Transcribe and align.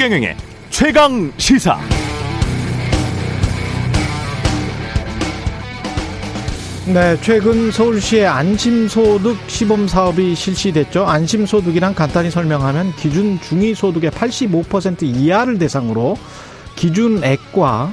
최경영의 0.00 0.34
최강 0.70 1.30
시사. 1.36 1.78
네, 6.86 7.18
최근 7.20 7.70
서울시의 7.70 8.26
안심소득 8.26 9.36
시범 9.46 9.86
사업이 9.86 10.34
실시됐죠. 10.34 11.04
안심소득이란 11.04 11.94
간단히 11.94 12.30
설명하면 12.30 12.96
기준 12.96 13.38
중위소득의 13.42 14.10
85% 14.12 15.02
이하를 15.02 15.58
대상으로 15.58 16.16
기준액과 16.76 17.92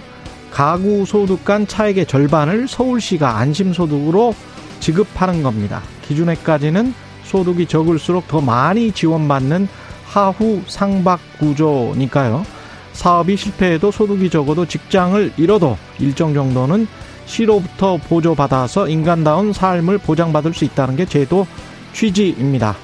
가구 0.49 1.05
소득 1.05 1.43
간 1.43 1.67
차액의 1.67 2.05
절반을 2.05 2.69
서울시가 2.69 3.35
안심소득으로 3.35 4.33
지급하는 4.79 5.43
겁니다. 5.43 5.81
기준액까지는 6.07 6.93
소득이 7.25 7.65
적을수록 7.65 8.29
더 8.29 8.39
많이 8.39 8.93
지원받는 8.93 9.67
하후 10.07 10.61
상박 10.67 11.19
구조니까요. 11.39 12.45
사업이 12.93 13.37
실패해도 13.37 13.91
소득이 13.91 14.29
적어도 14.29 14.65
직장을 14.65 15.33
잃어도 15.37 15.77
일정 15.99 16.33
정도는 16.33 16.87
시로부터 17.25 17.97
보조받아서 17.97 18.87
인간다운 18.87 19.53
삶을 19.53 19.99
보장받을 19.99 20.53
수 20.53 20.65
있다는 20.65 20.95
게 20.95 21.05
제도 21.05 21.45
취지입니다. 21.93 22.75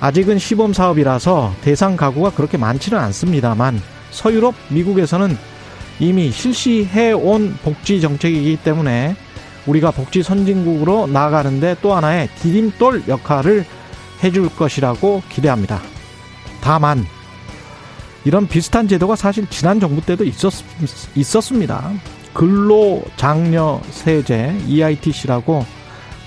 아직은 0.00 0.38
시범 0.38 0.72
사업이라서 0.72 1.54
대상 1.62 1.96
가구가 1.96 2.30
그렇게 2.30 2.56
많지는 2.56 2.98
않습니다만 2.98 3.80
서유럽, 4.10 4.54
미국에서는 4.68 5.36
이미 5.98 6.30
실시해 6.30 7.12
온 7.12 7.56
복지 7.64 8.00
정책이기 8.00 8.58
때문에 8.62 9.16
우리가 9.66 9.90
복지 9.90 10.22
선진국으로 10.22 11.08
나아가는데 11.08 11.76
또 11.82 11.94
하나의 11.94 12.28
디딤돌 12.40 13.04
역할을 13.08 13.64
해줄 14.22 14.48
것이라고 14.54 15.22
기대합니다. 15.28 15.80
다만 16.60 17.06
이런 18.24 18.46
비슷한 18.46 18.88
제도가 18.88 19.16
사실 19.16 19.46
지난 19.48 19.80
정부 19.80 20.00
때도 20.00 20.24
있었, 20.24 20.52
있었습니다. 21.14 21.90
근로장려세제 22.34 23.04
EITC라고 24.66 25.64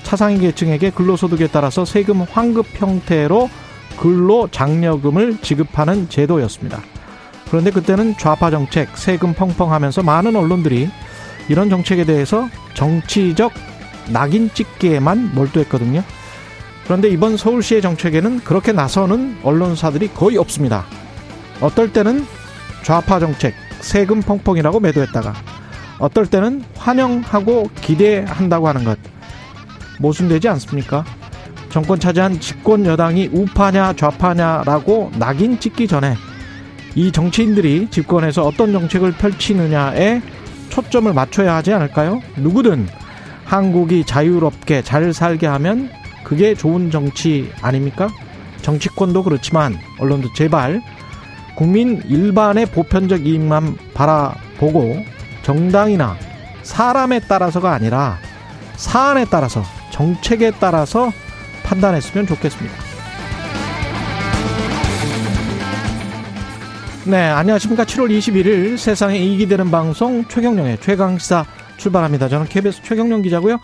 차상위 0.04 0.40
계층에게 0.40 0.90
근로소득에 0.92 1.48
따라서 1.48 1.86
세금 1.86 2.22
환급 2.22 2.66
형태로 2.74 3.50
근로장려금을 3.98 5.38
지급하는 5.42 6.10
제도였습니다. 6.10 6.82
그런데 7.50 7.70
그때는 7.72 8.18
좌파 8.18 8.50
정책, 8.50 8.98
세금 8.98 9.34
펑펑하면서 9.34 10.04
많은 10.04 10.36
언론들이 10.36 10.90
이런 11.50 11.70
정책에 11.70 12.06
대해서 12.06 12.50
정치적 12.74 13.52
낙인 14.10 14.50
찍기에만 14.54 15.36
몰두했거든요. 15.36 16.04
그런데 16.86 17.10
이번 17.10 17.38
서울시의 17.38 17.82
정책에는 17.82 18.40
그렇게 18.40 18.72
나서는 18.72 19.38
언론사들이 19.44 20.10
거의 20.14 20.38
없습니다. 20.38 20.86
어떨 21.62 21.94
때는 21.94 22.26
좌파 22.84 23.20
정책, 23.20 23.54
세금 23.80 24.22
펑펑이라고 24.22 24.80
매도했다가 24.80 25.34
어떨 26.00 26.26
때는 26.26 26.64
환영하고 26.76 27.70
기대한다고 27.82 28.68
하는 28.68 28.84
것 28.84 28.98
모순되지 30.00 30.50
않습니까? 30.50 31.06
정권 31.70 32.00
차지한 32.00 32.40
집권 32.40 32.86
여당이 32.86 33.30
우파냐 33.32 33.94
좌파냐라고 33.94 35.12
낙인 35.18 35.60
찍기 35.60 35.88
전에 35.88 36.16
이 36.96 37.12
정치인들이 37.12 37.88
집권에서 37.92 38.44
어떤 38.44 38.74
정책을 38.74 39.14
펼치느냐에 39.14 40.22
초점을 40.70 41.14
맞춰야 41.14 41.56
하지 41.56 41.72
않을까요? 41.72 42.22
누구든 42.36 42.88
한국이 43.46 44.04
자유롭게 44.06 44.82
잘 44.82 45.14
살게 45.14 45.48
하면 45.48 45.90
그게 46.24 46.56
좋은 46.56 46.92
정치 46.92 47.52
아닙니까? 47.62 48.10
정치권도 48.62 49.24
그렇지만 49.24 49.78
언론도 50.00 50.34
제발 50.34 50.82
국민 51.56 52.02
일반의 52.08 52.68
보편적 52.68 53.26
이익만 53.26 53.78
바라보고 53.94 55.04
정당이나 55.44 56.16
사람에 56.64 57.20
따라서가 57.22 57.74
아니라 57.74 58.18
사안에 58.76 59.26
따라서 59.30 59.64
정책에 59.92 60.52
따라서 60.60 61.12
판단했으면 61.64 62.28
좋겠습니다. 62.28 62.92
네, 67.06 67.18
안녕하십니까. 67.18 67.84
7월 67.84 68.16
21일 68.16 68.78
세상에 68.78 69.18
이익이 69.18 69.48
되는 69.48 69.72
방송 69.72 70.24
최경령의 70.28 70.80
최강시사 70.82 71.46
출발합니다. 71.78 72.30
저는 72.30 72.46
KBS 72.48 72.84
최경령 72.84 73.24
기자고요. 73.24 73.60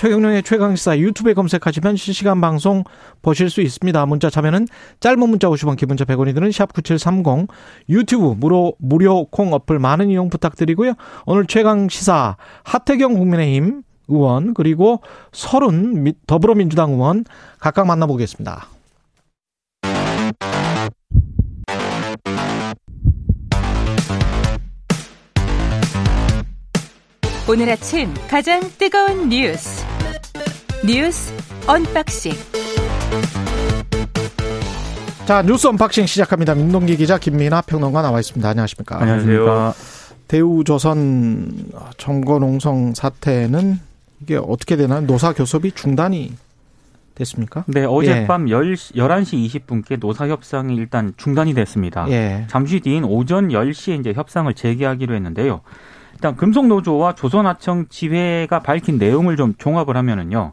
최경령의 0.00 0.42
최강시사 0.44 0.98
유튜브에 0.98 1.34
검색하시면 1.34 1.96
실시간 1.96 2.40
방송 2.40 2.84
보실 3.20 3.50
수 3.50 3.60
있습니다. 3.60 4.06
문자 4.06 4.30
참여는 4.30 4.66
짧은 4.98 5.18
문자 5.28 5.46
50원, 5.48 5.76
기본자 5.76 6.06
100원이 6.06 6.32
드는 6.32 6.48
샵9730 6.48 7.48
유튜브 7.90 8.34
무료 8.34 8.72
무료 8.78 9.26
콩 9.26 9.52
어플 9.52 9.78
많은 9.78 10.08
이용 10.08 10.30
부탁드리고요. 10.30 10.94
오늘 11.26 11.44
최강시사 11.44 12.38
하태경 12.64 13.12
국민의힘 13.12 13.82
의원 14.08 14.54
그리고 14.54 15.02
서른 15.32 16.14
더불어민주당 16.26 16.92
의원 16.92 17.26
각각 17.58 17.86
만나보겠습니다. 17.86 18.68
오늘 27.46 27.68
아침 27.68 28.14
가장 28.30 28.62
뜨거운 28.78 29.28
뉴스 29.28 29.89
뉴스 30.86 31.32
언박싱 31.66 32.32
자 35.26 35.42
뉴스 35.42 35.66
언박싱 35.66 36.06
시작합니다. 36.06 36.54
민동기 36.54 36.96
기자 36.96 37.18
김민아 37.18 37.60
평론가 37.62 38.02
나와 38.02 38.18
있습니다. 38.18 38.48
안녕하십니까? 38.48 39.00
안녕하세요. 39.00 39.74
대우조선 40.26 41.70
점거농성 41.98 42.94
사태는 42.94 43.78
이게 44.22 44.36
어떻게 44.36 44.76
되나요? 44.76 45.02
노사 45.02 45.32
교섭이 45.34 45.72
중단이 45.72 46.32
됐습니까? 47.14 47.64
네, 47.66 47.84
어젯밤 47.84 48.48
예. 48.48 48.54
11시 48.54 49.66
20분께 49.66 50.00
노사 50.00 50.28
협상이 50.28 50.74
일단 50.74 51.12
중단이 51.16 51.52
됐습니다. 51.54 52.06
예. 52.08 52.46
잠시 52.48 52.80
뒤인 52.80 53.04
오전 53.04 53.48
10시에 53.48 54.00
이제 54.00 54.12
협상을 54.14 54.52
재개하기로 54.54 55.14
했는데요. 55.14 55.60
일단 56.20 56.36
금속노조와 56.36 57.14
조선하청 57.14 57.86
지회가 57.88 58.60
밝힌 58.60 58.98
내용을 58.98 59.36
좀 59.38 59.54
종합을 59.56 59.96
하면은요. 59.96 60.52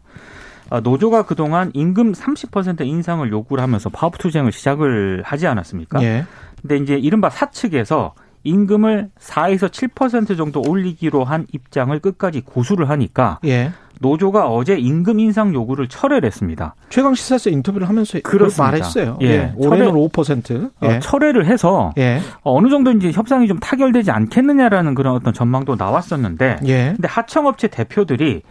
아, 0.69 0.79
노조가 0.79 1.23
그동안 1.23 1.71
임금 1.73 2.13
30% 2.13 2.85
인상을 2.85 3.29
요구를 3.29 3.61
하면서 3.61 3.89
파업 3.89 4.17
투쟁을 4.17 4.53
시작을 4.53 5.23
하지 5.25 5.45
않았습니까? 5.45 6.01
예. 6.03 6.25
근데 6.61 6.77
이제 6.77 6.95
이른바 6.95 7.29
사측에서 7.29 8.13
임금을 8.43 9.09
4에서 9.19 9.67
7% 9.69 10.37
정도 10.37 10.61
올리기로 10.65 11.25
한 11.25 11.45
입장을 11.51 11.99
끝까지 11.99 12.41
고수를 12.41 12.89
하니까 12.89 13.39
예. 13.43 13.73
노조가 13.99 14.47
어제 14.49 14.75
임금 14.75 15.19
인상 15.19 15.53
요구를 15.53 15.87
철회를 15.87 16.27
했습니다. 16.27 16.75
최강 16.89 17.15
시사에서 17.15 17.49
인터뷰를 17.49 17.89
하면서 17.89 18.19
그렇습니다. 18.23 18.63
말했어요. 18.63 19.17
예. 19.21 19.27
예. 19.27 19.53
올해는 19.55 19.91
5%. 19.91 20.71
예. 20.83 20.87
어, 20.87 20.99
철회를 20.99 21.45
해서 21.45 21.93
예. 21.97 22.19
어느 22.43 22.69
정도 22.69 22.91
이제 22.91 23.11
협상이 23.11 23.47
좀 23.47 23.59
타결되지 23.59 24.11
않겠느냐라는 24.11 24.95
그런 24.95 25.15
어떤 25.15 25.33
전망도 25.33 25.75
나왔었는데 25.75 26.57
예. 26.65 26.93
근데 26.95 27.07
하청업체 27.07 27.67
대표들이 27.67 28.41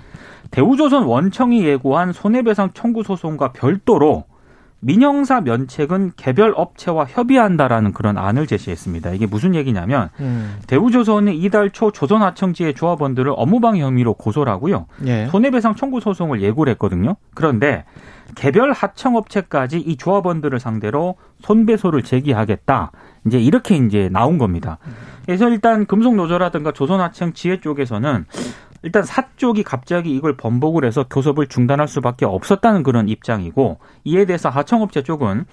대우조선 0.51 1.05
원청이 1.05 1.65
예고한 1.65 2.13
손해배상 2.13 2.71
청구 2.75 3.03
소송과 3.03 3.53
별도로 3.53 4.25
민영사 4.81 5.41
면책은 5.41 6.13
개별 6.17 6.53
업체와 6.55 7.07
협의한다라는 7.07 7.93
그런 7.93 8.19
안을 8.19 8.47
제시했습니다. 8.47 9.13
이게 9.13 9.27
무슨 9.27 9.55
얘기냐면 9.55 10.11
음. 10.21 10.59
대우조선이 10.67 11.37
이달 11.39 11.71
초 11.71 11.91
조선하청지의 11.91 12.75
조합원들을 12.75 13.33
업무방해 13.35 13.81
혐의로 13.81 14.15
고소를 14.15 14.53
하고요. 14.53 14.87
예. 15.07 15.27
손해배상 15.27 15.77
청구 15.77 16.01
소송을 16.01 16.43
예고를 16.43 16.73
했거든요. 16.73 17.17
그런데 17.35 17.85
개별 18.35 18.73
하청업체까지 18.73 19.79
이 19.79 19.97
조합원들을 19.97 20.59
상대로 20.61 21.17
손배소를 21.41 22.03
제기하겠다. 22.03 22.93
이제 23.27 23.39
이렇게 23.39 23.77
이제 23.77 24.09
나온 24.13 24.39
겁니다. 24.39 24.79
그래서 25.25 25.49
일단 25.49 25.87
금속노조라든가 25.87 26.73
조선하청 26.73 27.33
지회 27.33 27.61
쪽에서는 27.61 28.27
일단 28.83 29.03
사쪽이 29.03 29.63
갑자기 29.63 30.15
이걸 30.15 30.37
번복을 30.37 30.85
해서 30.85 31.05
교섭을 31.09 31.49
중단할 31.49 31.89
수밖에 31.89 32.25
없었다는 32.25 32.83
그런 32.83 33.09
입장이고 33.09 33.79
이에 34.05 34.25
대해서 34.25 34.49
하청업체 34.49 35.03
쪽은 35.03 35.45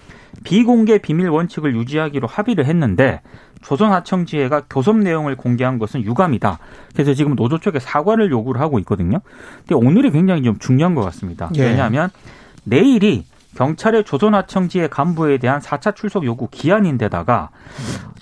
비공개 0.44 0.98
비밀 0.98 1.28
원칙을 1.28 1.74
유지하기로 1.74 2.26
합의를 2.26 2.66
했는데 2.66 3.22
조선하청지회가 3.62 4.64
교섭 4.68 4.98
내용을 4.98 5.36
공개한 5.36 5.78
것은 5.78 6.02
유감이다. 6.02 6.58
그래서 6.92 7.14
지금 7.14 7.34
노조 7.34 7.58
쪽에 7.58 7.78
사과를 7.78 8.30
요구를 8.30 8.60
하고 8.60 8.78
있거든요. 8.80 9.20
근데 9.66 9.74
오늘이 9.74 10.10
굉장히 10.10 10.42
좀 10.42 10.58
중요한 10.58 10.94
것 10.94 11.02
같습니다. 11.02 11.50
예. 11.56 11.64
왜냐하면 11.64 12.10
내일이 12.64 13.24
경찰의 13.54 14.04
조선하청지의 14.04 14.90
간부에 14.90 15.38
대한 15.38 15.60
4차 15.60 15.94
출석 15.94 16.24
요구 16.24 16.48
기한인데다가 16.50 17.50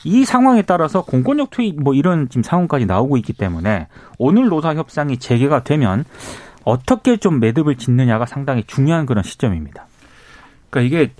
이 0.04 0.24
상황에 0.24 0.62
따라서 0.62 1.02
공권력 1.04 1.50
투입 1.50 1.82
뭐 1.82 1.94
이런 1.94 2.28
지금 2.28 2.42
상황까지 2.42 2.86
나오고 2.86 3.16
있기 3.18 3.32
때문에 3.32 3.88
오늘 4.18 4.48
노사 4.48 4.74
협상이 4.74 5.18
재개가 5.18 5.64
되면 5.64 6.04
어떻게 6.64 7.16
좀 7.16 7.40
매듭을 7.40 7.76
짓느냐가 7.76 8.26
상당히 8.26 8.64
중요한 8.66 9.06
그런 9.06 9.24
시점입니다. 9.24 9.86
그러니까 10.70 10.80
이게 10.86 11.12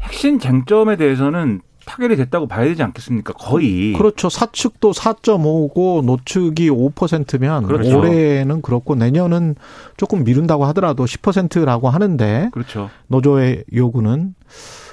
핵심 0.00 0.38
쟁점에 0.38 0.96
대해서는 0.96 1.60
타결이 1.88 2.16
됐다고 2.16 2.46
봐야 2.46 2.64
되지 2.66 2.82
않겠습니까? 2.82 3.32
거의. 3.32 3.94
그렇죠. 3.94 4.28
사측도 4.28 4.92
4.5고 4.92 6.04
노측이 6.04 6.68
5%면 6.70 7.62
그렇죠. 7.66 7.98
올해는 7.98 8.60
그렇고 8.60 8.94
내년은 8.94 9.54
조금 9.96 10.22
미룬다고 10.22 10.66
하더라도 10.66 11.06
10%라고 11.06 11.88
하는데 11.88 12.50
그렇죠. 12.52 12.90
노조의 13.08 13.64
요구는 13.74 14.34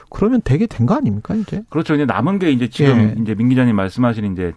그러면 0.09 0.39
되게 0.44 0.65
된 0.68 0.86
거 0.86 0.95
아닙니까 0.95 1.36
이제? 1.36 1.63
그렇죠. 1.69 1.95
이제 1.95 2.06
남은 2.06 2.39
게 2.39 2.50
이제 2.51 2.69
지금 2.69 3.15
예. 3.18 3.21
이제 3.21 3.36
민 3.36 3.50
기자님 3.50 3.75
말씀하신 3.75 4.31
이제 4.33 4.53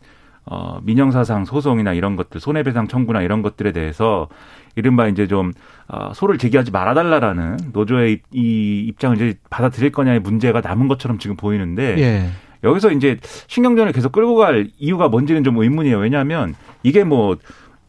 어 0.50 0.80
민영사상 0.82 1.44
소송이나 1.44 1.92
이런 1.92 2.16
것들 2.16 2.40
손해배상 2.40 2.88
청구나 2.88 3.22
이런 3.22 3.42
것들에 3.42 3.72
대해서 3.72 4.28
이른바 4.76 5.08
이제 5.08 5.26
좀 5.26 5.52
어, 5.88 6.12
소를 6.14 6.38
제기하지 6.38 6.70
말아달라라는 6.70 7.58
노조의 7.72 8.20
이 8.32 8.84
입장을 8.88 9.16
이제 9.16 9.34
받아들일 9.50 9.92
거냐의 9.92 10.20
문제가 10.20 10.60
남은 10.60 10.88
것처럼 10.88 11.18
지금 11.18 11.36
보이는데 11.36 11.98
예. 11.98 12.30
여기서 12.64 12.92
이제 12.92 13.18
신경전을 13.46 13.92
계속 13.92 14.12
끌고 14.12 14.36
갈 14.36 14.68
이유가 14.78 15.08
뭔지는 15.08 15.44
좀 15.44 15.56
의문이에요. 15.58 15.98
왜냐하면 15.98 16.54
이게 16.82 17.04
뭐 17.04 17.36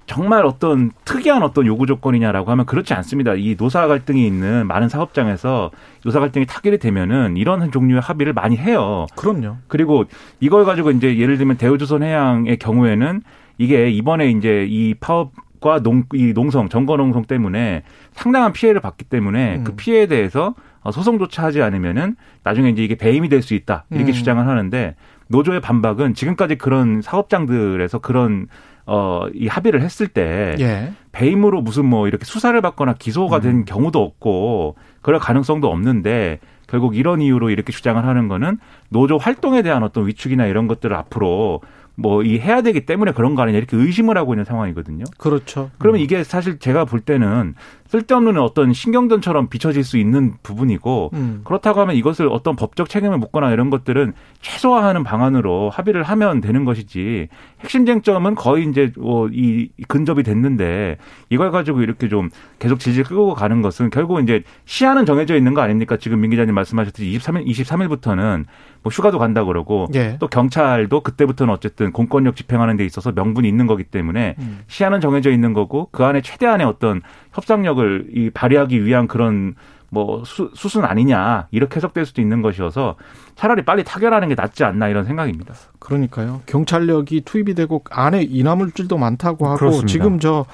정말 0.09 0.43
어떤 0.43 0.89
특이한 1.05 1.43
어떤 1.43 1.67
요구 1.67 1.85
조건이냐라고 1.85 2.49
하면 2.49 2.65
그렇지 2.65 2.95
않습니다. 2.95 3.35
이 3.35 3.55
노사 3.55 3.85
갈등이 3.85 4.25
있는 4.25 4.65
많은 4.65 4.89
사업장에서 4.89 5.69
노사 6.03 6.19
갈등이 6.19 6.47
타결이 6.47 6.79
되면은 6.79 7.37
이런 7.37 7.71
종류의 7.71 8.01
합의를 8.01 8.33
많이 8.33 8.57
해요. 8.57 9.05
그럼요. 9.15 9.57
그리고 9.67 10.05
이걸 10.39 10.65
가지고 10.65 10.89
이제 10.89 11.19
예를 11.19 11.37
들면 11.37 11.57
대우조선해양의 11.57 12.57
경우에는 12.57 13.21
이게 13.59 13.91
이번에 13.91 14.31
이제 14.31 14.65
이 14.67 14.95
파업 14.95 15.31
과 15.61 15.81
농, 15.81 16.05
이 16.13 16.31
농성, 16.33 16.69
정거농성 16.69 17.25
때문에 17.25 17.83
상당한 18.13 18.53
피해를 18.53 18.79
받기 18.79 19.03
때문에 19.03 19.57
음. 19.57 19.63
그 19.65 19.75
피해에 19.75 20.07
대해서 20.07 20.55
소송조차 20.89 21.43
하지 21.43 21.61
않으면은 21.61 22.15
나중에 22.43 22.69
이제 22.69 22.81
이게 22.81 22.95
배임이 22.95 23.27
될 23.27 23.41
수 23.41 23.53
있다. 23.53 23.83
이렇게 23.91 24.11
음. 24.11 24.13
주장을 24.13 24.47
하는데 24.47 24.95
노조의 25.27 25.59
반박은 25.59 26.13
지금까지 26.13 26.55
그런 26.55 27.01
사업장들에서 27.01 27.99
그런 27.99 28.47
어, 28.91 29.27
이 29.35 29.47
합의를 29.47 29.81
했을 29.81 30.07
때 30.07 30.55
예. 30.59 30.91
배임으로 31.11 31.61
무슨 31.61 31.85
뭐 31.85 32.07
이렇게 32.07 32.25
수사를 32.25 32.59
받거나 32.59 32.93
기소가 32.93 33.39
된 33.39 33.57
음. 33.57 33.65
경우도 33.65 34.01
없고 34.01 34.75
그럴 35.01 35.19
가능성도 35.19 35.69
없는데 35.69 36.39
결국 36.67 36.95
이런 36.95 37.21
이유로 37.21 37.51
이렇게 37.51 37.71
주장을 37.71 38.03
하는 38.03 38.27
거는 38.27 38.57
노조 38.89 39.17
활동에 39.17 39.61
대한 39.61 39.83
어떤 39.83 40.07
위축이나 40.07 40.47
이런 40.47 40.67
것들을 40.67 40.95
앞으로 40.95 41.61
뭐 41.95 42.23
이 42.23 42.39
해야 42.39 42.61
되기 42.61 42.85
때문에 42.85 43.11
그런 43.11 43.35
거 43.35 43.41
아니냐 43.43 43.57
이렇게 43.57 43.77
의심을 43.77 44.17
하고 44.17 44.33
있는 44.33 44.45
상황이거든요. 44.45 45.03
그렇죠. 45.17 45.69
그러면 45.77 45.99
음. 45.99 46.03
이게 46.03 46.23
사실 46.23 46.57
제가 46.57 46.85
볼 46.85 46.99
때는 47.01 47.55
쓸데없는 47.89 48.37
어떤 48.37 48.71
신경전처럼 48.71 49.49
비춰질 49.49 49.83
수 49.83 49.97
있는 49.97 50.35
부분이고 50.43 51.09
음. 51.13 51.41
그렇다고 51.43 51.81
하면 51.81 51.95
이것을 51.95 52.27
어떤 52.31 52.55
법적 52.55 52.87
책임을 52.87 53.17
묻거나 53.17 53.51
이런 53.51 53.71
것들은 53.71 54.13
최소화하는 54.41 55.03
방안으로 55.03 55.71
합의를 55.71 56.03
하면 56.03 56.39
되는 56.39 56.65
것이지 56.65 57.29
핵심 57.61 57.87
쟁점은 57.87 58.35
거의 58.35 58.67
이제 58.69 58.91
뭐이 58.95 59.69
근접이 59.87 60.21
됐는데 60.21 60.97
이걸 61.31 61.49
가지고 61.49 61.81
이렇게 61.81 62.09
좀 62.09 62.29
계속 62.59 62.79
질질 62.79 63.05
끌고 63.05 63.33
가는 63.33 63.63
것은 63.63 63.89
결국 63.89 64.21
이제 64.21 64.43
시한은 64.65 65.07
정해져 65.07 65.35
있는 65.35 65.55
거 65.55 65.61
아닙니까? 65.61 65.97
지금 65.97 66.21
민 66.21 66.29
기자님 66.29 66.53
말씀하셨듯이 66.53 67.17
23일 67.17 67.47
23일부터는 67.47 68.45
뭐 68.81 68.91
휴가도 68.91 69.17
간다 69.19 69.43
그러고 69.43 69.87
예. 69.95 70.15
또 70.19 70.27
경찰도 70.27 71.01
그때부터는 71.01 71.53
어쨌든 71.53 71.91
공권력 71.91 72.35
집행하는 72.35 72.77
데 72.77 72.85
있어서 72.85 73.11
명분이 73.11 73.47
있는 73.47 73.67
거기 73.67 73.83
때문에 73.83 74.35
음. 74.39 74.59
시한은 74.67 75.01
정해져 75.01 75.31
있는 75.31 75.53
거고 75.53 75.89
그 75.91 76.05
안에 76.05 76.21
최대한의 76.21 76.65
어떤 76.65 77.01
협상력을 77.33 78.07
이 78.13 78.29
발휘하기 78.29 78.83
위한 78.85 79.07
그런 79.07 79.55
뭐 79.91 80.23
수, 80.25 80.51
수순 80.53 80.85
아니냐 80.85 81.47
이렇게 81.51 81.77
해석될 81.77 82.05
수도 82.05 82.21
있는 82.21 82.41
것이어서 82.41 82.95
차라리 83.35 83.63
빨리 83.63 83.83
타결하는 83.83 84.29
게 84.29 84.35
낫지 84.35 84.63
않나 84.63 84.87
이런 84.87 85.05
생각입니다. 85.05 85.53
그러니까요. 85.79 86.41
경찰력이 86.45 87.21
투입이 87.21 87.55
되고 87.55 87.83
안에 87.89 88.23
인화물질도 88.23 88.97
많다고 88.97 89.47
하고 89.47 89.57
그렇습니다. 89.57 89.87
지금 89.87 90.19
저 90.19 90.45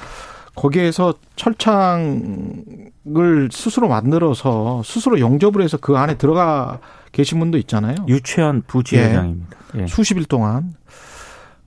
거기에서 0.55 1.13
철창을 1.35 2.89
스스로 3.51 3.89
만들어서 3.89 4.81
스스로 4.85 5.19
용접을 5.19 5.61
해서 5.61 5.77
그 5.77 5.97
안에 5.97 6.17
들어가 6.17 6.79
계신 7.11 7.39
분도 7.39 7.57
있잖아요. 7.57 7.95
유치원 8.07 8.61
부지회장입니다. 8.65 9.57
예. 9.75 9.81
예. 9.81 9.87
수십 9.87 10.17
일 10.17 10.25
동안. 10.25 10.73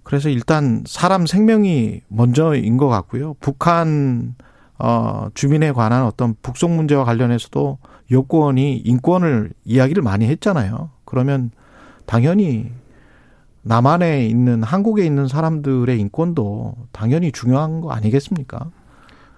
그래서 0.02 0.30
일단 0.30 0.84
사람 0.86 1.26
생명이 1.26 2.00
먼저인 2.08 2.78
것 2.78 2.88
같고요. 2.88 3.34
북한 3.40 4.36
어, 4.78 5.28
주민에 5.34 5.72
관한 5.72 6.04
어떤 6.04 6.34
북송 6.42 6.76
문제와 6.76 7.04
관련해서도 7.04 7.78
여권이 8.10 8.78
인권을 8.78 9.50
이야기를 9.64 10.02
많이 10.02 10.26
했잖아요. 10.26 10.90
그러면 11.04 11.50
당연히 12.06 12.70
남한에 13.62 14.26
있는 14.26 14.62
한국에 14.62 15.04
있는 15.04 15.28
사람들의 15.28 15.98
인권도 15.98 16.74
당연히 16.92 17.32
중요한 17.32 17.80
거 17.80 17.90
아니겠습니까? 17.90 18.70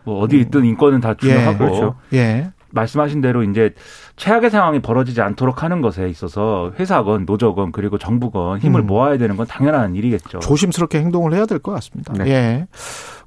뭐 0.04 0.20
어디 0.20 0.38
있든 0.40 0.64
인권은 0.64 1.00
다 1.00 1.14
중요하고 1.14 1.52
예, 1.52 1.58
그렇죠. 1.58 1.94
예. 2.12 2.50
말씀하신 2.72 3.20
대로 3.20 3.42
이제 3.42 3.74
최악의 4.16 4.50
상황이 4.50 4.80
벌어지지 4.80 5.20
않도록 5.20 5.62
하는 5.62 5.80
것에 5.80 6.08
있어서 6.08 6.72
회사건 6.78 7.26
노조건 7.26 7.72
그리고 7.72 7.98
정부건 7.98 8.58
힘을 8.58 8.80
음. 8.80 8.86
모아야 8.86 9.18
되는 9.18 9.36
건 9.36 9.46
당연한 9.46 9.94
일이겠죠. 9.94 10.40
조심스럽게 10.40 10.98
행동을 10.98 11.32
해야 11.34 11.46
될 11.46 11.60
것 11.60 11.72
같습니다. 11.72 12.12
네. 12.14 12.30
예. 12.30 12.66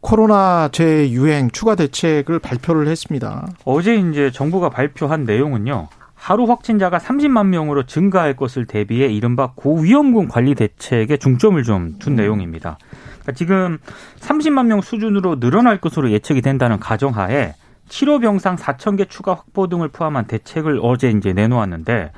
코로나 0.01 0.69
재유행 0.71 1.49
추가 1.51 1.75
대책을 1.75 2.39
발표를 2.39 2.87
했습니다. 2.87 3.47
어제 3.63 3.95
이제 3.95 4.31
정부가 4.31 4.69
발표한 4.69 5.23
내용은요. 5.23 5.87
하루 6.15 6.45
확진자가 6.45 6.99
30만 6.99 7.47
명으로 7.47 7.85
증가할 7.85 8.35
것을 8.35 8.65
대비해 8.65 9.07
이른바 9.07 9.51
고위험군 9.55 10.29
관리 10.29 10.55
대책에 10.55 11.17
중점을 11.17 11.61
좀둔 11.63 12.13
음. 12.13 12.15
내용입니다. 12.15 12.77
그러니까 13.23 13.31
지금 13.33 13.77
30만 14.19 14.67
명 14.67 14.81
수준으로 14.81 15.39
늘어날 15.39 15.79
것으로 15.79 16.11
예측이 16.11 16.41
된다는 16.41 16.79
가정하에 16.79 17.55
치료 17.93 18.17
병상 18.17 18.55
4천 18.55 18.97
개 18.97 19.05
추가 19.05 19.35
확보 19.35 19.67
등을 19.67 19.89
포함한 19.89 20.25
대책을 20.25 20.79
어제 20.81 21.11
이제 21.11 21.31
내놓았는데 21.31 22.11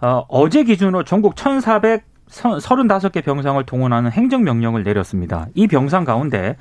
어, 0.00 0.24
어제 0.28 0.62
기준으로 0.62 1.02
전국 1.02 1.34
1,400 1.36 2.04
35개 2.28 3.24
병상을 3.24 3.62
동원하는 3.64 4.10
행정명령을 4.10 4.84
내렸습니다. 4.84 5.46
이 5.54 5.66
병상 5.66 6.04
가운데 6.04 6.56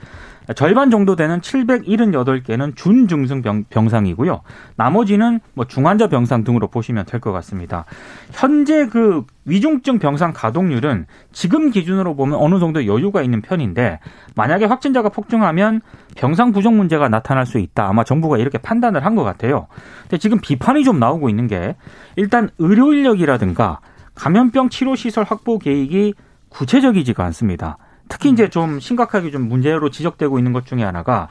절반 0.56 0.90
정도 0.90 1.18
되는 1.18 1.42
778개는 1.42 2.74
준중증 2.76 3.42
병, 3.42 3.66
병상이고요. 3.66 4.42
나머지는 4.78 5.42
뭐 5.54 5.66
중환자 5.66 6.08
병상 6.08 6.46
등으로 6.46 6.68
보시면 6.68 7.06
될 7.06 7.20
것 7.20 7.34
같습니다. 7.34 7.84
현재 8.32 8.88
그 8.88 9.26
위중증 9.44 10.00
병상 10.00 10.32
가동률은 10.34 11.06
지금 11.34 11.70
기준으로 11.70 12.16
보면 12.16 12.40
어느 12.40 12.60
정도 12.60 12.86
여유가 12.86 13.22
있는 13.24 13.42
편인데 13.42 14.00
만약에 14.36 14.66
확진자가 14.66 15.10
폭증하면 15.10 15.82
병상 16.16 16.54
부족 16.54 16.74
문제가 16.76 17.10
나타날 17.10 17.46
수 17.46 17.60
있다. 17.60 17.88
아마 17.90 18.04
정부가 18.06 18.38
이렇게 18.38 18.58
판단을 18.58 19.04
한 19.06 19.18
것 19.18 19.24
같아요. 19.24 19.68
근데 20.04 20.20
지금 20.20 20.40
비판이 20.40 20.84
좀 20.84 21.00
나오고 21.00 21.28
있는 21.28 21.48
게 21.48 21.76
일단 22.16 22.50
의료 22.60 22.94
인력이라든가 22.94 23.80
감염병 24.18 24.70
치료 24.70 24.96
시설 24.96 25.24
확보 25.24 25.60
계획이 25.60 26.14
구체적이지가 26.50 27.24
않습니다. 27.26 27.78
특히 28.10 28.30
이제 28.30 28.50
좀 28.50 28.80
심각하게 28.80 29.32
좀 29.32 29.48
문제로 29.48 29.90
지적되고 29.90 30.38
있는 30.40 30.54
것 30.54 30.66
중에 30.66 30.84
하나가 30.84 31.28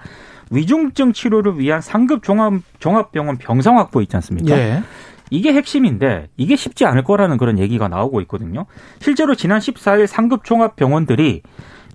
위중증 0.51 1.13
치료를 1.13 1.59
위한 1.59 1.81
상급 1.81 2.23
종합 2.23 2.55
종합병원 2.79 3.39
병상 3.39 3.79
확보 3.79 4.01
있지 4.03 4.15
않습니까? 4.17 4.57
예. 4.57 4.83
이게 5.31 5.53
핵심인데 5.53 6.29
이게 6.37 6.55
쉽지 6.55 6.85
않을 6.87 7.03
거라는 7.03 7.37
그런 7.37 7.59
얘기가 7.59 7.89
나오고 7.89 8.21
있거든요. 8.23 8.67
실제로 9.01 9.35
지난 9.35 9.59
14일 9.59 10.07
상급 10.07 10.45
종합 10.45 10.77
병원들이 10.77 11.43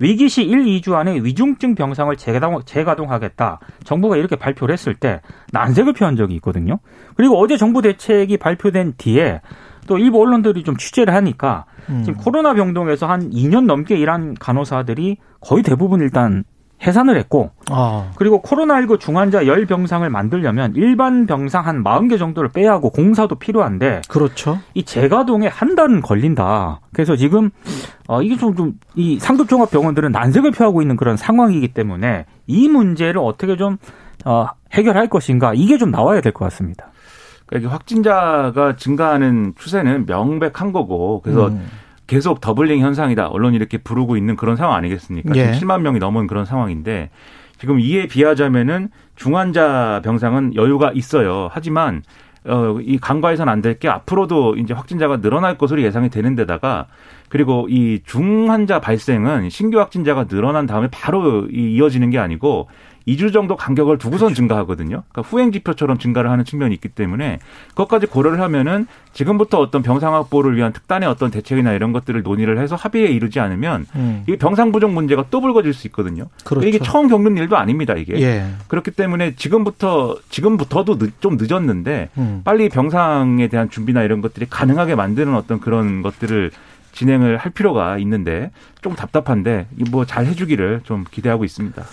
위기시 0.01 0.43
1, 0.43 0.65
2주 0.65 0.93
안에 0.93 1.19
위중증 1.23 1.75
병상을 1.75 2.13
재가동, 2.17 2.63
재가동하겠다. 2.65 3.59
정부가 3.83 4.17
이렇게 4.17 4.35
발표를 4.35 4.73
했을 4.73 4.95
때 4.95 5.21
난색을 5.53 5.93
표한 5.93 6.15
적이 6.17 6.35
있거든요. 6.35 6.79
그리고 7.15 7.39
어제 7.39 7.55
정부 7.55 7.81
대책이 7.81 8.37
발표된 8.37 8.95
뒤에 8.97 9.41
또 9.87 9.97
일부 9.97 10.21
언론들이 10.21 10.63
좀 10.63 10.77
취재를 10.77 11.13
하니까 11.13 11.65
음. 11.89 12.03
지금 12.03 12.19
코로나 12.19 12.53
병동에서 12.53 13.07
한 13.07 13.29
2년 13.31 13.65
넘게 13.65 13.97
일한 13.97 14.35
간호사들이 14.39 15.17
거의 15.39 15.63
대부분 15.63 16.01
일단 16.01 16.43
해산을 16.85 17.15
했고 17.17 17.51
아. 17.69 18.09
그리고 18.15 18.41
코로나19 18.41 18.99
중환자 18.99 19.45
열 19.45 19.67
병상을 19.67 20.09
만들려면 20.09 20.73
일반 20.75 21.27
병상 21.27 21.67
한 21.67 21.83
40개 21.83 22.17
정도를 22.17 22.49
빼야 22.49 22.71
하고 22.71 22.89
공사도 22.89 23.35
필요한데 23.35 24.01
그렇죠. 24.09 24.57
이 24.73 24.81
재가동에 24.83 25.47
한 25.47 25.75
달은 25.75 26.01
걸린다. 26.01 26.79
그래서 26.91 27.15
지금 27.15 27.51
어 28.07 28.23
이게 28.23 28.35
좀이 28.35 29.19
상급 29.19 29.47
종합 29.47 29.69
병원들은 29.69 30.11
난색을 30.11 30.51
표하고 30.51 30.81
있는 30.81 30.95
그런 30.95 31.17
상황이기 31.17 31.67
때문에 31.69 32.25
이 32.47 32.67
문제를 32.67 33.19
어떻게 33.19 33.57
좀 33.57 33.77
어, 34.25 34.47
해결할 34.73 35.07
것인가 35.07 35.53
이게 35.53 35.77
좀 35.77 35.91
나와야 35.91 36.21
될 36.21 36.31
것 36.31 36.45
같습니다. 36.45 36.87
그러니까 37.51 37.73
확진자가 37.73 38.77
증가하는 38.77 39.53
추세는 39.57 40.05
명백한 40.05 40.71
거고 40.71 41.21
그래서 41.21 41.49
음. 41.49 41.67
계속 42.07 42.41
더블링 42.41 42.79
현상이다. 42.79 43.27
언론이 43.27 43.55
이렇게 43.55 43.77
부르고 43.77 44.17
있는 44.17 44.35
그런 44.35 44.55
상황 44.55 44.75
아니겠습니까? 44.75 45.35
예. 45.35 45.53
지금 45.53 45.67
7만 45.67 45.81
명이 45.81 45.99
넘은 45.99 46.27
그런 46.27 46.45
상황인데 46.45 47.09
지금 47.59 47.79
이에 47.79 48.07
비하자면은 48.07 48.89
중환자 49.15 50.01
병상은 50.03 50.55
여유가 50.55 50.91
있어요. 50.93 51.49
하지만 51.51 52.03
어, 52.45 52.79
이 52.81 52.97
간과해서는 52.97 53.51
안될 53.51 53.79
게 53.79 53.87
앞으로도 53.87 54.55
이제 54.55 54.73
확진자가 54.73 55.21
늘어날 55.21 55.57
것으로 55.57 55.81
예상이 55.83 56.09
되는 56.09 56.35
데다가 56.35 56.87
그리고 57.29 57.67
이 57.69 57.99
중환자 58.05 58.79
발생은 58.79 59.49
신규 59.49 59.79
확진자가 59.79 60.25
늘어난 60.25 60.65
다음에 60.65 60.87
바로 60.89 61.47
이어지는 61.51 62.09
게 62.09 62.17
아니고 62.17 62.67
2주 63.07 63.33
정도 63.33 63.55
간격을 63.55 63.97
두고선 63.97 64.27
그렇죠. 64.27 64.35
증가하거든요. 64.35 65.03
그러니까 65.09 65.21
후행 65.21 65.51
지표처럼 65.51 65.97
증가를 65.97 66.29
하는 66.29 66.45
측면이 66.45 66.73
있기 66.75 66.89
때문에 66.89 67.39
그것까지 67.69 68.05
고려를 68.07 68.41
하면은 68.41 68.87
지금부터 69.13 69.59
어떤 69.59 69.81
병상 69.81 70.13
확보를 70.13 70.55
위한 70.55 70.71
특단의 70.73 71.09
어떤 71.09 71.31
대책이나 71.31 71.73
이런 71.73 71.91
것들을 71.93 72.21
논의를 72.23 72.59
해서 72.59 72.75
합의에 72.75 73.07
이르지 73.07 73.39
않으면 73.39 73.85
음. 73.95 74.23
이게 74.27 74.37
병상 74.37 74.71
부족 74.71 74.91
문제가 74.91 75.25
또 75.29 75.41
불거질 75.41 75.73
수 75.73 75.87
있거든요. 75.87 76.25
그렇죠. 76.45 76.67
이게 76.67 76.79
처음 76.79 77.07
겪는 77.07 77.37
일도 77.37 77.57
아닙니다. 77.57 77.93
이게 77.95 78.21
예. 78.21 78.45
그렇기 78.67 78.91
때문에 78.91 79.35
지금부터 79.35 80.17
지금부터도 80.29 80.97
늦, 80.97 81.19
좀 81.21 81.37
늦었는데 81.39 82.09
음. 82.17 82.41
빨리 82.43 82.69
병상에 82.69 83.47
대한 83.47 83.69
준비나 83.69 84.03
이런 84.03 84.21
것들이 84.21 84.45
가능하게 84.49 84.95
만드는 84.95 85.35
어떤 85.35 85.59
그런 85.59 86.01
것들을 86.01 86.51
진행을 86.93 87.37
할 87.37 87.51
필요가 87.51 87.97
있는데 87.99 88.51
좀 88.81 88.95
답답한데 88.95 89.67
뭐 89.91 90.05
잘 90.05 90.25
해주기를 90.25 90.81
좀 90.83 91.05
기대하고 91.09 91.45
있습니다. 91.45 91.83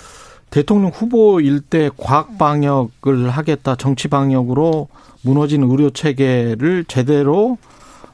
대통령 0.51 0.91
후보일 0.91 1.61
때 1.61 1.91
과학 1.97 2.39
방역을 2.39 3.31
하겠다 3.31 3.77
정치 3.77 4.09
방역으로 4.09 4.89
무너진 5.23 5.63
의료 5.63 5.91
체계를 5.91 6.85
제대로 6.87 7.59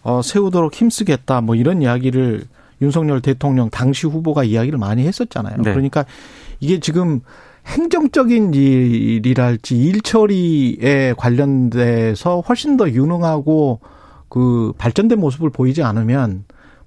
어, 0.02 0.20
세우도록 0.22 0.74
힘쓰겠다 0.74 1.40
뭐 1.40 1.54
이런 1.54 1.82
이야기를 1.82 2.44
윤석열 2.82 3.20
대통령 3.20 3.70
당시 3.70 4.06
후보가 4.06 4.44
이야기를 4.44 4.78
많이 4.78 5.06
했었잖아요. 5.06 5.56
네. 5.58 5.72
그러니까 5.72 6.04
이게 6.60 6.80
지금 6.80 7.20
행정적인 7.66 8.52
일이랄지 8.52 9.76
일 9.76 10.02
처리에 10.02 11.14
관련돼서 11.16 12.40
훨씬 12.40 12.76
더 12.76 12.90
유능하고 12.90 13.80
그 14.28 14.72
발전된 14.76 15.18
모습을 15.18 15.50
보이지 15.50 15.82
않으면 15.82 16.44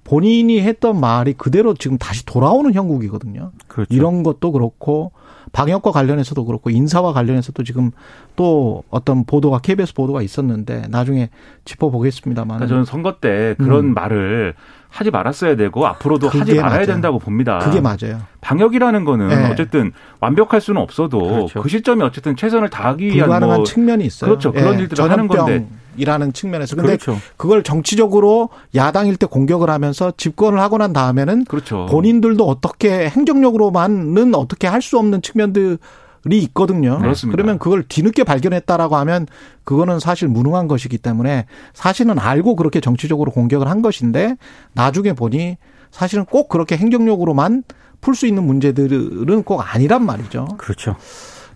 본인이 0.08 0.62
했던 0.62 0.98
말이 0.98 1.34
그대로 1.34 1.74
지금 1.74 1.98
다시 1.98 2.24
돌아오는 2.24 2.72
형국이거든요. 2.72 3.52
그렇죠. 3.66 3.94
이런 3.94 4.22
것도 4.22 4.52
그렇고 4.52 5.12
방역과 5.52 5.92
관련해서도 5.92 6.46
그렇고 6.46 6.70
인사와 6.70 7.12
관련해서도 7.12 7.62
지금 7.62 7.90
또 8.34 8.84
어떤 8.88 9.24
보도가 9.24 9.58
KBS 9.58 9.92
보도가 9.92 10.22
있었는데 10.22 10.84
나중에 10.88 11.28
짚어보겠습니다만. 11.66 12.56
그러니까 12.56 12.68
저는 12.68 12.84
선거 12.86 13.16
때 13.16 13.54
그런 13.58 13.86
음. 13.86 13.94
말을 13.94 14.54
하지 14.88 15.10
말았어야 15.10 15.56
되고 15.56 15.86
앞으로도 15.86 16.28
하지 16.30 16.54
말아야 16.54 16.70
맞아요. 16.70 16.86
된다고 16.86 17.18
봅니다. 17.18 17.58
그게 17.58 17.82
맞아요. 17.82 18.22
방역이라는 18.40 19.04
거는 19.04 19.28
네. 19.28 19.50
어쨌든 19.50 19.92
완벽할 20.20 20.62
수는 20.62 20.80
없어도 20.80 21.18
그렇죠. 21.20 21.60
그 21.60 21.68
시점에 21.68 22.02
어쨌든 22.02 22.34
최선을 22.34 22.70
다하기 22.70 23.08
위한 23.08 23.26
불가능한 23.26 23.56
뭐 23.58 23.64
측면이 23.64 24.06
있어요. 24.06 24.30
그렇죠. 24.30 24.52
그런 24.52 24.76
네. 24.76 24.82
일들을 24.84 25.10
하는 25.10 25.28
건데 25.28 25.68
이라는 25.98 26.32
측면에서 26.32 26.76
근데 26.76 26.96
그렇죠. 26.96 27.18
그걸 27.36 27.62
정치적으로 27.62 28.48
야당일 28.74 29.16
때 29.16 29.26
공격을 29.26 29.68
하면서 29.68 30.12
집권을 30.16 30.60
하고 30.60 30.78
난 30.78 30.92
다음에는 30.92 31.44
그렇죠. 31.44 31.86
본인들도 31.86 32.44
어떻게 32.46 33.08
행정력으로만은 33.08 34.34
어떻게 34.34 34.66
할 34.66 34.78
수 34.80 34.96
없는 34.98 35.20
측면들 35.22 35.78
이 36.30 36.38
있거든요. 36.38 36.98
그렇습니다. 36.98 37.36
그러면 37.36 37.58
그걸 37.58 37.84
뒤늦게 37.86 38.24
발견했다라고 38.24 38.96
하면 38.96 39.26
그거는 39.64 39.98
사실 39.98 40.28
무능한 40.28 40.66
것이기 40.66 40.98
때문에 40.98 41.46
사실은 41.74 42.18
알고 42.18 42.56
그렇게 42.56 42.80
정치적으로 42.80 43.30
공격을 43.30 43.68
한 43.68 43.82
것인데 43.82 44.36
나중에 44.72 45.12
보니 45.12 45.58
사실은 45.90 46.24
꼭 46.24 46.48
그렇게 46.48 46.76
행정력으로만 46.76 47.64
풀 48.00 48.14
수 48.14 48.26
있는 48.26 48.44
문제들은 48.44 49.42
꼭 49.42 49.60
아니란 49.74 50.04
말이죠. 50.04 50.46
그렇죠. 50.58 50.96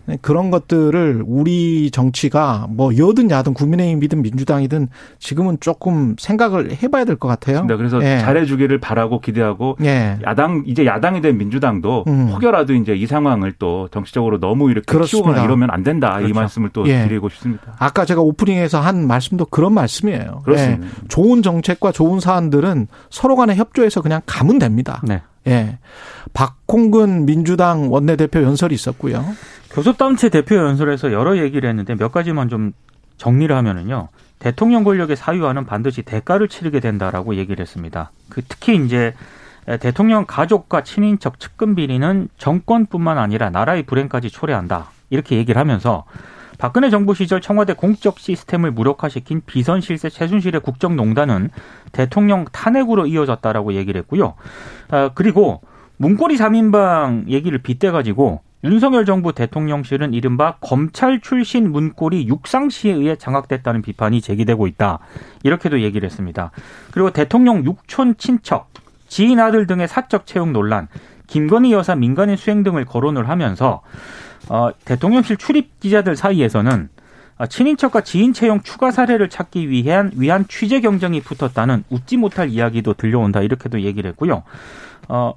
네, 0.05 0.17
그런 0.21 0.51
것들을 0.51 1.23
우리 1.25 1.89
정치가 1.91 2.67
뭐 2.69 2.95
여든 2.97 3.31
야든 3.31 3.53
국민의힘이든 3.53 4.21
민주당이든 4.21 4.89
지금은 5.19 5.57
조금 5.61 6.15
생각을 6.19 6.71
해봐야 6.83 7.05
될 7.05 7.13
것 7.15 7.27
같아요. 7.27 7.63
네, 7.65 7.75
그래서 7.77 8.03
예. 8.03 8.19
잘해주기를 8.19 8.79
바라고 8.79 9.19
기대하고 9.21 9.77
예. 9.83 10.17
야당 10.25 10.63
이제 10.65 10.85
야당이 10.85 11.21
된 11.21 11.37
민주당도 11.37 12.03
음. 12.07 12.27
혹여라도 12.33 12.73
이제 12.73 12.95
이 12.95 13.05
상황을 13.05 13.53
또 13.59 13.87
정치적으로 13.91 14.39
너무 14.39 14.71
이렇게 14.71 14.85
그렇습니다. 14.85 15.29
키우거나 15.29 15.45
이러면 15.45 15.69
안 15.71 15.83
된다 15.83 16.13
그렇죠. 16.15 16.27
이 16.27 16.33
말씀을 16.33 16.69
또 16.73 16.87
예. 16.87 17.03
드리고 17.07 17.29
싶습니다. 17.29 17.75
아까 17.79 18.03
제가 18.03 18.21
오프닝에서 18.21 18.81
한 18.81 19.07
말씀도 19.07 19.45
그런 19.45 19.73
말씀이에요. 19.73 20.41
그렇습니다. 20.43 20.85
예. 20.85 21.07
좋은 21.07 21.41
정책과 21.43 21.91
좋은 21.91 22.19
사안들은 22.19 22.87
서로 23.09 23.35
간에 23.35 23.55
협조해서 23.55 24.01
그냥 24.01 24.21
가면 24.25 24.59
됩니다. 24.59 25.01
네. 25.03 25.21
예. 25.47 25.77
박홍근 26.33 27.25
민주당 27.25 27.91
원내대표 27.91 28.41
연설이 28.41 28.75
있었고요. 28.75 29.25
교섭단체 29.71 30.29
대표 30.29 30.55
연설에서 30.55 31.11
여러 31.11 31.37
얘기를 31.37 31.67
했는데 31.67 31.95
몇 31.95 32.11
가지만 32.11 32.49
좀 32.49 32.73
정리를 33.17 33.55
하면은요. 33.55 34.09
대통령 34.39 34.83
권력의 34.83 35.15
사유화는 35.15 35.65
반드시 35.65 36.01
대가를 36.01 36.47
치르게 36.47 36.79
된다라고 36.79 37.35
얘기를 37.35 37.61
했습니다. 37.61 38.11
그 38.29 38.41
특히 38.47 38.75
이제 38.75 39.13
대통령 39.79 40.25
가족과 40.25 40.83
친인척 40.83 41.39
측근 41.39 41.75
비리는 41.75 42.27
정권뿐만 42.37 43.17
아니라 43.17 43.49
나라의 43.49 43.83
불행까지 43.83 44.29
초래한다. 44.29 44.87
이렇게 45.09 45.37
얘기를 45.37 45.59
하면서 45.59 46.03
박근혜 46.63 46.89
정부 46.89 47.13
시절 47.13 47.41
청와대 47.41 47.73
공적 47.73 48.19
시스템을 48.19 48.71
무력화시킨 48.71 49.41
비선 49.45 49.81
실세 49.81 50.07
최순실의 50.07 50.61
국정농단은 50.61 51.49
대통령 51.91 52.45
탄핵으로 52.53 53.05
이어졌다라고 53.05 53.73
얘기를 53.73 53.99
했고요. 53.99 54.35
아, 54.87 55.11
그리고 55.13 55.59
문고리 55.97 56.37
3인방 56.37 57.27
얘기를 57.27 57.57
빗대가지고 57.57 58.39
윤석열 58.63 59.03
정부 59.03 59.33
대통령실은 59.33 60.13
이른바 60.13 60.55
검찰 60.61 61.19
출신 61.19 61.69
문고리 61.69 62.29
육상시에 62.29 62.93
의해 62.93 63.17
장악됐다는 63.17 63.81
비판이 63.81 64.21
제기되고 64.21 64.65
있다. 64.65 64.99
이렇게도 65.43 65.81
얘기를 65.81 66.05
했습니다. 66.05 66.51
그리고 66.91 67.11
대통령 67.11 67.65
육촌 67.65 68.15
친척, 68.15 68.69
지인 69.09 69.41
아들 69.41 69.67
등의 69.67 69.89
사적 69.89 70.25
채용 70.25 70.53
논란, 70.53 70.87
김건희 71.27 71.73
여사 71.73 71.93
민간인 71.93 72.37
수행 72.37 72.63
등을 72.63 72.85
거론을 72.85 73.27
하면서 73.27 73.81
어, 74.49 74.69
대통령실 74.85 75.37
출입 75.37 75.79
기자들 75.79 76.15
사이에서는 76.15 76.89
친인척과 77.49 78.01
지인 78.01 78.33
채용 78.33 78.61
추가 78.61 78.91
사례를 78.91 79.29
찾기 79.29 79.69
위한 79.69 80.11
위한 80.15 80.45
취재 80.47 80.81
경쟁이 80.81 81.21
붙었다는 81.21 81.83
웃지 81.89 82.17
못할 82.17 82.49
이야기도 82.49 82.93
들려온다 82.93 83.41
이렇게도 83.41 83.81
얘기를 83.81 84.09
했고요. 84.11 84.43
어, 85.09 85.33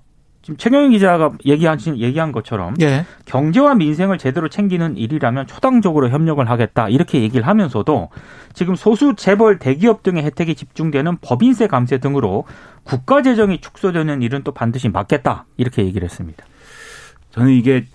지금 0.47 0.57
최경영 0.59 0.91
기자가 0.91 1.33
얘기한 1.45 1.81
얘기한 1.99 2.31
것처럼 2.31 2.77
예. 2.81 3.05
경제와 3.25 3.75
민생을 3.75 4.17
제대로 4.17 4.49
챙기는 4.49 4.97
일이라면 4.97 5.49
초당적으로 5.49 6.09
협력을 6.09 6.49
하겠다 6.49 6.89
이렇게 6.89 7.21
얘기를 7.21 7.45
하면서도 7.45 8.11
지금 8.55 8.77
소수 8.77 9.15
재벌 9.17 9.59
대기업 9.59 10.05
등의 10.05 10.23
혜택이 10.23 10.55
집중되는 10.55 11.17
법인세 11.21 11.67
감세 11.67 11.99
등으로 11.99 12.45
국가 12.85 13.23
재정이 13.23 13.61
축소되는 13.61 14.23
일은 14.23 14.43
또 14.45 14.53
반드시 14.53 14.89
막겠다 14.89 15.47
이렇게 15.57 15.85
얘기를 15.85 16.05
했습니다. 16.05 16.45
저는 17.33 17.51
이게 17.51 17.87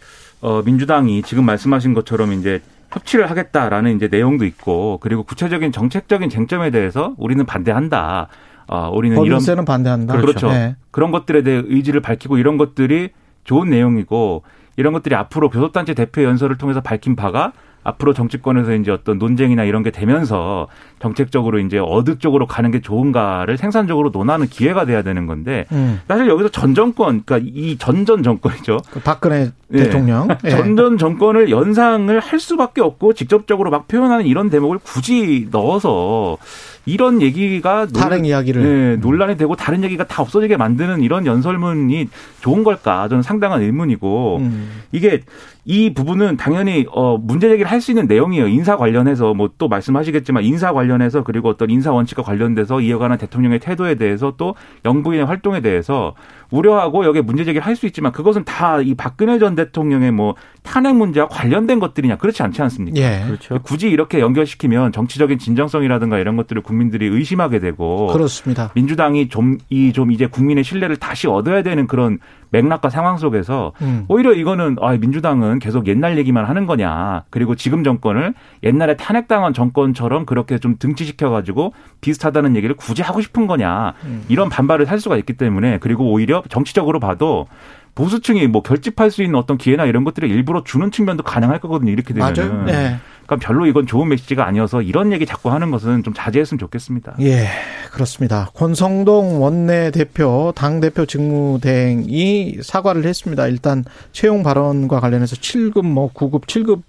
어 0.41 0.61
민주당이 0.63 1.21
지금 1.21 1.45
말씀하신 1.45 1.93
것처럼 1.93 2.33
이제 2.33 2.61
협치를 2.91 3.29
하겠다라는 3.29 3.95
이제 3.95 4.07
내용도 4.07 4.45
있고 4.45 4.99
그리고 5.01 5.23
구체적인 5.23 5.71
정책적인 5.71 6.29
쟁점에 6.29 6.71
대해서 6.71 7.13
우리는 7.17 7.45
반대한다. 7.45 8.27
아, 8.67 8.89
우리는 8.89 9.15
법인세는 9.15 9.55
이런 9.55 9.65
반대한다. 9.65 10.17
그렇죠. 10.17 10.49
네. 10.49 10.75
그런 10.91 11.11
것들에 11.11 11.43
대해 11.43 11.61
의지를 11.65 12.01
밝히고 12.01 12.37
이런 12.37 12.57
것들이 12.57 13.09
좋은 13.43 13.69
내용이고 13.69 14.43
이런 14.77 14.93
것들이 14.93 15.15
앞으로 15.15 15.49
교섭단체 15.49 15.93
대표 15.93 16.23
연설을 16.23 16.57
통해서 16.57 16.81
밝힌 16.81 17.15
바가 17.15 17.53
앞으로 17.83 18.13
정치권에서 18.13 18.75
이제 18.75 18.91
어떤 18.91 19.17
논쟁이나 19.17 19.63
이런 19.63 19.83
게 19.83 19.91
되면서 19.91 20.67
정책적으로 21.01 21.59
이제 21.59 21.79
어느 21.79 22.17
쪽으로 22.17 22.47
가는 22.47 22.71
게 22.71 22.81
좋은가를 22.81 23.57
생산적으로 23.57 24.09
논하는 24.11 24.47
기회가 24.47 24.85
돼야 24.85 25.01
되는 25.01 25.25
건데 25.27 25.65
음. 25.71 26.01
사실 26.07 26.27
여기서 26.27 26.49
전 26.49 26.73
정권 26.75 27.23
그러니까 27.25 27.39
이 27.53 27.77
전전 27.77 28.23
정권이죠. 28.23 28.79
그 28.91 28.99
박근혜 28.99 29.51
네. 29.67 29.83
대통령 29.83 30.27
예. 30.43 30.49
전전 30.49 30.97
정권을 30.97 31.49
연상을 31.49 32.19
할 32.19 32.39
수밖에 32.39 32.81
없고 32.81 33.13
직접적으로 33.13 33.69
막 33.69 33.87
표현하는 33.87 34.25
이런 34.25 34.49
대목을 34.49 34.79
굳이 34.83 35.47
넣어서 35.51 36.37
이런 36.85 37.21
얘기가 37.21 37.85
다른 37.87 38.17
논, 38.17 38.25
이야기를 38.25 38.63
네, 38.63 38.95
논란이 38.97 39.37
되고 39.37 39.55
다른 39.55 39.83
얘기가 39.83 40.05
다 40.07 40.23
없어지게 40.23 40.57
만드는 40.57 41.01
이런 41.01 41.27
연설문이 41.27 42.09
좋은 42.41 42.63
걸까? 42.63 43.07
저는 43.07 43.21
상당한 43.21 43.61
의문이고 43.61 44.37
음. 44.37 44.81
이게 44.91 45.21
이 45.63 45.93
부분은 45.93 46.37
당연히 46.37 46.87
어 46.91 47.17
문제 47.19 47.47
제기를 47.47 47.69
할 47.69 47.81
수 47.81 47.91
있는 47.91 48.05
내용이에요. 48.07 48.47
인사 48.47 48.77
관련해서 48.77 49.33
뭐 49.33 49.51
또 49.57 49.67
말씀하시겠지만 49.67 50.43
인사 50.43 50.73
관련 50.73 50.90
해서 50.99 51.23
그리고 51.23 51.47
어떤 51.47 51.69
인사 51.69 51.91
원칙과 51.93 52.23
관련돼서 52.23 52.81
이어가는 52.81 53.17
대통령의 53.17 53.59
태도에 53.59 53.95
대해서 53.95 54.33
또 54.35 54.55
영부인의 54.83 55.25
활동에 55.25 55.61
대해서 55.61 56.15
우려하고 56.51 57.05
여기에 57.05 57.21
문제 57.21 57.45
제기를 57.45 57.65
할 57.65 57.75
수 57.75 57.85
있지만 57.85 58.11
그것은 58.11 58.43
다 58.43 58.81
이 58.81 58.95
박근혜 58.95 59.37
전 59.39 59.55
대통령의 59.55 60.11
뭐 60.11 60.35
탄핵 60.63 60.95
문제와 60.95 61.27
관련된 61.27 61.79
것들이냐 61.79 62.17
그렇지 62.17 62.43
않지 62.43 62.61
않습니까? 62.61 62.99
예. 62.99 63.23
그렇죠. 63.25 63.59
굳이 63.63 63.89
이렇게 63.89 64.19
연결시키면 64.19 64.91
정치적인 64.91 65.39
진정성이라든가 65.39 66.19
이런 66.19 66.35
것들을 66.35 66.61
국민들이 66.61 67.07
의심하게 67.07 67.59
되고 67.59 68.07
그렇습니다. 68.07 68.71
민주당이 68.75 69.29
좀 69.29 69.57
이좀 69.69 70.01
좀 70.01 70.11
이제 70.11 70.25
국민의 70.25 70.63
신뢰를 70.63 70.97
다시 70.97 71.27
얻어야 71.27 71.61
되는 71.61 71.85
그런 71.85 72.17
맥락과 72.49 72.89
상황 72.89 73.17
속에서 73.17 73.71
음. 73.81 74.05
오히려 74.07 74.33
이거는 74.33 74.77
아, 74.81 74.93
민주당은 74.97 75.59
계속 75.59 75.87
옛날 75.87 76.17
얘기만 76.17 76.45
하는 76.45 76.65
거냐. 76.65 77.23
그리고 77.29 77.55
지금 77.55 77.83
정권을 77.83 78.33
옛날에 78.63 78.97
탄핵당한 78.97 79.53
정권처럼 79.53 80.25
그렇게 80.25 80.57
좀 80.57 80.75
등치시켜 80.79 81.29
가지고 81.29 81.73
비슷하다는 82.01 82.55
얘기를 82.55 82.75
굳이 82.75 83.03
하고 83.03 83.21
싶은 83.21 83.45
거냐. 83.45 83.93
음. 84.05 84.25
이런 84.27 84.49
반발을 84.49 84.89
할 84.89 84.99
수가 84.99 85.17
있기 85.17 85.33
때문에 85.33 85.77
그리고 85.77 86.11
오히려 86.11 86.41
정치적으로 86.49 86.99
봐도 86.99 87.47
보수층이 87.95 88.47
뭐 88.47 88.61
결집할 88.61 89.11
수 89.11 89.23
있는 89.23 89.37
어떤 89.37 89.57
기회나 89.57 89.85
이런 89.85 90.03
것들을 90.03 90.29
일부러 90.29 90.63
주는 90.63 90.91
측면도 90.91 91.23
가능할 91.23 91.59
거거든요. 91.59 91.91
이렇게 91.91 92.13
되면. 92.13 92.33
맞아요. 92.33 92.63
네. 92.65 92.97
그러니까 93.25 93.47
별로 93.47 93.65
이건 93.65 93.87
좋은 93.87 94.09
메시지가 94.09 94.45
아니어서 94.45 94.81
이런 94.81 95.13
얘기 95.13 95.25
자꾸 95.25 95.51
하는 95.51 95.71
것은 95.71 96.03
좀 96.03 96.13
자제했으면 96.13 96.59
좋겠습니다. 96.59 97.15
예, 97.21 97.47
그렇습니다. 97.91 98.49
권성동 98.55 99.41
원내 99.41 99.91
대표 99.91 100.51
당 100.55 100.81
대표 100.81 101.05
직무대행이 101.05 102.57
사과를 102.61 103.05
했습니다. 103.05 103.47
일단 103.47 103.85
채용 104.11 104.43
발언과 104.43 104.99
관련해서 104.99 105.35
7급 105.37 105.85
뭐 105.85 106.11
9급 106.11 106.45
7급 106.45 106.81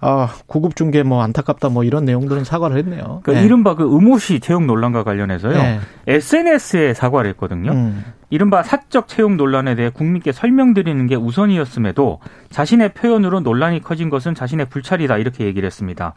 아, 0.00 0.28
구급 0.46 0.76
중계 0.76 1.02
뭐 1.02 1.22
안타깝다 1.22 1.70
뭐 1.70 1.82
이런 1.82 2.04
내용들은 2.04 2.44
사과를 2.44 2.76
했네요. 2.78 3.20
그러니까 3.22 3.32
네. 3.32 3.44
이른바 3.44 3.74
그 3.74 3.84
의무시 3.90 4.40
채용 4.40 4.66
논란과 4.66 5.04
관련해서요. 5.04 5.54
네. 5.54 5.80
SNS에 6.06 6.94
사과를 6.94 7.30
했거든요. 7.30 7.72
음. 7.72 8.04
이른바 8.30 8.62
사적 8.62 9.08
채용 9.08 9.36
논란에 9.36 9.74
대해 9.74 9.90
국민께 9.90 10.32
설명드리는 10.32 11.06
게 11.06 11.14
우선이었음에도 11.14 12.20
자신의 12.50 12.94
표현으로 12.94 13.40
논란이 13.40 13.80
커진 13.80 14.10
것은 14.10 14.34
자신의 14.34 14.66
불찰이다 14.68 15.18
이렇게 15.18 15.44
얘기를 15.44 15.66
했습니다. 15.66 16.14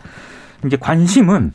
이제 0.65 0.77
관심은 0.77 1.53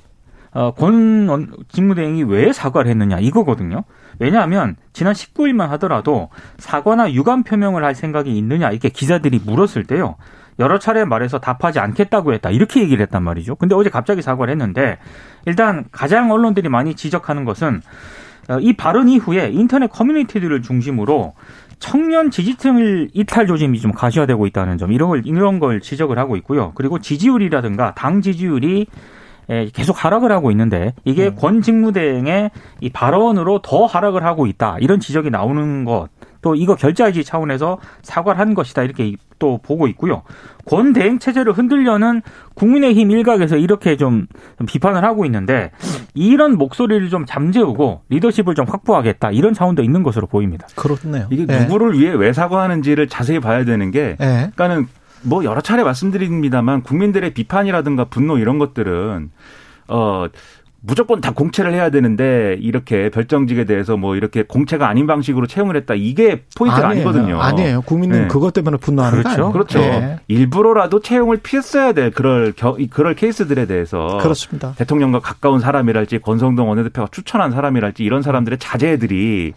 어, 0.52 0.70
권 0.70 1.52
직무대행이 1.68 2.22
왜 2.24 2.52
사과를 2.52 2.88
했느냐 2.90 3.18
이거거든요. 3.18 3.82
왜냐하면 4.20 4.76
지난 4.92 5.12
19일만 5.12 5.66
하더라도 5.70 6.28
사과나 6.58 7.12
유감 7.12 7.42
표명을 7.42 7.82
할 7.82 7.96
생각이 7.96 8.36
있느냐 8.38 8.70
이렇게 8.70 8.88
기자들이 8.88 9.40
물었을 9.44 9.82
때요. 9.84 10.14
여러 10.60 10.78
차례 10.78 11.04
말해서 11.04 11.40
답하지 11.40 11.80
않겠다고 11.80 12.32
했다. 12.34 12.50
이렇게 12.50 12.80
얘기를 12.80 13.02
했단 13.02 13.24
말이죠. 13.24 13.56
근데 13.56 13.74
어제 13.74 13.90
갑자기 13.90 14.22
사과를 14.22 14.52
했는데 14.52 14.98
일단 15.46 15.86
가장 15.90 16.30
언론들이 16.30 16.68
많이 16.68 16.94
지적하는 16.94 17.44
것은 17.44 17.76
어, 17.76 17.82
이 18.60 18.72
발언 18.74 19.08
이후에 19.08 19.50
인터넷 19.52 19.90
커뮤니티들을 19.90 20.62
중심으로 20.62 21.34
청년 21.78 22.30
지지층을 22.30 23.10
이탈 23.12 23.46
조짐이 23.46 23.80
좀 23.80 23.92
가시화되고 23.92 24.46
있다는 24.46 24.78
점 24.78 24.92
이런 24.92 25.08
걸 25.08 25.22
이런 25.24 25.58
걸 25.58 25.80
지적을 25.80 26.18
하고 26.18 26.36
있고요. 26.36 26.72
그리고 26.74 26.98
지지율이라든가 26.98 27.94
당 27.94 28.22
지지율이 28.22 28.86
계속 29.72 30.02
하락을 30.02 30.32
하고 30.32 30.50
있는데 30.50 30.94
이게 31.04 31.26
음. 31.26 31.34
권 31.34 31.60
직무대행의 31.60 32.50
이 32.80 32.90
발언으로 32.90 33.60
더 33.62 33.84
하락을 33.84 34.24
하고 34.24 34.46
있다 34.46 34.78
이런 34.80 35.00
지적이 35.00 35.30
나오는 35.30 35.84
것 35.84 36.08
또 36.44 36.54
이거 36.54 36.74
결자해지 36.74 37.24
차원에서 37.24 37.78
사과를 38.02 38.38
한 38.38 38.52
것이다 38.52 38.82
이렇게 38.82 39.14
또 39.38 39.58
보고 39.62 39.88
있고요. 39.88 40.24
권 40.66 40.92
대행 40.92 41.18
체제를 41.18 41.54
흔들려는 41.54 42.20
국민의힘 42.52 43.10
일각에서 43.10 43.56
이렇게 43.56 43.96
좀 43.96 44.26
비판을 44.66 45.02
하고 45.04 45.24
있는데 45.24 45.70
이런 46.12 46.58
목소리를 46.58 47.08
좀 47.08 47.24
잠재우고 47.24 48.02
리더십을 48.10 48.54
좀 48.54 48.66
확보하겠다 48.68 49.30
이런 49.30 49.54
차원도 49.54 49.82
있는 49.82 50.02
것으로 50.02 50.26
보입니다. 50.26 50.66
그렇네요. 50.76 51.28
이게 51.30 51.46
네. 51.46 51.60
누구를 51.60 51.98
위해 51.98 52.12
왜 52.12 52.34
사과하는지를 52.34 53.08
자세히 53.08 53.40
봐야 53.40 53.64
되는 53.64 53.90
게 53.90 54.16
네. 54.20 54.50
그러니까는 54.54 54.86
뭐 55.22 55.44
여러 55.44 55.62
차례 55.62 55.82
말씀드립니다만 55.82 56.82
국민들의 56.82 57.32
비판이라든가 57.32 58.04
분노 58.04 58.36
이런 58.36 58.58
것들은 58.58 59.30
어 59.88 60.26
무조건 60.86 61.20
다 61.22 61.30
공채를 61.30 61.72
해야 61.72 61.88
되는데 61.88 62.58
이렇게 62.60 63.08
별정직에 63.08 63.64
대해서 63.64 63.96
뭐 63.96 64.16
이렇게 64.16 64.42
공채가 64.42 64.86
아닌 64.86 65.06
방식으로 65.06 65.46
채용을 65.46 65.76
했다 65.76 65.94
이게 65.94 66.42
포인트가 66.56 66.88
아니에요. 66.88 67.08
아니거든요. 67.08 67.40
아니에요. 67.40 67.80
국민은 67.82 68.22
네. 68.22 68.28
그것 68.28 68.52
때문에 68.52 68.76
분노하는 68.76 69.22
그렇죠. 69.22 69.52
그렇죠. 69.52 69.78
네. 69.78 70.18
일부러라도 70.28 71.00
채용을 71.00 71.38
피했어야 71.38 71.92
될 71.92 72.10
그럴 72.10 72.52
겨, 72.52 72.76
그럴 72.90 73.14
케이스들에 73.14 73.64
대해서 73.66 74.18
그렇습니다. 74.20 74.74
대통령과 74.76 75.20
가까운 75.20 75.58
사람이랄지 75.58 76.18
권성동 76.18 76.68
원내대표가 76.68 77.08
추천한 77.10 77.50
사람이랄지 77.50 78.04
이런 78.04 78.20
사람들의 78.20 78.58
자제들이 78.58 79.54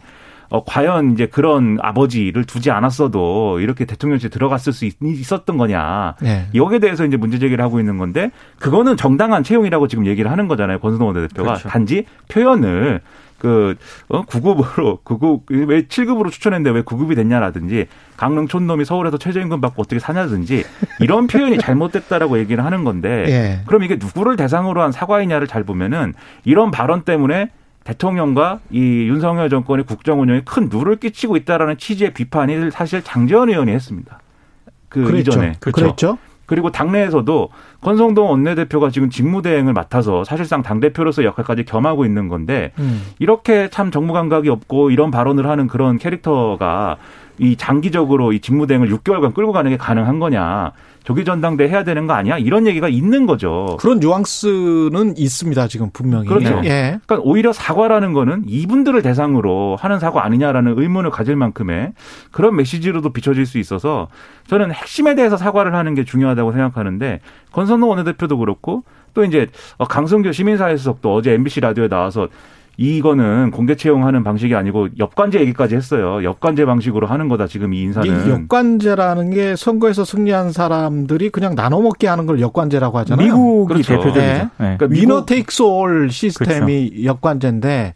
어, 0.49 0.63
과연 0.63 1.13
이제 1.13 1.25
그런 1.25 1.77
아버지를 1.81 2.45
두지 2.45 2.71
않았어도 2.71 3.59
이렇게 3.59 3.85
대통령실에 3.85 4.29
들어갔을 4.29 4.73
수 4.73 4.85
있, 4.85 4.95
었던 5.31 5.57
거냐. 5.57 6.15
네. 6.21 6.47
여기에 6.55 6.79
대해서 6.79 7.05
이제 7.05 7.17
문제 7.17 7.39
제기를 7.39 7.63
하고 7.63 7.79
있는 7.79 7.97
건데 7.97 8.31
그거는 8.59 8.97
정당한 8.97 9.43
채용이라고 9.43 9.87
지금 9.87 10.05
얘기를 10.05 10.31
하는 10.31 10.47
거잖아요. 10.47 10.79
권순동 10.79 11.07
원내대표가. 11.07 11.53
그렇죠. 11.53 11.69
단지 11.69 12.05
표현을 12.29 13.01
그, 13.37 13.75
어, 14.09 14.23
9급으로, 14.23 15.03
9급, 15.03 15.67
왜 15.67 15.83
7급으로 15.83 16.31
추천했는데 16.31 16.75
왜 16.75 16.81
9급이 16.81 17.15
됐냐라든지, 17.15 17.85
강릉 18.15 18.47
촌놈이 18.47 18.83
서울에서 18.83 19.17
최저임금 19.17 19.61
받고 19.61 19.83
어떻게 19.83 19.99
사냐든지, 19.99 20.63
이런 20.99 21.27
표현이 21.27 21.59
잘못됐다라고 21.59 22.39
얘기를 22.39 22.65
하는 22.65 22.83
건데, 22.83 23.25
예. 23.27 23.59
그럼 23.67 23.83
이게 23.83 23.97
누구를 23.97 24.37
대상으로 24.37 24.81
한 24.81 24.91
사과이냐를 24.91 25.47
잘 25.47 25.63
보면은, 25.63 26.13
이런 26.45 26.71
발언 26.71 27.03
때문에 27.03 27.51
대통령과 27.87 28.59
이 28.69 28.79
윤석열 28.79 29.49
정권의 29.49 29.85
국정 29.85 30.19
운영에 30.19 30.41
큰 30.43 30.67
누를 30.69 30.97
끼치고 30.97 31.37
있다라는 31.37 31.77
취지의 31.77 32.13
비판이 32.13 32.69
사실 32.71 33.01
장재원 33.01 33.49
의원이 33.49 33.71
했습니다. 33.71 34.19
그 34.89 35.03
그랬죠. 35.05 35.31
이전에 35.31 35.53
그렇죠. 35.61 35.81
그랬죠. 35.81 36.17
그리고 36.45 36.69
당내에서도 36.69 37.49
권성동 37.81 38.29
원내대표가 38.29 38.89
지금 38.89 39.09
직무대행을 39.09 39.71
맡아서 39.71 40.25
사실상 40.25 40.63
당대표로서 40.63 41.23
역할까지 41.23 41.63
겸하고 41.63 42.05
있는 42.05 42.27
건데 42.27 42.71
음. 42.79 43.03
이렇게 43.19 43.69
참 43.69 43.91
정무 43.91 44.11
감각이 44.13 44.49
없고 44.49 44.91
이런 44.91 45.09
발언을 45.09 45.47
하는 45.47 45.67
그런 45.67 45.97
캐릭터가 45.97 46.97
이 47.37 47.55
장기적으로 47.55 48.33
이 48.33 48.39
직무대행을 48.39 48.89
6개월간 48.89 49.33
끌고 49.33 49.53
가는 49.53 49.71
게 49.71 49.77
가능한 49.77 50.19
거냐. 50.19 50.71
조기 51.07 51.23
전당대 51.23 51.69
해야 51.69 51.85
되는 51.85 52.05
거 52.05 52.11
아니야? 52.11 52.37
이런 52.37 52.67
얘기가 52.67 52.89
있는 52.89 53.27
거죠. 53.27 53.77
그런 53.79 54.01
뉘앙스는 54.01 55.13
있습니다. 55.15 55.69
지금 55.69 55.89
분명히. 55.93 56.27
그렇죠. 56.27 56.59
예. 56.65 56.99
그러니까 57.05 57.19
오히려 57.23 57.53
사과라는 57.53 58.11
거는 58.11 58.43
이분들을 58.45 59.01
대상으로 59.01 59.77
하는 59.79 59.99
사과 59.99 60.25
아니냐라는 60.25 60.77
의문을 60.77 61.09
가질 61.09 61.37
만큼의 61.37 61.93
그런 62.31 62.57
메시지로도 62.57 63.13
비춰질 63.13 63.45
수 63.45 63.57
있어서 63.57 64.09
저는 64.47 64.73
핵심에 64.73 65.15
대해서 65.15 65.37
사과를 65.37 65.75
하는 65.75 65.95
게 65.95 66.03
중요하다고 66.03 66.51
생각하는데 66.51 67.21
권선동 67.53 67.89
원내대표도 67.89 68.37
그렇고 68.39 68.83
또 69.13 69.23
이제 69.23 69.47
강성규 69.79 70.33
시민사회 70.33 70.75
수석도 70.75 71.15
어제 71.15 71.31
MBC 71.31 71.61
라디오에 71.61 71.87
나와서 71.87 72.27
이거는 72.77 73.49
공개 73.51 73.75
채용하는 73.75 74.23
방식이 74.23 74.53
아니고 74.53 74.89
역관제 74.99 75.39
얘기까지 75.41 75.75
했어요. 75.75 76.23
역관제 76.23 76.65
방식으로 76.65 77.07
하는 77.07 77.27
거다 77.27 77.47
지금 77.47 77.73
이 77.73 77.81
인사는. 77.81 78.29
역관제라는 78.29 79.31
게 79.31 79.55
선거에서 79.55 80.05
승리한 80.05 80.51
사람들이 80.51 81.29
그냥 81.31 81.55
나눠 81.55 81.81
먹게 81.81 82.07
하는 82.07 82.27
걸 82.27 82.39
역관제라고 82.39 82.99
하잖아요. 82.99 83.25
미국이 83.25 83.73
그렇죠. 83.73 83.93
대표적이죠. 83.93 84.19
네. 84.19 84.49
네. 84.57 84.77
그러니까 84.77 84.87
위너 84.89 85.25
테이크스 85.25 85.63
올 85.63 86.11
시스템이 86.11 86.89
그렇죠. 86.91 87.03
역관제인데 87.05 87.95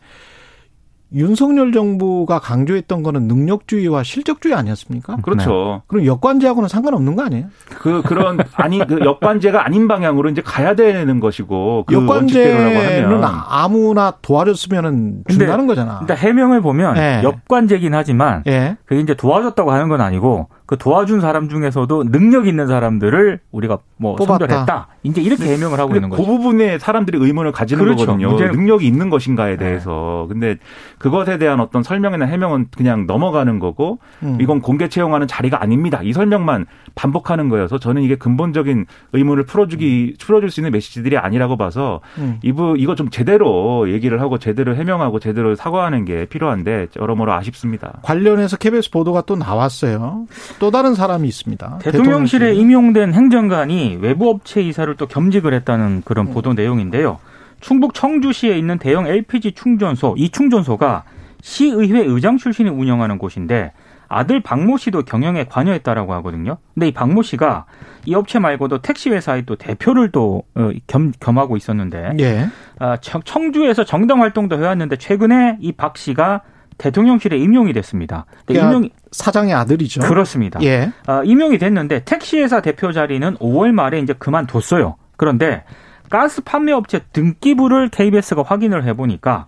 윤석열 1.13 1.71
정부가 1.73 2.39
강조했던 2.39 3.03
거는 3.03 3.23
능력주의와 3.27 4.03
실적주의 4.03 4.53
아니었습니까? 4.55 5.17
그렇죠. 5.17 5.81
네. 5.81 5.83
그럼 5.87 6.05
역관제하고는 6.05 6.69
상관없는 6.69 7.15
거 7.15 7.23
아니에요? 7.23 7.45
그 7.69 8.01
그런 8.01 8.39
아니 8.53 8.79
그 8.85 8.99
역관제가 9.03 9.65
아닌 9.65 9.87
방향으로 9.87 10.29
이제 10.29 10.41
가야 10.41 10.75
되는 10.75 11.19
것이고 11.19 11.85
그 11.87 11.93
역관제는 11.93 13.21
아무나 13.23 14.11
도와줬으면은 14.21 15.23
준다는 15.29 15.67
거잖아. 15.67 15.99
일단 16.01 16.17
해명을 16.17 16.61
보면 16.61 16.93
네. 16.93 17.21
역관제긴 17.23 17.93
하지만 17.93 18.43
네. 18.45 18.77
그게 18.85 19.01
이제 19.01 19.13
도와줬다고 19.13 19.71
하는 19.71 19.89
건 19.89 20.01
아니고 20.01 20.47
그 20.71 20.77
도와준 20.77 21.19
사람 21.19 21.49
중에서도 21.49 22.05
능력 22.11 22.47
있는 22.47 22.65
사람들을 22.65 23.41
우리가 23.51 23.79
뭐 23.97 24.15
뽑았다. 24.15 24.45
선별했다. 24.45 24.87
이제 25.03 25.21
이렇게 25.21 25.51
해명을 25.51 25.77
하고 25.81 25.95
있는 25.95 26.09
그 26.09 26.15
거죠. 26.15 26.25
그 26.25 26.37
부분에 26.37 26.79
사람들이 26.79 27.17
의문을 27.19 27.51
가지는 27.51 27.83
그렇죠. 27.83 28.05
거거든요. 28.05 28.37
능력이 28.37 28.87
있는 28.87 29.09
것인가에 29.09 29.57
네. 29.57 29.65
대해서. 29.65 30.27
네. 30.29 30.33
근데 30.33 30.57
그것에 30.97 31.37
대한 31.37 31.59
어떤 31.59 31.83
설명이나 31.83 32.25
해명은 32.25 32.67
그냥 32.73 33.05
넘어가는 33.05 33.59
거고 33.59 33.99
음. 34.23 34.37
이건 34.39 34.61
공개 34.61 34.87
채용하는 34.87 35.27
자리가 35.27 35.61
아닙니다. 35.61 35.99
이 36.03 36.13
설명만 36.13 36.67
반복하는 36.95 37.49
거여서 37.49 37.77
저는 37.77 38.01
이게 38.03 38.15
근본적인 38.15 38.85
의문을 39.11 39.43
풀어주기 39.43 40.13
음. 40.13 40.15
풀어줄 40.25 40.51
수 40.51 40.61
있는 40.61 40.71
메시지들이 40.71 41.17
아니라고 41.17 41.57
봐서 41.57 41.99
음. 42.17 42.39
이부 42.43 42.75
이거 42.77 42.95
좀 42.95 43.09
제대로 43.09 43.91
얘기를 43.91 44.21
하고 44.21 44.37
제대로 44.37 44.73
해명하고 44.73 45.19
제대로 45.19 45.53
사과하는 45.53 46.05
게 46.05 46.27
필요한데 46.27 46.87
여러모로 46.95 47.33
아쉽습니다. 47.33 47.99
관련해서 48.03 48.55
KBS 48.55 48.89
보도가 48.91 49.23
또 49.23 49.35
나왔어요. 49.35 50.27
또 50.61 50.69
다른 50.69 50.93
사람이 50.93 51.27
있습니다. 51.27 51.79
대통령실에 51.81 52.53
임용된 52.53 53.15
행정관이 53.15 53.97
외부 53.99 54.29
업체 54.29 54.61
이사를 54.61 54.95
또 54.95 55.07
겸직을 55.07 55.55
했다는 55.55 56.03
그런 56.05 56.27
음. 56.27 56.33
보도 56.33 56.53
내용인데요. 56.53 57.17
충북 57.61 57.95
청주시에 57.95 58.55
있는 58.59 58.77
대형 58.77 59.07
LPG 59.07 59.53
충전소, 59.53 60.13
이 60.19 60.29
충전소가 60.29 61.03
시의회 61.41 62.01
의장 62.05 62.37
출신이 62.37 62.69
운영하는 62.69 63.17
곳인데 63.17 63.71
아들 64.07 64.39
박모 64.39 64.77
씨도 64.77 65.01
경영에 65.01 65.45
관여했다라고 65.45 66.13
하거든요. 66.15 66.57
근데 66.75 66.89
이 66.89 66.91
박모 66.91 67.23
씨가 67.23 67.65
이 68.05 68.13
업체 68.13 68.37
말고도 68.37 68.83
택시 68.83 69.09
회사의 69.09 69.47
또 69.47 69.55
대표를 69.55 70.11
또 70.11 70.43
어, 70.53 70.69
겸, 70.85 71.11
겸하고 71.19 71.57
있었는데 71.57 72.17
예. 72.19 72.47
아, 72.77 72.97
청주에서 72.97 73.83
정당 73.83 74.21
활동도 74.21 74.59
해왔는데 74.59 74.97
최근에 74.97 75.57
이 75.59 75.71
박 75.71 75.97
씨가 75.97 76.41
대통령실에 76.81 77.37
임용이 77.37 77.73
됐습니다. 77.73 78.25
그러니까 78.45 78.67
임용 78.67 78.89
사장의 79.11 79.53
아들이죠. 79.53 80.01
그렇습니다. 80.01 80.59
예. 80.63 80.91
어, 81.07 81.23
임용이 81.23 81.59
됐는데 81.59 82.03
택시회사 82.05 82.61
대표 82.61 82.91
자리는 82.91 83.35
5월 83.35 83.71
말에 83.71 83.99
이제 83.99 84.13
그만뒀어요. 84.13 84.95
그런데 85.15 85.63
가스 86.09 86.41
판매업체 86.41 87.01
등기부를 87.13 87.89
KBS가 87.89 88.43
확인을 88.43 88.83
해보니까 88.85 89.45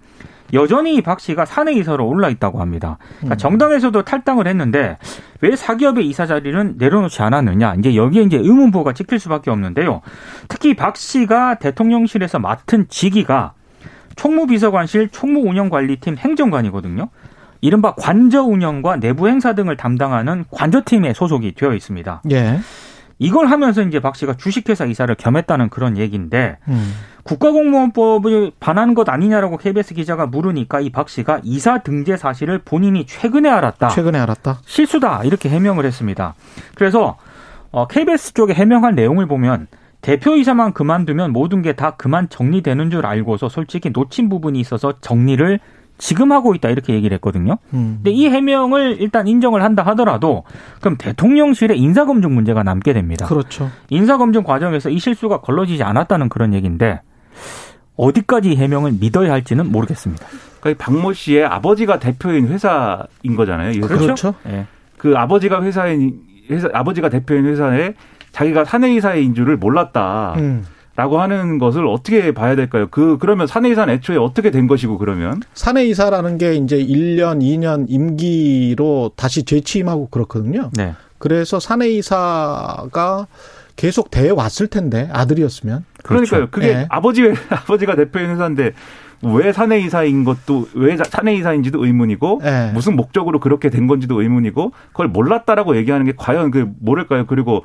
여전히 0.54 1.02
박 1.02 1.20
씨가 1.20 1.46
사내 1.46 1.74
이사로 1.74 2.08
올라 2.08 2.30
있다고 2.30 2.62
합니다. 2.62 3.00
그러니까 3.18 3.36
음. 3.36 3.38
정당에서도 3.38 4.04
탈당을 4.04 4.48
했는데 4.48 5.00
왜 5.42 5.56
사기업의 5.56 6.08
이사 6.08 6.28
자리는 6.28 6.76
내려놓지 6.78 7.22
않았느냐. 7.24 7.76
이제 7.80 7.96
여기에 7.96 8.24
이제 8.24 8.38
의문부가 8.38 8.94
찍힐 8.94 9.18
수밖에 9.18 9.50
없는데요. 9.50 10.02
특히 10.48 10.76
박 10.76 10.96
씨가 10.96 11.56
대통령실에서 11.56 12.38
맡은 12.38 12.86
직위가 12.88 13.54
총무비서관실 14.16 15.10
총무운영관리팀 15.10 16.18
행정관이거든요. 16.18 17.10
이른바 17.64 17.96
관저 17.96 18.44
운영과 18.44 18.98
내부 18.98 19.30
행사 19.30 19.54
등을 19.56 19.78
담당하는 19.78 20.44
관저팀에 20.52 21.14
소속이 21.14 21.54
되어 21.56 21.74
있습니다. 21.74 22.22
예. 22.32 22.60
이걸 23.20 23.46
하면서 23.48 23.82
이제 23.84 24.02
박 24.02 24.18
씨가 24.18 24.34
주식회사 24.36 24.84
이사를 24.84 25.16
겸했다는 25.16 25.70
그런 25.70 25.98
얘기인데 25.98 26.58
음. 26.68 26.94
국가공무원법을 27.24 28.52
반하는 28.60 28.94
것 28.96 29.08
아니냐라고 29.08 29.56
KBS 29.58 29.94
기자가 29.94 30.26
물으니까 30.26 30.82
이 30.82 30.90
박 30.90 31.08
씨가 31.08 31.40
이사 31.44 31.78
등재 31.78 32.18
사실을 32.18 32.60
본인이 32.60 33.06
최근에 33.06 33.50
알았다. 33.50 33.88
최근에 33.90 34.20
알았다. 34.20 34.60
실수다 34.66 35.24
이렇게 35.24 35.48
해명을 35.48 35.86
했습니다. 35.86 36.34
그래서 36.76 37.18
어, 37.72 37.88
KBS 37.88 38.34
쪽에 38.34 38.54
해명한 38.54 38.96
내용을 38.96 39.26
보면 39.28 39.68
대표이사만 40.02 40.74
그만두면 40.74 41.32
모든 41.32 41.62
게 41.62 41.72
다 41.72 41.92
그만 41.92 42.28
정리되는 42.28 42.92
줄 42.92 43.06
알고서 43.06 43.48
솔직히 43.48 43.90
놓친 43.92 44.28
부분이 44.28 44.60
있어서 44.60 44.96
정리를 45.00 45.62
지금 45.98 46.32
하고 46.32 46.56
있다 46.56 46.70
이렇게 46.70 46.94
얘기를 46.94 47.16
했거든요. 47.16 47.58
음. 47.74 47.96
근데 47.98 48.12
이 48.12 48.28
해명을 48.28 48.98
일단 49.00 49.28
인정을 49.28 49.64
한다 49.64 49.84
하더라도 49.88 50.44
그럼 50.80 50.98
대통령실의 50.98 51.80
인사검증 51.80 52.34
문제가 52.34 52.64
남게 52.64 52.94
됩니다. 52.94 53.26
그렇죠. 53.26 53.70
인사검증 53.90 54.44
과정에서 54.44 54.90
이 54.90 55.00
실수가 55.00 55.42
걸러지지 55.42 55.84
않았다는 55.84 56.30
그런 56.30 56.54
얘기인데 56.54 57.02
어디까지 57.96 58.56
해명을 58.56 58.94
믿어야 59.00 59.32
할지는 59.32 59.72
모르겠습니다. 59.72 60.26
그러니까 60.60 60.86
박모 60.86 61.14
씨의 61.14 61.46
아버지가 61.46 62.00
대표인 62.00 62.48
회사인 62.48 63.36
거잖아요. 63.36 63.80
그렇죠. 63.82 64.34
네. 64.44 64.66
그 64.98 65.14
아버지가 65.16 65.62
회사인 65.62 66.22
회사 66.50 66.70
아버지가 66.74 67.10
대표인 67.10 67.46
회사에 67.46 67.94
자기가 68.32 68.66
사내이사인 68.66 69.36
줄을 69.36 69.58
몰랐다. 69.58 70.34
음. 70.38 70.66
라고 70.96 71.20
하는 71.20 71.58
것을 71.58 71.88
어떻게 71.88 72.34
봐야 72.34 72.56
될까요? 72.56 72.88
그, 72.92 73.18
그러면 73.20 73.48
사내 73.48 73.70
이사는 73.70 73.92
애초에 73.96 74.18
어떻게 74.18 74.52
된 74.52 74.68
것이고, 74.68 75.00
그러면? 75.00 75.42
사내 75.56 75.86
이사라는 75.86 76.38
게 76.38 76.54
이제 76.54 76.78
1년, 76.78 77.42
2년 77.42 77.86
임기로 77.90 79.14
다시 79.16 79.44
재취임하고 79.44 80.10
그렇거든요. 80.10 80.70
네. 80.74 80.94
그래서 81.18 81.60
사내 81.60 81.90
이사가 81.90 83.26
계속 83.76 84.12
돼 84.12 84.30
왔을 84.30 84.68
텐데, 84.68 85.10
아들이었으면. 85.12 85.84
그러니까요. 86.04 86.48
그렇죠. 86.48 86.52
그게 86.52 86.74
네. 86.74 86.86
아버지, 86.90 87.24
아버지가 87.50 87.96
대표인 87.96 88.30
회사인데, 88.30 88.74
왜 89.24 89.54
사내 89.54 89.80
이사인 89.80 90.26
것도 90.26 90.68
왜 90.74 90.98
사내 90.98 91.34
이사인지도 91.36 91.86
의문이고 91.86 92.42
네. 92.44 92.72
무슨 92.74 92.98
목적으로 92.98 93.40
그렇게 93.40 93.70
된 93.70 93.88
건지도 93.88 94.22
의문이고 94.22 94.74
그걸 94.90 95.08
몰랐다라고 95.08 95.78
얘기하는 95.78 96.06
게 96.06 96.14
과연 96.18 96.52
그 96.52 96.70
뭐랄까요 96.82 97.26
그리고 97.26 97.64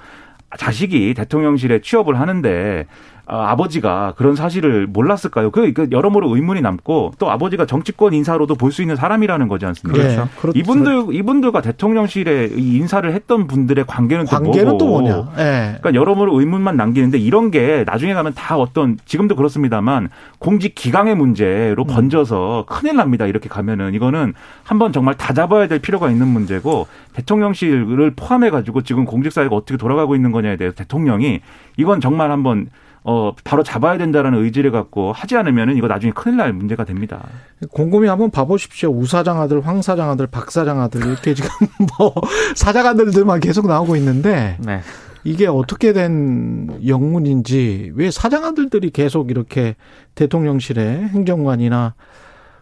자식이 0.56 1.12
대통령실에 1.14 1.80
취업을 1.80 2.18
하는데 2.18 2.86
아, 3.30 3.50
아버지가 3.50 4.14
그런 4.16 4.34
사실을 4.34 4.86
몰랐을까요? 4.86 5.50
그, 5.50 5.72
그 5.74 5.88
여러모로 5.92 6.34
의문이 6.34 6.62
남고 6.62 7.12
또 7.18 7.30
아버지가 7.30 7.66
정치권 7.66 8.14
인사로도 8.14 8.54
볼 8.54 8.72
수 8.72 8.82
있는 8.82 8.96
사람이라는 8.96 9.48
거지 9.48 9.66
않습니까? 9.66 10.02
그렇죠. 10.02 10.28
그렇죠. 10.40 10.58
이분들 10.58 11.06
이분들과 11.14 11.60
대통령실에 11.62 12.50
인사를 12.54 13.12
했던 13.12 13.46
분들의 13.46 13.84
관계는, 13.86 14.24
관계는 14.26 14.78
또, 14.78 14.86
뭐고? 14.86 15.04
또 15.04 15.10
뭐냐? 15.12 15.32
네. 15.36 15.76
그러니까 15.80 15.94
여러모로 15.94 16.38
의문만 16.38 16.76
남기는데 16.76 17.18
이런 17.18 17.50
게 17.50 17.84
나중에 17.86 18.14
가면 18.14 18.34
다 18.34 18.56
어떤 18.56 18.98
지금도 19.04 19.36
그렇습니다만 19.36 20.08
공직 20.38 20.74
기강의 20.74 21.16
문제로 21.16 21.82
음. 21.82 21.86
번져서 21.86 22.64
큰일 22.68 22.96
납니다. 22.96 23.26
이렇게 23.26 23.48
가면은 23.48 23.94
이거는 23.94 24.34
한번 24.62 24.92
정말 24.92 25.14
다 25.14 25.32
잡아야 25.32 25.66
될 25.66 25.78
필요가 25.78 26.10
있는 26.10 26.28
문제고 26.28 26.86
대통령실을 27.14 28.12
포함해 28.16 28.50
가지고 28.50 28.82
지금 28.82 29.04
공직 29.04 29.32
사회가 29.32 29.54
어떻게 29.54 29.76
돌아가고 29.76 30.14
있는 30.14 30.32
거냐에 30.32 30.56
대해서 30.56 30.76
대통령이 30.76 31.40
이건 31.76 32.00
정말 32.00 32.30
한번 32.30 32.68
어, 33.10 33.32
바로 33.42 33.62
잡아야 33.62 33.96
된다라는 33.96 34.44
의지를 34.44 34.70
갖고 34.70 35.12
하지 35.12 35.34
않으면 35.34 35.74
이거 35.78 35.88
나중에 35.88 36.12
큰일 36.12 36.36
날 36.36 36.52
문제가 36.52 36.84
됩니다. 36.84 37.26
곰곰이 37.70 38.06
한번 38.06 38.30
봐보십시오. 38.30 38.90
우사장 38.90 39.40
아들, 39.40 39.66
황사장 39.66 40.10
아들, 40.10 40.26
박사장 40.26 40.78
아들 40.82 41.06
이렇게 41.06 41.32
지금 41.32 41.48
뭐 41.98 42.12
사장 42.54 42.86
아들들만 42.86 43.40
계속 43.40 43.66
나오고 43.66 43.96
있는데 43.96 44.58
네. 44.60 44.80
이게 45.24 45.46
어떻게 45.46 45.94
된 45.94 46.80
영문인지 46.86 47.92
왜 47.94 48.10
사장 48.10 48.44
아들들이 48.44 48.90
계속 48.90 49.30
이렇게 49.30 49.76
대통령실에 50.14 51.08
행정관이나 51.08 51.94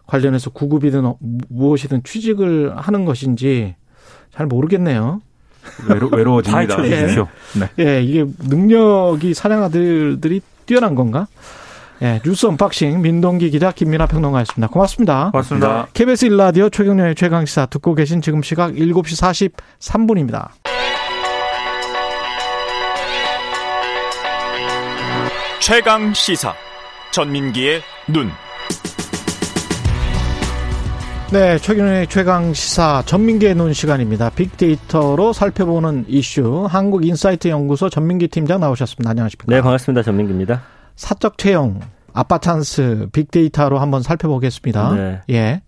관련해서 0.05 0.51
구급이든 0.51 1.13
무엇이든 1.49 2.03
취직을 2.05 2.77
하는 2.77 3.03
것인지 3.03 3.75
잘 4.31 4.47
모르겠네요. 4.47 5.19
외로, 5.87 6.07
외로워집니다. 6.09 6.85
예. 6.85 7.07
네. 7.53 7.69
예, 7.79 8.01
이게 8.01 8.25
능력이 8.39 9.33
사냥 9.33 9.63
아들들이 9.63 10.41
뛰어난 10.65 10.95
건가? 10.95 11.27
예, 12.01 12.21
뉴스 12.23 12.45
unboxing 12.45 13.01
민동기 13.01 13.49
기자 13.49 13.71
김민아 13.71 14.05
평론가였습니다. 14.05 14.67
고맙습니다. 14.67 15.31
고맙습니다. 15.31 15.87
KBS 15.93 16.29
1라디오 16.29 16.71
최경영의 16.71 17.15
최강시사 17.15 17.65
듣고 17.67 17.95
계신 17.95 18.21
지금 18.21 18.43
시각 18.43 18.73
7시 18.73 19.51
43분입니다. 19.79 20.49
최강시사 25.59 26.53
전민기의 27.11 27.81
눈. 28.07 28.31
네, 31.29 31.57
최경영의 31.57 32.07
최강시사 32.07 33.03
전민기의 33.05 33.53
눈 33.53 33.73
시간입니다. 33.73 34.29
빅데이터로 34.29 35.33
살펴보는 35.33 36.05
이슈 36.07 36.65
한국 36.69 37.05
인사이트 37.05 37.49
연구소 37.49 37.89
전민기 37.89 38.29
팀장 38.29 38.61
나오셨습니다. 38.61 39.09
안녕하십니까? 39.09 39.53
네, 39.53 39.61
반갑습니다. 39.61 40.03
전민기입니다. 40.03 40.61
사적 40.95 41.37
채용 41.37 41.81
아빠 42.13 42.37
찬스 42.37 43.09
빅데이터로 43.11 43.77
한번 43.79 44.03
살펴보겠습니다. 44.03 44.95
네. 44.95 45.21
예. 45.31 45.61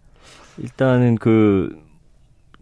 일단은 0.60 1.16
그 1.16 1.76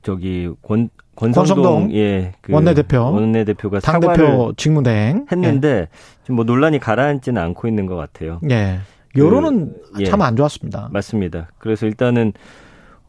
저기 0.01 0.49
권 0.63 0.89
권성동, 1.15 1.55
권성동 1.55 1.95
예, 1.95 2.33
그 2.41 2.51
원내대표 2.51 2.99
원내대표가 2.99 3.79
당대표 3.79 4.53
직무대행 4.57 5.27
했는데 5.31 5.67
예. 5.67 5.87
지금 6.23 6.37
뭐 6.37 6.45
논란이 6.45 6.79
가라앉지는 6.79 7.39
않고 7.39 7.67
있는 7.67 7.85
것 7.85 7.95
같아요. 7.95 8.39
예. 8.49 8.79
여론은 9.15 9.73
그, 9.93 10.01
예. 10.01 10.05
참안 10.05 10.35
좋았습니다. 10.35 10.89
맞습니다. 10.91 11.49
그래서 11.59 11.85
일단은 11.85 12.33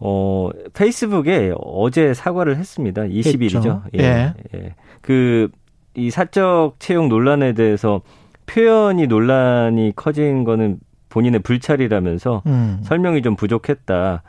어, 0.00 0.50
페이스북에 0.74 1.52
어제 1.60 2.14
사과를 2.14 2.56
했습니다. 2.56 3.02
20일이죠. 3.02 3.82
예. 3.94 4.02
예. 4.02 4.34
예. 4.54 4.74
그, 5.00 5.48
이 5.94 6.10
사적 6.10 6.76
채용 6.78 7.08
논란에 7.08 7.54
대해서 7.54 8.02
표현이 8.46 9.08
논란이 9.08 9.92
커진 9.96 10.44
거는 10.44 10.78
본인의 11.08 11.40
불찰이라면서 11.40 12.42
음. 12.46 12.78
설명이 12.82 13.22
좀 13.22 13.34
부족했다라고 13.34 14.20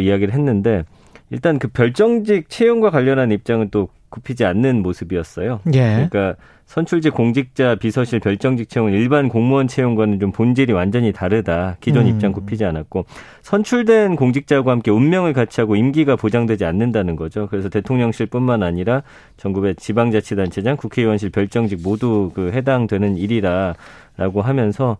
이야기를 0.00 0.32
했는데 0.32 0.84
일단 1.30 1.58
그 1.58 1.68
별정직 1.68 2.48
채용과 2.48 2.90
관련한 2.90 3.32
입장은 3.32 3.70
또 3.70 3.88
굽히지 4.10 4.44
않는 4.44 4.82
모습이었어요. 4.82 5.60
예. 5.74 6.08
그러니까 6.10 6.36
선출직 6.66 7.14
공직자 7.14 7.74
비서실 7.74 8.20
별정직 8.20 8.68
채용은 8.68 8.92
일반 8.92 9.28
공무원 9.28 9.66
채용과는 9.66 10.20
좀 10.20 10.30
본질이 10.30 10.72
완전히 10.72 11.10
다르다. 11.12 11.76
기존 11.80 12.06
음. 12.06 12.08
입장 12.08 12.32
굽히지 12.32 12.64
않았고 12.64 13.06
선출된 13.42 14.14
공직자와 14.14 14.64
함께 14.66 14.92
운명을 14.92 15.32
같이 15.32 15.60
하고 15.60 15.74
임기가 15.74 16.14
보장되지 16.14 16.64
않는다는 16.64 17.16
거죠. 17.16 17.48
그래서 17.50 17.68
대통령실뿐만 17.68 18.62
아니라 18.62 19.02
전국의 19.36 19.76
지방자치단체장, 19.76 20.76
국회의원실 20.76 21.30
별정직 21.30 21.80
모두 21.82 22.30
그 22.34 22.52
해당되는 22.52 23.16
일이다라고 23.16 24.42
하면서 24.42 24.96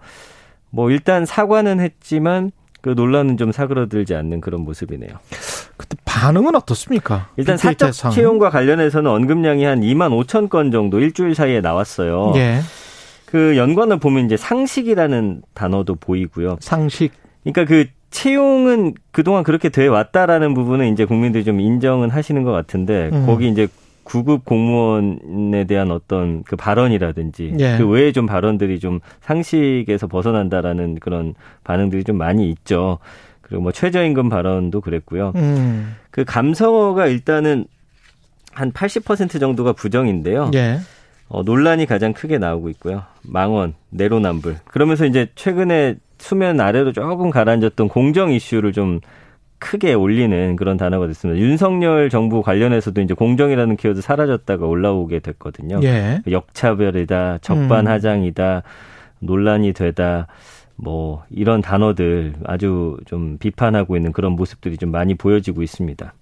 뭐 0.70 0.90
일단 0.90 1.24
사과는 1.24 1.78
했지만 1.78 2.50
그 2.80 2.90
논란은 2.90 3.36
좀 3.36 3.52
사그러들지 3.52 4.14
않는 4.14 4.40
그런 4.40 4.62
모습이네요. 4.62 5.10
그때 5.76 5.96
반응은 6.04 6.54
어떻습니까? 6.54 7.28
일단 7.36 7.56
사적 7.56 7.92
채용과 8.12 8.50
관련해서는 8.50 9.10
언급량이 9.10 9.64
한 9.64 9.80
2만 9.80 10.10
5천 10.24 10.48
건 10.48 10.70
정도 10.70 11.00
일주일 11.00 11.34
사이에 11.34 11.60
나왔어요. 11.60 12.32
예. 12.36 12.60
그 13.26 13.56
연관을 13.56 13.98
보면 13.98 14.26
이제 14.26 14.36
상식이라는 14.36 15.42
단어도 15.54 15.94
보이고요. 15.94 16.56
상식. 16.60 17.12
그러니까 17.44 17.64
그 17.64 17.86
채용은 18.10 18.94
그동안 19.12 19.44
그렇게 19.44 19.68
돼 19.68 19.86
왔다라는 19.86 20.52
부분은 20.54 20.92
이제 20.92 21.04
국민들이 21.04 21.44
좀 21.44 21.60
인정은 21.60 22.10
하시는 22.10 22.42
것 22.42 22.50
같은데 22.50 23.10
음. 23.12 23.26
거기 23.26 23.48
이제 23.48 23.68
구급 24.10 24.44
공무원에 24.44 25.64
대한 25.68 25.92
어떤 25.92 26.42
그 26.42 26.56
발언이라든지 26.56 27.54
예. 27.60 27.76
그 27.78 27.86
외에 27.86 28.10
좀 28.10 28.26
발언들이 28.26 28.80
좀 28.80 28.98
상식에서 29.20 30.08
벗어난다라는 30.08 30.96
그런 30.96 31.34
반응들이 31.62 32.02
좀 32.02 32.18
많이 32.18 32.50
있죠. 32.50 32.98
그리고 33.40 33.62
뭐 33.62 33.70
최저임금 33.70 34.28
발언도 34.28 34.80
그랬고요. 34.80 35.32
음. 35.36 35.94
그 36.10 36.24
감성어가 36.24 37.06
일단은 37.06 37.66
한 38.52 38.72
80% 38.72 39.38
정도가 39.38 39.74
부정인데요. 39.74 40.50
예. 40.54 40.80
어, 41.28 41.44
논란이 41.44 41.86
가장 41.86 42.12
크게 42.12 42.38
나오고 42.38 42.68
있고요. 42.70 43.04
망원, 43.22 43.74
내로남불. 43.90 44.56
그러면서 44.64 45.06
이제 45.06 45.28
최근에 45.36 45.94
수면 46.18 46.60
아래로 46.60 46.92
조금 46.92 47.30
가라앉았던 47.30 47.86
공정 47.86 48.32
이슈를 48.32 48.72
좀 48.72 48.98
크게 49.60 49.94
올리는 49.94 50.56
그런 50.56 50.76
단어가 50.76 51.06
됐습니다. 51.06 51.40
윤석열 51.40 52.10
정부 52.10 52.42
관련해서도 52.42 53.00
이제 53.02 53.14
공정이라는 53.14 53.76
키워드 53.76 54.00
사라졌다가 54.00 54.66
올라오게 54.66 55.20
됐거든요. 55.20 55.80
예. 55.84 56.20
역차별이다, 56.28 57.38
적반하장이다, 57.42 58.56
음. 58.56 58.62
논란이 59.20 59.72
되다. 59.74 60.26
뭐 60.76 61.22
이런 61.30 61.60
단어들 61.60 62.32
아주 62.44 62.96
좀 63.04 63.36
비판하고 63.38 63.96
있는 63.96 64.12
그런 64.12 64.32
모습들이 64.32 64.78
좀 64.78 64.90
많이 64.90 65.14
보여지고 65.14 65.62
있습니다. 65.62 66.12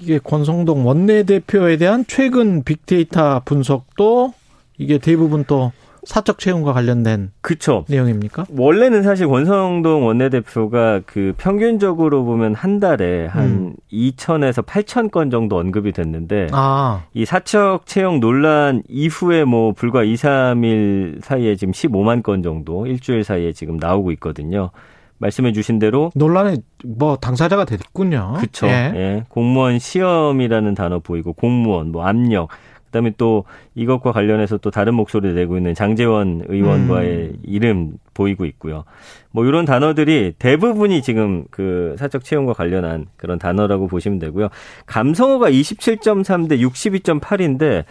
이게 0.00 0.18
권성동 0.18 0.86
원내대표에 0.86 1.76
대한 1.76 2.04
최근 2.06 2.64
빅데이터 2.64 3.40
분석도 3.44 4.34
이게 4.76 4.98
대부분 4.98 5.44
또 5.46 5.72
사적 6.06 6.38
채용과 6.38 6.72
관련된 6.72 7.32
그쵸. 7.40 7.84
내용입니까? 7.88 8.46
원래는 8.56 9.02
사실 9.02 9.26
권성동 9.26 10.06
원내대표가 10.06 11.00
그 11.04 11.34
평균적으로 11.36 12.24
보면 12.24 12.54
한 12.54 12.80
달에 12.80 13.26
한 13.26 13.44
음. 13.44 13.74
2천에서 13.92 14.64
8천 14.64 15.10
건 15.10 15.30
정도 15.30 15.58
언급이 15.58 15.92
됐는데 15.92 16.48
아. 16.52 17.04
이 17.12 17.24
사적 17.24 17.86
채용 17.86 18.20
논란 18.20 18.82
이후에 18.88 19.44
뭐 19.44 19.72
불과 19.72 20.04
2, 20.04 20.14
3일 20.14 21.24
사이에 21.24 21.56
지금 21.56 21.72
15만 21.72 22.22
건 22.22 22.42
정도 22.42 22.86
일주일 22.86 23.24
사이에 23.24 23.52
지금 23.52 23.76
나오고 23.76 24.12
있거든요. 24.12 24.70
말씀해 25.18 25.52
주신 25.52 25.78
대로 25.78 26.12
논란에 26.14 26.58
뭐 26.84 27.16
당사자가 27.16 27.64
됐군요. 27.64 28.34
그렇죠. 28.36 28.66
예. 28.66 28.92
예. 28.94 29.24
공무원 29.28 29.78
시험이라는 29.78 30.74
단어 30.74 30.98
보이고 31.00 31.32
공무원 31.32 31.90
뭐 31.90 32.04
압력 32.06 32.48
그다음에 32.96 33.12
또 33.18 33.44
이것과 33.74 34.12
관련해서 34.12 34.56
또 34.58 34.70
다른 34.70 34.94
목소리를 34.94 35.34
내고 35.34 35.56
있는 35.58 35.74
장재원 35.74 36.44
의원과의 36.48 37.08
음. 37.18 37.36
이름 37.42 37.92
보이고 38.14 38.44
있고요. 38.46 38.84
뭐 39.30 39.44
이런 39.44 39.66
단어들이 39.66 40.34
대부분이 40.38 41.02
지금 41.02 41.44
그 41.50 41.94
사적 41.98 42.24
채용과 42.24 42.54
관련한 42.54 43.06
그런 43.16 43.38
단어라고 43.38 43.86
보시면 43.86 44.18
되고요. 44.18 44.48
감성어가 44.86 45.50
27.3 45.50 46.48
대 46.48 46.56
62.8인데 46.58 47.84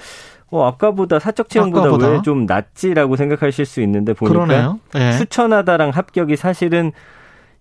어, 0.49 0.65
아까보다 0.67 1.19
사적 1.19 1.49
채용보다 1.49 1.89
왜 2.13 2.21
좀 2.23 2.45
낮지라고 2.45 3.15
생각하실 3.15 3.65
수 3.65 3.81
있는데 3.81 4.13
보니까 4.13 4.77
네. 4.93 5.11
추천하다랑 5.17 5.89
합격이 5.91 6.35
사실은 6.35 6.91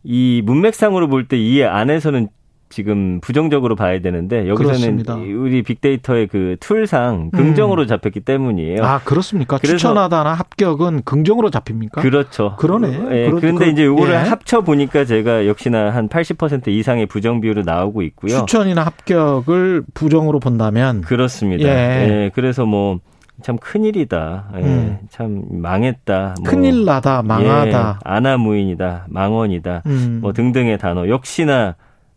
이 0.02 0.42
문맥상으로 0.44 1.09
볼 1.09 1.28
때 1.28 1.37
이 1.38 1.62
안에서는 1.62 2.28
지금 2.68 3.20
부정적으로 3.20 3.77
봐야 3.77 4.00
되는데 4.00 4.48
여기서는 4.48 4.96
그렇습니다. 4.96 5.14
우리 5.14 5.62
빅데이터의 5.62 6.27
그 6.27 6.57
툴상 6.61 7.31
긍정으로 7.31 7.83
음. 7.83 7.87
잡혔기 7.87 8.20
때문이에요. 8.20 8.83
아 8.83 9.00
그렇습니까? 9.05 9.59
추천하다나 9.59 10.35
합격은 10.35 11.03
긍정으로 11.05 11.50
잡힙니까? 11.50 12.00
그렇죠. 12.00 12.57
그러네. 12.57 12.88
예, 13.12 13.31
그런데 13.31 13.68
이제 13.68 13.85
이거를 13.85 14.14
예. 14.14 14.16
합쳐 14.16 14.62
보니까 14.62 15.05
제가 15.05 15.46
역시나 15.46 15.90
한 15.90 16.09
80% 16.09 16.68
이상의 16.68 17.07
부정 17.07 17.40
비율로 17.40 17.62
나오고 17.62 18.03
있고요. 18.03 18.38
추천이나 18.46 18.83
합격을 18.85 19.85
부정으로 19.94 20.40
본다면 20.40 21.03
그렇습니다. 21.03 21.68
예. 21.68 22.09
예 22.09 22.31
그래서 22.35 22.66
뭐. 22.66 23.00
참 23.42 23.59
큰일이다. 23.59 24.44
예, 24.59 24.61
음. 24.61 24.98
참 25.11 25.42
망했다. 25.50 26.37
뭐, 26.40 26.48
큰일 26.48 26.85
나다, 26.85 27.20
망하다. 27.20 27.98
예, 28.00 28.09
아나무인이다, 28.09 29.07
망언이다. 29.09 29.83
음. 29.87 30.18
뭐 30.22 30.33
등등의 30.33 30.79
단어 30.79 31.09
역시나 31.09 31.74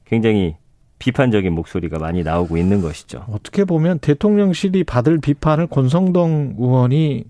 굉장히 0.07 0.55
비판적인 0.99 1.53
목소리가 1.53 1.99
많이 1.99 2.23
나오고 2.23 2.57
있는 2.57 2.81
것이죠. 2.81 3.25
어떻게 3.31 3.65
보면 3.65 3.99
대통령실이 3.99 4.83
받을 4.83 5.19
비판을 5.19 5.67
권성동 5.67 6.55
의원이 6.57 7.25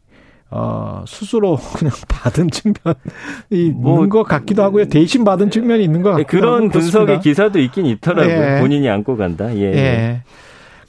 어, 0.50 1.04
스스로 1.06 1.58
그냥 1.76 1.94
받은 2.08 2.50
측면이 2.50 3.74
뭐, 3.74 3.96
있는 3.96 4.10
것 4.10 4.24
같기도 4.24 4.64
하고요. 4.64 4.86
대신 4.86 5.26
받은 5.26 5.50
측면이 5.50 5.84
있는 5.84 6.02
것 6.02 6.12
같기도 6.12 6.30
그런 6.30 6.44
하고. 6.44 6.58
그런 6.70 6.70
분석의 6.70 7.20
기사도 7.20 7.60
있긴 7.60 7.86
있더라고요. 7.86 8.56
예. 8.56 8.60
본인이 8.62 8.88
안고 8.88 9.18
간다. 9.18 9.54
예. 9.54 9.62
예. 9.62 10.24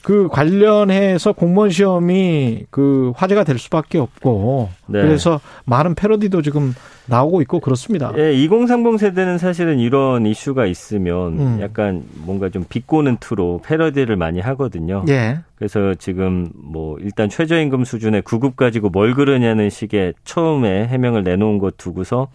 그 0.01 0.27
관련해서 0.29 1.33
공무원 1.33 1.69
시험이 1.69 2.65
그 2.69 3.11
화제가 3.15 3.43
될 3.43 3.57
수밖에 3.57 3.97
없고 3.97 4.69
네. 4.87 5.01
그래서 5.01 5.41
많은 5.65 5.95
패러디도 5.95 6.41
지금 6.41 6.73
나오고 7.05 7.41
있고 7.41 7.59
그렇습니다. 7.59 8.13
예, 8.17 8.33
2030 8.33 8.99
세대는 8.99 9.37
사실은 9.39 9.79
이런 9.79 10.25
이슈가 10.25 10.65
있으면 10.67 11.39
음. 11.39 11.59
약간 11.61 12.03
뭔가 12.13 12.49
좀 12.49 12.63
비꼬는 12.69 13.17
투로 13.19 13.61
패러디를 13.65 14.15
많이 14.15 14.39
하거든요. 14.39 15.03
예. 15.09 15.39
그래서 15.55 15.95
지금 15.95 16.49
뭐 16.53 16.97
일단 16.99 17.27
최저임금 17.27 17.83
수준의 17.83 18.21
구급 18.21 18.55
가지고 18.55 18.89
뭘 18.89 19.15
그러냐는 19.15 19.69
식의 19.69 20.13
처음에 20.23 20.87
해명을 20.87 21.23
내놓은 21.23 21.57
것 21.57 21.77
두고서 21.77 22.29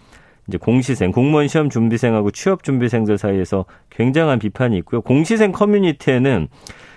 이제 0.49 0.59
공시생, 0.59 1.11
공무원 1.11 1.49
시험 1.49 1.71
준비생하고 1.71 2.31
취업 2.31 2.63
준비생들 2.63 3.17
사이에서 3.17 3.65
굉장한 3.91 4.39
비판이 4.39 4.77
있고요. 4.79 5.01
공시생 5.01 5.53
커뮤니티에는 5.53 6.49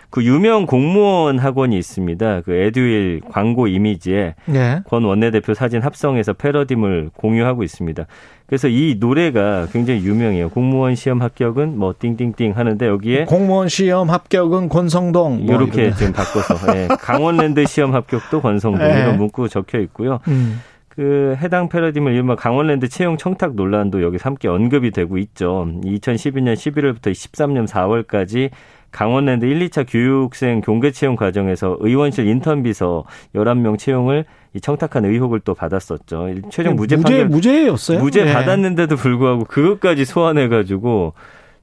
그 0.09 0.23
유명 0.23 0.65
공무원 0.65 1.37
학원이 1.37 1.77
있습니다. 1.77 2.41
그 2.41 2.53
에듀윌 2.53 3.21
광고 3.29 3.67
이미지에 3.67 4.35
네. 4.45 4.81
권 4.85 5.03
원내대표 5.03 5.53
사진 5.53 5.81
합성해서 5.81 6.33
패러디물 6.33 7.11
공유하고 7.15 7.63
있습니다. 7.63 8.05
그래서 8.45 8.69
이 8.69 8.95
노래가 8.99 9.67
굉장히 9.73 10.03
유명해요. 10.03 10.49
공무원 10.49 10.95
시험 10.95 11.21
합격은 11.21 11.77
뭐 11.77 11.93
띵띵띵 11.99 12.53
하는데 12.55 12.87
여기에 12.87 13.25
공무원 13.25 13.67
시험 13.67 14.09
합격은 14.09 14.69
권성동 14.69 15.45
뭐 15.45 15.55
이렇게 15.55 15.83
이런. 15.83 15.95
지금 15.95 16.13
바꿔서 16.13 16.71
네. 16.71 16.87
강원랜드 16.99 17.65
시험 17.65 17.93
합격도 17.93 18.41
권성동 18.41 18.87
네. 18.87 19.01
이런 19.01 19.17
문구 19.17 19.49
적혀 19.49 19.79
있고요. 19.79 20.19
음. 20.29 20.61
그 20.87 21.37
해당 21.39 21.69
패러디물 21.69 22.13
이른바 22.13 22.35
강원랜드 22.35 22.89
채용 22.89 23.17
청탁 23.17 23.53
논란도 23.53 24.01
여기 24.01 24.17
함께 24.19 24.47
언급이 24.47 24.89
되고 24.89 25.19
있죠. 25.19 25.67
2012년 25.83 26.55
11월부터 26.55 27.11
13년 27.11 27.67
4월까지 27.67 28.49
강원랜드 28.91 29.45
1, 29.45 29.69
2차 29.69 29.85
교육생 29.87 30.61
경계 30.61 30.91
채용 30.91 31.15
과정에서 31.15 31.77
의원실 31.79 32.27
인턴 32.27 32.63
비서 32.63 33.03
11명 33.35 33.77
채용을 33.77 34.25
이 34.53 34.61
청탁한 34.61 35.05
의혹을 35.05 35.41
또 35.41 35.53
받았었죠. 35.53 36.29
최종 36.49 36.75
무죄, 36.75 36.95
무죄 36.95 37.09
판결 37.09 37.27
무죄였어요. 37.27 37.99
무죄 37.99 38.25
네. 38.25 38.33
받았는데도 38.33 38.95
불구하고 38.95 39.43
그것까지 39.45 40.05
소환해 40.05 40.47
가지고 40.47 41.13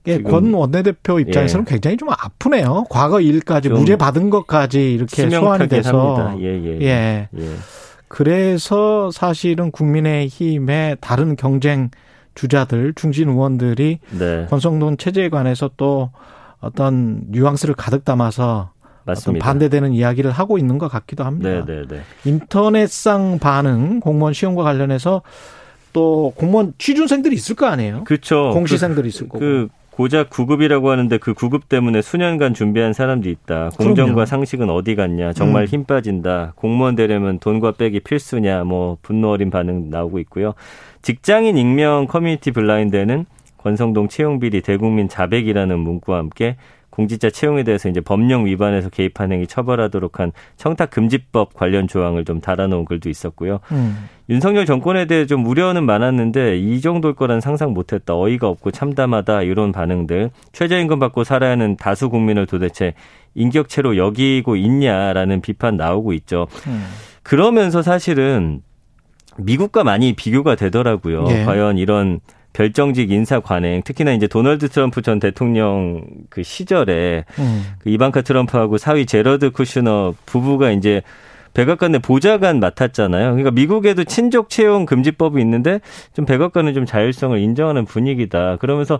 예, 0.06 0.20
권 0.20 0.52
원내대표 0.52 1.18
입장에서는 1.18 1.64
예. 1.66 1.70
굉장히 1.72 1.96
좀 1.96 2.10
아프네요. 2.10 2.84
과거 2.90 3.20
일까지 3.20 3.70
무죄 3.70 3.96
받은 3.96 4.30
것까지 4.30 4.92
이렇게 4.92 5.30
소환이 5.30 5.66
돼서 5.68 6.36
예, 6.40 6.44
예, 6.44 6.78
예. 6.80 7.28
예. 7.36 7.46
그래서 8.08 9.10
사실은 9.10 9.70
국민의힘의 9.70 10.98
다른 11.00 11.36
경쟁 11.36 11.90
주자들 12.34 12.92
중진 12.94 13.28
의원들이 13.30 13.98
네. 14.18 14.46
권성동 14.50 14.98
체제에 14.98 15.30
관해서 15.30 15.70
또 15.76 16.10
어떤 16.64 17.22
뉘앙스를 17.28 17.74
가득 17.74 18.04
담아서 18.04 18.70
어떤 19.06 19.38
반대되는 19.38 19.92
이야기를 19.92 20.30
하고 20.30 20.58
있는 20.58 20.78
것 20.78 20.88
같기도 20.88 21.24
합니다. 21.24 21.50
네, 21.50 21.64
네, 21.64 21.82
네. 21.86 22.00
인터넷상 22.24 23.38
반응 23.38 24.00
공무원 24.00 24.32
시험과 24.32 24.62
관련해서 24.62 25.22
또 25.92 26.32
공무원 26.36 26.74
취준생들이 26.78 27.34
있을 27.34 27.54
거 27.54 27.66
아니에요? 27.66 28.04
그렇죠. 28.04 28.50
공시생들이 28.52 29.08
있을 29.08 29.28
거고. 29.28 29.38
그 29.38 29.68
고작 29.90 30.28
구급이라고 30.28 30.90
하는데 30.90 31.16
그 31.18 31.34
구급 31.34 31.68
때문에 31.68 32.02
수년간 32.02 32.54
준비한 32.54 32.92
사람도 32.92 33.28
있다. 33.30 33.70
공정과 33.78 34.12
그럼요. 34.12 34.26
상식은 34.26 34.68
어디 34.68 34.96
갔냐. 34.96 35.32
정말 35.34 35.64
음. 35.64 35.66
힘 35.68 35.84
빠진다. 35.84 36.54
공무원 36.56 36.96
되려면 36.96 37.38
돈과 37.38 37.72
백이 37.72 38.00
필수냐. 38.00 38.64
뭐 38.64 38.98
분노 39.02 39.30
어린 39.30 39.50
반응 39.50 39.90
나오고 39.90 40.18
있고요. 40.20 40.54
직장인 41.02 41.56
익명 41.56 42.08
커뮤니티 42.08 42.50
블라인드에는 42.50 43.26
권성동 43.64 44.08
채용 44.08 44.38
비리 44.38 44.60
대국민 44.60 45.08
자백이라는 45.08 45.78
문구와 45.78 46.18
함께 46.18 46.56
공직자 46.90 47.30
채용에 47.30 47.64
대해서 47.64 47.88
이제 47.88 48.00
법령 48.00 48.46
위반에서 48.46 48.88
개입한 48.88 49.32
행위 49.32 49.48
처벌하도록 49.48 50.20
한 50.20 50.30
청탁 50.56 50.90
금지법 50.90 51.54
관련 51.54 51.88
조항을 51.88 52.24
좀 52.24 52.40
달아놓은 52.40 52.84
글도 52.84 53.08
있었고요. 53.08 53.58
음. 53.72 54.06
윤석열 54.28 54.64
정권에 54.64 55.06
대해 55.06 55.26
좀 55.26 55.44
우려는 55.44 55.84
많았는데 55.84 56.58
이 56.58 56.80
정도일 56.80 57.14
거란 57.14 57.40
상상 57.40 57.72
못했다. 57.72 58.14
어이가 58.16 58.48
없고 58.48 58.70
참담하다 58.70 59.42
이런 59.42 59.72
반응들. 59.72 60.30
최저임금 60.52 61.00
받고 61.00 61.24
살아야 61.24 61.52
하는 61.52 61.76
다수 61.76 62.10
국민을 62.10 62.46
도대체 62.46 62.94
인격체로 63.34 63.96
여기고 63.96 64.54
있냐라는 64.54 65.40
비판 65.40 65.76
나오고 65.76 66.12
있죠. 66.12 66.46
음. 66.68 66.84
그러면서 67.24 67.82
사실은 67.82 68.62
미국과 69.36 69.82
많이 69.82 70.12
비교가 70.12 70.54
되더라고요. 70.54 71.24
예. 71.30 71.44
과연 71.44 71.78
이런 71.78 72.20
별정직 72.54 73.10
인사 73.10 73.40
관행, 73.40 73.82
특히나 73.82 74.12
이제 74.12 74.26
도널드 74.26 74.68
트럼프 74.68 75.02
전 75.02 75.20
대통령 75.20 76.02
그 76.30 76.42
시절에 76.42 77.24
음. 77.38 77.64
그 77.80 77.90
이방카 77.90 78.22
트럼프하고 78.22 78.78
사위 78.78 79.04
제러드 79.04 79.50
쿠슈너 79.50 80.14
부부가 80.24 80.70
이제 80.70 81.02
백악관 81.52 81.92
내 81.92 81.98
보좌관 81.98 82.60
맡았잖아요. 82.60 83.26
그러니까 83.26 83.50
미국에도 83.50 84.04
친족 84.04 84.48
채용 84.48 84.86
금지법이 84.86 85.40
있는데 85.40 85.80
좀 86.12 86.24
백악관은 86.24 86.74
좀 86.74 86.86
자율성을 86.86 87.38
인정하는 87.38 87.84
분위기다. 87.84 88.56
그러면서 88.56 88.98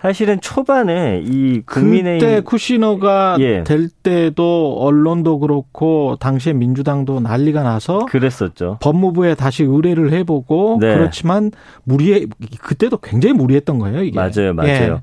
사실은 0.00 0.40
초반에 0.40 1.22
이 1.24 1.60
국민의힘 1.66 2.26
그때 2.26 2.40
쿠시너가 2.40 3.36
예. 3.40 3.64
될 3.64 3.90
때도 3.90 4.78
언론도 4.80 5.40
그렇고 5.40 6.16
당시에 6.18 6.54
민주당도 6.54 7.20
난리가 7.20 7.62
나서 7.62 8.06
그랬었죠. 8.06 8.78
법무부에 8.80 9.34
다시 9.34 9.62
의뢰를 9.62 10.12
해보고 10.12 10.78
네. 10.80 10.94
그렇지만 10.94 11.50
무리해 11.84 12.24
그때도 12.62 12.98
굉장히 12.98 13.34
무리했던 13.34 13.78
거예요. 13.78 14.02
이게 14.02 14.18
맞아요, 14.18 14.54
맞아요. 14.54 14.92
예. 14.94 15.00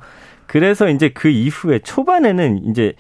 그래서 0.48 0.90
이제 0.90 1.10
그 1.10 1.28
이후에 1.28 1.80
초반에는 1.80 2.64
이제 2.66 2.94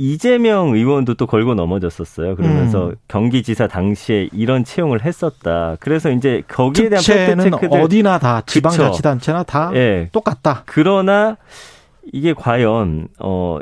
이재명 0.00 0.72
의원도 0.74 1.12
또 1.14 1.26
걸고 1.26 1.54
넘어졌었어요. 1.54 2.34
그러면서 2.34 2.86
음. 2.88 2.94
경기지사 3.06 3.66
당시에 3.66 4.30
이런 4.32 4.64
채용을 4.64 5.04
했었다. 5.04 5.76
그래서 5.78 6.10
이제 6.10 6.42
거기에 6.48 6.88
대한 6.88 7.04
팩트 7.04 7.50
체크들 7.50 7.80
어디나 7.82 8.18
다 8.18 8.40
지방자치단체나 8.46 9.42
다 9.42 9.70
네. 9.74 10.08
똑같다. 10.10 10.62
그러나 10.64 11.36
이게 12.14 12.32
과연 12.32 13.08
어 13.18 13.58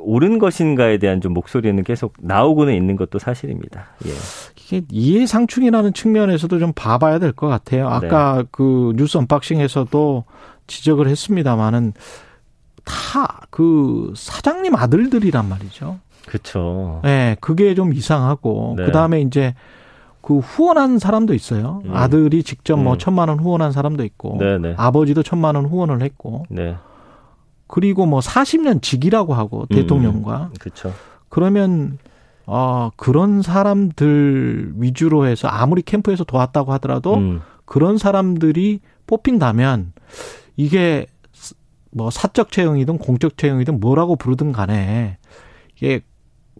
옳은 0.00 0.40
것인가에 0.40 0.98
대한 0.98 1.20
좀 1.20 1.34
목소리는 1.34 1.80
계속 1.84 2.14
나오고는 2.18 2.74
있는 2.74 2.96
것도 2.96 3.20
사실입니다. 3.20 3.90
예. 4.06 4.10
이게 4.56 4.82
이해상충이라는 4.90 5.92
측면에서도 5.92 6.58
좀 6.58 6.72
봐봐야 6.74 7.20
될 7.20 7.30
것 7.32 7.46
같아요. 7.46 7.88
아까 7.88 8.38
네. 8.38 8.44
그 8.50 8.92
뉴스 8.96 9.18
언박싱에서도 9.18 10.24
지적을 10.66 11.06
했습니다마는 11.06 11.92
다 12.84 13.40
그 13.50 14.12
사장님 14.16 14.74
아들들이란 14.74 15.48
말이죠. 15.48 15.98
그렇죠. 16.26 17.00
네, 17.02 17.36
그게 17.40 17.74
좀 17.74 17.92
이상하고 17.92 18.74
네. 18.78 18.86
그다음에 18.86 19.20
이제 19.20 19.54
그 20.22 20.38
후원한 20.38 20.98
사람도 20.98 21.34
있어요. 21.34 21.82
음. 21.84 21.94
아들이 21.94 22.42
직접 22.42 22.76
뭐 22.76 22.94
음. 22.94 22.98
천만 22.98 23.28
원 23.28 23.40
후원한 23.40 23.72
사람도 23.72 24.04
있고 24.04 24.38
네네. 24.38 24.68
네. 24.68 24.74
아버지도 24.76 25.22
천만 25.22 25.56
원 25.56 25.66
후원을 25.66 26.02
했고 26.02 26.44
네. 26.48 26.76
그리고 27.66 28.06
뭐 28.06 28.20
40년 28.20 28.82
직이라고 28.82 29.34
하고 29.34 29.66
음. 29.70 29.74
대통령과 29.74 30.50
그렇죠. 30.58 30.92
그러면 31.28 31.98
어, 32.46 32.90
그런 32.96 33.42
사람들 33.42 34.72
위주로 34.76 35.26
해서 35.26 35.48
아무리 35.48 35.82
캠프에서 35.82 36.24
도왔다고 36.24 36.72
하더라도 36.74 37.14
음. 37.14 37.42
그런 37.64 37.98
사람들이 37.98 38.80
뽑힌다면 39.06 39.92
이게 40.56 41.06
뭐 41.90 42.10
사적 42.10 42.52
채용이든 42.52 42.98
공적 42.98 43.36
채용이든 43.36 43.80
뭐라고 43.80 44.16
부르든 44.16 44.52
간에 44.52 45.18
이게 45.76 46.00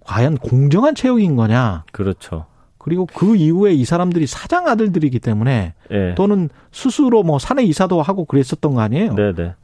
과연 0.05 0.39
공정한 0.39 0.95
채용인 0.95 1.37
거냐? 1.37 1.85
그렇죠. 1.93 2.47
그리고 2.79 3.07
그 3.07 3.37
이후에 3.37 3.73
이 3.73 3.85
사람들이 3.85 4.27
사장 4.27 4.67
아들들이기 4.67 5.21
때문에 5.21 5.75
네. 5.91 6.15
또는 6.15 6.49
스스로 6.73 7.23
뭐 7.23 7.39
사내 7.39 7.63
이사도 7.63 8.01
하고 8.01 8.25
그랬었던 8.25 8.75
거 8.75 8.81
아니에요? 8.81 9.15
네, 9.15 9.35
네. 9.35 9.55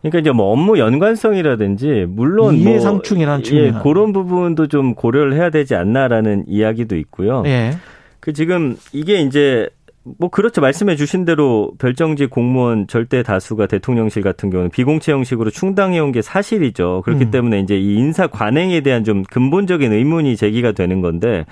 그러니까 0.00 0.20
이제 0.20 0.30
뭐 0.30 0.52
업무 0.52 0.78
연관성이라든지 0.78 2.06
물론 2.08 2.44
뭐 2.44 2.52
이해상충이라는 2.52 3.44
뭐 3.50 3.58
예, 3.58 3.72
그런 3.82 4.12
부분도 4.12 4.68
좀 4.68 4.94
고려를 4.94 5.34
해야 5.34 5.50
되지 5.50 5.74
않나라는 5.74 6.44
이야기도 6.46 6.96
있고요. 6.96 7.42
예. 7.46 7.76
그 8.20 8.32
지금 8.32 8.76
이게 8.92 9.20
이제 9.22 9.68
뭐 10.18 10.28
그렇죠. 10.30 10.60
말씀해 10.60 10.96
주신 10.96 11.24
대로 11.24 11.72
별정직 11.78 12.30
공무원 12.30 12.86
절대 12.86 13.22
다수가 13.22 13.66
대통령실 13.66 14.22
같은 14.22 14.50
경우는 14.50 14.70
비공채 14.70 15.12
형식으로 15.12 15.50
충당해 15.50 15.98
온 15.98 16.12
게 16.12 16.22
사실이죠. 16.22 17.02
그렇기 17.04 17.26
음. 17.26 17.30
때문에 17.30 17.60
이제 17.60 17.78
이 17.78 17.94
인사 17.96 18.26
관행에 18.26 18.80
대한 18.80 19.04
좀 19.04 19.22
근본적인 19.22 19.92
의문이 19.92 20.36
제기가 20.36 20.72
되는 20.72 21.00
건데 21.00 21.46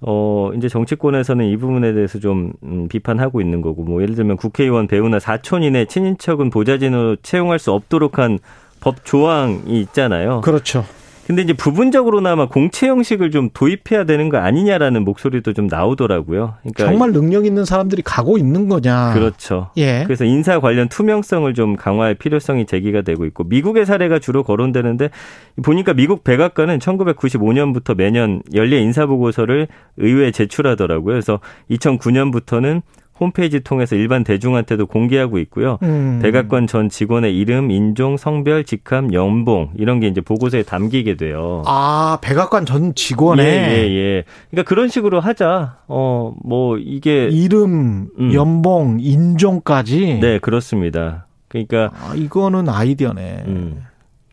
어, 0.00 0.50
이제 0.56 0.68
정치권에서는 0.68 1.46
이 1.46 1.56
부분에 1.56 1.92
대해서 1.94 2.18
좀 2.18 2.52
음, 2.62 2.86
비판하고 2.88 3.40
있는 3.40 3.62
거고, 3.62 3.82
뭐, 3.82 4.02
예를 4.02 4.14
들면 4.14 4.36
국회의원 4.36 4.86
배우나 4.86 5.18
사촌인의 5.18 5.86
친인척은 5.86 6.50
보좌진으로 6.50 7.16
채용할 7.22 7.58
수 7.58 7.72
없도록 7.72 8.18
한 8.18 8.38
법 8.80 9.04
조항이 9.04 9.80
있잖아요. 9.80 10.42
그렇죠. 10.42 10.84
근데 11.26 11.42
이제 11.42 11.52
부분적으로나마 11.52 12.46
공채 12.46 12.86
형식을 12.86 13.32
좀 13.32 13.50
도입해야 13.52 14.04
되는 14.04 14.28
거 14.28 14.38
아니냐라는 14.38 15.04
목소리도 15.04 15.54
좀 15.54 15.66
나오더라고요. 15.66 16.54
그러니까 16.60 16.84
정말 16.84 17.12
능력 17.12 17.46
있는 17.46 17.64
사람들이 17.64 18.02
가고 18.02 18.38
있는 18.38 18.68
거냐? 18.68 19.12
그렇죠. 19.12 19.70
예. 19.76 20.04
그래서 20.04 20.24
인사 20.24 20.60
관련 20.60 20.88
투명성을 20.88 21.52
좀 21.54 21.74
강화할 21.74 22.14
필요성이 22.14 22.64
제기가 22.66 23.02
되고 23.02 23.24
있고 23.24 23.42
미국의 23.42 23.86
사례가 23.86 24.20
주로 24.20 24.44
거론되는데 24.44 25.10
보니까 25.64 25.94
미국 25.94 26.22
백악관은 26.22 26.78
1995년부터 26.78 27.96
매년 27.96 28.42
연례 28.54 28.78
인사 28.78 29.06
보고서를 29.06 29.66
의회에 29.96 30.30
제출하더라고요. 30.30 31.12
그래서 31.12 31.40
2009년부터는 31.70 32.82
홈페이지 33.18 33.60
통해서 33.60 33.96
일반 33.96 34.24
대중한테도 34.24 34.86
공개하고 34.86 35.38
있고요. 35.38 35.78
음. 35.82 36.20
백악관 36.22 36.66
전 36.66 36.88
직원의 36.88 37.36
이름, 37.36 37.70
인종, 37.70 38.16
성별, 38.16 38.64
직함, 38.64 39.12
연봉 39.12 39.70
이런 39.76 40.00
게 40.00 40.08
이제 40.08 40.20
보고서에 40.20 40.62
담기게 40.62 41.16
돼요. 41.16 41.62
아, 41.66 42.18
백악관 42.20 42.66
전 42.66 42.94
직원의 42.94 43.46
예, 43.46 43.50
예, 43.50 43.94
예. 43.94 44.24
그러니까 44.50 44.68
그런 44.68 44.88
식으로 44.88 45.20
하자. 45.20 45.78
어, 45.88 46.34
뭐 46.44 46.78
이게 46.78 47.28
이름, 47.28 48.08
음. 48.18 48.34
연봉, 48.34 48.98
인종까지 49.00 50.18
네, 50.20 50.38
그렇습니다. 50.38 51.26
그러니까 51.48 51.90
아, 51.94 52.14
이거는 52.14 52.68
아이디어네. 52.68 53.44
음. 53.46 53.82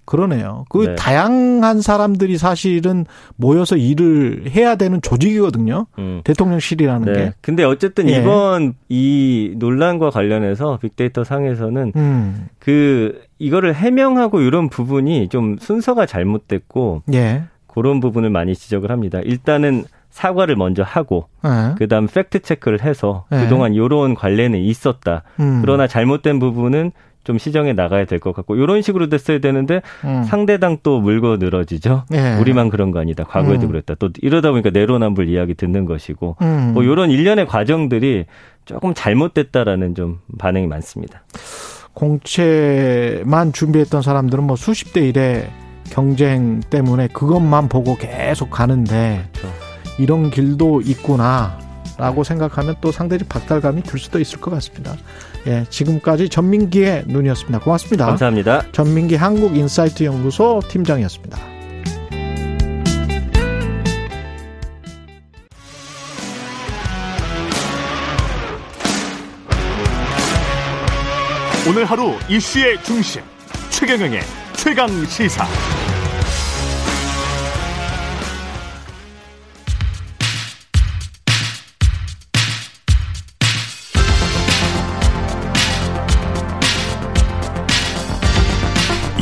그러네요. 0.06 0.66
그 0.70 0.86
네. 0.86 0.96
다양한 0.96 1.82
사람들이 1.82 2.38
사실은 2.38 3.06
모여서 3.36 3.78
일을 3.78 4.50
해야 4.50 4.76
되는 4.76 5.02
조직이거든요. 5.02 5.88
음. 5.98 6.22
대통령실이라는 6.24 7.14
네. 7.14 7.14
게. 7.14 7.34
근데 7.42 7.64
어쨌든 7.64 8.10
예. 8.10 8.18
이번 8.18 8.74
이 8.90 9.54
논란과 9.58 10.10
관련해서 10.10 10.78
빅데이터 10.82 11.24
상에서는 11.24 11.94
음. 11.96 12.48
그 12.60 13.22
이거를 13.40 13.76
해명하고 13.76 14.42
이런 14.42 14.70
부분이 14.70 15.30
좀 15.30 15.58
순서가 15.60 16.06
잘못됐고 16.06 17.04
예. 17.14 17.44
그런 17.68 18.00
부분을 18.00 18.30
많이 18.30 18.56
지적을 18.56 18.92
합니다. 18.92 19.20
일단은 19.24 19.86
사과를 20.10 20.56
먼저 20.56 20.84
하고 20.84 21.28
네. 21.44 21.74
그다음 21.78 22.08
팩트 22.08 22.42
체크를 22.42 22.84
해서 22.84 23.26
네. 23.32 23.42
그동안 23.44 23.76
요런 23.76 24.14
관련이 24.14 24.68
있었다. 24.68 25.24
음. 25.40 25.62
그러나 25.62 25.88
잘못된 25.88 26.38
부분은 26.38 26.92
좀 27.24 27.38
시정해 27.38 27.74
나가야 27.74 28.06
될 28.06 28.20
것 28.20 28.34
같고 28.34 28.56
이런 28.56 28.82
식으로 28.82 29.08
됐어야 29.10 29.40
되는데 29.40 29.82
음. 30.04 30.24
상대당 30.24 30.78
또 30.84 31.00
물고 31.02 31.38
늘어지죠. 31.38 32.04
예. 32.14 32.36
우리만 32.40 32.70
그런 32.70 32.92
거 32.92 33.00
아니다. 33.00 33.24
과거에도 33.24 33.68
음. 33.68 33.72
그랬다. 33.72 33.96
또 33.96 34.10
이러다 34.22 34.52
보니까 34.52 34.70
내로남불 34.70 35.28
이야기 35.30 35.54
듣는 35.56 35.86
것이고 35.86 36.38
음. 36.42 36.72
뭐 36.74 36.84
이런 36.84 37.10
일련의 37.12 37.48
과정들이 37.48 38.26
조금 38.66 38.94
잘못됐다라는 38.94 39.96
좀 39.96 40.20
반응이 40.38 40.68
많습니다. 40.68 41.24
공채만 41.94 43.54
준비했던 43.54 44.02
사람들은 44.02 44.44
뭐 44.46 44.56
수십 44.56 44.94
대 44.94 45.08
일의 45.08 45.50
경쟁 45.90 46.62
때문에 46.70 47.08
그것만 47.10 47.70
보고 47.70 47.96
계속 47.98 48.50
가는데 48.50 49.28
그렇죠. 49.34 49.54
이런 50.00 50.30
길도 50.32 50.82
있구나 50.82 51.60
라고 51.98 52.24
생각하면 52.24 52.76
또 52.82 52.92
상대적 52.92 53.30
박탈감이 53.30 53.84
들 53.84 54.00
수도 54.00 54.20
있을 54.20 54.42
것 54.42 54.52
같습니다. 54.52 54.96
예, 55.48 55.66
지금까지 55.70 56.30
전민기의 56.30 57.06
눈이었습니다. 57.08 57.60
고맙습니다. 57.60 58.06
감사합니다. 58.08 58.64
전민기 58.72 59.16
한국인사이트 59.16 60.04
연구소 60.04 60.62
팀장이었습니다. 60.68 61.38
오늘 71.66 71.86
하루 71.86 72.14
이슈의 72.30 72.84
중심 72.84 73.22
최경영의 73.70 74.20
최강 74.56 74.90
시사. 75.06 75.46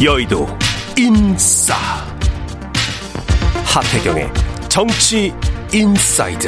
여의도 0.04 0.48
인싸 0.98 1.76
하태경의 3.64 4.32
정치 4.68 5.32
inside 5.72 6.48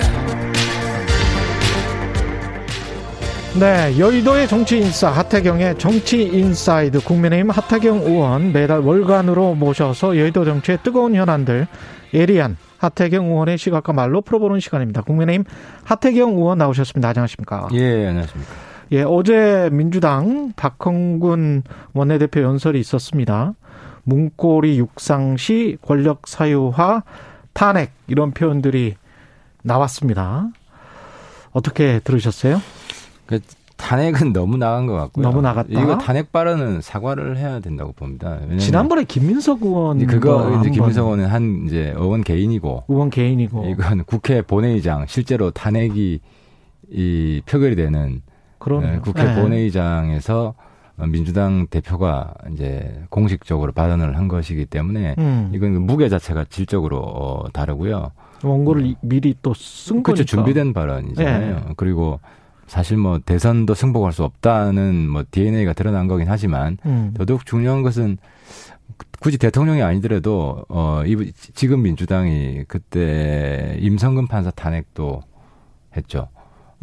네, 3.59 3.99
여의도의 3.99 4.47
정치 4.47 4.79
인싸 4.79 5.11
하태경의 5.11 5.77
정치 5.77 6.23
inside 6.23 7.03
국민의힘 7.03 7.51
하태경 7.51 7.97
의원 7.99 8.53
매달 8.53 8.79
월간으로 8.79 9.53
모셔서 9.53 10.17
여의도 10.17 10.45
정치의 10.45 10.79
뜨거운 10.81 11.13
현안들 11.13 11.67
예리한 12.11 12.57
하태경 12.79 13.25
의원의 13.27 13.59
시각과 13.59 13.93
말로 13.93 14.21
풀어보는 14.21 14.61
시간입니다. 14.61 15.03
국민의힘 15.03 15.43
하태경 15.83 16.37
의원 16.37 16.57
나오셨습니다. 16.57 17.09
안녕하십니까? 17.09 17.67
예, 17.73 18.07
안녕하십니까? 18.07 18.72
예, 18.93 19.01
어제 19.01 19.69
민주당 19.71 20.53
박홍근 20.55 21.63
원내대표 21.93 22.41
연설이 22.41 22.79
있었습니다. 22.79 23.55
문고리 24.03 24.77
육상시 24.77 25.79
권력 25.81 26.27
사유화 26.27 27.01
탄핵 27.53 27.91
이런 28.07 28.31
표현들이 28.31 28.93
나왔습니다. 29.63 30.47
어떻게 31.53 32.01
들으셨어요? 32.03 32.61
그 33.25 33.39
탄핵은 33.77 34.31
너무 34.31 34.57
나간 34.57 34.85
것 34.85 34.93
같고요. 34.93 35.23
너무 35.23 35.41
나갔다. 35.41 35.69
이거 35.71 35.97
탄핵 35.97 36.31
발언은 36.31 36.81
사과를 36.81 37.37
해야 37.37 37.59
된다고 37.61 37.93
봅니다. 37.93 38.41
지난번에 38.59 39.05
김민석 39.05 39.63
의원 39.63 40.05
그거 40.05 40.59
이제 40.59 40.69
김민석 40.69 41.05
의원은 41.05 41.25
한 41.25 41.63
이제 41.65 41.95
의원 41.97 42.23
개인이고 42.23 42.83
의원 42.87 43.09
개인이고 43.09 43.65
이건 43.69 44.03
국회 44.03 44.43
본회의장 44.43 45.07
실제로 45.07 45.49
탄핵이 45.49 46.19
이 46.91 47.41
표결이 47.47 47.75
되는 47.75 48.21
네, 48.81 48.99
국회 48.99 49.23
네. 49.23 49.35
본회의장에서 49.41 50.53
민주당 51.07 51.67
대표가 51.67 52.33
이제 52.51 53.03
공식적으로 53.09 53.71
발언을 53.71 54.15
한 54.17 54.27
것이기 54.27 54.65
때문에 54.65 55.15
음. 55.17 55.51
이건 55.53 55.81
무게 55.81 56.07
자체가 56.07 56.45
질적으로 56.49 56.99
어, 56.99 57.49
다르고요. 57.51 58.11
원고를 58.43 58.83
음. 58.83 58.95
미리 59.01 59.35
또 59.41 59.53
쓴 59.53 60.03
거죠. 60.03 60.23
준비된 60.23 60.73
발언이잖아요. 60.73 61.55
네. 61.55 61.73
그리고 61.77 62.19
사실 62.67 62.97
뭐 62.97 63.19
대선도 63.19 63.73
승복할 63.73 64.13
수 64.13 64.23
없다는 64.23 65.09
뭐 65.09 65.23
DNA가 65.29 65.73
드러난 65.73 66.07
거긴 66.07 66.27
하지만 66.29 66.77
음. 66.85 67.13
더더욱 67.17 67.45
중요한 67.45 67.81
것은 67.83 68.17
굳이 69.19 69.37
대통령이 69.37 69.81
아니더라도 69.81 70.65
어 70.69 71.03
이, 71.05 71.31
지금 71.53 71.81
민주당이 71.81 72.65
그때 72.67 73.77
임성근 73.79 74.27
판사 74.27 74.51
탄핵도 74.51 75.21
했죠. 75.95 76.27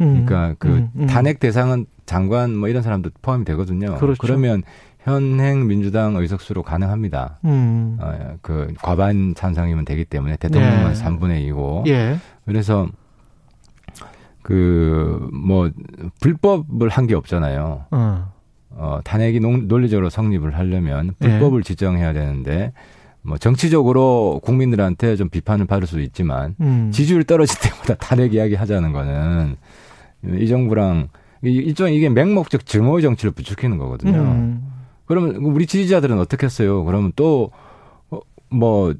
음. 0.01 0.25
그러니까 0.25 0.55
그 0.59 0.67
음, 0.67 0.89
음. 0.95 1.07
탄핵 1.07 1.39
대상은 1.39 1.85
장관 2.05 2.55
뭐 2.55 2.67
이런 2.69 2.81
사람도 2.83 3.11
포함이 3.21 3.45
되거든요. 3.45 3.95
그렇죠. 3.95 4.17
그러면 4.19 4.63
현행 5.03 5.67
민주당 5.67 6.15
의석수로 6.15 6.63
가능합니다. 6.63 7.39
음. 7.45 7.97
어, 7.99 8.35
그 8.41 8.73
과반 8.81 9.33
찬성이면 9.35 9.85
되기 9.85 10.05
때문에 10.05 10.35
대통령만 10.37 10.91
예. 10.91 10.93
3분의 10.93 11.49
2고. 11.51 11.87
예. 11.87 12.17
그래서 12.45 12.87
그 14.43 15.29
뭐 15.33 15.69
불법을 16.19 16.89
한 16.89 17.07
게 17.07 17.15
없잖아요. 17.15 17.85
어. 17.91 18.31
어 18.71 18.99
탄핵이 19.03 19.39
논리적으로 19.39 20.09
성립을 20.09 20.57
하려면 20.57 21.13
불법을 21.19 21.59
예. 21.59 21.63
지정해야 21.63 22.13
되는데 22.13 22.71
뭐 23.21 23.37
정치적으로 23.37 24.39
국민들한테 24.43 25.15
좀 25.15 25.29
비판을 25.29 25.65
받을 25.67 25.87
수 25.87 25.99
있지만 26.01 26.55
음. 26.61 26.89
지지율 26.91 27.23
떨어질 27.23 27.59
때마다 27.61 27.95
탄핵 27.95 28.33
이야기 28.33 28.55
하자는 28.55 28.93
거는 28.93 29.57
이 30.25 30.47
정부랑 30.47 31.09
일종 31.43 31.91
이게 31.91 32.09
맹목적 32.09 32.65
증오의 32.65 33.01
정치를 33.01 33.31
부추기는 33.31 33.77
거거든요. 33.77 34.19
음. 34.19 34.67
그러면 35.05 35.35
우리 35.37 35.65
지지자들은 35.65 36.19
어떻게 36.19 36.45
했어요? 36.45 36.83
그러면 36.85 37.11
또, 37.15 37.51
어, 38.11 38.19
뭐, 38.49 38.93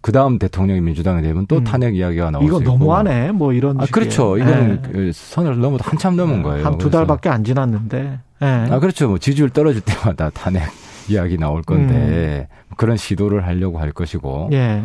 그 0.00 0.12
다음 0.12 0.38
대통령이 0.38 0.80
민주당이 0.80 1.22
되면 1.22 1.46
또 1.46 1.56
음. 1.58 1.64
탄핵 1.64 1.94
이야기가 1.94 2.30
나오고 2.30 2.46
이거 2.48 2.58
너무하네. 2.60 3.32
뭐 3.32 3.52
이런. 3.52 3.78
아, 3.80 3.84
그렇죠. 3.92 4.38
이거는 4.38 4.82
네. 4.92 5.10
선을 5.12 5.60
넘어 5.60 5.76
한참 5.82 6.16
넘은 6.16 6.42
거예요. 6.42 6.64
한 6.64 6.78
두 6.78 6.88
달밖에 6.90 7.28
안 7.28 7.44
지났는데. 7.44 8.18
네. 8.40 8.46
아, 8.46 8.78
그렇죠. 8.80 9.08
뭐 9.08 9.18
지지율 9.18 9.50
떨어질 9.50 9.82
때마다 9.82 10.30
탄핵 10.34 10.62
이야기 11.10 11.36
나올 11.36 11.60
건데 11.62 12.48
음. 12.50 12.74
그런 12.76 12.96
시도를 12.96 13.46
하려고 13.46 13.78
할 13.78 13.92
것이고. 13.92 14.48
예. 14.52 14.82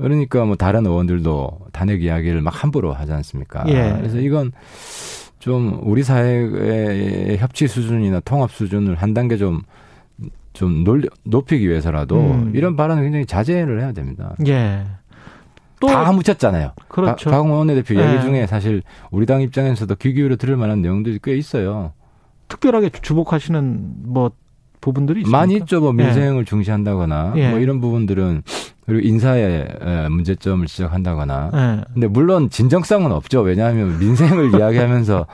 그러니까 0.00 0.44
뭐 0.44 0.56
다른 0.56 0.86
의원들도 0.86 1.68
탄핵 1.72 2.02
이야기를 2.02 2.40
막 2.42 2.62
함부로 2.62 2.92
하지 2.92 3.12
않습니까? 3.12 3.64
예. 3.68 3.94
그래서 3.98 4.18
이건 4.18 4.52
좀 5.38 5.80
우리 5.82 6.02
사회의 6.02 7.38
협치 7.38 7.66
수준이나 7.66 8.20
통합 8.20 8.50
수준을 8.50 8.94
한 8.96 9.14
단계 9.14 9.36
좀, 9.36 9.62
좀 10.52 10.84
놀, 10.84 11.08
높이기 11.24 11.68
위해서라도 11.68 12.18
음. 12.18 12.52
이런 12.54 12.76
발언은 12.76 13.02
굉장히 13.02 13.26
자제를 13.26 13.80
해야 13.80 13.92
됩니다. 13.92 14.34
예. 14.46 14.84
또다 15.80 16.12
묻혔잖아요. 16.12 16.72
그렇죠. 16.88 17.30
박홍원 17.30 17.58
원내대표 17.58 17.94
예. 17.94 18.06
얘기 18.06 18.22
중에 18.22 18.46
사실 18.46 18.82
우리 19.10 19.26
당 19.26 19.40
입장에서도 19.40 19.94
귀 19.96 20.12
기울여 20.12 20.36
들을 20.36 20.56
만한 20.56 20.82
내용들이 20.82 21.20
꽤 21.22 21.36
있어요. 21.36 21.94
특별하게 22.48 22.90
주목하시는 22.90 23.94
뭐 24.04 24.30
부분들이 24.80 25.20
있습니까? 25.20 25.38
많이 25.38 25.56
있죠. 25.56 25.80
뭐 25.80 25.92
민생을 25.92 26.40
예. 26.40 26.44
중시한다거나 26.44 27.32
예. 27.36 27.50
뭐 27.50 27.58
이런 27.58 27.80
부분들은 27.80 28.42
그리고 28.90 29.06
인사의 29.06 29.68
문제점을 30.10 30.66
지적한다거나. 30.66 31.50
예. 31.54 31.84
근데 31.94 32.08
물론 32.08 32.50
진정성은 32.50 33.12
없죠. 33.12 33.40
왜냐하면 33.42 34.00
민생을 34.00 34.50
이야기하면서 34.58 35.26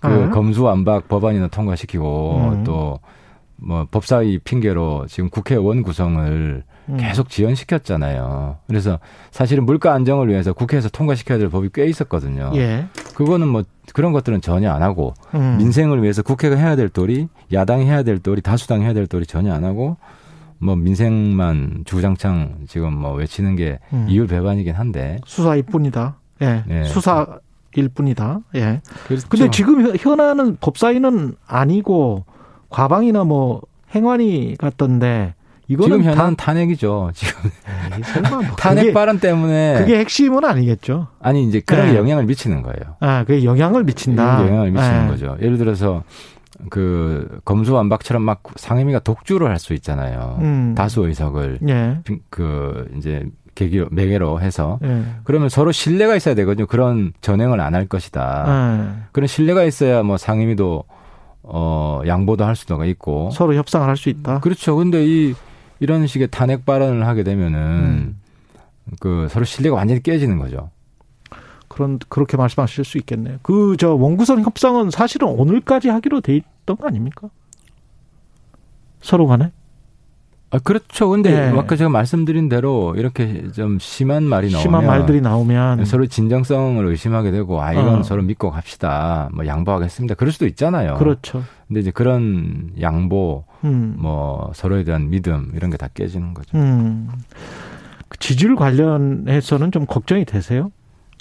그 0.00 0.08
어? 0.08 0.30
검수완박 0.30 1.08
법안이나 1.08 1.48
통과시키고 1.48 2.54
음. 2.54 2.64
또뭐 2.64 3.86
법사위 3.90 4.38
핑계로 4.38 5.08
지금 5.10 5.28
국회의원 5.28 5.82
구성을 5.82 6.64
음. 6.88 6.96
계속 6.96 7.28
지연시켰잖아요. 7.28 8.56
그래서 8.66 8.98
사실은 9.30 9.66
물가 9.66 9.92
안정을 9.92 10.30
위해서 10.30 10.54
국회에서 10.54 10.88
통과시켜야 10.88 11.36
될 11.36 11.50
법이 11.50 11.68
꽤 11.74 11.84
있었거든요. 11.84 12.52
예. 12.54 12.86
그거는 13.14 13.46
뭐 13.46 13.62
그런 13.92 14.12
것들은 14.12 14.40
전혀 14.40 14.72
안 14.72 14.82
하고 14.82 15.12
음. 15.34 15.58
민생을 15.58 16.02
위해서 16.02 16.22
국회가 16.22 16.56
해야 16.56 16.76
될 16.76 16.88
도리, 16.88 17.28
야당이 17.52 17.84
해야 17.84 18.02
될 18.04 18.20
도리, 18.20 18.40
다수당이 18.40 18.84
해야 18.84 18.94
될 18.94 19.06
도리 19.06 19.26
전혀 19.26 19.52
안 19.52 19.64
하고 19.64 19.98
뭐 20.62 20.76
민생만 20.76 21.82
주장창 21.84 22.60
지금 22.68 22.94
뭐 22.94 23.12
외치는 23.14 23.56
게 23.56 23.80
음. 23.92 24.06
이율 24.08 24.28
배반이긴 24.28 24.74
한데 24.74 25.18
수사일 25.26 25.64
뿐이다. 25.64 26.16
예. 26.42 26.62
네. 26.66 26.84
수사일 26.84 27.88
뿐이다. 27.92 28.40
예. 28.54 28.80
그렇죠. 29.06 29.28
근데 29.28 29.50
지금 29.50 29.96
현안은 29.96 30.58
법사위는 30.60 31.34
아니고 31.46 32.24
과방이나 32.70 33.24
뭐 33.24 33.62
행안위 33.92 34.56
같던데 34.56 35.34
이거는 35.66 35.98
지금 35.98 36.12
현안 36.12 36.36
탄핵이죠. 36.36 37.10
지금 37.14 37.50
에이, 37.96 38.02
설마 38.04 38.28
뭐 38.30 38.42
탄핵 38.56 38.82
그게, 38.82 38.92
발언 38.92 39.18
때문에 39.18 39.78
그게 39.78 39.98
핵심은 39.98 40.44
아니겠죠. 40.44 41.08
아니 41.20 41.44
이제 41.44 41.60
그런 41.60 41.86
네. 41.86 41.96
영향을 41.96 42.24
미치는 42.24 42.62
거예요. 42.62 42.96
아, 43.00 43.24
그게 43.24 43.44
영향을 43.44 43.82
미친다. 43.82 44.46
영향을 44.46 44.70
미치는 44.70 45.06
네. 45.06 45.08
거죠. 45.08 45.36
예를 45.40 45.58
들어서 45.58 46.04
그 46.70 47.40
검수완박처럼 47.44 48.22
막 48.22 48.42
상임위가 48.56 49.00
독주를 49.00 49.48
할 49.48 49.58
수 49.58 49.74
있잖아요. 49.74 50.38
음. 50.40 50.74
다수 50.76 51.06
의석을 51.06 51.58
예. 51.68 51.98
그 52.30 52.90
이제 52.96 53.28
계기로 53.54 53.88
매개로 53.90 54.40
해서 54.40 54.78
예. 54.82 55.02
그러면 55.24 55.48
서로 55.48 55.72
신뢰가 55.72 56.16
있어야 56.16 56.34
되거든요. 56.34 56.66
그런 56.66 57.12
전행을 57.20 57.60
안 57.60 57.74
할 57.74 57.86
것이다. 57.86 58.44
예. 58.48 59.02
그런 59.12 59.26
신뢰가 59.26 59.64
있어야 59.64 60.02
뭐 60.02 60.16
상임위도 60.16 60.84
어 61.44 62.00
양보도 62.06 62.44
할 62.44 62.54
수가 62.56 62.84
있고 62.86 63.30
서로 63.32 63.54
협상을 63.54 63.86
할 63.86 63.96
수 63.96 64.08
있다. 64.08 64.40
그렇죠. 64.40 64.76
근데 64.76 65.04
이 65.04 65.34
이런 65.80 66.06
식의 66.06 66.28
탄핵 66.30 66.64
발언을 66.64 67.06
하게 67.06 67.24
되면은 67.24 67.58
음. 67.58 68.20
그 69.00 69.26
서로 69.30 69.44
신뢰가 69.44 69.76
완전히 69.76 70.02
깨지는 70.02 70.38
거죠. 70.38 70.70
그런 71.68 71.98
그렇게 72.08 72.36
말씀하실 72.36 72.84
수 72.84 72.98
있겠네요. 72.98 73.38
그 73.42 73.76
저 73.78 73.94
원구성 73.94 74.42
협상은 74.42 74.90
사실은 74.90 75.28
오늘까지 75.28 75.88
하기로 75.88 76.20
돼 76.20 76.40
있던 76.62 76.76
거 76.76 76.86
아닙니까? 76.88 77.28
서로 79.00 79.26
간에? 79.26 79.50
아, 80.50 80.58
그렇죠. 80.58 81.08
근데 81.08 81.50
네. 81.50 81.58
아까 81.58 81.76
제가 81.76 81.88
말씀드린 81.88 82.50
대로 82.50 82.94
이렇게 82.96 83.50
좀 83.52 83.78
심한 83.78 84.22
말이 84.22 84.48
나오면 84.48 84.60
심한 84.62 84.86
말들이 84.86 85.22
나오면 85.22 85.86
서로 85.86 86.06
진정성을 86.06 86.86
의심하게 86.86 87.30
되고 87.30 87.62
아 87.62 87.72
이건 87.72 88.00
어. 88.00 88.02
서로 88.02 88.22
믿고 88.22 88.50
갑시다. 88.50 89.30
뭐 89.32 89.46
양보하겠습니다. 89.46 90.14
그럴 90.14 90.30
수도 90.30 90.46
있잖아요. 90.46 90.96
그렇죠. 90.96 91.42
근데 91.68 91.80
이제 91.80 91.90
그런 91.90 92.70
양보 92.82 93.44
음. 93.64 93.94
뭐 93.98 94.50
서로에 94.54 94.84
대한 94.84 95.08
믿음 95.08 95.50
이런 95.54 95.70
게 95.70 95.78
다 95.78 95.88
깨지는 95.88 96.34
거죠. 96.34 96.56
음. 96.58 97.08
그 98.08 98.18
지지율 98.18 98.54
관련해서는 98.54 99.72
좀 99.72 99.86
걱정이 99.86 100.26
되세요? 100.26 100.70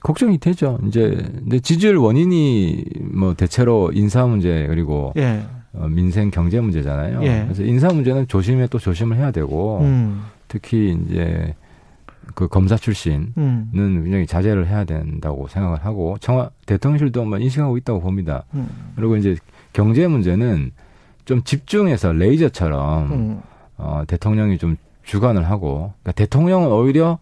걱정이 0.01 0.37
되죠. 0.39 0.79
이제 0.87 1.15
근데 1.35 1.59
지지율 1.59 1.97
원인이 1.97 2.85
뭐 3.13 3.33
대체로 3.33 3.91
인사 3.93 4.25
문제 4.25 4.65
그리고 4.67 5.13
예. 5.17 5.43
어, 5.73 5.87
민생 5.87 6.31
경제 6.31 6.59
문제잖아요. 6.59 7.23
예. 7.23 7.43
그래서 7.45 7.63
인사 7.63 7.87
문제는 7.87 8.27
조심해 8.27 8.67
또 8.67 8.79
조심을 8.79 9.17
해야 9.17 9.31
되고 9.31 9.79
음. 9.81 10.23
특히 10.47 10.97
이제 11.05 11.55
그 12.33 12.47
검사 12.47 12.75
출신은 12.75 13.33
음. 13.37 14.01
굉장히 14.03 14.25
자제를 14.25 14.67
해야 14.67 14.83
된다고 14.83 15.47
생각을 15.47 15.85
하고 15.85 16.17
청와 16.19 16.49
대통령실도 16.65 17.23
뭐 17.25 17.37
인식하고 17.37 17.77
있다고 17.77 18.01
봅니다. 18.01 18.43
음. 18.53 18.67
그리고 18.95 19.15
이제 19.17 19.35
경제 19.73 20.07
문제는 20.07 20.71
좀 21.25 21.43
집중해서 21.43 22.13
레이저처럼 22.13 23.11
음. 23.11 23.41
어, 23.77 24.03
대통령이 24.07 24.57
좀 24.57 24.77
주관을 25.03 25.49
하고 25.49 25.93
그러니까 26.01 26.11
대통령은 26.13 26.71
오히려 26.71 27.19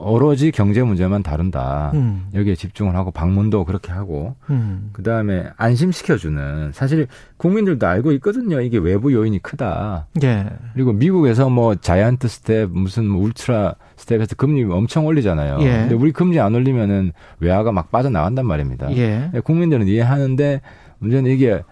오로지 0.00 0.50
경제 0.50 0.82
문제만 0.82 1.22
다룬다. 1.22 1.92
음. 1.94 2.26
여기에 2.34 2.54
집중을 2.54 2.96
하고 2.96 3.10
방문도 3.10 3.66
그렇게 3.66 3.92
하고 3.92 4.34
음. 4.48 4.90
그다음에 4.92 5.44
안심시켜주는 5.56 6.72
사실 6.72 7.06
국민들도 7.36 7.86
알고 7.86 8.12
있거든요. 8.12 8.60
이게 8.60 8.78
외부 8.78 9.12
요인이 9.12 9.40
크다. 9.40 10.06
예. 10.22 10.46
그리고 10.72 10.92
미국에서 10.92 11.50
뭐 11.50 11.74
giant 11.74 12.28
step 12.28 12.70
무슨 12.70 13.06
뭐 13.06 13.22
ultra 13.24 13.74
step에서 13.96 14.36
금리 14.36 14.64
엄청 14.64 15.04
올리잖아요. 15.04 15.58
예. 15.60 15.70
근데 15.80 15.94
우리 15.94 16.12
금리 16.12 16.40
안 16.40 16.54
올리면은 16.54 17.12
외화가 17.38 17.70
막 17.70 17.90
빠져나간단 17.90 18.46
말입니다. 18.46 18.90
예. 18.96 19.30
국민들은 19.44 19.86
이해하는데 19.86 20.62
문제는 20.98 21.30
이게 21.30 21.62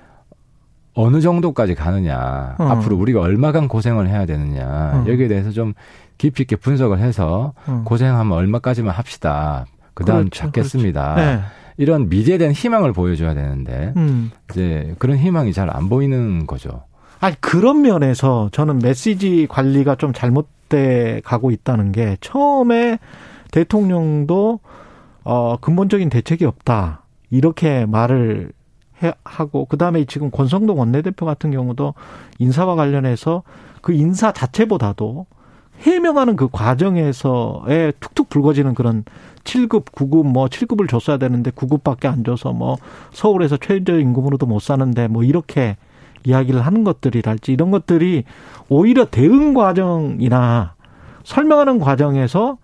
어느 0.94 1.20
정도까지 1.20 1.76
가느냐, 1.76 2.56
어. 2.58 2.64
앞으로 2.64 2.96
우리가 2.96 3.20
얼마간 3.20 3.68
고생을 3.68 4.08
해야 4.08 4.26
되느냐, 4.26 4.66
어. 4.66 5.04
여기에 5.06 5.28
대해서 5.28 5.52
좀 5.52 5.74
깊이 6.18 6.42
있게 6.42 6.56
분석을 6.56 6.98
해서 6.98 7.54
어. 7.66 7.82
고생하면 7.86 8.36
얼마까지만 8.36 8.92
합시다. 8.92 9.66
그 9.94 10.04
다음 10.04 10.24
그렇죠, 10.24 10.40
찾겠습니다. 10.40 11.14
그렇죠. 11.14 11.30
네. 11.30 11.40
이런 11.76 12.08
미래에 12.08 12.38
대한 12.38 12.52
희망을 12.52 12.92
보여줘야 12.92 13.34
되는데 13.34 13.92
음. 13.96 14.30
이제 14.50 14.94
그런 14.98 15.16
희망이 15.16 15.52
잘 15.52 15.70
안 15.70 15.88
보이는 15.88 16.46
거죠. 16.46 16.82
아니 17.20 17.40
그런 17.40 17.82
면에서 17.82 18.48
저는 18.52 18.78
메시지 18.80 19.46
관리가 19.48 19.96
좀 19.96 20.12
잘못돼 20.12 21.20
가고 21.24 21.50
있다는 21.50 21.92
게 21.92 22.16
처음에 22.20 22.98
대통령도 23.50 24.60
어 25.24 25.56
근본적인 25.60 26.10
대책이 26.10 26.44
없다 26.44 27.02
이렇게 27.30 27.86
말을 27.86 28.52
해, 29.02 29.12
하고 29.24 29.64
그다음에 29.66 30.04
지금 30.04 30.30
권성동 30.30 30.78
원내대표 30.78 31.26
같은 31.26 31.50
경우도 31.50 31.94
인사와 32.38 32.74
관련해서 32.76 33.42
그 33.82 33.92
인사 33.92 34.32
자체보다도 34.32 35.26
해명하는 35.80 36.36
그 36.36 36.48
과정에서에 36.50 37.92
툭툭 38.00 38.28
불거지는 38.28 38.74
그런 38.74 39.04
7급, 39.44 39.86
9급, 39.86 40.26
뭐 40.26 40.46
7급을 40.46 40.88
줬어야 40.88 41.16
되는데 41.16 41.50
9급밖에 41.50 42.06
안 42.06 42.24
줘서 42.24 42.52
뭐 42.52 42.76
서울에서 43.12 43.56
최저임금으로도 43.56 44.46
못 44.46 44.60
사는데 44.60 45.08
뭐 45.08 45.22
이렇게 45.22 45.76
이야기를 46.24 46.60
하는 46.60 46.84
것들이랄지 46.84 47.52
이런 47.52 47.70
것들이 47.70 48.24
오히려 48.68 49.06
대응 49.06 49.54
과정이나 49.54 50.74
설명하는 51.24 51.78
과정에서 51.78 52.58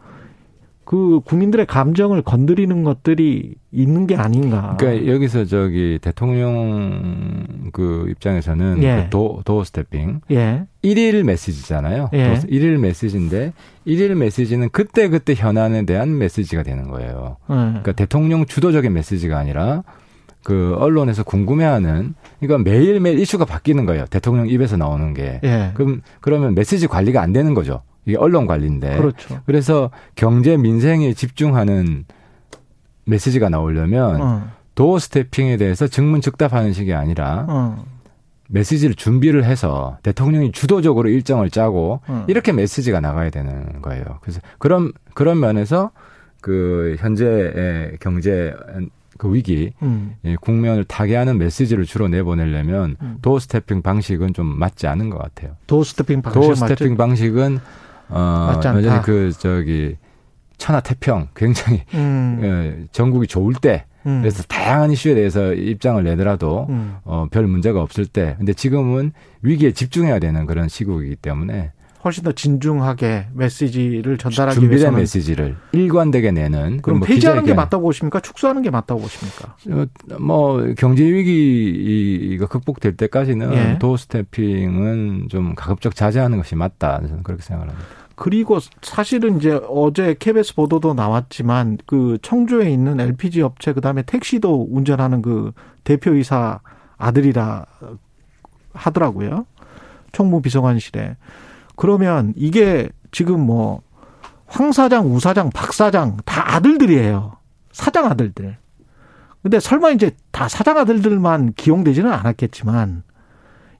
그 0.85 1.21
국민들의 1.25 1.67
감정을 1.67 2.23
건드리는 2.23 2.85
것들이 2.85 3.55
있는 3.73 4.07
게 4.07 4.17
아닌가. 4.17 4.77
그러니까 4.79 5.11
여기서 5.11 5.47
저기 5.47 5.99
대통령 6.01 7.47
그 7.73 8.07
입장에서는 8.11 8.83
예. 8.83 9.05
그 9.05 9.11
도, 9.11 9.43
도어 9.45 9.65
스태핑. 9.65 10.21
예. 10.31 10.65
일일 10.83 11.25
메시지잖아요. 11.25 12.11
예. 12.15 12.41
일일 12.49 12.79
메시지인데 12.79 13.53
일일 13.87 14.15
메시지는 14.15 14.69
그때 14.71 15.09
그때 15.09 15.35
현안에 15.35 15.87
대한 15.87 16.19
메시지가 16.19 16.63
되는 16.63 16.89
거예요. 16.89 17.39
예. 17.51 17.55
그러니까 17.55 17.93
대통령 17.93 18.45
주도적인 18.45 18.93
메시지가 18.93 19.39
아니라 19.39 19.83
그 20.45 20.77
언론에서 20.79 21.25
궁금해하는 21.25 22.15
그러니까 22.41 22.71
매일매일 22.71 23.19
이슈가 23.19 23.47
바뀌는 23.47 23.87
거예요. 23.87 24.05
대통령 24.11 24.49
입에서 24.49 24.77
나오는 24.77 25.15
게. 25.15 25.41
예. 25.43 25.71
그럼 25.73 26.03
그러면 26.21 26.55
메시지 26.55 26.87
관리가 26.87 27.23
안 27.23 27.33
되는 27.33 27.55
거죠. 27.55 27.81
이게 28.07 28.17
언론 28.17 28.47
관리인데. 28.47 28.97
그렇죠. 28.97 29.41
그래서 29.47 29.91
경제 30.15 30.57
민생에 30.57 31.15
집중하는 31.15 32.05
메시지가 33.05 33.49
나오려면 33.49 34.21
어. 34.21 34.51
도어 34.75 34.99
스태핑에 34.99 35.57
대해서 35.57 35.87
증문즉답하는 35.87 36.73
식이 36.73 36.93
아니라 36.95 37.47
어. 37.49 37.85
메시지를 38.49 38.95
준비를 38.95 39.45
해서 39.45 39.99
대통령이 40.03 40.53
주도적으로 40.53 41.09
일정을 41.09 41.51
짜고 41.51 42.01
어. 42.07 42.25
이렇게 42.29 42.53
메시지가 42.53 43.01
나가야 43.01 43.31
되는 43.31 43.81
거예요. 43.83 44.05
그래서 44.21 44.41
그런 44.59 44.93
그런 45.15 45.41
면에서 45.41 45.91
그 46.41 46.97
현재의 46.99 47.97
경제 48.01 48.55
그 49.17 49.33
위기 49.33 49.73
음. 49.83 50.17
예, 50.25 50.37
국면을 50.37 50.85
타개하는 50.85 51.39
메시지를 51.39 51.85
주로 51.85 52.09
내보내려면 52.09 52.97
음. 53.01 53.19
doorstepping 53.23 53.83
방식은 53.83 54.35
좀 54.35 54.47
맞지 54.47 54.87
않은 54.87 55.09
것 55.11 55.19
같아요. 55.19 55.57
doorstepping 55.67 56.23
방식 56.23 56.41
doorstepping 56.41 56.97
방식은 56.97 57.61
어, 58.09 58.53
여전히 58.57 58.87
그 59.03 59.33
저기 59.33 59.97
천하태평 60.59 61.29
굉장히 61.35 61.83
음. 61.95 62.41
어, 62.43 62.87
정국이 62.93 63.27
좋을 63.27 63.55
때 63.55 63.85
음. 64.07 64.21
그래서 64.21 64.43
다양한 64.45 64.91
이슈에 64.91 65.15
대해서 65.15 65.53
입장을 65.53 66.03
내더라도 66.03 66.67
음. 66.69 66.97
어, 67.05 67.27
별 67.31 67.47
문제가 67.47 67.83
없을 67.83 68.07
때 68.07 68.35
근데 68.39 68.53
지금은 68.53 69.13
위기에 69.43 69.73
집중해야 69.73 70.19
되는 70.19 70.47
그런 70.47 70.69
시국이기 70.69 71.17
때문에 71.17 71.73
훨씬 72.05 72.23
더 72.23 72.33
진중하게 72.33 73.29
메시지를 73.33 74.19
전달하기 74.19 74.55
준비된 74.57 74.79
위해서는 74.79 74.99
메시지를 74.99 75.57
일관되게 75.73 76.33
내는 76.33 76.83
그럼 76.83 76.99
뭐 76.99 77.09
폐지하는 77.09 77.45
게 77.45 77.55
맞다고 77.55 77.85
보십니까? 77.85 78.21
축소하는 78.21 78.63
게 78.63 78.71
맞다고 78.71 79.01
보십니까? 79.01 79.57
어, 79.71 79.87
뭐 80.21 80.75
경제 80.77 81.05
위기가 81.05 82.47
극복될 82.47 82.97
때까지는 82.97 83.55
예. 83.55 83.79
도어 83.79 83.97
스태핑은 83.97 85.29
좀 85.31 85.55
가급적 85.55 85.95
자제하는 85.95 86.39
것이 86.39 86.55
맞다 86.55 87.01
저는 87.01 87.23
그렇게 87.23 87.43
생각을 87.43 87.71
합니다. 87.71 87.89
그리고 88.17 88.59
사실은 88.83 89.39
이제 89.39 89.59
어제 89.69 90.15
KBS 90.19 90.55
보도도 90.55 90.95
나왔지만 90.95 91.79
그 91.87 92.19
청주에 92.23 92.71
있는 92.71 93.01
LPG 93.01 93.43
업체 93.43 93.73
그다음에 93.73 94.03
택시도 94.03 94.69
운전하는 94.71 95.21
그 95.21 95.53
대표이사 95.83 96.61
아들이라 96.97 97.67
하더라고요. 98.73 99.47
총무 100.13 100.43
비서관실에. 100.43 101.17
그러면 101.77 102.33
이게 102.37 102.89
지금 103.11 103.41
뭐 103.41 103.85
황 104.49 104.73
사장, 104.73 105.13
우 105.13 105.21
사장, 105.21 105.51
박 105.51 105.73
사장 105.73 106.17
다 106.25 106.55
아들들이에요. 106.55 107.37
사장 107.73 108.07
아들들. 108.07 108.57
근데 109.43 109.61
설마 109.61 109.91
이제 109.91 110.13
다 110.31 110.49
사장 110.49 110.79
아들들만 110.79 111.55
기용되지는 111.55 112.11
않았겠지만 112.11 113.03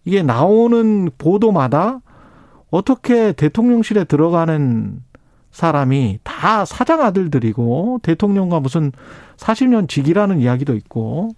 이게 0.05 0.23
나오는 0.23 1.11
보도마다 1.17 2.01
어떻게 2.71 3.33
대통령실에 3.33 4.05
들어가는 4.05 5.03
사람이 5.53 6.19
다 6.25 6.65
사장 6.65 7.01
아들들이고 7.01 8.01
대통령과 8.03 8.61
무슨 8.61 8.93
40년 9.37 9.89
직이라는 9.89 10.41
이야기도 10.41 10.75
있고 10.75 11.31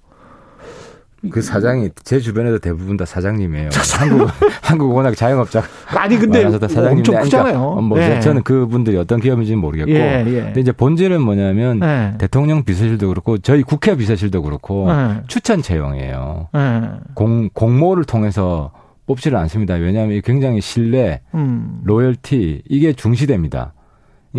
그 1.31 1.43
사장이 1.43 1.91
제 2.05 2.21
주변에도 2.21 2.59
대부분 2.59 2.97
다 2.97 3.05
사장님이에요. 3.05 3.71
한국 3.99 4.29
한국 4.63 4.95
워낙 4.95 5.15
자영업자 5.17 5.63
아니 5.87 6.17
근데 6.17 6.45
엄청 6.45 7.21
크잖아요. 7.23 7.59
그러니까 7.59 7.81
뭐 7.81 8.01
예. 8.01 8.21
저는 8.21 8.43
그분들이 8.43 8.97
어떤 8.97 9.21
기업인지는 9.21 9.59
모르겠고, 9.61 9.91
예, 9.91 10.25
예. 10.27 10.41
근데 10.43 10.61
이제 10.61 10.73
본질은 10.73 11.21
뭐냐면 11.21 11.81
예. 11.83 12.15
대통령 12.19 12.65
비서실도 12.65 13.09
그렇고 13.09 13.39
저희 13.39 13.63
국회 13.63 13.97
비서실도 13.97 14.43
그렇고 14.43 14.89
예. 14.91 15.23
추천 15.27 15.63
채용이에요. 15.63 16.49
예. 16.55 16.83
공 17.15 17.49
공모를 17.53 18.05
통해서 18.05 18.73
뽑지를 19.07 19.39
않습니다. 19.39 19.75
왜냐하면 19.75 20.21
굉장히 20.25 20.61
신뢰, 20.61 21.21
음. 21.35 21.81
로열티 21.85 22.63
이게 22.69 22.93
중시됩니다. 22.93 23.73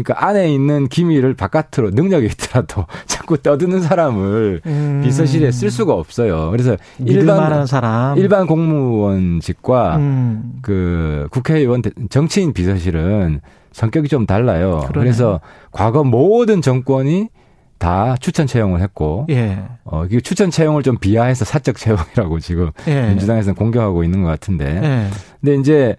그러니까 0.03 0.27
안에 0.27 0.51
있는 0.53 0.87
기밀을 0.87 1.33
바깥으로 1.33 1.91
능력이 1.91 2.27
있더라도 2.27 2.85
자꾸 3.05 3.37
떠드는 3.37 3.81
사람을 3.81 4.61
음. 4.65 5.01
비서실에 5.03 5.51
쓸 5.51 5.71
수가 5.71 5.93
없어요. 5.93 6.51
그래서 6.51 6.77
일반 6.99 7.65
사람, 7.65 8.17
일반 8.17 8.47
공무원직과 8.47 9.97
음. 9.97 10.59
그 10.61 11.27
국회의원 11.31 11.81
정치인 12.09 12.53
비서실은 12.53 13.41
성격이 13.71 14.07
좀 14.07 14.25
달라요. 14.25 14.83
그러네. 14.87 15.05
그래서 15.05 15.39
과거 15.71 16.03
모든 16.03 16.61
정권이 16.61 17.29
다 17.77 18.15
추천 18.19 18.47
채용을 18.47 18.81
했고, 18.81 19.27
예. 19.29 19.65
어, 19.83 20.05
이 20.09 20.19
추천 20.21 20.49
채용을 20.49 20.81
좀 20.81 20.97
비하해서 20.97 21.45
사적 21.45 21.77
채용이라고 21.77 22.39
지금 22.39 22.71
예. 22.87 23.09
민주당에서는 23.09 23.53
공격하고 23.53 24.03
있는 24.03 24.23
것 24.23 24.29
같은데, 24.29 24.65
예. 24.83 25.07
근데 25.41 25.55
이제 25.59 25.95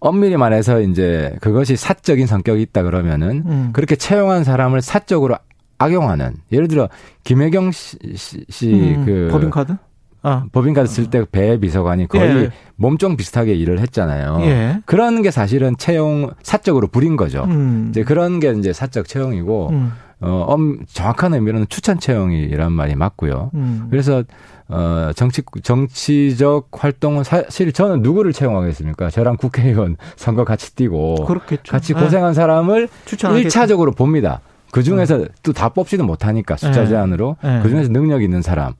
엄밀히 0.00 0.36
말해서 0.36 0.80
이제 0.80 1.36
그것이 1.40 1.76
사적인 1.76 2.26
성격이 2.26 2.62
있다 2.62 2.82
그러면은 2.82 3.42
음. 3.46 3.70
그렇게 3.72 3.96
채용한 3.96 4.44
사람을 4.44 4.80
사적으로 4.82 5.36
악용하는 5.78 6.34
예를 6.52 6.68
들어 6.68 6.88
김혜경 7.24 7.72
씨그 7.72 8.44
씨 8.48 8.72
음. 8.72 9.28
법인카드 9.30 9.76
아. 10.22 10.44
법인카드 10.52 10.88
쓸 10.88 11.10
때 11.10 11.24
배 11.30 11.58
비서관이 11.60 12.08
거의 12.08 12.22
예. 12.44 12.50
몸종 12.76 13.16
비슷하게 13.16 13.54
일을 13.54 13.78
했잖아요. 13.80 14.38
예. 14.42 14.80
그런 14.84 15.22
게 15.22 15.30
사실은 15.30 15.76
채용 15.78 16.32
사적으로 16.42 16.88
부린 16.88 17.16
거죠. 17.16 17.44
음. 17.44 17.86
이제 17.90 18.02
그런 18.02 18.40
게 18.40 18.50
이제 18.52 18.72
사적 18.72 19.06
채용이고 19.06 19.70
음. 19.70 19.92
어, 20.20 20.44
엄, 20.48 20.80
정확한 20.86 21.34
의미로는 21.34 21.66
추천 21.68 21.98
채용이란 21.98 22.72
말이 22.72 22.94
맞고요. 22.96 23.50
음. 23.54 23.86
그래서 23.90 24.24
어, 24.68 25.10
정치, 25.14 25.42
정치적 25.62 26.68
활동은 26.72 27.24
사실 27.24 27.72
저는 27.72 28.02
누구를 28.02 28.32
채용하겠습니까? 28.32 29.10
저랑 29.10 29.36
국회의원 29.36 29.96
선거 30.16 30.44
같이 30.44 30.74
뛰고. 30.74 31.24
그렇겠죠. 31.26 31.70
같이 31.70 31.94
고생한 31.94 32.32
네. 32.32 32.34
사람을 32.34 32.88
추천하겠죠. 33.06 33.48
1차적으로 33.48 33.96
봅니다. 33.96 34.40
그 34.70 34.82
중에서 34.82 35.18
네. 35.18 35.24
또다 35.42 35.70
뽑지는 35.70 36.04
못하니까 36.04 36.56
숫자 36.56 36.82
네. 36.82 36.88
제한으로. 36.88 37.36
네. 37.42 37.60
그 37.62 37.68
중에서 37.68 37.90
능력 37.90 38.22
있는 38.22 38.42
사람. 38.42 38.74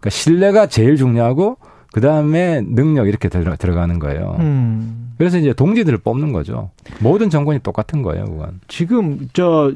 그러니까 0.00 0.10
신뢰가 0.10 0.66
제일 0.68 0.96
중요하고 0.96 1.58
그 1.92 2.00
다음에 2.00 2.60
능력 2.60 3.06
이렇게 3.06 3.28
들어, 3.28 3.54
들어가는 3.56 3.98
거예요. 3.98 4.36
음. 4.40 5.14
그래서 5.16 5.38
이제 5.38 5.52
동지들을 5.52 5.98
뽑는 5.98 6.32
거죠. 6.32 6.70
모든 6.98 7.30
정권이 7.30 7.60
똑같은 7.60 8.02
거예요, 8.02 8.24
그건. 8.24 8.60
지금 8.66 9.28
저 9.32 9.72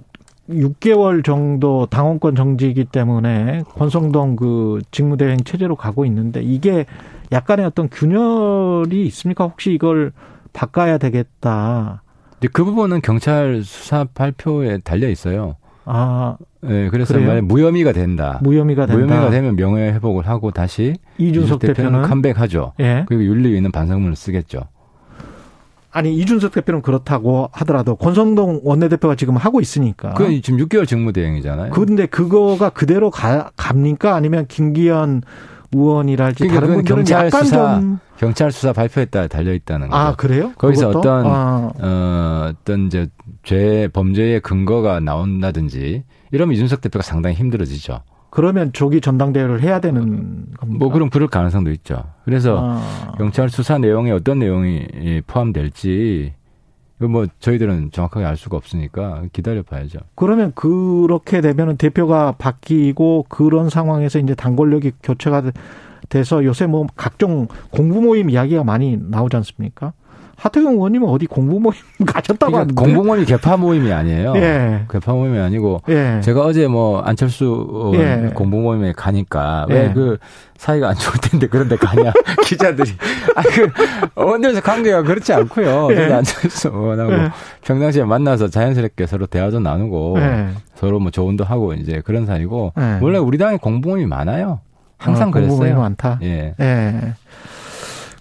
6개월 0.48 1.24
정도 1.24 1.86
당원권 1.86 2.34
정지이기 2.34 2.86
때문에 2.86 3.62
권성동 3.74 4.36
그 4.36 4.80
직무대행 4.90 5.38
체제로 5.44 5.76
가고 5.76 6.04
있는데 6.06 6.40
이게 6.42 6.86
약간의 7.32 7.66
어떤 7.66 7.88
균열이 7.90 9.04
있습니까? 9.06 9.44
혹시 9.44 9.72
이걸 9.72 10.12
바꿔야 10.52 10.98
되겠다. 10.98 12.02
그 12.52 12.64
부분은 12.64 13.02
경찰 13.02 13.62
수사 13.64 14.04
발표에 14.04 14.78
달려 14.78 15.08
있어요. 15.08 15.56
아, 15.84 16.36
네, 16.60 16.88
그래서 16.90 17.18
만약 17.18 17.44
무혐의가 17.44 17.92
된다. 17.92 18.38
무혐의가 18.42 18.86
된다. 18.86 19.02
무혐의가 19.02 19.30
되면 19.30 19.56
명예 19.56 19.92
회복을 19.92 20.26
하고 20.28 20.50
다시 20.50 20.94
이준석 21.16 21.60
대표는, 21.60 21.90
대표는 21.90 22.08
컴백하죠. 22.08 22.72
예. 22.80 23.04
그리고 23.06 23.24
윤리위는 23.24 23.72
반성문을 23.72 24.14
쓰겠죠. 24.14 24.60
아니 25.90 26.14
이준석 26.16 26.52
대표는 26.52 26.82
그렇다고 26.82 27.48
하더라도 27.52 27.96
권성동 27.96 28.60
원내대표가 28.62 29.14
지금 29.14 29.36
하고 29.36 29.60
있으니까. 29.60 30.14
그 30.14 30.40
지금 30.42 30.58
6개월 30.60 30.86
직무대행이잖아요. 30.86 31.70
그런데 31.72 32.06
그거가 32.06 32.70
그대로 32.70 33.10
가, 33.10 33.50
갑니까? 33.56 34.14
아니면 34.14 34.46
김기현 34.46 35.22
의원이랄지 35.72 36.44
그러니까 36.44 36.60
다른 36.60 36.74
분들은 36.76 36.96
경찰 36.96 37.26
약간 37.26 37.44
수사, 37.44 37.74
좀 37.80 37.98
경찰 38.18 38.52
수사 38.52 38.72
발표에 38.72 39.06
따라 39.06 39.26
달려 39.28 39.52
있다는 39.52 39.88
거죠. 39.88 39.98
아 39.98 40.14
그래요? 40.14 40.52
거기서 40.56 40.88
그것도? 40.88 40.98
어떤 40.98 41.26
아. 41.26 41.70
어, 41.78 42.50
어떤 42.52 42.86
이제 42.86 43.08
죄 43.42 43.88
범죄의 43.92 44.40
근거가 44.40 45.00
나온다든지 45.00 46.04
이러면 46.32 46.54
이준석 46.54 46.80
대표가 46.80 47.02
상당히 47.02 47.36
힘들어지죠. 47.36 48.02
그러면 48.30 48.72
조기 48.72 49.00
전당대회를 49.00 49.62
해야 49.62 49.80
되는 49.80 50.46
겁니까? 50.56 50.78
뭐 50.78 50.90
그럼 50.90 51.10
그럴 51.10 51.28
가능성도 51.28 51.70
있죠. 51.72 52.04
그래서 52.24 52.58
아. 52.62 53.12
경찰 53.16 53.48
수사 53.48 53.78
내용에 53.78 54.10
어떤 54.10 54.38
내용이 54.38 55.22
포함될지 55.26 56.34
뭐 56.98 57.26
저희들은 57.38 57.90
정확하게 57.92 58.26
알 58.26 58.36
수가 58.36 58.56
없으니까 58.56 59.22
기다려 59.32 59.62
봐야죠. 59.62 60.00
그러면 60.14 60.52
그렇게 60.54 61.40
되면은 61.40 61.76
대표가 61.76 62.32
바뀌고 62.32 63.26
그런 63.28 63.70
상황에서 63.70 64.18
이제 64.18 64.34
당 64.34 64.56
권력이 64.56 64.92
교체가 65.02 65.52
돼서 66.08 66.44
요새 66.44 66.66
뭐 66.66 66.86
각종 66.96 67.46
공부 67.70 68.00
모임 68.00 68.30
이야기가 68.30 68.64
많이 68.64 68.98
나오지 69.00 69.36
않습니까? 69.36 69.92
하태경 70.38 70.74
의원님은 70.74 71.08
어디 71.08 71.26
공부 71.26 71.58
모임 71.58 71.74
가셨다고 72.06 72.52
그러니까 72.52 72.58
하는데 72.60 72.74
공부 72.74 73.04
모임이 73.04 73.26
개파 73.26 73.56
모임이 73.56 73.92
아니에요. 73.92 74.34
예. 74.36 74.84
개파 74.88 75.12
모임이 75.12 75.36
아니고 75.38 75.82
예. 75.88 76.20
제가 76.22 76.42
어제 76.42 76.68
뭐 76.68 77.00
안철수 77.00 77.92
예. 77.96 78.30
공부 78.34 78.58
모임에 78.58 78.92
가니까 78.92 79.66
왜그 79.68 80.18
예. 80.20 80.26
사이가 80.56 80.90
안 80.90 80.94
좋을 80.94 81.14
텐데 81.20 81.48
그런데 81.48 81.76
가냐 81.76 82.12
기자들이 82.46 82.92
아그 83.34 83.70
의원들에서 84.16 84.60
관계가 84.60 85.02
그렇지 85.02 85.32
않고요. 85.32 85.88
예. 85.92 86.12
안철수 86.12 86.68
의원하고 86.68 87.12
예. 87.14 87.30
평상시에 87.62 88.04
만나서 88.04 88.48
자연스럽게 88.48 89.06
서로 89.06 89.26
대화도 89.26 89.58
나누고 89.58 90.18
서로 90.76 91.00
뭐 91.00 91.10
조언도 91.10 91.42
하고 91.42 91.74
이제 91.74 92.00
그런 92.04 92.26
사이고 92.26 92.72
원래 93.02 93.18
우리 93.18 93.38
당에 93.38 93.56
공부 93.56 93.88
모임이 93.90 94.06
많아요. 94.06 94.60
항상 94.98 95.28
어, 95.28 95.30
그랬어요. 95.32 95.50
공부 95.50 95.64
모임이 95.64 95.78
많다. 95.80 96.20
예. 96.22 96.54
예. 96.60 97.14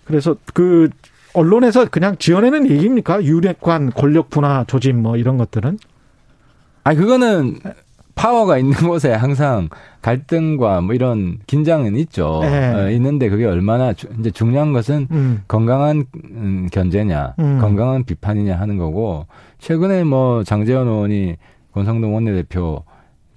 그래서 0.06 0.36
그 0.54 0.90
언론에서 1.38 1.86
그냥 1.86 2.16
지어내는 2.18 2.70
얘기입니까? 2.70 3.24
유력관 3.24 3.92
권력 3.92 4.30
분화 4.30 4.66
조짐 4.68 5.02
뭐 5.02 5.18
이런 5.18 5.38
것들은? 5.38 5.78
아니 6.84 6.98
그거는 6.98 7.60
파워가 8.16 8.58
있는 8.58 8.74
곳에 8.88 9.12
항상 9.14 9.70
갈등과 10.02 10.82
뭐 10.82 10.96
이런 10.96 11.38
긴장은 11.48 11.96
있죠. 11.98 12.40
네. 12.42 12.74
어, 12.74 12.90
있는데 12.92 13.30
그게 13.30 13.46
얼마나 13.46 13.94
주, 13.94 14.08
이제 14.20 14.32
중요한 14.32 14.74
것은 14.74 15.08
음. 15.12 15.42
건강한 15.48 16.06
음, 16.32 16.68
견제냐, 16.72 17.36
음. 17.40 17.60
건강한 17.60 18.04
비판이냐 18.04 18.56
하는 18.60 18.78
거고 18.78 19.28
최근에 19.60 20.04
뭐 20.04 20.44
장재원 20.44 20.88
의원이 20.88 21.36
권성동 21.74 22.16
원내대표 22.16 22.84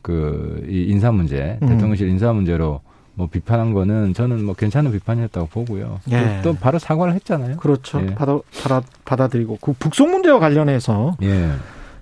그 0.03 0.51
이 0.71 0.85
인사 0.85 1.13
문제, 1.13 1.59
음. 1.63 1.69
대통령실 1.69 2.09
인사 2.09 2.33
문제로 2.33 2.81
뭐 3.15 3.29
비판한 3.29 3.73
거는 3.75 4.15
저는 4.15 4.45
뭐 4.45 4.55
괜찮은 4.55 4.93
비판이었다고 4.93 5.49
보고요. 5.49 6.01
예. 6.11 6.41
또 6.43 6.55
바로 6.55 6.79
사과를 6.79 7.15
했잖아요. 7.15 7.57
그렇죠. 7.57 8.01
예. 8.01 8.15
받아, 8.15 8.39
받아 8.63 8.83
받아들이고 9.05 9.59
그 9.61 9.73
북송 9.73 10.11
문제와 10.11 10.39
관련해서 10.39 11.17
예. 11.23 11.51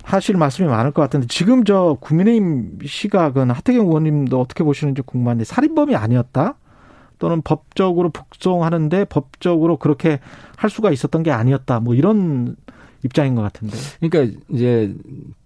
하실 0.04 0.36
말씀이 0.36 0.68
많을 0.68 0.92
것 0.92 1.02
같은데 1.02 1.26
지금 1.26 1.64
저 1.64 1.96
국민의힘 2.00 2.78
시각은 2.84 3.50
하태경 3.50 3.86
의원님도 3.86 4.40
어떻게 4.40 4.64
보시는지 4.64 5.02
궁금한데 5.02 5.44
살인범이 5.44 5.96
아니었다? 5.96 6.54
또는 7.18 7.42
법적으로 7.42 8.10
북송하는데 8.10 9.04
법적으로 9.06 9.76
그렇게 9.76 10.20
할 10.56 10.70
수가 10.70 10.92
있었던 10.92 11.22
게 11.22 11.30
아니었다. 11.30 11.80
뭐 11.80 11.94
이런 11.94 12.56
입장인 13.04 13.34
것 13.34 13.42
같은데. 13.42 13.76
그러니까 14.00 14.38
이제 14.48 14.94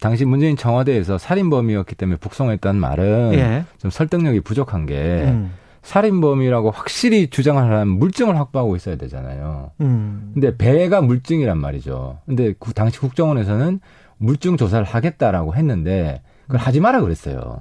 당시 0.01 0.25
문재인 0.25 0.57
청와대에서 0.57 1.19
살인범이었기 1.19 1.95
때문에 1.95 2.19
북송했다는 2.19 2.81
말은 2.81 3.35
예. 3.35 3.65
좀 3.79 3.91
설득력이 3.91 4.41
부족한 4.41 4.87
게 4.87 5.25
음. 5.27 5.53
살인범이라고 5.83 6.71
확실히 6.71 7.29
주장하려면 7.29 7.89
물증을 7.89 8.39
확보하고 8.39 8.77
있어야 8.77 8.97
되잖아요. 8.97 9.73
음. 9.81 10.31
근데 10.33 10.57
배가 10.57 11.03
물증이란 11.03 11.59
말이죠. 11.59 12.19
근데 12.27 12.55
당시 12.75 12.99
국정원에서는 13.01 13.81
물증 14.19 14.57
조사를 14.57 14.85
하겠다라고 14.87 15.55
했는데 15.55 16.23
그걸 16.47 16.61
하지 16.61 16.81
마라 16.81 17.01
그랬어요. 17.01 17.59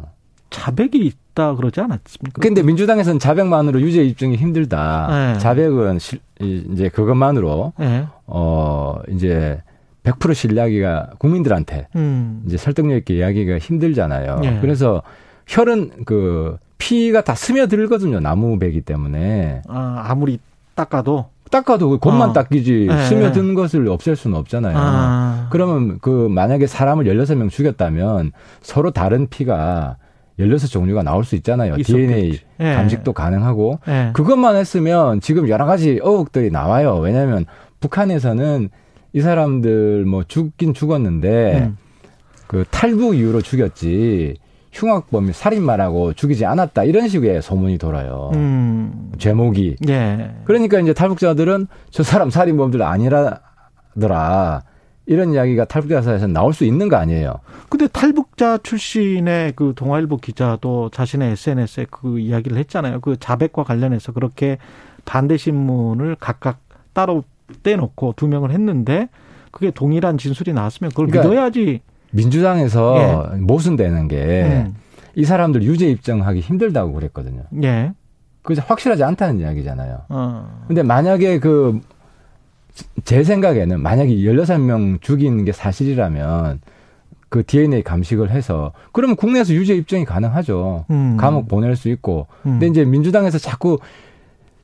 자백이 0.52 1.00
있다 1.00 1.56
그러지 1.56 1.80
않았습니까? 1.80 2.42
근데 2.42 2.62
민주당에서는 2.62 3.20
자백만으로 3.20 3.82
유죄 3.82 4.04
입증이 4.04 4.36
힘들다. 4.36 5.08
네. 5.10 5.40
자백은 5.40 5.98
시, 5.98 6.20
이제 6.40 6.90
그것만으로 6.90 7.74
네. 7.80 8.06
어 8.28 9.00
이제 9.10 9.64
100% 10.04 10.34
신뢰하기가 10.34 11.12
국민들한테 11.18 11.88
음. 11.96 12.44
이제 12.46 12.58
설득력 12.58 12.98
있게 12.98 13.16
이야기가 13.16 13.60
힘들잖아요. 13.60 14.40
네. 14.40 14.58
그래서 14.62 15.04
혈은 15.48 16.06
그 16.06 16.58
피가 16.78 17.24
다 17.24 17.36
스며들거든요. 17.36 18.20
나무배기 18.20 18.82
때문에. 18.82 19.62
아, 19.68 20.06
아무리 20.08 20.40
닦아도 20.76 21.28
닦아도 21.52 21.90
그 21.90 21.98
겉만 22.00 22.30
어. 22.30 22.34
닦이지 22.34 22.88
네. 22.90 23.06
스며든 23.06 23.54
것을 23.54 23.88
없앨 23.90 24.16
수는 24.16 24.38
없잖아요. 24.38 24.76
아. 24.76 25.48
그러면 25.52 26.00
그 26.02 26.10
만약에 26.10 26.66
사람을 26.66 27.06
16명 27.06 27.50
죽였다면 27.50 28.32
서로 28.62 28.92
다른 28.92 29.28
피가 29.28 29.98
16종류가 30.40 31.04
나올 31.04 31.24
수 31.24 31.36
있잖아요. 31.36 31.76
있었겠지. 31.76 31.94
DNA 31.94 32.40
네. 32.58 32.74
감식도 32.74 33.14
가능하고 33.14 33.80
네. 33.86 34.12
그것만 34.14 34.56
했으면 34.56 35.20
지금 35.20 35.50
여러 35.50 35.66
가지 35.66 35.92
의혹들이 35.92 36.50
나와요. 36.52 36.96
왜냐하면 36.96 37.46
북한에서는 37.82 38.70
이 39.14 39.22
사람들 39.22 40.06
뭐 40.06 40.24
죽긴 40.24 40.74
죽었는데 40.74 41.60
음. 41.60 41.78
그 42.48 42.66
탈북 42.70 43.16
이후로 43.16 43.42
죽였지 43.42 44.36
흉악범이 44.72 45.34
살인마라고 45.34 46.14
죽이지 46.14 46.46
않았다 46.46 46.86
이런 46.86 47.08
식의 47.08 47.42
소문이 47.42 47.78
돌아요. 47.78 48.32
음. 48.34 49.12
제목이. 49.18 49.78
예. 49.90 50.36
그러니까 50.46 50.80
이제 50.80 50.94
탈북자들은 50.94 51.68
저 51.90 52.04
사람 52.04 52.30
살인범들 52.30 52.82
아니라더라. 52.82 54.64
이런 55.08 55.34
이야기가 55.34 55.66
탈북자사에서 55.66 56.28
나올 56.28 56.54
수 56.54 56.64
있는 56.64 56.88
거 56.88 56.96
아니에요. 56.96 57.40
근데 57.70 57.88
탈북자 57.88 58.58
출신의 58.60 59.54
그 59.56 59.74
동아일보 59.76 60.18
기자도 60.18 60.90
자신의 60.90 61.32
SNS에 61.32 61.88
그 61.90 62.20
이야기를 62.20 62.58
했잖아요. 62.58 63.02
그 63.02 63.18
자백과 63.20 63.64
관련해서 63.64 64.14
그렇게 64.14 64.58
반대 65.04 65.36
신문을 65.36 66.16
각각 66.20 66.60
따로 66.94 67.24
떼놓고 67.64 68.14
두 68.16 68.28
명을 68.28 68.52
했는데 68.52 69.10
그게 69.52 69.72
동일한 69.72 70.18
진술이 70.18 70.54
나왔으면 70.54 70.92
그걸 70.92 71.08
그러니까 71.08 71.30
믿어야지. 71.30 71.82
민주당에서 72.12 73.32
예. 73.34 73.38
모순되는 73.38 74.08
게이 74.08 74.44
음. 75.18 75.24
사람들 75.24 75.64
유죄 75.64 75.90
입증하기 75.90 76.40
힘들다고 76.40 76.94
그랬거든요. 76.94 77.44
예. 77.64 77.94
그게 78.42 78.60
확실하지 78.60 79.04
않다는 79.04 79.40
이야기잖아요. 79.40 80.02
어. 80.10 80.64
근데 80.68 80.84
만약에 80.84 81.40
그, 81.40 81.80
제 83.04 83.24
생각에는 83.24 83.80
만약에 83.80 84.14
16명 84.16 85.02
죽인 85.02 85.46
게 85.46 85.52
사실이라면 85.52 86.60
그 87.30 87.46
DNA 87.46 87.84
감식을 87.84 88.32
해서 88.32 88.74
그러면 88.92 89.16
국내에서 89.16 89.54
유죄 89.54 89.76
입증이 89.76 90.06
가능하죠. 90.06 90.86
음. 90.90 91.18
감옥 91.18 91.48
보낼 91.48 91.76
수 91.76 91.90
있고. 91.90 92.28
음. 92.46 92.60
근데 92.60 92.68
이제 92.68 92.84
민주당에서 92.84 93.38
자꾸 93.38 93.80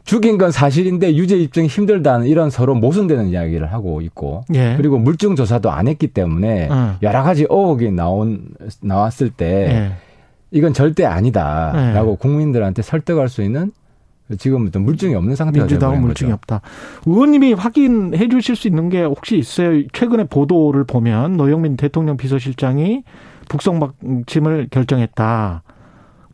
죽인 0.07 0.37
건 0.37 0.51
사실인데 0.51 1.15
유죄 1.17 1.37
입증이 1.37 1.67
힘들다는 1.67 2.27
이런 2.27 2.49
서로 2.49 2.73
모순되는 2.73 3.27
이야기를 3.27 3.73
하고 3.73 3.99
있고 3.99 4.45
예. 4.55 4.75
그리고 4.77 4.97
물증 4.97 5.35
조사도 5.35 5.69
안 5.69 5.89
했기 5.89 6.07
때문에 6.07 6.69
어. 6.71 6.95
여러 7.03 7.23
가지 7.23 7.43
의혹이 7.43 7.91
나온 7.91 8.47
나왔을 8.81 9.29
때 9.29 9.45
예. 9.69 9.91
이건 10.51 10.71
절대 10.71 11.03
아니다라고 11.03 12.11
예. 12.13 12.15
국민들한테 12.19 12.83
설득할 12.83 13.27
수 13.27 13.43
있는 13.43 13.73
지금부터 14.37 14.79
물증이 14.79 15.13
없는 15.13 15.35
상태가 15.35 15.65
민주당은 15.65 16.01
물증이 16.01 16.31
거죠. 16.31 16.35
없다. 16.35 16.61
의원님이 17.05 17.51
확인해 17.53 18.29
주실 18.29 18.55
수 18.55 18.69
있는 18.69 18.87
게 18.87 19.03
혹시 19.03 19.37
있어요? 19.37 19.85
최근에 19.91 20.23
보도를 20.25 20.85
보면 20.85 21.35
노영민 21.35 21.75
대통령 21.75 22.15
비서실장이 22.15 23.03
북송 23.49 23.81
방침을 23.81 24.69
결정했다. 24.71 25.63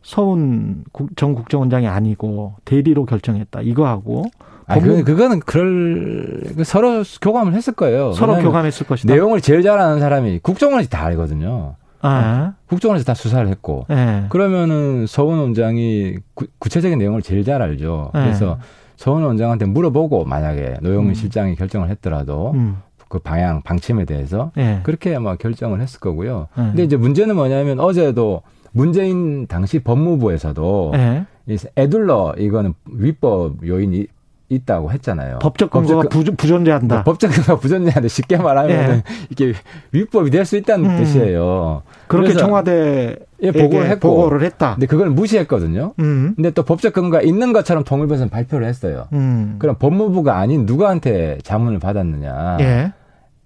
서훈 0.04 0.84
전 1.16 1.34
국정원장이 1.34 1.88
아니고 1.88 2.54
대리로 2.64 3.06
결정했다. 3.06 3.62
이거하고 3.62 4.24
아, 4.66 4.78
그, 4.78 5.02
그거는 5.02 5.40
그럴 5.40 6.42
그 6.56 6.62
서로 6.62 7.02
교감을 7.20 7.54
했을 7.54 7.72
거예요. 7.72 8.12
서로 8.12 8.36
교감했을 8.36 8.86
것이다. 8.86 9.12
내용을 9.12 9.40
제일 9.40 9.62
잘 9.62 9.78
아는 9.78 10.00
사람이 10.00 10.40
국정원에서 10.42 10.88
다 10.90 11.04
알거든요. 11.06 11.76
아. 12.02 12.52
국정원에서 12.66 13.04
다 13.04 13.14
수사를 13.14 13.48
했고 13.48 13.86
네. 13.88 14.26
그러면은 14.28 15.06
서훈 15.06 15.38
원장이 15.38 16.16
구, 16.34 16.68
체적인 16.68 16.98
내용을 16.98 17.22
제일 17.22 17.42
잘 17.42 17.62
알죠. 17.62 18.10
네. 18.14 18.24
그래서 18.24 18.58
서훈 18.96 19.22
원장한테 19.22 19.64
물어보고 19.64 20.26
만약에 20.26 20.76
노영민 20.82 21.12
음. 21.12 21.14
실장이 21.14 21.56
결정을 21.56 21.88
했더라도 21.88 22.52
음. 22.52 22.76
그 23.08 23.18
방향 23.20 23.62
방침에 23.62 24.04
대해서 24.04 24.50
네. 24.54 24.80
그렇게 24.82 25.14
아마 25.14 25.36
결정을 25.36 25.80
했을 25.80 26.00
거고요. 26.00 26.48
근데 26.54 26.82
이제 26.82 26.96
문제는 26.96 27.36
뭐냐면 27.36 27.80
어제도 27.80 28.42
문재인 28.78 29.46
당시 29.46 29.78
법무부에서도 29.78 30.90
네. 30.94 31.24
이 31.46 31.56
애둘러 31.78 32.34
이거는 32.36 32.74
위법 32.90 33.64
요인이 33.66 34.06
있다고 34.48 34.90
했잖아요. 34.92 35.38
법적 35.38 35.70
근거가 35.70 36.08
법적, 36.08 36.36
부존재한다. 36.36 36.96
네, 36.96 37.04
법적 37.04 37.30
근거가 37.30 37.60
부존재한다. 37.60 38.08
쉽게 38.08 38.36
말하면 38.36 38.68
네. 38.88 39.02
이게 39.30 39.54
위법이 39.92 40.30
될 40.30 40.44
수 40.44 40.56
있다는 40.56 40.90
음. 40.90 40.96
뜻이에요. 40.98 41.82
그렇게 42.08 42.34
청와대에 42.34 43.16
보고를 43.40 43.88
했고, 43.90 44.08
보고를 44.16 44.42
했다. 44.42 44.74
근데 44.74 44.86
그걸 44.86 45.08
무시했거든요. 45.10 45.94
음. 46.00 46.32
근데 46.36 46.50
또 46.50 46.62
법적 46.64 46.92
근거가 46.92 47.22
있는 47.22 47.52
것처럼 47.52 47.84
통일부에서는 47.84 48.28
발표를 48.28 48.66
했어요. 48.66 49.06
음. 49.12 49.56
그럼 49.60 49.76
법무부가 49.78 50.36
아닌 50.36 50.66
누구한테 50.66 51.38
자문을 51.44 51.78
받았느냐? 51.78 52.58
예. 52.60 52.92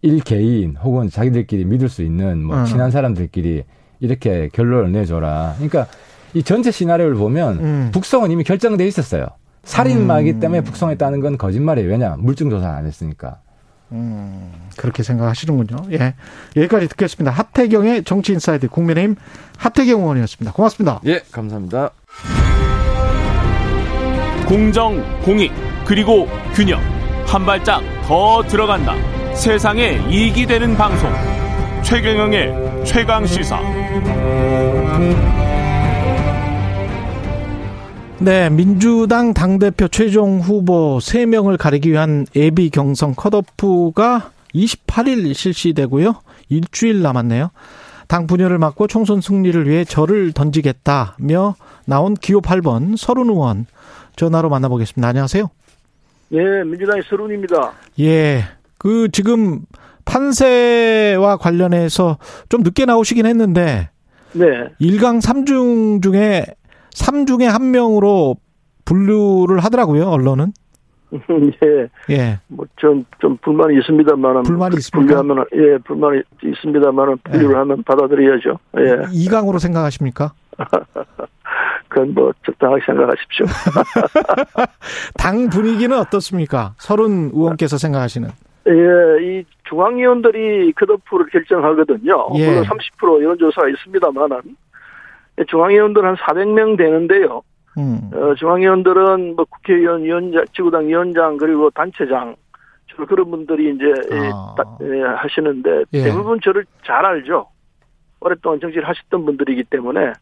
일 0.03 0.21
개인 0.21 0.77
혹은 0.83 1.11
자기들끼리 1.11 1.65
믿을 1.67 1.89
수 1.89 2.03
있는 2.03 2.43
뭐 2.43 2.57
음. 2.61 2.65
친한 2.65 2.91
사람들끼리 2.91 3.65
이렇게 4.01 4.49
결론을 4.53 4.93
내줘라. 4.93 5.55
그러니까 5.57 5.87
이 6.35 6.43
전체 6.43 6.71
시나리오를 6.71 7.17
보면 7.17 7.59
음. 7.59 7.91
북송은 7.93 8.31
이미 8.31 8.45
결정돼 8.45 8.87
있었어요. 8.87 9.27
살인마기 9.65 10.33
음. 10.33 10.41
때문에 10.41 10.61
북송했다는 10.63 11.21
건 11.21 11.39
거짓말이에요. 11.39 11.91
왜냐? 11.91 12.17
물증 12.19 12.51
조사 12.51 12.69
안 12.71 12.87
했으니까. 12.87 13.39
음, 13.93 14.53
그렇게 14.77 15.03
생각하시는군요. 15.03 15.91
예. 15.93 16.15
여기까지 16.57 16.89
듣겠습니다. 16.89 17.31
하태경의 17.31 18.05
정치인사이드 18.05 18.69
국민의힘 18.69 19.17
하태경 19.57 20.01
의원이었습니다. 20.01 20.53
고맙습니다. 20.53 21.01
예, 21.07 21.23
감사합니다. 21.33 21.91
공정, 24.47 25.03
공익, 25.23 25.53
그리고 25.87 26.29
균형. 26.55 26.81
한 27.27 27.45
발짝 27.45 27.83
더 28.07 28.43
들어간다. 28.43 28.95
세상에 29.35 30.01
이익이 30.09 30.47
되는 30.47 30.75
방송. 30.77 31.11
최경영의 31.83 32.85
최강 32.85 33.27
시사. 33.27 33.78
네, 38.21 38.51
민주당 38.51 39.33
당대표 39.33 39.87
최종 39.89 40.41
후보 40.41 40.99
3명을 40.99 41.57
가리기 41.57 41.91
위한 41.91 42.27
예비 42.35 42.69
경선 42.69 43.15
컷오프가 43.15 44.33
28일 44.55 45.33
실시되고요. 45.35 46.15
일주일 46.49 47.01
남았네요. 47.01 47.51
당 48.09 48.27
분열을 48.27 48.59
막고 48.59 48.87
총선 48.87 49.21
승리를 49.21 49.69
위해 49.69 49.85
절을 49.85 50.33
던지겠다며 50.33 51.55
나온 51.85 52.15
기호 52.15 52.41
8번 52.41 52.97
서른 52.97 53.29
의원 53.29 53.67
전화로 54.17 54.49
만나보겠습니다. 54.49 55.07
안녕하세요. 55.07 55.49
네, 56.31 56.65
민주당의 56.65 57.05
서른입니다. 57.09 57.73
예. 58.01 58.45
그 58.79 59.09
지금 59.13 59.61
판세와 60.09 61.37
관련해서 61.37 62.19
좀 62.49 62.63
늦게 62.63 62.87
나오시긴 62.87 63.27
했는데 63.27 63.91
네. 64.33 64.47
1강 64.81 65.21
3중 65.21 66.03
중에 66.03 66.45
3중에 66.95 67.45
한 67.45 67.71
명으로 67.71 68.37
분류를 68.85 69.61
하더라고요, 69.61 70.09
언론은. 70.09 70.53
예. 71.13 72.15
예. 72.15 72.39
뭐, 72.49 72.67
좀, 72.77 73.05
좀 73.21 73.37
불만이 73.39 73.79
있습니다만은. 73.79 74.43
불만이 74.43 74.77
있습니까? 74.79 75.23
분류하면, 75.23 75.47
예, 75.55 75.79
불만이 75.79 76.23
있습니다만은 76.43 77.19
분류를 77.25 77.55
예. 77.55 77.59
하면 77.59 77.83
받아들여야죠. 77.85 78.59
예. 78.79 78.83
2강으로 79.13 79.59
생각하십니까? 79.59 80.33
그건 81.89 82.15
뭐, 82.15 82.33
적당하게 82.45 82.83
생각하십시오. 82.85 83.47
당 85.17 85.49
분위기는 85.49 85.97
어떻습니까? 85.97 86.75
서른 86.79 87.31
의원께서 87.33 87.79
생각하시는. 87.79 88.29
예, 88.69 89.25
이 89.25 89.45
중앙위원들이 89.69 90.73
컷오프를 90.73 91.27
결정하거든요. 91.27 92.29
예. 92.37 92.47
물론 92.47 92.65
30% 92.65 93.23
여론조사가 93.23 93.69
있습니다만은. 93.69 94.57
중앙위원들 95.47 96.05
한 96.05 96.17
400명 96.17 96.77
되는데요. 96.77 97.43
음. 97.79 98.11
어, 98.13 98.35
중앙위원들은 98.35 99.37
뭐 99.37 99.45
국회의원, 99.45 100.03
위원장, 100.03 100.45
지구당 100.55 100.89
위원장 100.89 101.37
그리고 101.37 101.71
단체장 101.71 102.35
주로 102.87 103.07
그런 103.07 103.31
분들이 103.31 103.75
이제 103.75 103.85
아. 104.13 104.55
예, 104.83 105.01
하시는데 105.03 105.85
예. 105.93 106.03
대부분 106.03 106.41
저를 106.43 106.65
잘 106.85 107.05
알죠. 107.05 107.47
오랫동안 108.21 108.59
정치를 108.61 108.89
하셨던 108.89 109.25
분들이기 109.25 109.65
때문에 109.65 110.13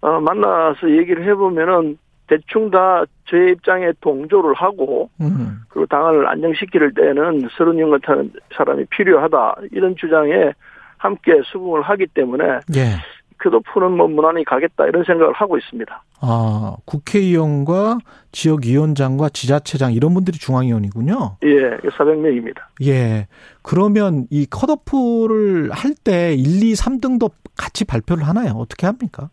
어, 0.00 0.20
만나서 0.20 0.90
얘기를 0.90 1.22
해보면은 1.24 1.98
대충 2.30 2.70
다 2.70 3.04
제 3.30 3.36
입장에 3.52 3.92
동조를 4.00 4.54
하고 4.54 5.08
음. 5.20 5.60
그리고 5.68 5.86
당을 5.86 6.26
안정시킬 6.26 6.92
때는 6.94 7.48
서른영 7.56 7.90
같은 7.90 8.32
사람이 8.56 8.86
필요하다 8.86 9.54
이런 9.70 9.94
주장에 9.96 10.52
함께 10.98 11.40
수긍을 11.44 11.82
하기 11.82 12.08
때문에 12.08 12.44
예. 12.74 12.96
교도프는 13.40 13.92
뭐 13.92 14.08
무난히 14.08 14.44
가겠다 14.44 14.84
이런 14.86 15.04
생각을 15.04 15.32
하고 15.32 15.56
있습니다. 15.56 16.02
아, 16.20 16.76
국회의원과 16.84 17.98
지역위원장과 18.32 19.28
지자체장 19.28 19.92
이런 19.92 20.12
분들이 20.12 20.36
중앙위원이군요. 20.36 21.36
예, 21.44 21.76
400명입니다. 21.78 22.56
예. 22.84 23.28
그러면 23.62 24.26
이 24.30 24.44
컷오프를 24.46 25.70
할 25.70 25.94
때 26.02 26.34
1, 26.34 26.64
2, 26.64 26.72
3등도 26.72 27.30
같이 27.56 27.84
발표를 27.84 28.26
하나요? 28.26 28.54
어떻게 28.56 28.86
합니까? 28.86 29.30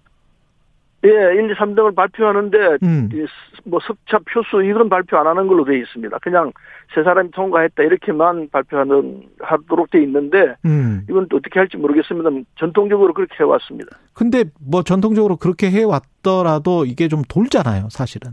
예, 1.05 1.09
1, 1.09 1.51
2, 1.51 1.53
3등을 1.53 1.95
발표하는데 1.95 2.77
음. 2.81 3.09
뭐 3.65 3.79
석차 3.85 4.19
표수 4.31 4.63
이건 4.63 4.89
발표 4.89 5.17
안 5.17 5.27
하는 5.27 5.47
걸로 5.47 5.63
되어 5.63 5.75
있습니다. 5.75 6.17
그냥 6.19 6.51
세 6.95 7.03
사람이 7.03 7.31
통과했다 7.31 7.83
이렇게만 7.83 8.49
발표하는 8.49 9.23
하도록 9.39 9.89
돼 9.91 10.01
있는데 10.03 10.55
음. 10.65 11.05
이건 11.09 11.27
또 11.29 11.37
어떻게 11.37 11.59
할지 11.59 11.77
모르겠습니다. 11.77 12.29
전통적으로 12.57 13.13
그렇게 13.13 13.35
해왔습니다. 13.39 13.95
근데 14.13 14.45
뭐 14.59 14.81
전통적으로 14.81 15.35
그렇게 15.35 15.69
해왔더라도 15.69 16.85
이게 16.85 17.07
좀 17.07 17.21
돌잖아요, 17.27 17.89
사실은. 17.89 18.31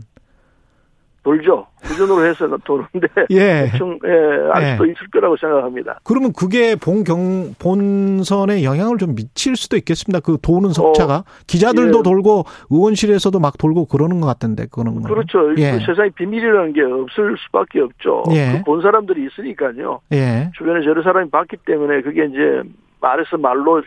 돌죠. 1.25 1.65
부전으로 1.81 2.23
해서 2.23 2.47
도는데 2.63 3.07
예. 3.31 3.69
대충 3.71 3.97
예, 4.05 4.51
아직도 4.53 4.87
예. 4.87 4.91
있을 4.91 5.07
거라고 5.11 5.35
생각합니다. 5.37 5.99
그러면 6.03 6.31
그게 6.33 6.75
본경 6.75 7.55
본선에 7.57 8.63
영향을 8.63 8.99
좀 8.99 9.15
미칠 9.15 9.55
수도 9.55 9.75
있겠습니다. 9.75 10.19
그 10.19 10.37
도는 10.39 10.69
석차가 10.69 11.15
어, 11.15 11.23
기자들도 11.47 11.99
예. 11.99 12.03
돌고 12.03 12.45
의원실에서도 12.69 13.39
막 13.39 13.57
돌고 13.57 13.85
그러는 13.85 14.21
것 14.21 14.27
같던데 14.27 14.67
그거는 14.67 15.01
그렇죠. 15.01 15.51
예. 15.57 15.71
그 15.71 15.79
세상에 15.85 16.09
비밀이라는 16.15 16.73
게 16.73 16.81
없을 16.83 17.35
수밖에 17.45 17.81
없죠. 17.81 18.23
예. 18.31 18.59
그본 18.59 18.83
사람들이 18.83 19.25
있으니까요. 19.25 20.01
예. 20.13 20.51
주변에 20.55 20.85
여러 20.85 21.01
사람이 21.01 21.31
봤기 21.31 21.57
때문에 21.65 22.03
그게 22.03 22.25
이제 22.25 22.61
말해서 23.01 23.37
말로 23.37 23.81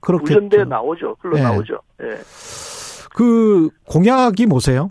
구전대에 0.00 0.64
나오죠. 0.64 1.16
흘러 1.20 1.38
나오죠. 1.42 1.78
예. 2.02 2.18
그 3.14 3.70
공약이 3.86 4.44
뭐세요? 4.46 4.90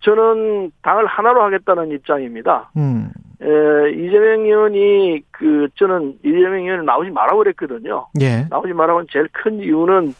저는 0.00 0.70
당을 0.82 1.06
하나로 1.06 1.42
하겠다는 1.42 1.90
입장입니다. 1.90 2.70
음. 2.76 3.10
에, 3.42 3.90
이재명 3.92 4.44
의원이 4.44 5.22
그 5.30 5.68
저는 5.76 6.18
이재명 6.24 6.64
의원이 6.64 6.84
나오지 6.84 7.10
말라고 7.10 7.38
그랬거든요. 7.38 8.06
예. 8.20 8.46
나오지 8.50 8.72
말라고 8.72 9.00
는 9.00 9.06
제일 9.10 9.28
큰 9.32 9.58
이유는 9.60 10.14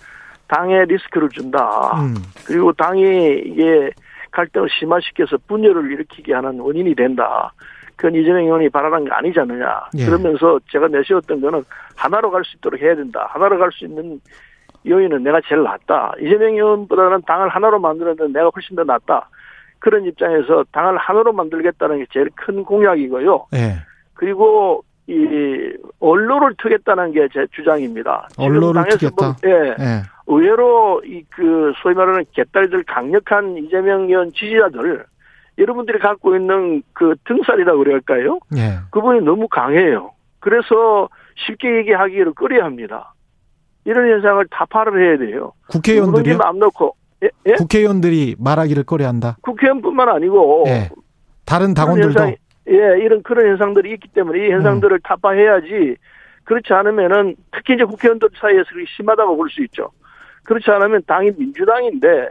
당에 0.49 0.85
리스크를 0.87 1.29
준다. 1.31 1.93
음. 2.01 2.15
그리고 2.47 2.73
당이 2.73 3.43
이게 3.45 3.91
갈등을 4.31 4.69
심화시켜서 4.79 5.37
분열을 5.47 5.91
일으키게 5.93 6.33
하는 6.35 6.61
원인이 6.61 6.95
된다. 6.95 7.53
그건 7.97 8.15
이재명 8.15 8.45
의원이 8.45 8.69
바라는 8.69 9.05
게 9.07 9.11
아니지 9.11 9.41
않느냐. 9.41 9.81
예. 9.99 10.07
그러면서 10.07 10.61
제가 10.71 10.87
내세웠던 10.89 11.41
거는 11.41 11.65
하나로 11.97 12.31
갈 12.31 12.45
수 12.45 12.57
있도록 12.57 12.81
해야 12.81 12.95
된다. 12.95 13.27
하나로 13.31 13.59
갈 13.59 13.71
수 13.73 13.85
있는 13.85 14.21
요인은 14.87 15.25
내가 15.25 15.41
제일 15.49 15.63
낫다. 15.65 16.13
이재명 16.21 16.55
의원보다는 16.55 17.23
당을 17.27 17.49
하나로 17.49 17.81
만들었는데 17.81 18.39
내가 18.39 18.51
훨씬 18.55 18.77
더 18.77 18.85
낫다. 18.85 19.29
그런 19.79 20.05
입장에서 20.05 20.65
당을 20.73 20.97
하나로 20.99 21.33
만들겠다는 21.33 21.99
게 21.99 22.07
제일 22.13 22.29
큰 22.35 22.65
공약이고요. 22.65 23.47
네. 23.53 23.77
그리고 24.15 24.83
이 25.07 25.73
언론을 26.01 26.55
트겠다는 26.63 27.13
게 27.13 27.29
제 27.33 27.47
주장입니다. 27.53 28.29
언론을 28.37 28.85
트겠다. 28.89 29.37
예. 29.45 29.75
네. 29.79 30.03
의외로 30.27 31.01
이 31.05 31.23
그 31.31 31.73
소위 31.83 31.95
말하는 31.95 32.25
개딸들 32.33 32.83
강력한 32.85 33.57
이재명 33.57 34.03
의원 34.09 34.31
지지자들 34.33 35.05
여러분들이 35.57 35.99
갖고 35.99 36.37
있는 36.37 36.83
그 36.93 37.15
등살이라고 37.25 37.79
그럴까요? 37.79 38.39
네. 38.51 38.77
그분이 38.91 39.21
너무 39.23 39.49
강해요. 39.49 40.11
그래서 40.41 41.09
쉽게 41.37 41.77
얘기하기를 41.79 42.35
꺼려 42.35 42.65
합니다. 42.65 43.15
이런 43.85 44.11
현상을 44.11 44.45
타파를 44.51 45.03
해야 45.03 45.19
돼요. 45.19 45.53
국회의원들이요? 45.71 46.39
안 46.43 46.59
넣고 46.59 46.95
예? 47.23 47.31
예? 47.47 47.53
국회의원들이 47.55 48.37
말하기를 48.39 48.85
꺼려한다. 48.85 49.37
국회의원뿐만 49.43 50.09
아니고 50.09 50.65
예. 50.69 50.91
다른 51.45 51.75
당원들도 51.75 52.09
현상, 52.09 52.35
예 52.69 52.75
이런 53.03 53.23
그런 53.23 53.47
현상들이 53.51 53.93
있기 53.95 54.09
때문에 54.09 54.47
이 54.47 54.51
현상들을 54.53 54.97
음. 54.97 55.01
타파해야지 55.03 55.97
그렇지 56.45 56.73
않으면은 56.73 57.37
특히 57.53 57.75
이제 57.75 57.85
국회의원들 57.85 58.29
사이에서 58.41 58.65
그게 58.71 58.85
심하다고 58.97 59.37
볼 59.37 59.49
수 59.51 59.63
있죠. 59.65 59.91
그렇지 60.45 60.71
않으면 60.71 61.03
당이 61.07 61.33
민주당인데 61.37 62.31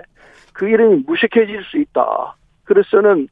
그 0.54 0.68
이름이 0.68 1.04
무식해질 1.06 1.64
수 1.64 1.78
있다. 1.78 2.36
그래서는 2.64 3.28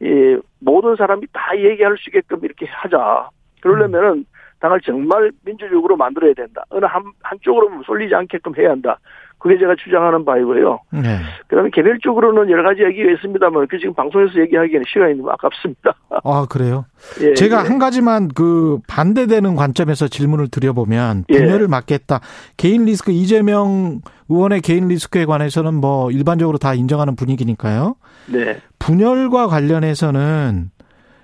이 0.00 0.38
모든 0.58 0.96
사람이 0.96 1.26
다 1.32 1.56
얘기할 1.56 1.96
수 1.98 2.08
있게끔 2.08 2.40
이렇게 2.42 2.66
하자. 2.66 3.28
그러려면은 3.60 4.10
음. 4.18 4.24
당을 4.60 4.80
정말 4.80 5.30
민주적으로 5.44 5.96
만들어야 5.96 6.32
된다. 6.34 6.64
어느 6.70 6.84
한, 6.86 7.02
한쪽으로 7.22 7.82
쏠리지 7.84 8.14
않게끔 8.14 8.56
해야 8.56 8.70
한다. 8.70 8.98
그게 9.42 9.58
제가 9.58 9.74
주장하는 9.82 10.24
바이고요. 10.24 10.78
네. 10.92 11.18
그다음에 11.48 11.70
개별적으로는 11.74 12.48
여러 12.48 12.62
가지 12.62 12.82
얘기가 12.84 13.10
있습니다만 13.10 13.66
그 13.66 13.76
지금 13.78 13.92
방송에서 13.92 14.38
얘기하기에는 14.38 14.84
시간이 14.86 15.14
너무 15.16 15.30
아깝습니다. 15.30 15.94
아 16.22 16.46
그래요? 16.48 16.84
예, 17.20 17.34
제가 17.34 17.64
예. 17.64 17.68
한 17.68 17.80
가지만 17.80 18.28
그 18.28 18.78
반대되는 18.86 19.56
관점에서 19.56 20.06
질문을 20.06 20.46
드려보면 20.48 21.24
예. 21.30 21.38
분열을 21.38 21.62
예. 21.62 21.66
막겠다. 21.66 22.20
개인 22.56 22.84
리스크 22.84 23.10
이재명 23.10 24.00
의원의 24.28 24.60
개인 24.60 24.86
리스크에 24.86 25.24
관해서는 25.24 25.74
뭐 25.74 26.12
일반적으로 26.12 26.58
다 26.58 26.74
인정하는 26.74 27.16
분위기니까요. 27.16 27.96
네. 28.32 28.58
분열과 28.78 29.48
관련해서는 29.48 30.70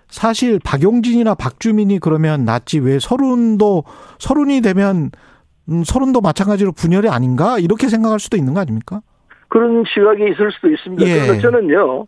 사실 0.08 0.58
박용진이나 0.64 1.34
박주민이 1.34 2.00
그러면 2.00 2.44
낫지 2.44 2.80
왜 2.80 2.98
서른도 2.98 3.84
서른이 4.18 4.60
되면 4.62 5.12
음, 5.70 5.82
서른도 5.84 6.20
마찬가지로 6.20 6.72
분열이 6.72 7.08
아닌가 7.08 7.58
이렇게 7.58 7.88
생각할 7.88 8.18
수도 8.20 8.36
있는 8.36 8.54
거 8.54 8.60
아닙니까? 8.60 9.00
그런 9.48 9.84
시각이 9.86 10.22
있을 10.30 10.50
수도 10.52 10.70
있습니다. 10.70 11.04
예. 11.06 11.26
그래서 11.26 11.40
저는요, 11.40 12.06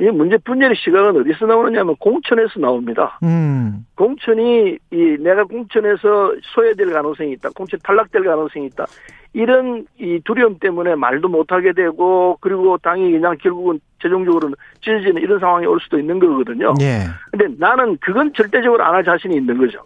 이 0.00 0.04
문제 0.10 0.36
분열의 0.38 0.76
시각은 0.76 1.20
어디서 1.20 1.46
나오느냐면 1.46 1.94
공천에서 1.96 2.58
나옵니다. 2.60 3.18
음. 3.22 3.86
공천이 3.96 4.78
이 4.92 5.16
내가 5.20 5.44
공천에서 5.44 6.34
소외될 6.42 6.92
가능성이 6.92 7.32
있다. 7.32 7.50
공천 7.54 7.78
탈락될 7.84 8.24
가능성이 8.24 8.66
있다. 8.66 8.86
이런 9.32 9.84
이 9.98 10.20
두려움 10.24 10.58
때문에 10.58 10.94
말도 10.94 11.28
못하게 11.28 11.72
되고 11.72 12.38
그리고 12.40 12.78
당이 12.78 13.10
그냥 13.12 13.36
결국은 13.40 13.80
최종적으로는 14.00 14.54
찢어지는 14.80 15.22
이런 15.22 15.40
상황이 15.40 15.66
올 15.66 15.80
수도 15.80 15.98
있는 15.98 16.18
거거든요. 16.20 16.74
예. 16.80 17.02
근데 17.32 17.46
나는 17.58 17.96
그건 18.00 18.32
절대적으로 18.34 18.84
안 18.84 18.94
할 18.94 19.04
자신이 19.04 19.36
있는 19.36 19.58
거죠. 19.58 19.78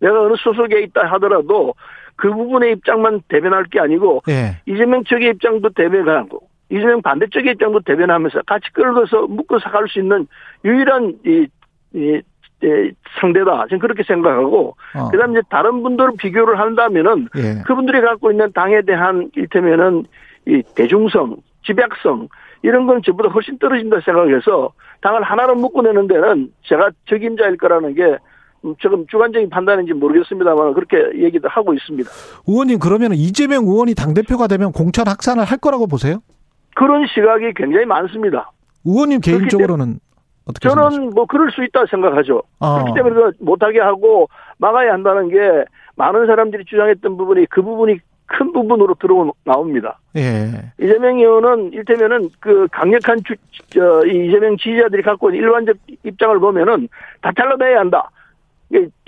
내가 0.00 0.22
어느 0.22 0.34
소속에 0.38 0.80
있다 0.82 1.06
하더라도 1.12 1.74
그 2.16 2.32
부분의 2.32 2.72
입장만 2.72 3.20
대변할 3.28 3.64
게 3.64 3.78
아니고 3.78 4.22
예. 4.28 4.60
이재명 4.66 5.04
측의 5.04 5.30
입장도 5.30 5.70
대변하고 5.70 6.40
이재명 6.70 7.02
반대쪽의 7.02 7.52
입장도 7.52 7.80
대변하면서 7.80 8.42
같이 8.46 8.72
끌어서 8.72 9.26
묶어서 9.26 9.70
갈수 9.70 10.00
있는 10.00 10.26
유일한 10.64 11.14
이, 11.24 11.46
이, 11.94 12.20
이 12.62 12.90
상대다. 13.20 13.66
저는 13.68 13.78
그렇게 13.78 14.02
생각하고 14.02 14.76
어. 14.94 15.08
그 15.10 15.18
다음에 15.18 15.32
이제 15.32 15.42
다른 15.50 15.82
분들을 15.82 16.12
비교를 16.18 16.58
한다면은 16.58 17.28
예. 17.36 17.62
그분들이 17.64 18.00
갖고 18.00 18.30
있는 18.30 18.50
당에 18.52 18.82
대한 18.82 19.30
일테면은 19.36 20.04
이 20.46 20.62
대중성, 20.74 21.36
집약성 21.64 22.28
이런 22.62 22.86
건 22.86 23.02
저보다 23.04 23.28
훨씬 23.28 23.58
떨어진다 23.58 24.00
생각해서 24.00 24.72
당을 25.02 25.22
하나로 25.22 25.54
묶어내는 25.56 26.08
데는 26.08 26.50
제가 26.62 26.90
적임자일 27.08 27.58
거라는 27.58 27.94
게 27.94 28.16
지금 28.80 29.06
주관적인 29.06 29.50
판단인지 29.50 29.92
모르겠습니다만 29.92 30.74
그렇게 30.74 30.96
얘기도 31.22 31.48
하고 31.48 31.74
있습니다. 31.74 32.10
의원님 32.46 32.78
그러면 32.78 33.12
이재명 33.12 33.64
의원이 33.64 33.94
당 33.94 34.14
대표가 34.14 34.46
되면 34.46 34.72
공천 34.72 35.08
확산을 35.08 35.44
할 35.44 35.58
거라고 35.58 35.86
보세요? 35.86 36.18
그런 36.74 37.06
시각이 37.06 37.52
굉장히 37.54 37.86
많습니다. 37.86 38.50
의원님 38.84 39.20
개인적으로는 39.20 39.98
어떻게 40.46 40.68
저는 40.68 40.82
생각하십니까? 40.82 41.14
뭐 41.14 41.26
그럴 41.26 41.50
수 41.50 41.64
있다 41.64 41.86
생각하죠. 41.90 42.42
아. 42.60 42.82
그렇기 42.82 42.92
때문에 42.94 43.32
못하게 43.40 43.80
하고 43.80 44.28
막아야 44.58 44.92
한다는 44.92 45.28
게 45.28 45.64
많은 45.96 46.26
사람들이 46.26 46.64
주장했던 46.64 47.16
부분이 47.16 47.46
그 47.50 47.62
부분이 47.62 47.98
큰 48.26 48.52
부분으로 48.52 48.94
들어 49.00 49.32
나옵니다. 49.44 49.98
예. 50.16 50.72
이재명 50.80 51.18
의원은 51.18 51.72
일테면은 51.72 52.28
그 52.40 52.66
강력한 52.72 53.18
주, 53.24 53.34
저, 53.68 54.04
이재명 54.04 54.56
지지자들이 54.56 55.02
갖고 55.02 55.30
있는 55.30 55.42
일반적 55.42 55.76
입장을 56.04 56.38
보면은 56.40 56.88
다 57.22 57.30
잘라내야 57.36 57.80
한다. 57.80 58.10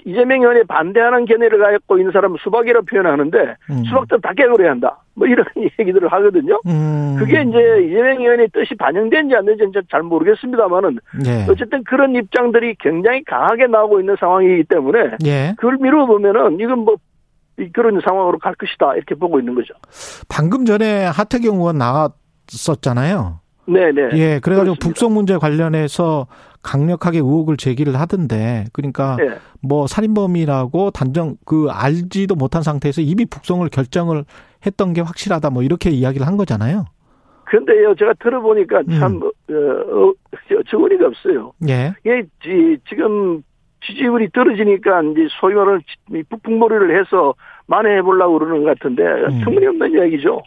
이재명 0.04 0.40
의원이 0.40 0.64
반대하는 0.64 1.26
견해를 1.26 1.58
갖고 1.58 1.98
있는 1.98 2.12
사람은 2.12 2.38
수박이라고 2.42 2.86
표현하는데 2.86 3.56
음. 3.70 3.84
수박도 3.84 4.18
다 4.18 4.32
깨버려야 4.32 4.70
한다. 4.70 4.98
뭐 5.14 5.26
이런 5.26 5.44
얘기들을 5.78 6.08
하거든요. 6.10 6.60
음. 6.66 7.16
그게 7.18 7.42
이제 7.42 7.58
이재명 7.86 8.20
의원의 8.20 8.48
뜻이 8.52 8.74
반영된지 8.76 9.34
안 9.34 9.44
되는지 9.44 9.80
잘 9.90 10.02
모르겠습니다만은 10.02 10.98
예. 11.26 11.46
어쨌든 11.50 11.82
그런 11.84 12.14
입장들이 12.14 12.76
굉장히 12.78 13.22
강하게 13.24 13.66
나오고 13.66 14.00
있는 14.00 14.16
상황이기 14.18 14.64
때문에 14.64 15.16
예. 15.26 15.54
그걸 15.58 15.76
미루어 15.80 16.06
보면은 16.06 16.58
이건 16.60 16.78
뭐 16.80 16.96
그런 17.72 18.00
상황으로 18.00 18.38
갈 18.38 18.54
것이다 18.54 18.94
이렇게 18.94 19.14
보고 19.14 19.40
있는 19.40 19.54
거죠. 19.54 19.74
방금 20.28 20.64
전에 20.64 21.06
하태경 21.06 21.56
의원 21.56 21.76
나왔었잖아요. 21.78 23.40
네네. 23.66 24.10
예, 24.14 24.40
그래가지고 24.40 24.74
그렇습니다. 24.76 24.86
북송 24.86 25.12
문제 25.12 25.36
관련해서 25.36 26.26
강력하게 26.62 27.18
의혹을 27.18 27.56
제기를 27.56 27.98
하던데, 27.98 28.64
그러니까 28.72 29.16
네. 29.16 29.36
뭐 29.62 29.86
살인범이라고 29.86 30.90
단정 30.90 31.36
그 31.44 31.68
알지도 31.70 32.34
못한 32.34 32.62
상태에서 32.62 33.00
이미 33.00 33.24
북송을 33.24 33.68
결정을 33.68 34.24
했던 34.66 34.92
게 34.92 35.00
확실하다, 35.00 35.50
뭐 35.50 35.62
이렇게 35.62 35.90
이야기를 35.90 36.26
한 36.26 36.36
거잖아요. 36.36 36.84
근데요, 37.44 37.94
제가 37.94 38.12
들어보니까 38.20 38.82
참, 38.98 39.14
음. 39.14 39.22
어, 39.22 40.08
어, 40.08 40.12
저거리가 40.68 41.06
없어요. 41.06 41.52
예. 41.68 41.94
이게 42.04 42.26
지금 42.88 43.42
지지율이 43.86 44.30
떨어지니까 44.32 45.02
이제 45.02 45.28
소위 45.40 45.54
말하는 45.54 45.80
북풍몰이를 46.28 47.00
해서 47.00 47.34
만회해 47.66 48.02
보려고 48.02 48.38
그러는 48.38 48.64
것 48.64 48.78
같은데, 48.78 49.02
음. 49.02 49.40
터무니없는 49.44 49.92
이야기죠. 49.92 50.42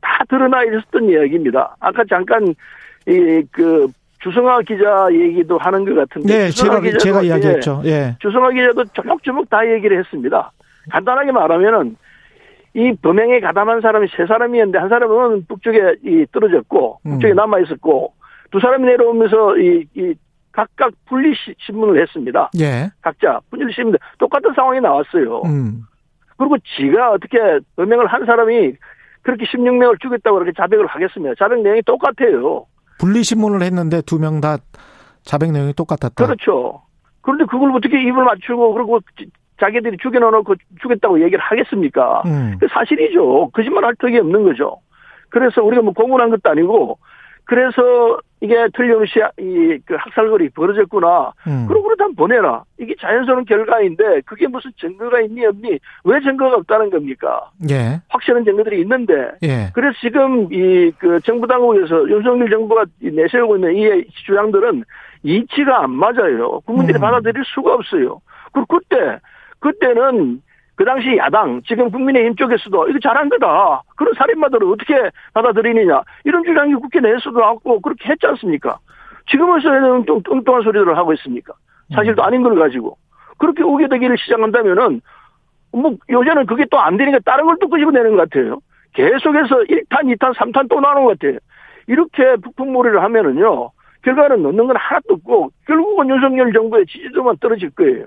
다 0.00 0.24
드러나 0.28 0.62
있었던 0.64 1.10
이야기입니다. 1.10 1.76
아까 1.80 2.04
잠깐 2.08 2.54
이 3.08 3.42
그 3.52 3.88
주성아 4.26 4.62
기자 4.62 5.06
얘기도 5.12 5.56
하는 5.58 5.84
것 5.84 5.94
같은데. 5.94 6.36
네, 6.36 6.50
제가 6.50 6.80
기자도, 6.80 6.98
제가 6.98 7.22
이야기했죠. 7.22 7.82
예. 7.84 8.16
주성아 8.18 8.50
기자도 8.50 8.84
조목조목 8.92 9.48
다 9.48 9.64
얘기를 9.70 9.98
했습니다. 10.00 10.50
간단하게 10.90 11.30
말하면은 11.30 11.96
이 12.74 12.92
범행에 13.00 13.38
가담한 13.38 13.80
사람이 13.80 14.08
세 14.16 14.26
사람이었는데 14.26 14.78
한 14.78 14.88
사람은 14.88 15.46
북쪽에 15.46 15.96
이 16.04 16.26
떨어졌고 16.32 17.00
음. 17.06 17.10
북쪽에 17.12 17.34
남아 17.34 17.60
있었고 17.60 18.14
두 18.50 18.58
사람이 18.58 18.84
내려오면서 18.84 19.58
이, 19.58 19.86
이 19.94 20.14
각각 20.50 20.90
분리 21.08 21.32
신문을 21.58 22.02
했습니다. 22.02 22.50
예. 22.58 22.90
각자 23.02 23.40
분리 23.48 23.72
신문 23.72 23.96
똑같은 24.18 24.52
상황이 24.54 24.80
나왔어요. 24.80 25.42
음. 25.46 25.82
그리고 26.36 26.56
지가 26.76 27.12
어떻게 27.12 27.38
범행을 27.76 28.06
한 28.08 28.26
사람이 28.26 28.72
그렇게 29.22 29.44
16명을 29.46 30.00
죽였다고 30.00 30.38
그렇게 30.38 30.52
자백을 30.56 30.86
하겠습니다. 30.86 31.34
자백 31.38 31.62
내용이 31.62 31.82
똑같아요. 31.82 32.66
분리신문을 32.98 33.62
했는데 33.62 34.02
두 34.02 34.18
명 34.18 34.40
다 34.40 34.58
자백 35.22 35.50
내용이 35.52 35.72
똑같았다. 35.74 36.24
그렇죠. 36.24 36.82
그런데 37.20 37.44
그걸 37.46 37.72
어떻게 37.74 38.00
입을 38.02 38.24
맞추고 38.24 38.74
그리고 38.74 39.00
자기들이 39.60 39.96
죽여놓고 40.00 40.54
죽였다고 40.80 41.20
얘기를 41.22 41.40
하겠습니까? 41.40 42.22
음. 42.26 42.56
그 42.60 42.68
사실이죠. 42.70 43.50
거짓말 43.52 43.84
할 43.84 43.94
턱이 43.96 44.16
없는 44.18 44.44
거죠. 44.44 44.78
그래서 45.30 45.62
우리가 45.62 45.82
뭐 45.82 45.92
공문한 45.92 46.30
것도 46.30 46.48
아니고 46.50 46.98
그래서 47.46 48.18
이게 48.40 48.54
틀림없이 48.74 49.18
이그 49.38 49.94
학살거리 49.98 50.50
벌어졌구나. 50.50 51.32
음. 51.46 51.66
그럼 51.66 51.82
그렇다면 51.84 52.14
보내라. 52.14 52.64
이게 52.78 52.94
자연스러운 53.00 53.44
결과인데 53.46 54.20
그게 54.26 54.46
무슨 54.46 54.70
증거가 54.78 55.20
있니 55.22 55.46
없니? 55.46 55.78
왜 56.04 56.20
증거가 56.20 56.56
없다는 56.56 56.90
겁니까? 56.90 57.48
예. 57.70 58.00
확실한 58.08 58.44
증거들이 58.44 58.80
있는데. 58.82 59.30
예. 59.42 59.70
그래서 59.72 59.96
지금 60.00 60.52
이 60.52 60.92
그 60.98 61.18
정부 61.24 61.46
당국에서 61.46 62.08
윤석열 62.10 62.50
정부가 62.50 62.84
내세우고 63.00 63.56
있는 63.56 63.74
이 63.76 64.04
주장들은 64.26 64.84
이치가 65.22 65.82
안 65.84 65.92
맞아요. 65.92 66.60
국민들이 66.60 66.98
음. 66.98 67.00
받아들일 67.00 67.42
수가 67.46 67.74
없어요. 67.74 68.20
그리고 68.52 68.78
그때 68.78 69.18
그때는 69.60 70.42
그 70.76 70.84
당시 70.84 71.16
야당, 71.16 71.62
지금 71.66 71.90
국민의힘 71.90 72.36
쪽에서도 72.36 72.88
이거 72.88 72.98
잘한 73.02 73.28
거다. 73.30 73.82
그런 73.96 74.12
살인마들을 74.14 74.70
어떻게 74.70 74.94
받아들이느냐. 75.32 76.02
이런 76.24 76.44
주장이 76.44 76.74
국회 76.74 77.00
내에서도 77.00 77.38
나왔고 77.38 77.80
그렇게 77.80 78.10
했지 78.10 78.26
않습니까? 78.26 78.78
지금에서는 79.30 80.04
좀 80.06 80.22
뚱뚱한 80.22 80.62
소리들을 80.62 80.96
하고 80.96 81.12
있습니까? 81.14 81.54
사실도 81.94 82.22
아닌 82.22 82.42
걸 82.42 82.56
가지고. 82.56 82.96
그렇게 83.38 83.62
오게 83.62 83.88
되기를 83.88 84.16
시작한다면은 84.18 85.00
뭐 85.72 85.94
요새는 86.10 86.46
그게 86.46 86.64
또 86.70 86.78
안 86.78 86.96
되니까 86.96 87.18
다른 87.24 87.46
걸 87.46 87.56
또 87.60 87.68
끄집어내는 87.68 88.16
것 88.16 88.28
같아요. 88.28 88.58
계속해서 88.94 89.56
1탄, 89.68 90.14
2탄, 90.16 90.34
3탄 90.34 90.68
또 90.70 90.80
나오는 90.80 91.04
것 91.04 91.18
같아요. 91.18 91.38
이렇게 91.86 92.36
북풍몰이를 92.42 93.02
하면은요. 93.02 93.70
결과는 94.02 94.42
넣는 94.42 94.66
건 94.66 94.76
하나도 94.76 95.14
없고 95.14 95.50
결국은 95.66 96.08
윤석열 96.08 96.52
정부의 96.52 96.84
지지도만 96.86 97.36
떨어질 97.40 97.70
거예요. 97.70 98.06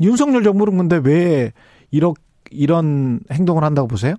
윤석열 0.00 0.42
정부는 0.42 0.76
근데 0.78 1.00
왜 1.04 1.52
이런 1.90 2.12
이런 2.50 3.20
행동을 3.32 3.62
한다고 3.62 3.88
보세요? 3.88 4.14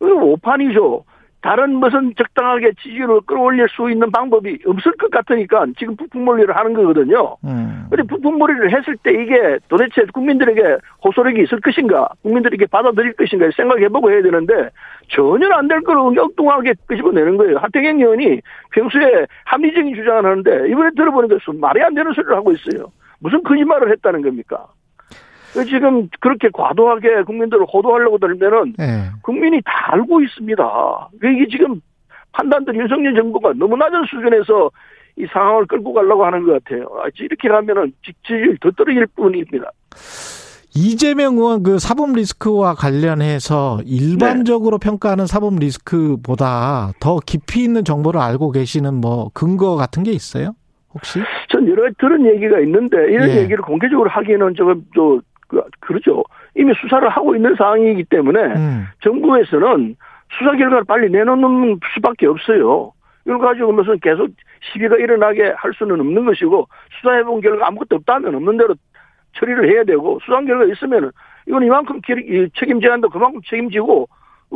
오판이죠. 0.00 1.04
다른 1.42 1.76
무슨 1.76 2.12
적당하게 2.16 2.72
지지율을 2.82 3.22
끌어올릴 3.22 3.66
수 3.70 3.90
있는 3.90 4.10
방법이 4.10 4.58
없을 4.66 4.92
것 4.98 5.10
같으니까 5.10 5.64
지금 5.78 5.96
북풍몰이를 5.96 6.54
하는 6.54 6.74
거거든요. 6.74 7.36
음. 7.44 7.86
근데 7.88 8.02
북풍몰이를 8.02 8.70
했을 8.76 8.94
때 9.02 9.10
이게 9.10 9.58
도대체 9.68 10.02
국민들에게 10.12 10.60
호소력이 11.02 11.42
있을 11.44 11.60
것인가, 11.60 12.10
국민들에게 12.22 12.66
받아들일 12.66 13.14
것인가 13.14 13.48
생각해보고 13.56 14.10
해야 14.10 14.20
되는데 14.22 14.68
전혀 15.08 15.48
안 15.54 15.66
될 15.66 15.80
거를 15.80 16.18
엉뚱하게 16.18 16.74
끄집어내는 16.86 17.38
거예요. 17.38 17.56
하태경 17.56 17.98
의원이 18.00 18.40
평소에 18.72 19.26
합리적인 19.46 19.94
주장을 19.94 20.22
하는데 20.26 20.68
이번에 20.68 20.90
들어보니까 20.94 21.36
말이 21.54 21.82
안 21.82 21.94
되는 21.94 22.12
소리를 22.12 22.36
하고 22.36 22.52
있어요. 22.52 22.92
무슨 23.18 23.42
거짓말을 23.42 23.90
했다는 23.92 24.20
겁니까? 24.20 24.66
지금 25.68 26.08
그렇게 26.20 26.48
과도하게 26.52 27.22
국민들을 27.24 27.66
호도하려고 27.72 28.18
들면은 28.18 28.74
네. 28.78 29.10
국민이 29.22 29.60
다 29.64 29.92
알고 29.92 30.22
있습니다. 30.22 31.08
이게 31.24 31.46
지금 31.50 31.80
판단들 32.32 32.74
윤석열 32.76 33.14
정부가 33.14 33.52
너무 33.54 33.76
낮은 33.76 34.04
수준에서 34.08 34.70
이 35.16 35.26
상황을 35.32 35.66
끌고 35.66 35.92
가려고 35.92 36.24
하는 36.24 36.44
것 36.46 36.62
같아요. 36.62 36.86
아, 37.02 37.08
이렇게 37.18 37.48
가면은 37.48 37.92
직지율 38.04 38.56
더 38.60 38.70
떨어질 38.70 39.06
뿐입니다. 39.08 39.70
이재명 40.74 41.36
의원 41.36 41.64
그 41.64 41.80
사법 41.80 42.12
리스크와 42.12 42.74
관련해서 42.74 43.80
일반적으로 43.84 44.78
네. 44.78 44.88
평가하는 44.88 45.26
사법 45.26 45.56
리스크보다 45.56 46.92
더 47.00 47.18
깊이 47.26 47.64
있는 47.64 47.84
정보를 47.84 48.20
알고 48.20 48.52
계시는 48.52 48.94
뭐 48.94 49.30
근거 49.34 49.74
같은 49.74 50.04
게 50.04 50.12
있어요? 50.12 50.54
혹시? 50.94 51.20
전 51.48 51.68
여러 51.68 51.90
들은 51.98 52.24
얘기가 52.34 52.60
있는데 52.60 52.96
이런 53.12 53.30
예. 53.30 53.36
얘기를 53.42 53.58
공개적으로 53.62 54.08
하기에는 54.10 54.54
조금 54.54 54.84
또 54.94 55.20
그, 55.50 55.62
그렇죠. 55.80 56.22
이미 56.56 56.72
수사를 56.80 57.06
하고 57.08 57.34
있는 57.34 57.54
상황이기 57.56 58.04
때문에 58.04 58.40
음. 58.40 58.86
정부에서는 59.02 59.96
수사 60.38 60.52
결과를 60.52 60.84
빨리 60.84 61.10
내놓는 61.10 61.80
수밖에 61.94 62.26
없어요. 62.26 62.92
이걸 63.26 63.38
가지고 63.38 63.72
무슨 63.72 63.98
계속 63.98 64.28
시비가 64.72 64.96
일어나게 64.96 65.52
할 65.56 65.72
수는 65.76 66.00
없는 66.00 66.24
것이고 66.24 66.68
수사해본 67.00 67.40
결과 67.40 67.66
아무것도 67.66 67.96
없다면 67.96 68.34
없는 68.36 68.56
대로 68.56 68.74
처리를 69.34 69.70
해야 69.70 69.84
되고 69.84 70.18
수상 70.24 70.46
결과 70.46 70.64
있으면은 70.72 71.10
이건 71.46 71.64
이만큼 71.64 72.00
책임져야 72.58 72.92
한다 72.92 73.08
그만큼 73.08 73.40
책임지고 73.48 74.08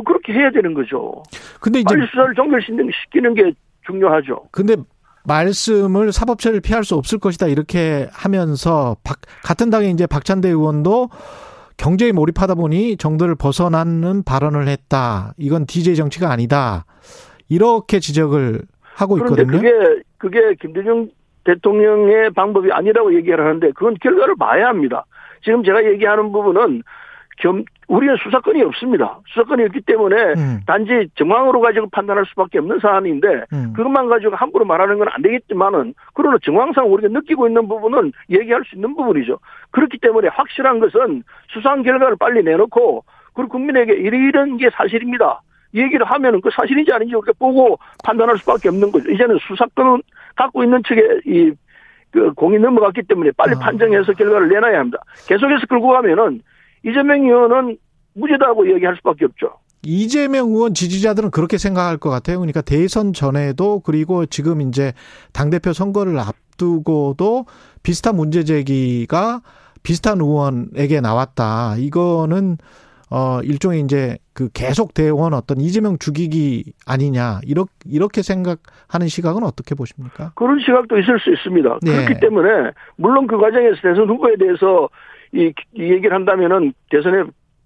그렇게 0.05 0.33
해야 0.33 0.49
되는 0.49 0.73
거죠. 0.73 1.23
근데 1.61 1.79
이제 1.79 1.95
빨리 1.95 2.07
수사를 2.07 2.33
종결시키는 2.33 3.33
게 3.33 3.53
중요하죠. 3.85 4.47
근데 4.51 4.75
말씀을 5.27 6.11
사법처리를 6.11 6.61
피할 6.61 6.83
수 6.83 6.95
없을 6.95 7.19
것이다 7.19 7.47
이렇게 7.47 8.07
하면서 8.11 8.95
박, 9.03 9.17
같은 9.43 9.69
당의 9.69 9.91
이제 9.91 10.05
박찬대 10.05 10.49
의원도 10.49 11.09
경제에 11.77 12.11
몰입하다 12.11 12.55
보니 12.55 12.97
정도를 12.97 13.35
벗어나는 13.35 14.23
발언을 14.23 14.67
했다. 14.67 15.33
이건 15.37 15.65
DJ 15.65 15.95
정치가 15.95 16.31
아니다. 16.31 16.85
이렇게 17.49 17.99
지적을 17.99 18.61
하고 18.81 19.17
있거든요. 19.17 19.47
그게 19.47 19.71
그게 20.17 20.55
김대중 20.61 21.09
대통령의 21.43 22.31
방법이 22.31 22.71
아니라고 22.71 23.15
얘기를 23.15 23.45
하는데 23.45 23.71
그건 23.71 23.95
결과를 24.01 24.35
봐야 24.37 24.67
합니다. 24.67 25.05
지금 25.43 25.63
제가 25.63 25.83
얘기하는 25.85 26.31
부분은 26.31 26.81
겸, 27.37 27.63
우리는 27.87 28.15
수사권이 28.23 28.61
없습니다. 28.63 29.19
수사권이 29.27 29.63
없기 29.65 29.81
때문에 29.81 30.15
음. 30.37 30.59
단지 30.65 31.09
정황으로 31.15 31.59
가지고 31.61 31.87
판단할 31.89 32.25
수밖에 32.27 32.59
없는 32.59 32.79
사안인데 32.79 33.45
음. 33.53 33.73
그것만 33.75 34.07
가지고 34.07 34.35
함부로 34.35 34.65
말하는 34.65 34.97
건 34.97 35.05
안 35.15 35.21
되겠지만은 35.21 35.93
그러나 36.13 36.37
정황상 36.43 36.91
우리가 36.91 37.09
느끼고 37.09 37.47
있는 37.47 37.67
부분은 37.67 38.11
얘기할 38.29 38.63
수 38.65 38.75
있는 38.75 38.95
부분이죠. 38.95 39.39
그렇기 39.71 39.97
때문에 39.99 40.29
확실한 40.29 40.79
것은 40.79 41.23
수상 41.49 41.83
결과를 41.83 42.17
빨리 42.17 42.43
내놓고 42.43 43.03
그리고 43.33 43.49
국민에게 43.49 43.93
이런 43.93 44.57
게 44.57 44.69
사실입니다. 44.71 45.41
얘기를 45.73 46.05
하면은 46.05 46.41
그 46.41 46.49
사실인지 46.51 46.91
아닌지 46.91 47.15
우리가 47.15 47.33
보고 47.37 47.77
판단할 48.03 48.37
수밖에 48.39 48.69
없는 48.69 48.91
거죠. 48.91 49.11
이제는 49.11 49.37
수사권은 49.47 50.01
갖고 50.35 50.63
있는 50.63 50.81
측에 50.83 51.01
이, 51.25 51.51
그 52.11 52.33
공이 52.33 52.57
넘어갔기 52.59 53.03
때문에 53.03 53.31
빨리 53.37 53.55
아. 53.55 53.59
판정해서 53.59 54.13
결과를 54.13 54.47
내놔야 54.49 54.79
합니다. 54.79 54.97
계속해서 55.27 55.65
끌고 55.67 55.89
가면은 55.89 56.41
이재명 56.85 57.23
의원은 57.23 57.77
무죄다고 58.13 58.71
얘기할 58.73 58.95
수밖에 58.97 59.25
없죠. 59.25 59.51
이재명 59.83 60.49
의원 60.49 60.73
지지자들은 60.73 61.31
그렇게 61.31 61.57
생각할 61.57 61.97
것 61.97 62.09
같아요. 62.09 62.39
그러니까 62.39 62.61
대선 62.61 63.13
전에도 63.13 63.81
그리고 63.81 64.25
지금 64.25 64.61
이제 64.61 64.93
당대표 65.33 65.73
선거를 65.73 66.17
앞두고도 66.19 67.45
비슷한 67.83 68.15
문제 68.15 68.43
제기가 68.43 69.41
비슷한 69.83 70.19
의원에게 70.21 71.01
나왔다. 71.01 71.75
이거는 71.77 72.57
어 73.11 73.39
일종의 73.43 73.81
이제 73.81 74.17
그 74.33 74.49
계속 74.51 74.95
대원 74.95 75.35
어떤 75.35 75.61
이재명 75.61 75.99
죽이기 75.99 76.73
아니냐 76.87 77.41
이렇게 77.45 77.71
이렇게 77.85 78.23
생각하는 78.23 79.07
시각은 79.07 79.43
어떻게 79.43 79.75
보십니까? 79.75 80.31
그런 80.35 80.59
시각도 80.59 80.97
있을 80.97 81.19
수 81.19 81.31
있습니다. 81.31 81.79
네. 81.83 81.91
그렇기 81.91 82.19
때문에 82.19 82.71
물론 82.95 83.27
그 83.27 83.37
과정에서 83.37 83.75
대선 83.83 84.09
후보에 84.09 84.35
대해서 84.37 84.89
이, 85.35 85.53
이 85.73 85.81
얘기를 85.91 86.13
한다면은 86.13 86.73
대선에 86.89 87.23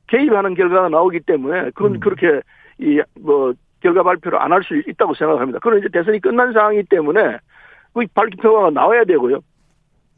개입하는 0.07 0.55
결과가 0.55 0.89
나오기 0.89 1.21
때문에 1.21 1.71
그건 1.75 1.95
음. 1.95 1.99
그렇게 1.99 2.41
이 2.79 2.99
뭐 3.19 3.53
결과 3.81 4.03
발표를 4.03 4.37
안 4.41 4.51
할 4.51 4.61
수 4.63 4.75
있다고 4.75 5.13
생각합니다. 5.13 5.59
그런 5.59 5.79
이제 5.79 5.87
대선이 5.91 6.19
끝난 6.19 6.51
상황이기 6.51 6.89
때문에 6.89 7.37
그 7.93 8.05
발표가 8.13 8.69
나와야 8.71 9.05
되고요. 9.05 9.39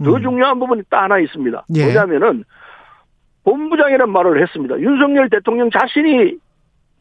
더 0.03 0.15
음. 0.15 0.21
중요한 0.21 0.57
부분이 0.59 0.81
딱 0.89 1.03
하나 1.03 1.19
있습니다. 1.19 1.65
예. 1.75 1.83
뭐냐면은 1.83 2.43
본부장이라는 3.43 4.11
말을 4.11 4.41
했습니다. 4.41 4.79
윤석열 4.79 5.29
대통령 5.29 5.69
자신이 5.69 6.37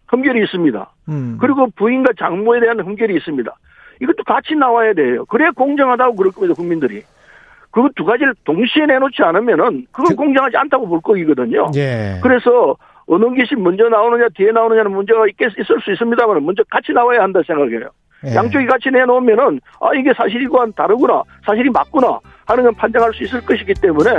흠결이 0.09 0.42
있습니다. 0.44 0.90
음. 1.09 1.38
그리고 1.40 1.68
부인과 1.76 2.12
장모에 2.18 2.61
대한 2.61 2.80
흠결이 2.80 3.14
있습니다. 3.16 3.51
이것도 4.03 4.24
같이 4.24 4.55
나와야 4.55 4.92
돼요. 4.92 5.24
그래야 5.26 5.51
공정하다고 5.53 6.16
그럴 6.16 6.32
겁니다, 6.32 6.55
국민들이. 6.55 7.03
그 7.71 7.89
두 7.95 8.05
가지를 8.05 8.35
동시에 8.45 8.87
내놓지 8.87 9.23
않으면은 9.23 9.87
그건 9.93 10.09
그, 10.11 10.14
공정하지 10.16 10.57
않다고 10.57 10.89
볼 10.89 11.01
거이거든요. 11.01 11.71
예. 11.77 12.18
그래서 12.23 12.77
어느 13.07 13.25
것이 13.25 13.55
먼저 13.57 13.89
나오느냐 13.89 14.29
뒤에 14.35 14.53
나오느냐는 14.53 14.93
문제가 14.93 15.27
있겠, 15.29 15.51
있을 15.59 15.81
수 15.85 15.93
있습니다만 15.93 16.45
먼저 16.45 16.62
같이 16.71 16.93
나와야 16.93 17.23
한다 17.23 17.41
생각해요. 17.47 17.91
예. 18.27 18.35
양쪽이 18.35 18.66
같이 18.66 18.91
내놓으면은 18.91 19.61
아 19.81 19.95
이게 19.95 20.12
사실이고 20.16 20.73
다르구나 20.73 21.23
사실이 21.45 21.71
맞구나 21.71 22.18
하는 22.47 22.64
건 22.64 22.75
판정할 22.75 23.12
수 23.14 23.25
있을 23.25 23.41
것이기 23.41 23.75
때문에 23.75 24.11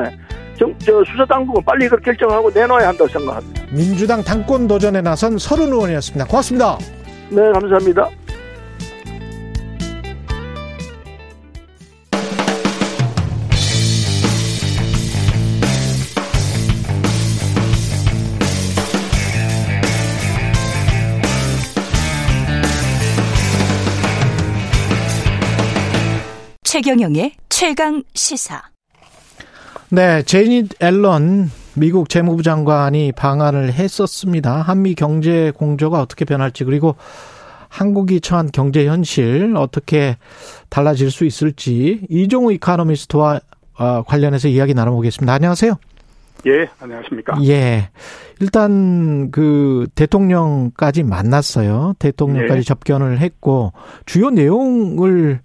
정, 0.56 0.74
저 0.80 1.04
수사 1.04 1.26
당국은 1.26 1.64
빨리 1.66 1.86
이걸 1.86 1.99
결정하고 1.99 2.49
내놔야 2.52 2.89
한다고 2.89 3.08
생각합니다. 3.08 3.62
민주당 3.72 4.22
당권 4.24 4.68
도전에 4.68 5.02
나선 5.02 5.38
서른 5.38 5.68
의원이었습니다. 5.68 6.26
고맙습니다. 6.26 6.78
네, 7.30 7.52
감사합니다. 7.52 8.10
최경영의 26.82 27.34
최강 27.47 28.01
시사. 28.15 28.59
네, 29.89 30.23
제닛 30.23 30.82
앨런 30.82 31.51
미국 31.75 32.09
재무부 32.09 32.41
장관이 32.41 33.11
방한을 33.11 33.71
했었습니다. 33.73 34.63
한미 34.63 34.95
경제 34.95 35.51
공조가 35.51 36.01
어떻게 36.01 36.25
변할지 36.25 36.63
그리고 36.63 36.95
한국이 37.69 38.19
처한 38.19 38.49
경제 38.51 38.88
현실 38.88 39.53
어떻게 39.57 40.17
달라질 40.69 41.11
수 41.11 41.23
있을지 41.25 42.01
이종우 42.09 42.51
이카노미스트와 42.53 43.39
어, 43.77 44.01
관련해서 44.01 44.47
이야기 44.47 44.73
나눠보겠습니다. 44.73 45.32
안녕하세요. 45.32 45.75
예, 46.47 46.67
안녕하십니까. 46.79 47.38
예. 47.43 47.89
일단 48.39 49.29
그 49.29 49.86
대통령까지 49.93 51.03
만났어요. 51.03 51.93
대통령까지 51.99 52.57
예. 52.57 52.63
접견을 52.63 53.19
했고 53.19 53.71
주요 54.07 54.32
내용을 54.32 55.41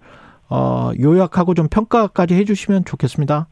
어 0.49 0.91
요약하고 0.99 1.53
좀 1.53 1.67
평가까지 1.69 2.35
해 2.35 2.43
주시면 2.45 2.85
좋겠습니다. 2.85 3.47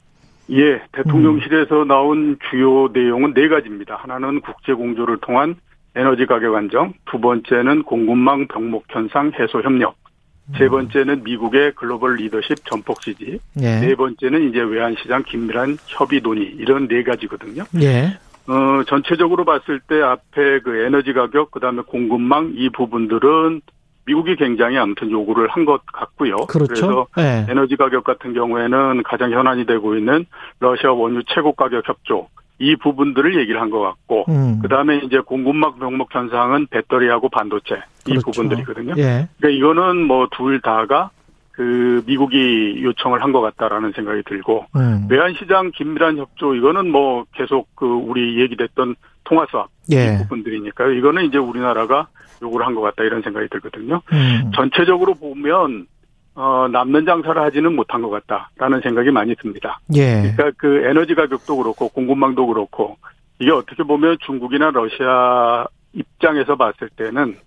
예, 0.52 0.82
대통령실에서 0.92 1.84
음. 1.84 1.88
나온 1.88 2.38
주요 2.50 2.90
내용은 2.94 3.34
네 3.34 3.48
가지입니다. 3.48 3.96
하나는 3.96 4.42
국제 4.42 4.74
공조를 4.74 5.18
통한 5.22 5.56
에너지 5.96 6.26
가격 6.26 6.56
안정, 6.56 6.94
두 7.10 7.20
번째는 7.20 7.84
공급망 7.84 8.48
병목 8.48 8.86
현상 8.90 9.32
해소 9.40 9.62
협력, 9.62 9.96
세 10.58 10.66
음. 10.66 10.70
번째는 10.70 11.24
미국의 11.24 11.74
글로벌 11.76 12.16
리더십 12.18 12.66
전폭 12.70 13.02
지지, 13.02 13.40
예. 13.62 13.80
네 13.80 13.96
번째는 13.96 14.50
이제 14.50 14.60
외환 14.60 14.96
시장 15.02 15.24
긴밀한 15.24 15.78
협의 15.88 16.22
논의 16.22 16.44
이런 16.44 16.88
네 16.88 17.02
가지거든요. 17.02 17.64
예. 17.82 18.18
어, 18.48 18.84
전체적으로 18.86 19.44
봤을 19.46 19.80
때 19.80 20.02
앞에 20.02 20.60
그 20.60 20.86
에너지 20.86 21.14
가격, 21.14 21.50
그 21.50 21.60
다음에 21.60 21.82
공급망 21.82 22.54
이 22.56 22.70
부분들은 22.70 23.62
미국이 24.06 24.36
굉장히 24.36 24.78
아무튼 24.78 25.10
요구를 25.12 25.48
한 25.50 25.66
것 25.66 25.82
같고요. 25.88 26.36
그렇죠. 26.48 26.68
그래서 26.68 27.08
네. 27.18 27.46
에너지 27.50 27.76
가격 27.76 28.04
같은 28.04 28.34
경우에는 28.34 29.02
가장 29.04 29.32
현안이 29.32 29.66
되고 29.66 29.96
있는 29.96 30.26
러시아 30.60 30.92
원유 30.94 31.24
최고 31.28 31.54
가격 31.54 31.88
협조 31.88 32.28
이 32.60 32.76
부분들을 32.76 33.36
얘기를 33.40 33.60
한 33.60 33.70
것 33.70 33.82
같고 33.82 34.26
음. 34.30 34.60
그다음에 34.62 34.98
이제 35.00 35.20
공급망 35.20 35.78
병목 35.80 36.14
현상은 36.14 36.68
배터리하고 36.68 37.30
반도체 37.30 37.76
이 38.08 38.12
그렇죠. 38.12 38.32
부분들이거든요. 38.32 38.94
예. 38.98 39.28
그러니까 39.40 39.50
이거는 39.50 40.06
뭐 40.06 40.28
둘 40.32 40.62
다가 40.62 41.10
그 41.56 42.04
미국이 42.06 42.82
요청을 42.84 43.24
한 43.24 43.32
것 43.32 43.42
같다라는 43.42 43.92
생각이 43.94 44.24
들고 44.24 44.66
음. 44.76 45.08
외환시장 45.10 45.72
긴밀한 45.76 46.18
협조 46.18 46.54
이거는 46.56 46.92
뭐 46.92 47.26
계속 47.34 47.68
그 47.76 47.86
우리 47.86 48.40
얘기됐던 48.42 48.96
통화수합 49.24 49.68
예. 49.92 50.06
이 50.16 50.18
부분들이니까요. 50.24 50.92
이거는 50.92 51.26
이제 51.26 51.38
우리나라가 51.38 52.08
요구를 52.42 52.66
한 52.66 52.76
것 52.76 52.82
같다 52.82 53.04
이런 53.04 53.22
생각이 53.22 53.48
들거든요. 53.50 54.02
음. 54.12 54.52
전체적으로 54.56 55.14
보면 55.16 55.88
어, 56.36 56.68
남는 56.70 57.06
장사를 57.06 57.42
하지는 57.42 57.74
못한 57.76 58.02
것 58.02 58.10
같다라는 58.10 58.82
생각이 58.82 59.10
많이 59.12 59.34
듭니다. 59.36 59.80
예. 59.96 60.22
그러니까 60.36 60.52
그 60.58 60.86
에너지 60.86 61.16
가격도 61.16 61.56
그렇고 61.58 61.88
공급망도 61.90 62.48
그렇고 62.48 62.98
이게 63.40 63.52
어떻게 63.52 63.84
보면 63.84 64.18
중국이나 64.26 64.72
러시아 64.72 65.66
입장에서 65.94 66.56
봤을 66.58 66.90
때는 66.98 67.38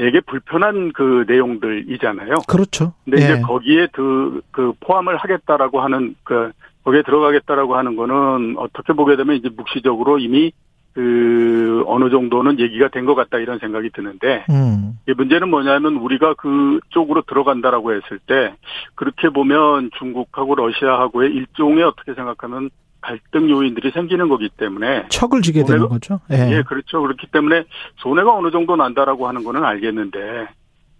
되게 0.00 0.20
불편한 0.20 0.92
그 0.94 1.26
내용들이잖아요. 1.28 2.36
그렇죠. 2.48 2.94
근데 3.04 3.20
예. 3.20 3.24
이제 3.24 3.40
거기에 3.42 3.88
그, 3.92 4.40
그 4.50 4.72
포함을 4.80 5.18
하겠다라고 5.18 5.82
하는 5.82 6.14
그 6.24 6.52
거기에 6.84 7.02
들어가겠다라고 7.02 7.76
하는 7.76 7.96
거는 7.96 8.54
어떻게 8.56 8.94
보게 8.94 9.16
되면 9.16 9.36
이제 9.36 9.50
묵시적으로 9.54 10.18
이미 10.18 10.52
그 10.94 11.84
어느 11.86 12.08
정도는 12.08 12.58
얘기가 12.60 12.88
된 12.88 13.04
것 13.04 13.14
같다 13.14 13.38
이런 13.38 13.58
생각이 13.58 13.90
드는데 13.90 14.46
음. 14.48 14.98
문제는 15.06 15.50
뭐냐면 15.50 15.96
우리가 15.96 16.32
그쪽으로 16.34 17.22
들어간다라고 17.28 17.92
했을 17.92 18.18
때 18.26 18.54
그렇게 18.94 19.28
보면 19.28 19.90
중국하고 19.98 20.54
러시아하고의 20.54 21.30
일종의 21.30 21.84
어떻게 21.84 22.14
생각하면 22.14 22.70
갈등 23.00 23.48
요인들이 23.48 23.90
생기는 23.92 24.28
거기 24.28 24.48
때문에 24.48 25.08
척을 25.08 25.42
지게 25.42 25.64
되는 25.64 25.88
거죠. 25.88 26.20
예. 26.30 26.56
예, 26.56 26.62
그렇죠. 26.62 27.00
그렇기 27.00 27.28
때문에 27.32 27.64
손해가 27.96 28.34
어느 28.34 28.50
정도 28.50 28.76
난다라고 28.76 29.26
하는 29.28 29.44
거는 29.44 29.64
알겠는데 29.64 30.48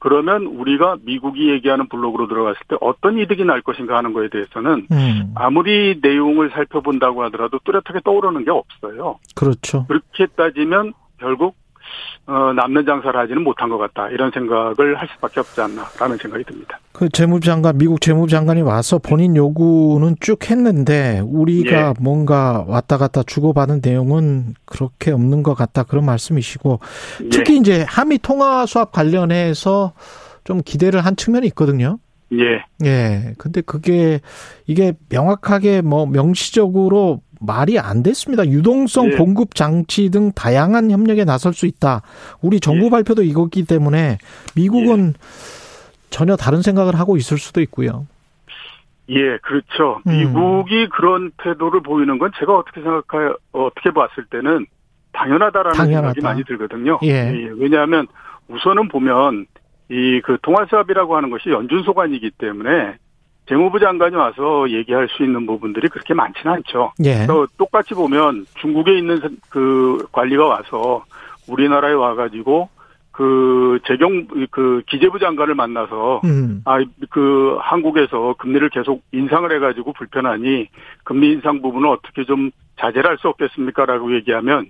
그러면 0.01 0.46
우리가 0.46 0.96
미국이 1.03 1.51
얘기하는 1.51 1.88
블록으로 1.88 2.26
들어갔을 2.26 2.59
때 2.68 2.76
어떤 2.80 3.18
이득이 3.18 3.44
날 3.44 3.61
것인가 3.61 3.98
하는 3.98 4.14
거에 4.14 4.30
대해서는 4.30 4.86
음. 4.90 5.32
아무리 5.34 6.01
내용을 6.03 6.51
살펴본다고 6.51 7.22
하더라도 7.24 7.59
뚜렷하게 7.64 8.01
떠오르는 8.03 8.44
게 8.46 8.51
없어요. 8.51 9.18
그렇죠. 9.36 9.84
그렇게 9.86 10.26
따지면 10.34 10.94
결국 11.18 11.55
어, 12.31 12.53
남는 12.53 12.87
장사를 12.87 13.18
하지는 13.18 13.43
못한 13.43 13.68
것 13.68 13.76
같다. 13.76 14.09
이런 14.11 14.31
생각을 14.31 14.97
할 14.97 15.09
수밖에 15.14 15.41
없지 15.41 15.61
않나라는 15.62 16.16
생각이 16.16 16.45
듭니다. 16.45 16.78
그 16.93 17.09
재무장관, 17.09 17.76
미국 17.76 18.01
재무장관이 18.01 18.62
와서 18.62 18.99
본인 18.99 19.35
요구는 19.35 20.14
쭉 20.20 20.49
했는데 20.49 21.20
우리가 21.24 21.89
예. 21.89 21.95
뭔가 22.01 22.64
왔다 22.68 22.99
갔다 22.99 23.24
주고받은 23.24 23.81
내용은 23.83 24.55
그렇게 24.64 25.11
없는 25.11 25.43
것 25.43 25.55
같다. 25.55 25.83
그런 25.83 26.07
말씀이시고 26.07 26.78
특히 27.33 27.55
예. 27.55 27.59
이제 27.59 27.85
한미 27.89 28.18
통화 28.18 28.64
수합 28.64 28.93
관련해서 28.93 29.93
좀 30.45 30.62
기대를 30.64 31.05
한 31.05 31.16
측면이 31.16 31.49
있거든요. 31.49 31.99
예. 32.33 32.62
예. 32.87 33.35
근데 33.39 33.61
그게 33.61 34.20
이게 34.68 34.93
명확하게 35.09 35.81
뭐 35.81 36.07
명시적으로 36.07 37.22
말이 37.41 37.78
안 37.78 38.03
됐습니다. 38.03 38.47
유동성 38.47 39.12
예. 39.12 39.16
공급 39.16 39.55
장치 39.55 40.11
등 40.11 40.30
다양한 40.32 40.91
협력에 40.91 41.24
나설 41.24 41.53
수 41.53 41.66
있다. 41.66 42.03
우리 42.43 42.61
정부 42.61 42.86
예. 42.86 42.91
발표도 42.91 43.22
이거기 43.22 43.64
때문에 43.64 44.18
미국은 44.55 45.14
예. 45.16 46.11
전혀 46.11 46.36
다른 46.36 46.61
생각을 46.62 46.99
하고 46.99 47.16
있을 47.16 47.38
수도 47.38 47.61
있고요. 47.62 48.07
예, 49.09 49.38
그렇죠. 49.38 50.01
음. 50.07 50.12
미국이 50.12 50.88
그런 50.91 51.32
태도를 51.43 51.82
보이는 51.82 52.18
건 52.18 52.30
제가 52.38 52.57
어떻게 52.57 52.80
생각해 52.82 53.32
어떻게 53.53 53.91
봤을 53.91 54.24
때는 54.30 54.66
당연하다라는 55.12 55.76
당연하다. 55.76 56.12
생각이 56.14 56.20
많이 56.20 56.45
들거든요. 56.45 56.99
예. 57.03 57.09
예. 57.09 57.51
왜냐하면 57.57 58.07
우선은 58.49 58.88
보면 58.88 59.47
이 59.91 60.20
그 60.24 60.38
통화수합이라고 60.43 61.16
하는 61.16 61.30
것이 61.30 61.49
연준소관이기 61.51 62.30
때문에 62.38 62.97
재무부 63.51 63.80
장관이 63.80 64.14
와서 64.14 64.70
얘기할 64.70 65.09
수 65.11 65.24
있는 65.24 65.44
부분들이 65.44 65.88
그렇게 65.88 66.14
많지는 66.14 66.55
않죠. 66.55 66.92
예. 67.05 67.26
또 67.26 67.48
똑같이 67.59 67.94
보면 67.94 68.46
중국에 68.61 68.96
있는 68.96 69.20
그 69.48 70.07
관리가 70.12 70.46
와서 70.46 71.05
우리나라에 71.48 71.92
와가지고 71.94 72.68
그 73.11 73.80
재경 73.88 74.28
그 74.53 74.82
기재부 74.86 75.18
장관을 75.18 75.57
만나서 75.57 76.20
음. 76.24 76.62
아그 76.64 77.59
한국에서 77.61 78.36
금리를 78.38 78.68
계속 78.70 79.03
인상을 79.11 79.53
해가지고 79.53 79.94
불편하니 79.94 80.68
금리 81.03 81.32
인상 81.32 81.61
부분을 81.61 81.88
어떻게 81.88 82.24
좀 82.24 82.53
자제를 82.78 83.11
할 83.11 83.18
수 83.18 83.26
없겠습니까라고 83.28 84.14
얘기하면 84.14 84.66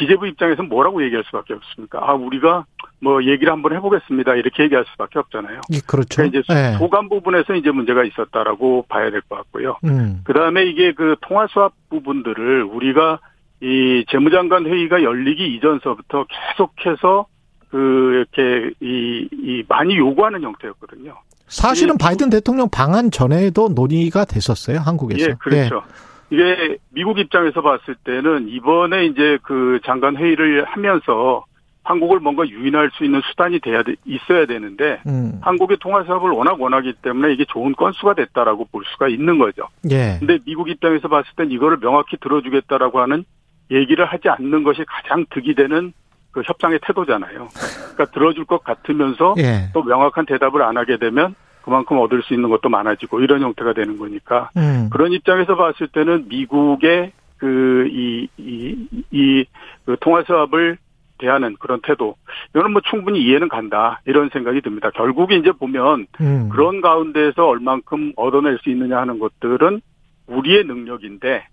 기재부 0.00 0.26
입장에서는 0.26 0.68
뭐라고 0.68 1.04
얘기할 1.04 1.24
수밖에 1.26 1.54
없습니까? 1.54 2.00
아 2.02 2.14
우리가 2.14 2.64
뭐 3.00 3.22
얘기를 3.24 3.52
한번 3.52 3.74
해보겠습니다. 3.76 4.34
이렇게 4.34 4.64
얘기할 4.64 4.84
수밖에 4.92 5.18
없잖아요. 5.18 5.60
예, 5.72 5.78
그렇죠. 5.86 6.16
그러니까 6.16 6.38
이제 6.40 6.52
네. 6.52 6.76
소관 6.78 7.08
부분에서 7.08 7.54
이제 7.54 7.70
문제가 7.70 8.04
있었다라고 8.04 8.86
봐야 8.88 9.10
될 9.10 9.20
것 9.22 9.36
같고요. 9.36 9.76
음. 9.84 10.20
그 10.24 10.32
다음에 10.32 10.64
이게 10.64 10.92
그 10.92 11.16
통화 11.20 11.46
수합 11.48 11.72
부분들을 11.90 12.64
우리가 12.64 13.20
이 13.62 14.04
재무장관 14.10 14.66
회의가 14.66 15.02
열리기 15.02 15.54
이전서부터 15.56 16.24
계속해서 16.28 17.26
그 17.70 18.26
이렇게 18.34 18.70
이, 18.80 19.28
이 19.32 19.62
많이 19.68 19.96
요구하는 19.96 20.42
형태였거든요. 20.42 21.14
사실은 21.46 21.98
바이든 21.98 22.30
대통령 22.30 22.68
방한 22.70 23.10
전에도 23.10 23.68
논의가 23.68 24.24
됐었어요, 24.24 24.78
한국에서. 24.78 25.30
예, 25.30 25.34
그렇죠. 25.38 25.82
예. 25.86 26.09
이게 26.30 26.76
미국 26.90 27.18
입장에서 27.18 27.60
봤을 27.60 27.94
때는 28.04 28.48
이번에 28.48 29.06
이제 29.06 29.38
그 29.42 29.80
장관 29.84 30.16
회의를 30.16 30.64
하면서 30.64 31.44
한국을 31.82 32.20
뭔가 32.20 32.46
유인할 32.46 32.90
수 32.94 33.04
있는 33.04 33.20
수단이 33.30 33.58
돼야 33.60 33.82
돼, 33.82 33.94
있어야 34.04 34.46
되는데 34.46 35.00
음. 35.06 35.40
한국의 35.40 35.78
통화 35.80 36.04
사업을 36.04 36.30
워낙 36.30 36.60
원하기 36.60 36.94
때문에 37.02 37.32
이게 37.32 37.44
좋은 37.46 37.74
건수가 37.74 38.14
됐다라고 38.14 38.66
볼 38.66 38.84
수가 38.92 39.08
있는 39.08 39.38
거죠. 39.38 39.68
예. 39.90 40.16
근데 40.18 40.38
미국 40.44 40.68
입장에서 40.68 41.08
봤을 41.08 41.28
땐 41.36 41.50
이거를 41.50 41.78
명확히 41.80 42.16
들어주겠다라고 42.18 43.00
하는 43.00 43.24
얘기를 43.70 44.04
하지 44.04 44.28
않는 44.28 44.62
것이 44.62 44.84
가장 44.86 45.24
득이 45.30 45.54
되는 45.54 45.92
그 46.32 46.42
협상의 46.44 46.78
태도잖아요. 46.86 47.48
그러니까 47.94 48.04
들어줄 48.12 48.44
것 48.44 48.62
같으면서 48.62 49.34
예. 49.38 49.70
또 49.72 49.82
명확한 49.82 50.26
대답을 50.26 50.62
안 50.62 50.76
하게 50.76 50.96
되면 50.96 51.34
그만큼 51.62 51.98
얻을 51.98 52.22
수 52.22 52.34
있는 52.34 52.48
것도 52.50 52.68
많아지고 52.68 53.20
이런 53.20 53.42
형태가 53.42 53.72
되는 53.74 53.98
거니까 53.98 54.50
음. 54.56 54.88
그런 54.90 55.12
입장에서 55.12 55.56
봤을 55.56 55.88
때는 55.88 56.26
미국의 56.28 57.12
그 57.38 57.88
이 57.90 58.28
이이 58.38 59.44
그 59.84 59.96
통화 60.00 60.22
사업을 60.22 60.78
대하는 61.18 61.54
그런 61.58 61.80
태도 61.82 62.16
이거는 62.50 62.72
뭐 62.72 62.80
충분히 62.88 63.22
이해는 63.22 63.48
간다 63.48 64.00
이런 64.06 64.30
생각이 64.30 64.62
듭니다. 64.62 64.90
결국에 64.90 65.36
이제 65.36 65.52
보면 65.52 66.06
음. 66.20 66.48
그런 66.50 66.80
가운데서 66.80 67.46
얼만큼 67.46 68.14
얻어낼 68.16 68.58
수 68.62 68.70
있느냐 68.70 68.98
하는 68.98 69.18
것들은 69.18 69.80
우리의 70.26 70.64
능력인데 70.64 71.46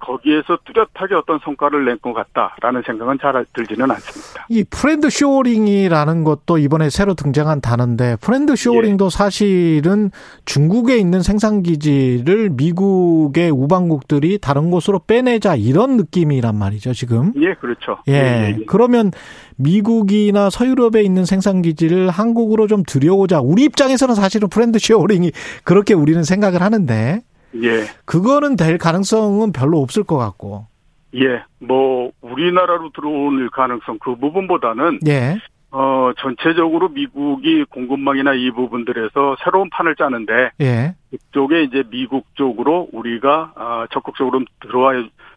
거기에서 0.00 0.58
뚜렷하게 0.64 1.14
어떤 1.14 1.38
성과를 1.44 1.84
낸 1.84 1.98
것 1.98 2.12
같다라는 2.14 2.82
생각은 2.86 3.18
잘 3.20 3.44
들지는 3.52 3.90
않습니다. 3.90 4.46
이 4.48 4.64
friend 4.70 5.10
shoring이라는 5.10 6.24
것도 6.24 6.58
이번에 6.58 6.90
새로 6.90 7.14
등장한 7.14 7.60
단어인데 7.60 8.16
friend 8.20 8.54
shoring도 8.54 9.06
예. 9.06 9.10
사실은 9.10 10.10
중국에 10.44 10.96
있는 10.96 11.22
생산 11.22 11.62
기지를 11.62 12.50
미국의 12.50 13.50
우방국들이 13.50 14.38
다른 14.38 14.70
곳으로 14.70 15.00
빼내자 15.00 15.56
이런 15.56 15.96
느낌이란 15.96 16.56
말이죠, 16.56 16.92
지금. 16.92 17.32
예, 17.36 17.54
그렇죠. 17.54 17.98
예. 18.06 18.12
예, 18.12 18.56
예. 18.60 18.64
그러면 18.66 19.10
미국이나 19.56 20.50
서유럽에 20.50 21.02
있는 21.02 21.24
생산 21.24 21.62
기지를 21.62 22.10
한국으로 22.10 22.66
좀 22.68 22.82
들여오자. 22.86 23.40
우리 23.40 23.64
입장에서는 23.64 24.14
사실은 24.14 24.48
friend 24.48 24.78
shoring이 24.78 25.32
그렇게 25.64 25.94
우리는 25.94 26.22
생각을 26.22 26.62
하는데 26.62 27.22
예. 27.56 27.84
그거는 28.04 28.56
될 28.56 28.78
가능성은 28.78 29.52
별로 29.52 29.80
없을 29.80 30.04
것 30.04 30.16
같고. 30.16 30.66
예. 31.14 31.42
뭐 31.58 32.10
우리나라로 32.20 32.90
들어올 32.92 33.48
가능성 33.50 33.98
그 34.00 34.16
부분보다는 34.16 35.00
예. 35.06 35.38
어 35.70 36.12
전체적으로 36.18 36.88
미국이 36.88 37.64
공급망이나 37.64 38.32
이 38.34 38.50
부분들에서 38.50 39.36
새로운 39.44 39.68
판을 39.70 39.96
짜는데 39.96 40.50
예. 40.60 40.94
그쪽에 41.10 41.62
이제 41.62 41.82
미국 41.90 42.26
쪽으로 42.34 42.88
우리가 42.92 43.52
아 43.54 43.86
적극적으로 43.92 44.44
들어와 44.60 44.92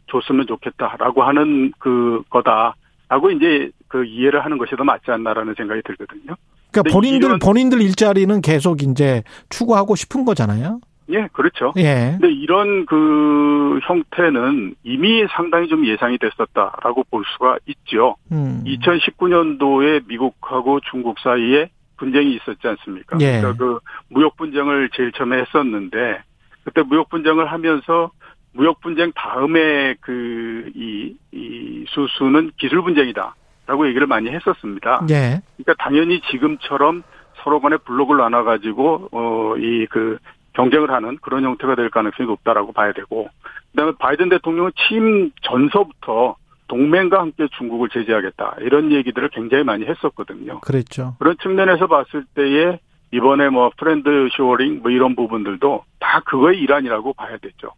줬으면 0.10 0.48
좋겠다라고 0.48 1.24
하는 1.24 1.74
그 1.80 2.24
거다라고 2.30 3.32
이제 3.32 3.72
그 3.88 4.06
이해를 4.06 4.44
하는 4.44 4.58
것이 4.58 4.76
더 4.78 4.84
맞지 4.84 5.12
않나라는 5.12 5.54
생각이 5.56 5.82
들거든요. 5.84 6.36
그러니까 6.72 6.94
본인들 6.94 7.40
본인들 7.40 7.82
일자리는 7.82 8.40
계속 8.42 8.84
이제 8.84 9.24
추구하고 9.50 9.96
싶은 9.96 10.24
거잖아요. 10.24 10.80
예, 11.10 11.28
그렇죠. 11.34 11.74
예. 11.78 12.18
근데 12.20 12.32
이런 12.32 12.86
그 12.86 13.80
형태는 13.84 14.76
이미 14.84 15.26
상당히 15.32 15.68
좀 15.68 15.86
예상이 15.86 16.18
됐었다라고 16.18 17.04
볼 17.10 17.24
수가 17.34 17.58
있죠. 17.66 18.16
음. 18.32 18.64
2019년도에 18.66 20.08
미국하고 20.08 20.80
중국 20.82 21.20
사이에 21.20 21.70
분쟁이 21.98 22.36
있었지 22.36 22.68
않습니까? 22.68 23.18
예. 23.20 23.40
그러니까 23.40 23.54
그 23.58 23.80
무역 24.10 24.38
분쟁을 24.38 24.90
제일 24.94 25.12
처음에 25.12 25.38
했었는데 25.42 26.22
그때 26.64 26.82
무역 26.82 27.10
분쟁을 27.10 27.52
하면서 27.52 28.12
무역 28.54 28.82
분쟁 28.82 29.12
다음에 29.14 29.96
그이 30.02 31.16
이 31.32 31.86
수수는 31.88 32.52
기술 32.58 32.82
분쟁이다라고 32.82 33.88
얘기를 33.88 34.08
많이 34.08 34.30
했었습니다. 34.30 35.06
예. 35.10 35.42
그러니까 35.58 35.74
당연히 35.78 36.22
지금처럼 36.32 37.04
서로 37.44 37.60
간에 37.60 37.78
블록을 37.78 38.18
나눠 38.18 38.44
가지고 38.44 39.10
어이그 39.12 40.18
경쟁을 40.54 40.92
하는 40.92 41.18
그런 41.22 41.44
형태가 41.44 41.76
될 41.76 41.90
가능성이 41.90 42.28
높다라고 42.28 42.74
봐야 42.74 42.92
되고 42.92 43.30
그다음에 43.72 43.94
바이든 44.00 44.30
대통령은 44.30 44.72
취임 44.76 45.32
전서부터 45.42 46.36
동맹과 46.68 47.20
함께 47.20 47.48
중국을 47.58 47.90
제재하겠다 47.90 48.58
이런 48.62 48.92
얘기들을 48.92 49.30
굉장히 49.30 49.64
많이 49.64 49.86
했었거든요. 49.86 50.60
그랬죠. 50.62 51.16
그런 51.20 51.36
측면에서 51.42 51.88
봤을 51.88 52.24
때에 52.34 52.80
이번에 53.12 53.50
뭐 53.50 53.72
friend 53.78 54.30
shoring 54.32 54.82
뭐 54.82 54.92
이런 54.92 55.16
부분들도 55.16 55.84
다 56.00 56.22
그거의 56.22 56.60
일환이라고 56.60 57.14
봐야 57.14 57.38
되죠. 57.38 57.72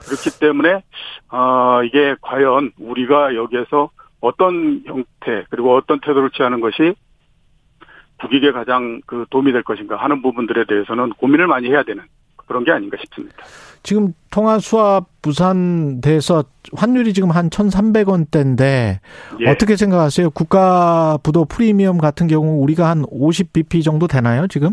그렇기 0.00 0.40
때문에 0.40 0.82
아 1.28 1.82
이게 1.84 2.16
과연 2.20 2.72
우리가 2.78 3.36
여기에서 3.36 3.90
어떤 4.20 4.82
형태 4.84 5.44
그리고 5.50 5.76
어떤 5.76 6.00
태도를 6.00 6.30
취하는 6.30 6.60
것이 6.60 6.94
국익에 8.32 8.52
가장 8.52 9.02
그 9.06 9.26
도움이 9.28 9.52
될 9.52 9.62
것인가 9.62 9.96
하는 9.96 10.22
부분들에 10.22 10.64
대해서는 10.66 11.10
고민을 11.10 11.46
많이 11.46 11.68
해야 11.68 11.82
되는 11.82 12.02
그런 12.46 12.64
게 12.64 12.72
아닌가 12.72 12.96
싶습니다. 12.98 13.36
지금 13.82 14.14
통화 14.30 14.58
수합 14.58 15.06
부산돼서 15.20 16.44
환율이 16.74 17.12
지금 17.12 17.30
한 17.30 17.50
1,300원대인데 17.50 18.98
예. 19.40 19.48
어떻게 19.48 19.76
생각하세요? 19.76 20.30
국가 20.30 21.18
부도 21.22 21.44
프리미엄 21.44 21.98
같은 21.98 22.26
경우 22.26 22.62
우리가 22.62 22.88
한 22.88 23.02
50bp 23.02 23.82
정도 23.84 24.06
되나요, 24.06 24.46
지금? 24.46 24.70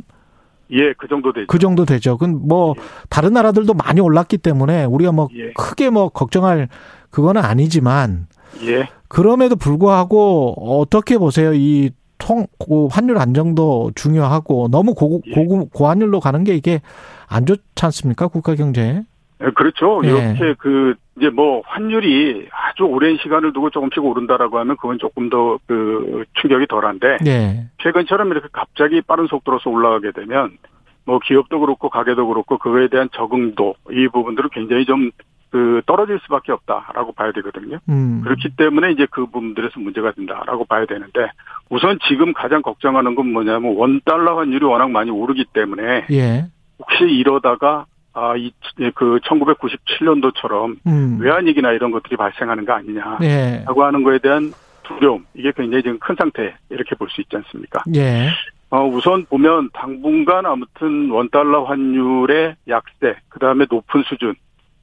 예, 0.71 0.93
그 0.93 1.07
정도 1.07 1.33
되죠. 1.33 1.47
그 1.47 1.59
정도 1.59 1.85
되죠. 1.85 2.17
그뭐 2.17 2.75
예. 2.77 2.81
다른 3.09 3.33
나라들도 3.33 3.73
많이 3.73 3.99
올랐기 3.99 4.37
때문에 4.37 4.85
우리가 4.85 5.11
뭐 5.11 5.27
예. 5.35 5.51
크게 5.53 5.89
뭐 5.89 6.09
걱정할 6.09 6.69
그거는 7.09 7.43
아니지만 7.43 8.27
예. 8.63 8.87
그럼에도 9.07 9.55
불구하고 9.55 10.79
어떻게 10.79 11.17
보세요? 11.17 11.53
이 11.53 11.89
통, 12.19 12.45
그 12.59 12.85
환율 12.87 13.17
안정도 13.17 13.91
중요하고 13.95 14.67
너무 14.69 14.93
고, 14.93 15.21
예. 15.25 15.31
고, 15.31 15.67
고환율로 15.69 16.19
가는 16.19 16.43
게 16.43 16.53
이게 16.53 16.81
안 17.27 17.45
좋지 17.45 17.61
않습니까? 17.81 18.27
국가 18.27 18.53
경제에? 18.53 19.01
예, 19.41 19.49
그렇죠. 19.55 20.01
예. 20.03 20.09
이렇게 20.09 20.53
그 20.59 20.95
이제 21.17 21.29
뭐 21.29 21.61
환율이 21.65 22.47
아주 22.51 22.83
오랜 22.83 23.17
시간을 23.17 23.53
두고 23.53 23.69
조금씩 23.69 24.03
오른다라고 24.03 24.59
하면 24.59 24.77
그건 24.77 24.99
조금 24.99 25.29
더 25.29 25.57
그 25.65 26.25
충격이 26.41 26.67
덜한데 26.67 27.17
예. 27.25 27.67
최근처럼 27.83 28.31
이렇게 28.31 28.47
갑자기 28.51 29.01
빠른 29.01 29.27
속도로서 29.27 29.69
올라가게 29.69 30.11
되면 30.11 30.57
뭐 31.05 31.19
기업도 31.19 31.59
그렇고 31.59 31.89
가게도 31.89 32.27
그렇고 32.27 32.57
그거에 32.57 32.87
대한 32.87 33.09
적응도 33.13 33.75
이 33.91 34.07
부분들은 34.07 34.49
굉장히 34.51 34.85
좀 34.85 35.11
그 35.51 35.81
떨어질 35.85 36.19
수밖에 36.23 36.51
없다라고 36.51 37.13
봐야 37.13 37.31
되거든요. 37.31 37.79
음. 37.89 38.21
그렇기 38.23 38.55
때문에 38.55 38.91
이제 38.91 39.07
그 39.09 39.25
부분들에서 39.25 39.79
문제가 39.79 40.11
된다라고 40.11 40.65
봐야 40.65 40.85
되는데 40.85 41.29
우선 41.69 41.97
지금 42.07 42.33
가장 42.33 42.61
걱정하는 42.61 43.15
건 43.15 43.31
뭐냐면 43.31 43.75
원 43.75 44.01
달러 44.05 44.37
환율이 44.37 44.65
워낙 44.65 44.91
많이 44.91 45.09
오르기 45.09 45.45
때문에 45.53 46.05
예. 46.11 46.45
혹시 46.77 47.03
이러다가 47.05 47.85
아, 48.13 48.35
이, 48.35 48.51
그, 48.95 49.19
1997년도처럼 49.23 50.77
음. 50.87 51.19
외환위기나 51.21 51.71
이런 51.71 51.91
것들이 51.91 52.17
발생하는 52.17 52.65
거 52.65 52.73
아니냐라고 52.73 53.23
예. 53.23 53.63
하는 53.65 54.03
거에 54.03 54.17
대한 54.19 54.51
두려움, 54.83 55.25
이게 55.35 55.51
굉장히 55.55 55.83
지금 55.83 55.99
큰 55.99 56.15
상태, 56.17 56.55
이렇게 56.69 56.95
볼 56.95 57.07
수 57.09 57.21
있지 57.21 57.35
않습니까? 57.37 57.83
예. 57.95 58.29
어, 58.71 58.85
우선 58.85 59.25
보면 59.25 59.69
당분간 59.73 60.45
아무튼 60.45 61.09
원달러 61.11 61.63
환율의 61.63 62.55
약세, 62.67 63.15
그 63.29 63.39
다음에 63.39 63.65
높은 63.69 64.03
수준, 64.07 64.35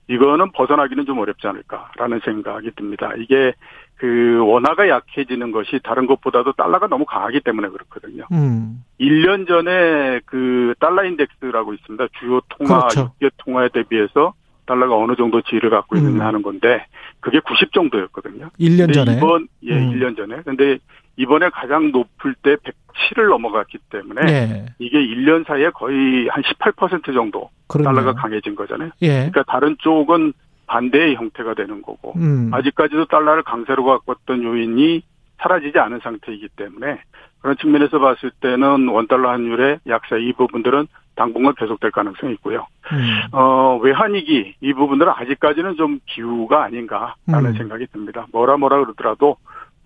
이거는 0.09 0.53
벗어나기는 0.53 1.05
좀 1.07 1.19
어렵지 1.19 1.47
않을까라는 1.47 2.21
생각이 2.25 2.71
듭니다. 2.77 3.13
이게 3.19 3.53
그 3.97 4.39
원화가 4.45 4.89
약해지는 4.89 5.53
것이 5.53 5.81
다른 5.83 6.07
것보다도 6.07 6.53
달러가 6.53 6.87
너무 6.87 7.05
강하기 7.07 7.41
때문에 7.41 7.69
그렇거든요. 7.69 8.25
음. 8.31 8.85
1년 9.01 9.49
전에 9.49 10.21
그 10.27 10.75
달러 10.79 11.05
인덱스라고 11.05 11.75
있습니다. 11.75 12.07
주요 12.21 12.41
통화, 12.51 12.81
그렇죠. 12.81 13.13
육계 13.21 13.31
통화에 13.39 13.69
대비해서 13.73 14.35
달러가 14.67 14.97
어느 14.97 15.17
정도 15.17 15.41
지위를 15.43 15.71
갖고 15.71 15.97
있느냐 15.97 16.17
음. 16.17 16.21
하는 16.21 16.43
건데 16.43 16.85
그게 17.21 17.41
90 17.41 17.73
정도였거든요. 17.73 18.51
1년 18.61 18.93
전에 18.93 19.17
이번 19.17 19.49
예, 19.63 19.73
음. 19.73 19.93
1년 19.93 20.17
전에. 20.17 20.43
근데 20.45 20.79
이번에 21.17 21.49
가장 21.51 21.91
높을 21.93 22.35
때 22.43 22.57
107을 22.57 23.29
넘어갔기 23.31 23.79
때문에 23.91 24.23
네. 24.25 24.67
이게 24.79 24.99
1년 24.99 25.47
사이에 25.47 25.71
거의 25.71 26.29
한 26.29 26.43
18% 26.43 27.15
정도 27.15 27.51
그러네요. 27.69 27.95
달러가 27.95 28.21
강해진 28.21 28.55
거잖아요. 28.55 28.91
예. 29.03 29.31
그러니까 29.31 29.43
다른 29.45 29.77
쪽은 29.79 30.33
반대의 30.67 31.15
형태가 31.15 31.55
되는 31.55 31.81
거고 31.83 32.15
음. 32.17 32.51
아직까지도 32.53 33.07
달러를 33.07 33.43
강세로 33.43 33.85
갖고 33.85 34.13
왔던 34.13 34.43
요인이 34.43 35.03
사라지지 35.39 35.79
않은 35.79 36.01
상태이기 36.03 36.49
때문에 36.57 37.01
그런 37.41 37.57
측면에서 37.59 37.99
봤을 37.99 38.31
때는 38.41 38.89
원달러 38.89 39.31
환율의 39.31 39.81
약세 39.87 40.21
이 40.21 40.33
부분들은 40.33 40.89
당분간 41.15 41.55
계속될 41.55 41.93
가능성이 41.93 42.35
있고요. 42.35 42.67
음. 42.93 43.23
어, 43.33 43.79
외환위기 43.83 44.57
이 44.61 44.73
부분들은 44.73 45.13
아직까지는 45.15 45.77
좀 45.77 46.01
기후가 46.07 46.65
아닌가라는 46.65 47.51
음. 47.51 47.55
생각이 47.57 47.87
듭니다. 47.87 48.27
뭐라 48.33 48.57
뭐라 48.57 48.79
그러더라도 48.81 49.37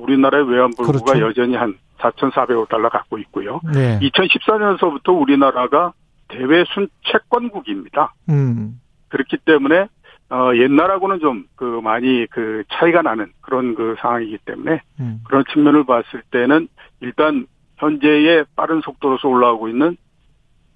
우리나라의 0.01 0.49
외환불구가 0.49 1.13
그렇죠. 1.13 1.27
여전히 1.27 1.57
한 1.57 1.77
4,400억 1.99 2.69
달러 2.69 2.89
갖고 2.89 3.19
있고요. 3.19 3.61
네. 3.73 3.99
2014년서부터 4.01 5.21
우리나라가 5.21 5.93
대외 6.29 6.65
순채권국입니다. 6.73 8.15
음. 8.31 8.81
그렇기 9.09 9.39
때문에 9.45 9.89
어, 10.31 10.53
옛날하고는 10.55 11.19
좀, 11.19 11.45
그, 11.57 11.81
많이, 11.83 12.25
그, 12.31 12.63
차이가 12.71 13.03
나는 13.03 13.33
그런 13.41 13.75
그 13.75 13.97
상황이기 13.99 14.39
때문에, 14.45 14.81
음. 15.01 15.21
그런 15.25 15.43
측면을 15.53 15.83
봤을 15.85 16.23
때는, 16.31 16.69
일단, 17.01 17.49
현재의 17.79 18.45
빠른 18.55 18.81
속도로서 18.81 19.27
올라오고 19.27 19.69
있는 19.69 19.97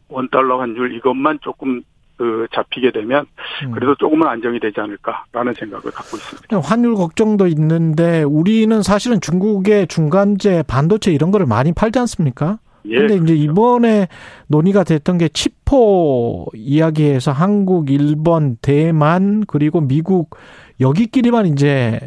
원달러 0.09 0.59
환율 0.61 0.93
이것만 0.95 1.39
조금 1.43 1.83
그 2.17 2.47
잡히게 2.55 2.93
되면 2.93 3.27
음. 3.65 3.73
그래도 3.73 3.95
조금은 3.97 4.27
안정이 4.27 4.61
되지 4.61 4.81
않을까라는 4.81 5.55
생각을 5.55 5.91
갖고 5.91 6.17
있습니다. 6.17 6.61
환율 6.61 6.95
걱정도 6.95 7.47
있는데 7.49 8.23
우리는 8.23 8.83
사실은 8.83 9.21
중국의 9.21 9.89
중간재 9.89 10.63
반도체 10.67 11.13
이런 11.13 11.31
거를 11.31 11.47
많이 11.47 11.73
팔지 11.73 11.99
않습니까? 11.99 12.59
예, 12.87 12.99
근데 12.99 13.15
이제 13.15 13.25
그렇죠. 13.25 13.35
이번에 13.35 14.09
논의가 14.49 14.85
됐던 14.85 15.19
게 15.19 15.29
치포 15.29 16.47
이야기에서 16.55 17.33
한국, 17.33 17.91
일본, 17.91 18.57
대만 18.61 19.45
그리고 19.47 19.81
미국 19.81 20.37
여기끼리만 20.81 21.47
이제 21.47 21.99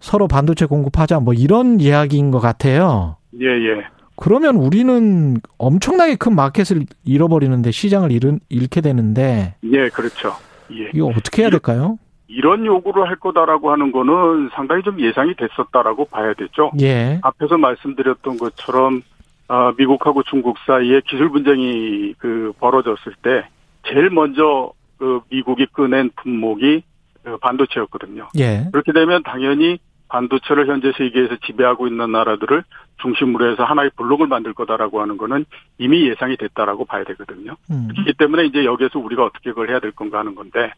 서로 0.00 0.28
반도체 0.28 0.66
공급하자 0.66 1.20
뭐 1.20 1.32
이런 1.32 1.80
이야기인 1.80 2.30
것 2.30 2.40
같아요. 2.40 3.16
예, 3.40 3.46
예. 3.46 3.86
그러면 4.16 4.56
우리는 4.56 5.36
엄청나게 5.58 6.16
큰 6.16 6.34
마켓을 6.34 6.82
잃어버리는데 7.04 7.70
시장을 7.70 8.12
잃은, 8.12 8.40
잃게 8.48 8.80
되는데. 8.80 9.54
예, 9.64 9.88
그렇죠. 9.88 10.34
예. 10.72 10.90
이거 10.94 11.06
어떻게 11.06 11.42
해야 11.42 11.50
될까요? 11.50 11.98
이런 12.28 12.64
요구를 12.64 13.08
할 13.08 13.16
거다라고 13.16 13.70
하는 13.70 13.92
거는 13.92 14.50
상당히 14.54 14.82
좀 14.82 15.00
예상이 15.00 15.34
됐었다라고 15.34 16.06
봐야 16.06 16.32
되죠. 16.34 16.70
예. 16.80 17.20
앞에서 17.22 17.58
말씀드렸던 17.58 18.38
것처럼 18.38 19.02
아, 19.48 19.72
미국하고 19.76 20.22
중국 20.22 20.56
사이에 20.66 21.02
기술 21.06 21.28
분쟁이 21.28 22.14
그 22.16 22.52
벌어졌을 22.58 23.12
때 23.22 23.46
제일 23.86 24.08
먼저 24.08 24.72
그 24.96 25.20
미국이 25.30 25.66
꺼낸 25.66 26.10
품목이 26.16 26.82
그 27.22 27.36
반도체였거든요. 27.38 28.28
예. 28.38 28.68
그렇게 28.72 28.92
되면 28.92 29.22
당연히 29.22 29.78
반도체를 30.12 30.68
현재 30.68 30.92
세계에서 30.96 31.36
지배하고 31.46 31.86
있는 31.86 32.12
나라들을 32.12 32.62
중심으로 33.00 33.50
해서 33.50 33.64
하나의 33.64 33.90
블록을 33.96 34.26
만들 34.26 34.52
거다라고 34.52 35.00
하는 35.00 35.16
거는 35.16 35.46
이미 35.78 36.06
예상이 36.06 36.36
됐다라고 36.36 36.84
봐야 36.84 37.02
되거든요. 37.04 37.56
음. 37.70 37.88
그렇기 37.88 38.12
때문에 38.18 38.44
이제 38.44 38.64
여기에서 38.64 38.98
우리가 38.98 39.24
어떻게 39.24 39.50
그걸 39.50 39.70
해야 39.70 39.80
될 39.80 39.90
건가 39.92 40.18
하는 40.18 40.34
건데, 40.34 40.70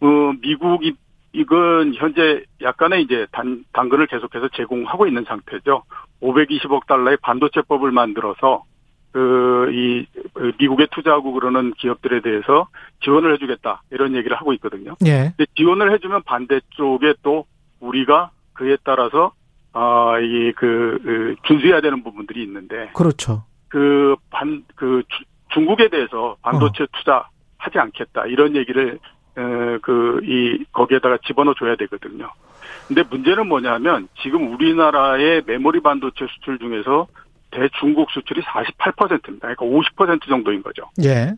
어, 0.00 0.32
미국이 0.40 0.94
이건 1.34 1.94
현재 1.94 2.42
약간의 2.62 3.02
이제 3.02 3.26
단, 3.30 3.62
당근을 3.74 4.06
계속해서 4.06 4.48
제공하고 4.56 5.06
있는 5.06 5.24
상태죠. 5.24 5.82
520억 6.22 6.86
달러의 6.86 7.18
반도체법을 7.20 7.92
만들어서 7.92 8.64
그, 9.12 9.70
이, 9.72 10.06
미국에 10.58 10.86
투자하고 10.90 11.32
그러는 11.32 11.74
기업들에 11.74 12.22
대해서 12.22 12.68
지원을 13.04 13.34
해주겠다. 13.34 13.82
이런 13.90 14.14
얘기를 14.14 14.34
하고 14.36 14.54
있거든요. 14.54 14.94
예. 15.04 15.32
근데 15.36 15.44
지원을 15.56 15.92
해주면 15.92 16.22
반대 16.24 16.60
쪽에 16.70 17.12
또 17.22 17.44
우리가 17.80 18.30
그에 18.58 18.76
따라서 18.84 19.32
아, 19.72 20.18
이, 20.20 20.52
그, 20.56 20.98
그, 21.04 21.36
준수해야 21.46 21.80
되는 21.80 22.02
부분들이 22.02 22.42
있는데. 22.42 22.90
그렇죠. 22.94 23.44
그, 23.68 24.16
반, 24.30 24.64
그, 24.74 25.02
주, 25.08 25.24
중국에 25.50 25.88
대해서 25.88 26.36
반도체 26.42 26.82
어. 26.82 26.86
투자 26.92 27.28
하지 27.58 27.78
않겠다. 27.78 28.26
이런 28.26 28.56
얘기를, 28.56 28.98
에, 29.36 29.78
그, 29.82 30.20
이, 30.24 30.64
거기에다가 30.72 31.18
집어넣어 31.26 31.54
줘야 31.54 31.76
되거든요. 31.76 32.28
근데 32.88 33.04
문제는 33.08 33.46
뭐냐면, 33.46 34.08
지금 34.20 34.52
우리나라의 34.52 35.42
메모리 35.46 35.80
반도체 35.80 36.26
수출 36.26 36.58
중에서 36.58 37.06
대중국 37.52 38.10
수출이 38.10 38.42
48%입니다. 38.42 39.54
그러니까 39.54 39.64
50% 39.64 40.28
정도인 40.28 40.62
거죠. 40.62 40.90
예. 41.04 41.34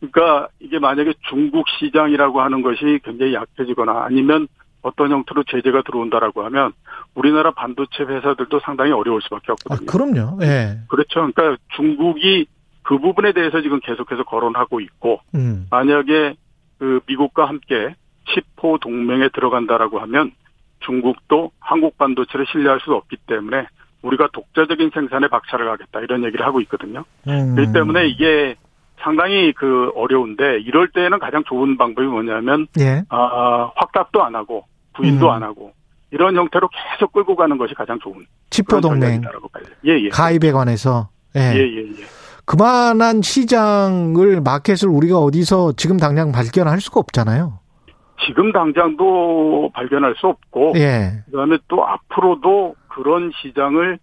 그러니까 0.00 0.48
이게 0.58 0.78
만약에 0.78 1.14
중국 1.28 1.66
시장이라고 1.78 2.40
하는 2.40 2.62
것이 2.62 3.00
굉장히 3.04 3.34
약해지거나 3.34 4.04
아니면 4.04 4.48
어떤 4.82 5.10
형태로 5.10 5.44
제재가 5.44 5.82
들어온다라고 5.82 6.44
하면 6.44 6.72
우리나라 7.14 7.50
반도체 7.50 8.04
회사들도 8.04 8.60
상당히 8.60 8.92
어려울 8.92 9.20
수밖에 9.22 9.52
없거든요. 9.52 9.86
아, 9.88 9.92
그럼요. 9.92 10.38
예. 10.42 10.78
그렇죠. 10.88 11.30
그러니까 11.32 11.56
중국이 11.76 12.46
그 12.82 12.98
부분에 12.98 13.32
대해서 13.32 13.60
지금 13.60 13.80
계속해서 13.80 14.24
거론하고 14.24 14.80
있고 14.80 15.20
음. 15.34 15.66
만약에 15.70 16.34
그 16.78 17.00
미국과 17.06 17.46
함께 17.46 17.94
치포 18.32 18.78
동맹에 18.78 19.28
들어간다라고 19.28 20.00
하면 20.00 20.32
중국도 20.80 21.50
한국 21.60 21.98
반도체를 21.98 22.46
신뢰할 22.50 22.80
수 22.80 22.94
없기 22.94 23.16
때문에 23.26 23.66
우리가 24.02 24.28
독자적인 24.32 24.90
생산에 24.94 25.28
박차를 25.28 25.66
가겠다 25.66 26.00
이런 26.00 26.24
얘기를 26.24 26.44
하고 26.46 26.60
있거든요. 26.62 27.04
음. 27.28 27.54
그렇기 27.54 27.72
때문에 27.72 28.08
이게 28.08 28.56
상당히 29.02 29.52
그 29.52 29.90
어려운데 29.94 30.60
이럴 30.60 30.88
때는 30.88 31.18
가장 31.18 31.42
좋은 31.44 31.76
방법이 31.76 32.06
뭐냐면 32.06 32.66
예. 32.78 33.02
아, 33.08 33.70
확답도 33.76 34.22
안 34.22 34.34
하고 34.34 34.64
부인도 34.94 35.26
음. 35.26 35.30
안 35.30 35.42
하고 35.42 35.72
이런 36.10 36.36
형태로 36.36 36.68
계속 36.68 37.12
끌고 37.12 37.36
가는 37.36 37.56
것이 37.56 37.74
가장 37.74 37.98
좋은 38.00 38.26
치포 38.50 38.80
동맹 38.80 39.22
예, 39.86 39.92
예. 39.92 40.08
가입에 40.08 40.52
관해서 40.52 41.08
예. 41.36 41.40
예, 41.54 41.58
예, 41.58 41.78
예. 41.78 42.04
그만한 42.44 43.22
시장을 43.22 44.40
마켓을 44.40 44.88
우리가 44.88 45.18
어디서 45.18 45.74
지금 45.76 45.98
당장 45.98 46.32
발견할 46.32 46.80
수가 46.80 47.00
없잖아요. 47.00 47.60
지금 48.26 48.52
당장도 48.52 49.70
발견할 49.72 50.14
수 50.16 50.26
없고 50.26 50.72
예. 50.76 51.22
그다음에 51.30 51.58
또 51.68 51.86
앞으로도 51.86 52.74
그런 52.88 53.30
시장을 53.40 53.98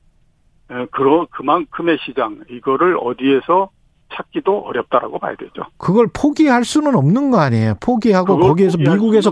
그런 0.91 1.27
그만큼의 1.31 1.97
시장 2.05 2.39
이거를 2.49 2.97
어디에서 3.01 3.69
찾기도 4.13 4.59
어렵다라고 4.59 5.19
봐야 5.19 5.35
되죠. 5.35 5.63
그걸 5.77 6.07
포기할 6.07 6.63
수는 6.63 6.95
없는 6.95 7.31
거 7.31 7.39
아니에요. 7.39 7.75
포기하고 7.79 8.37
거기에서 8.37 8.77
미국에서 8.77 9.31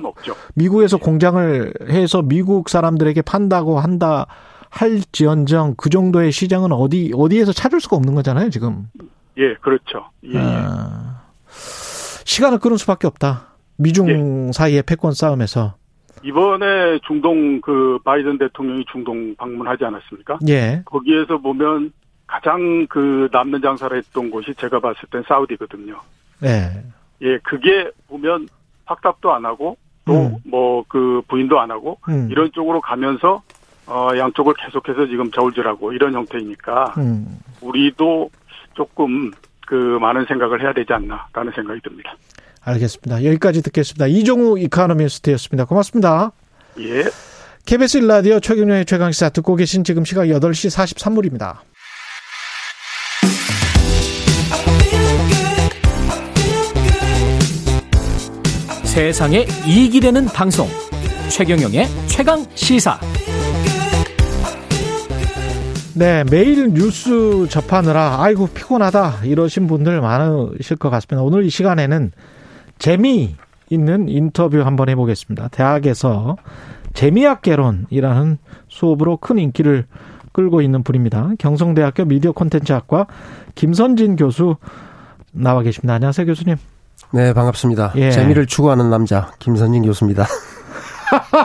미국에서 0.56 0.98
공장을 0.98 1.74
해서 1.90 2.22
미국 2.22 2.70
사람들에게 2.70 3.22
판다고 3.22 3.80
한다 3.80 4.28
할지언정 4.70 5.76
그 5.78 5.90
정도의 5.90 6.32
시장은 6.32 6.72
어디 6.72 7.12
어디에서 7.16 7.54
찾을 7.54 7.80
수가 7.80 7.96
없는 7.96 8.14
거잖아요, 8.16 8.50
지금. 8.50 8.90
예, 9.38 9.54
그렇죠. 9.56 10.10
예, 10.26 10.38
아, 10.38 11.22
시간을 12.26 12.60
끄는 12.60 12.78
수밖에 12.78 13.08
없다. 13.08 13.56
미중 13.78 14.48
예. 14.48 14.52
사이의 14.52 14.84
패권 14.84 15.14
싸움에서. 15.14 15.76
이번에 16.24 17.00
중동 17.06 17.62
그 17.62 18.00
바이든 18.04 18.38
대통령이 18.38 18.86
중동 18.92 19.36
방문하지 19.36 19.86
않았습니까? 19.86 20.40
예. 20.48 20.82
거기에서 20.86 21.38
보면 21.38 21.92
가장 22.28 22.88
그 22.88 23.30
남는 23.32 23.62
장사를 23.62 23.96
했던 23.98 24.32
곳이 24.32 24.54
제가 24.56 24.80
봤을 24.80 25.02
땐 25.12 25.24
사우디거든요. 25.28 26.00
예. 26.44 26.84
예, 27.22 27.38
그게 27.40 27.90
보면 28.08 28.48
확답도 28.86 29.34
안 29.34 29.46
하고 29.46 29.78
또 30.06 30.40
뭐그 30.46 31.18
음. 31.18 31.22
부인도 31.28 31.60
안 31.60 31.72
하고 31.72 31.98
음. 32.08 32.28
이런 32.32 32.52
쪽으로 32.52 32.82
가면서 32.82 33.42
어 33.88 34.10
양쪽을 34.16 34.54
계속해서 34.54 35.08
지금 35.08 35.32
저울질하고 35.32 35.94
이런 35.94 36.14
형태이니까 36.14 36.94
음. 36.98 37.40
우리도 37.62 38.30
조금 38.74 39.32
그 39.68 39.74
많은 39.74 40.26
생각을 40.26 40.62
해야 40.62 40.74
되지 40.74 40.94
않나라는 40.94 41.52
생각이 41.56 41.82
듭니다. 41.82 42.16
알겠습니다. 42.64 43.24
여기까지 43.26 43.62
듣겠습니다. 43.64 44.08
이종우 44.08 44.60
이카노미스트였습니다. 44.60 45.66
고맙습니다. 45.66 46.32
예. 46.80 47.04
KBS 47.66 47.98
일라디오 47.98 48.40
최경련의 48.40 48.86
최강시사 48.86 49.30
듣고 49.30 49.56
계신 49.56 49.84
지금 49.84 50.06
시각 50.06 50.26
8시 50.26 50.70
43분입니다. 50.70 51.58
세상에 58.96 59.46
이익이 59.68 60.00
되는 60.00 60.24
방송. 60.24 60.70
최경영의 61.30 61.86
최강 62.08 62.46
시사. 62.56 62.98
네 65.94 66.24
매일 66.32 66.74
뉴스 66.74 67.46
접하느라 67.50 68.22
아이고 68.22 68.48
피곤하다 68.48 69.26
이러신 69.26 69.68
분들 69.68 70.00
많으실 70.00 70.78
것 70.78 70.90
같습니다. 70.92 71.24
오늘 71.24 71.44
이 71.44 71.50
시간에는 71.50 72.14
재미 72.80 73.36
있는 73.70 74.08
인터뷰 74.08 74.62
한번 74.62 74.88
해보겠습니다. 74.88 75.50
대학에서 75.50 76.38
재미학개론이라는 76.94 78.38
수업으로 78.70 79.18
큰 79.18 79.40
인기를 79.40 79.88
끌고 80.32 80.62
있는 80.62 80.84
분입니다. 80.84 81.32
경성대학교 81.38 82.06
미디어 82.06 82.32
콘텐츠학과 82.32 83.08
김선진 83.56 84.16
교수 84.16 84.56
나와 85.34 85.64
계십니다. 85.64 85.96
안녕하세요 85.96 86.28
교수님 86.28 86.56
네, 87.16 87.32
반갑습니다. 87.32 87.94
예. 87.96 88.12
재미를 88.12 88.46
추구하는 88.46 88.90
남자 88.90 89.32
김선진 89.40 89.84
교수입니다. 89.84 90.28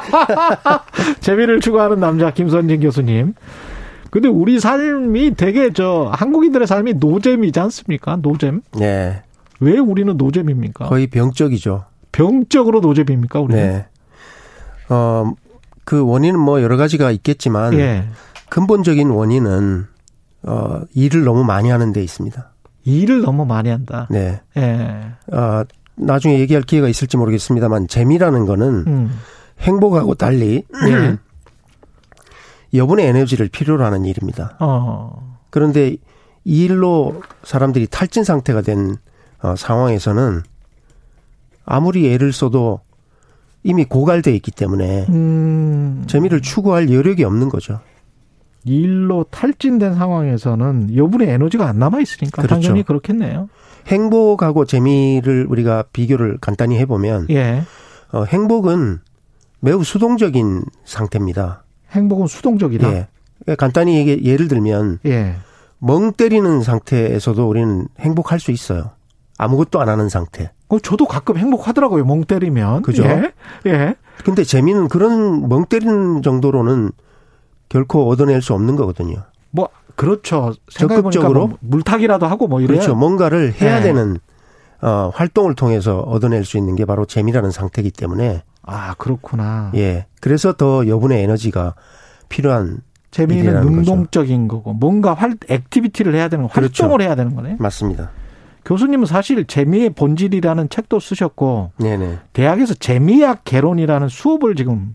재미를 1.20 1.60
추구하는 1.60 2.00
남자 2.00 2.32
김선진 2.32 2.80
교수님. 2.80 3.34
근데 4.10 4.26
우리 4.26 4.58
삶이 4.58 5.36
되게 5.36 5.72
저 5.72 6.10
한국인들의 6.12 6.66
삶이 6.66 6.94
노잼이지 6.94 7.60
않습니까? 7.60 8.16
노잼. 8.16 8.62
네. 8.80 9.22
왜 9.60 9.78
우리는 9.78 10.16
노잼입니까? 10.16 10.86
거의 10.86 11.06
병적이죠. 11.06 11.84
병적으로 12.10 12.80
노잼입니까, 12.80 13.38
우리는? 13.38 13.62
네. 13.62 13.86
어, 14.88 15.32
그 15.84 16.04
원인은 16.04 16.40
뭐 16.40 16.62
여러 16.62 16.76
가지가 16.76 17.12
있겠지만 17.12 17.74
예. 17.74 18.08
근본적인 18.48 19.08
원인은 19.08 19.86
어, 20.42 20.80
일을 20.94 21.22
너무 21.22 21.44
많이 21.44 21.70
하는 21.70 21.92
데 21.92 22.02
있습니다. 22.02 22.50
일을 22.90 23.22
너무 23.22 23.44
많이 23.44 23.70
한다. 23.70 24.06
네. 24.10 24.40
예. 24.56 25.12
어, 25.32 25.64
나중에 25.96 26.38
얘기할 26.40 26.62
기회가 26.62 26.88
있을지 26.88 27.16
모르겠습니다만 27.16 27.88
재미라는 27.88 28.46
거는 28.46 28.84
음. 28.86 29.18
행복하고 29.60 30.14
달리 30.14 30.64
예. 30.88 31.18
여분의 32.74 33.06
에너지를 33.06 33.48
필요로 33.48 33.84
하는 33.84 34.04
일입니다. 34.04 34.56
어. 34.60 35.38
그런데 35.50 35.96
이 36.44 36.64
일로 36.64 37.22
사람들이 37.42 37.86
탈진 37.86 38.24
상태가 38.24 38.62
된 38.62 38.96
어, 39.42 39.54
상황에서는 39.56 40.42
아무리 41.64 42.12
애를 42.12 42.32
써도 42.32 42.80
이미 43.62 43.84
고갈돼 43.84 44.34
있기 44.36 44.50
때문에 44.50 45.06
음. 45.08 46.04
재미를 46.06 46.40
추구할 46.40 46.90
여력이 46.90 47.24
없는 47.24 47.48
거죠. 47.48 47.80
일로 48.64 49.24
탈진된 49.30 49.94
상황에서는 49.94 50.96
여분의 50.96 51.28
에너지가 51.28 51.66
안 51.66 51.78
남아 51.78 52.00
있으니까 52.00 52.42
그렇죠. 52.42 52.60
당연히 52.60 52.82
그렇겠네요. 52.82 53.48
행복하고 53.86 54.64
재미를 54.66 55.46
우리가 55.48 55.84
비교를 55.92 56.38
간단히 56.40 56.78
해보면 56.78 57.28
예. 57.30 57.62
어, 58.12 58.24
행복은 58.24 58.98
매우 59.60 59.82
수동적인 59.84 60.62
상태입니다. 60.84 61.64
행복은 61.92 62.26
수동적이다. 62.26 62.88
예. 62.92 63.08
그러니까 63.44 63.56
간단히 63.56 63.96
얘기, 63.96 64.22
예를 64.24 64.48
들면 64.48 64.98
예. 65.06 65.36
멍 65.78 66.12
때리는 66.12 66.62
상태에서도 66.62 67.48
우리는 67.48 67.88
행복할 67.98 68.38
수 68.38 68.50
있어요. 68.50 68.90
아무것도 69.38 69.80
안 69.80 69.88
하는 69.88 70.10
상태. 70.10 70.52
어, 70.68 70.78
저도 70.78 71.06
가끔 71.06 71.38
행복하더라고요. 71.38 72.04
멍 72.04 72.24
때리면. 72.24 72.82
그죠? 72.82 73.04
예. 73.04 73.32
예. 73.66 73.94
근데 74.24 74.44
재미는 74.44 74.88
그런 74.88 75.48
멍 75.48 75.64
때리는 75.64 76.22
정도로는 76.22 76.92
결코 77.70 78.10
얻어낼 78.10 78.42
수 78.42 78.52
없는 78.52 78.76
거거든요. 78.76 79.22
뭐 79.50 79.70
그렇죠. 79.96 80.52
적극적으로 80.68 81.46
뭐 81.46 81.58
물타기라도 81.60 82.26
하고 82.26 82.46
뭐 82.46 82.60
이래요. 82.60 82.78
그렇죠. 82.78 82.94
뭔가를 82.94 83.54
해야 83.60 83.76
네. 83.76 83.84
되는 83.84 84.18
어, 84.82 85.10
활동을 85.14 85.54
통해서 85.54 86.00
얻어낼 86.00 86.44
수 86.44 86.58
있는 86.58 86.76
게 86.76 86.84
바로 86.84 87.06
재미라는 87.06 87.50
상태이기 87.50 87.90
때문에 87.92 88.42
아 88.62 88.94
그렇구나. 88.94 89.72
예. 89.76 90.06
그래서 90.20 90.52
더 90.52 90.86
여분의 90.86 91.22
에너지가 91.22 91.74
필요한 92.28 92.80
재미는 93.10 93.60
능동적인 93.60 94.48
거죠. 94.48 94.62
거고 94.62 94.74
뭔가 94.74 95.14
활 95.14 95.34
activity를 95.48 96.14
해야 96.14 96.28
되는 96.28 96.48
그렇죠. 96.48 96.84
활동을 96.84 97.02
해야 97.02 97.14
되는 97.14 97.34
거네. 97.34 97.56
맞습니다. 97.58 98.10
교수님은 98.64 99.06
사실 99.06 99.46
재미의 99.46 99.90
본질이라는 99.90 100.68
책도 100.68 101.00
쓰셨고 101.00 101.72
네네. 101.78 102.18
대학에서 102.32 102.74
재미학 102.74 103.44
개론이라는 103.44 104.08
수업을 104.08 104.54
지금 104.54 104.94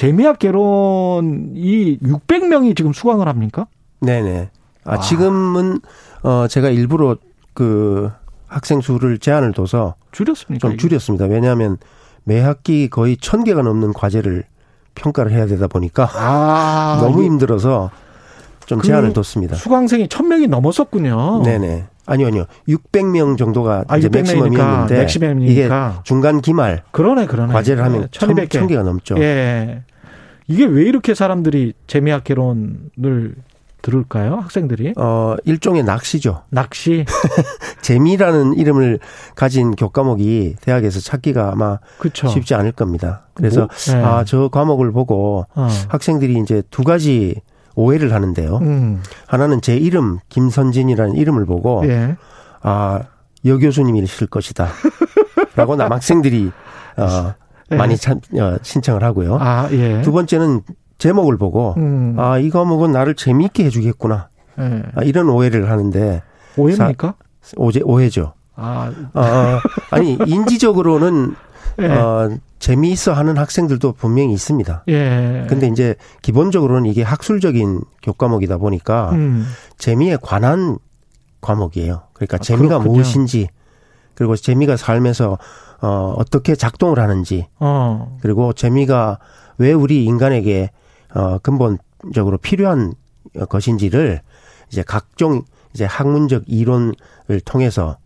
재미학 0.00 0.38
개론이 0.38 1.98
600명이 2.02 2.74
지금 2.74 2.94
수강을 2.94 3.28
합니까? 3.28 3.66
네네. 4.00 4.48
아, 4.84 4.94
아. 4.94 4.98
지금은 4.98 5.78
어 6.22 6.46
제가 6.48 6.70
일부러 6.70 7.18
그 7.52 8.10
학생 8.46 8.80
수를 8.80 9.18
제한을 9.18 9.52
둬서 9.52 9.96
줄였습니까? 10.12 10.66
좀 10.66 10.78
줄였습니다. 10.78 11.26
왜냐하면 11.26 11.76
매 12.24 12.40
학기 12.40 12.88
거의 12.88 13.18
천 13.18 13.44
개가 13.44 13.60
넘는 13.60 13.92
과제를 13.92 14.44
평가를 14.94 15.32
해야 15.32 15.44
되다 15.44 15.66
보니까 15.66 16.08
아, 16.14 16.98
너무 17.04 17.22
힘들어서 17.22 17.90
좀 18.64 18.78
그 18.78 18.86
제한을 18.86 19.12
뒀습니다. 19.12 19.54
수강생이 19.54 20.08
천명이 20.08 20.46
넘었었군요. 20.46 21.42
네네. 21.44 21.84
아니요, 22.06 22.26
아니요. 22.28 22.44
600명 22.66 23.36
정도가 23.36 23.84
아, 23.86 23.98
이제 23.98 24.08
맥시멈이었는데 24.08 24.96
맥시멈이니까. 24.96 25.50
이게 25.50 25.68
중간 26.04 26.40
기말 26.40 26.84
그러네, 26.90 27.26
그러네. 27.26 27.52
과제를 27.52 27.84
하면 27.84 28.08
1200개. 28.08 28.48
1000개가 28.48 28.82
넘죠. 28.82 29.16
예. 29.18 29.82
이게 30.50 30.64
왜 30.64 30.82
이렇게 30.82 31.14
사람들이 31.14 31.74
재미학 31.86 32.24
개론을 32.24 33.36
들을까요? 33.82 34.34
학생들이? 34.34 34.94
어, 34.96 35.36
일종의 35.44 35.84
낚시죠. 35.84 36.42
낚시. 36.50 37.04
재미라는 37.82 38.54
이름을 38.54 38.98
가진 39.36 39.76
교과목이 39.76 40.56
대학에서 40.60 40.98
찾기가 40.98 41.52
아마 41.52 41.78
그쵸. 41.98 42.26
쉽지 42.26 42.56
않을 42.56 42.72
겁니다. 42.72 43.26
그래서 43.34 43.60
뭐, 43.60 43.68
네. 43.94 44.04
아, 44.04 44.24
저 44.24 44.48
과목을 44.48 44.90
보고 44.90 45.46
어. 45.54 45.68
학생들이 45.88 46.40
이제 46.40 46.64
두 46.70 46.82
가지 46.82 47.40
오해를 47.76 48.12
하는데요. 48.12 48.58
음. 48.58 49.02
하나는 49.28 49.60
제 49.60 49.76
이름 49.76 50.18
김선진이라는 50.30 51.14
이름을 51.14 51.46
보고 51.46 51.82
예. 51.86 52.16
아, 52.60 53.00
여 53.46 53.56
교수님이실 53.56 54.26
것이다. 54.26 54.68
라고 55.54 55.76
남학생들이 55.76 56.50
어, 56.96 57.06
예. 57.28 57.34
많이 57.76 57.96
참, 57.96 58.20
어, 58.38 58.56
신청을 58.62 59.02
하고요. 59.04 59.38
아, 59.40 59.68
예. 59.72 60.02
두 60.02 60.12
번째는 60.12 60.62
제목을 60.98 61.38
보고 61.38 61.74
음. 61.78 62.14
아 62.18 62.38
이 62.38 62.50
과목은 62.50 62.92
나를 62.92 63.14
재미있게 63.14 63.64
해주겠구나 63.64 64.28
네. 64.58 64.82
아, 64.94 65.02
이런 65.02 65.28
오해를 65.30 65.70
하는데 65.70 66.22
오해입니까? 66.56 67.14
사, 67.40 67.52
오제 67.56 67.80
오해죠. 67.84 68.34
아, 68.56 68.92
어, 69.14 69.22
아니 69.90 70.18
인지적으로는 70.26 71.34
네. 71.78 71.88
어, 71.90 72.30
재미있어 72.58 73.14
하는 73.14 73.38
학생들도 73.38 73.92
분명히 73.92 74.34
있습니다. 74.34 74.84
예. 74.88 75.46
근데 75.48 75.66
이제 75.68 75.94
기본적으로는 76.20 76.90
이게 76.90 77.02
학술적인 77.02 77.80
교과목이다 78.02 78.58
보니까 78.58 79.10
음. 79.12 79.46
재미에 79.78 80.18
관한 80.20 80.76
과목이에요. 81.40 82.02
그러니까 82.12 82.36
아, 82.36 82.38
재미가 82.38 82.78
그렇군요. 82.80 82.92
무엇인지 82.92 83.48
그리고 84.14 84.36
재미가 84.36 84.76
삶에서 84.76 85.38
어, 85.82 86.14
어떻게 86.16 86.54
작동을 86.54 86.98
하는지 86.98 87.46
어. 87.58 88.18
그리고 88.20 88.52
재미가 88.52 89.18
왜 89.58 89.72
우리 89.72 90.04
인간에게 90.04 90.70
어, 91.14 91.38
근본적으로 91.38 92.38
필요한 92.38 92.94
것인지를 93.48 94.20
이제 94.70 94.82
각종 94.82 95.42
이제 95.74 95.84
학문적 95.84 96.44
이론을 96.46 96.94
통해서 97.44 97.96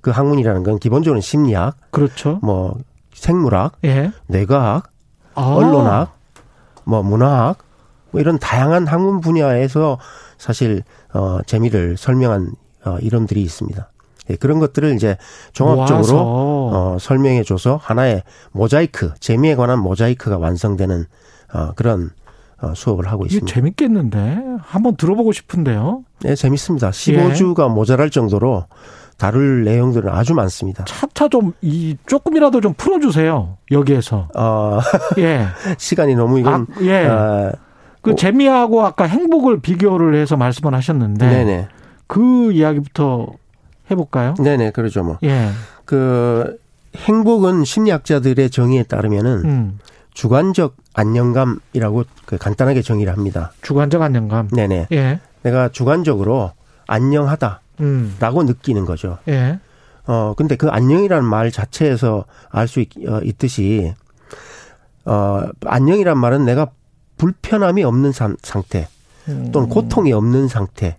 그 0.00 0.10
학문이라는 0.10 0.62
건 0.64 0.78
기본적으로 0.78 1.20
심리학, 1.20 1.76
그렇죠. 1.90 2.38
뭐 2.42 2.76
생물학, 3.14 3.78
예. 3.84 4.10
뇌과학, 4.26 4.90
아. 5.34 5.42
언론학, 5.42 6.16
뭐 6.84 7.02
문화학 7.02 7.58
뭐 8.10 8.20
이런 8.20 8.38
다양한 8.38 8.86
학문 8.86 9.20
분야에서 9.20 9.98
사실 10.38 10.82
어 11.14 11.40
재미를 11.46 11.96
설명한 11.96 12.52
어 12.84 12.98
이론들이 12.98 13.40
있습니다. 13.42 13.91
예, 14.32 14.36
그런 14.36 14.58
것들을 14.58 14.94
이제 14.94 15.16
종합적으로 15.52 16.18
어 16.72 16.96
설명해 16.98 17.44
줘서 17.44 17.76
하나의 17.76 18.22
모자이크, 18.52 19.12
재미에 19.20 19.54
관한 19.54 19.78
모자이크가 19.78 20.38
완성되는 20.38 21.04
어 21.54 21.72
그런 21.76 22.10
어, 22.60 22.72
수업을 22.74 23.06
하고 23.08 23.26
있습니다. 23.26 23.52
재밌겠는데 23.52 24.42
한번 24.60 24.96
들어보고 24.96 25.32
싶은데요. 25.32 26.04
네, 26.20 26.34
재밌습니다. 26.34 26.90
15주가 26.90 27.64
예. 27.64 27.68
모자랄 27.68 28.10
정도로 28.10 28.66
다룰 29.18 29.64
내용들은 29.64 30.10
아주 30.10 30.34
많습니다. 30.34 30.84
차차 30.84 31.28
좀 31.28 31.52
이 31.60 31.96
조금이라도 32.06 32.60
좀 32.60 32.74
풀어주세요 32.74 33.58
여기에서. 33.70 34.28
어, 34.36 34.80
예. 35.18 35.46
시간이 35.78 36.14
너무 36.14 36.38
이건 36.40 36.66
아, 36.70 36.82
예. 36.82 37.06
어, 37.06 37.52
그 38.00 38.14
재미하고 38.16 38.84
아까 38.84 39.04
행복을 39.04 39.60
비교를 39.60 40.14
해서 40.14 40.36
말씀을 40.36 40.74
하셨는데. 40.74 41.28
네네. 41.28 41.68
그 42.06 42.52
이야기부터 42.52 43.28
해볼까요? 43.92 44.34
네네 44.34 44.72
그러죠 44.72 45.02
뭐. 45.02 45.18
예. 45.22 45.50
그 45.84 46.58
행복은 46.96 47.64
심리학자들의 47.64 48.50
정의에 48.50 48.82
따르면은 48.82 49.44
음. 49.44 49.78
주관적 50.14 50.76
안정감이라고 50.94 52.04
그 52.26 52.36
간단하게 52.36 52.82
정의를 52.82 53.12
합니다. 53.12 53.52
주관적 53.62 54.02
안정감. 54.02 54.48
네네. 54.48 54.88
예. 54.92 55.20
내가 55.42 55.68
주관적으로 55.70 56.52
안녕하다. 56.86 57.60
음. 57.80 58.16
라고 58.20 58.42
느끼는 58.42 58.84
거죠. 58.84 59.18
예. 59.28 59.58
어, 60.06 60.34
근데 60.36 60.56
그 60.56 60.68
안녕이라는 60.68 61.24
말 61.24 61.50
자체에서 61.50 62.24
알수 62.50 62.84
어, 63.08 63.20
있듯이, 63.22 63.94
어, 65.04 65.42
안녕이란 65.64 66.18
말은 66.18 66.44
내가 66.44 66.68
불편함이 67.16 67.84
없는 67.84 68.12
상, 68.12 68.36
태 68.68 68.88
또는 69.24 69.68
음. 69.68 69.68
고통이 69.68 70.12
없는 70.12 70.48
상태 70.48 70.96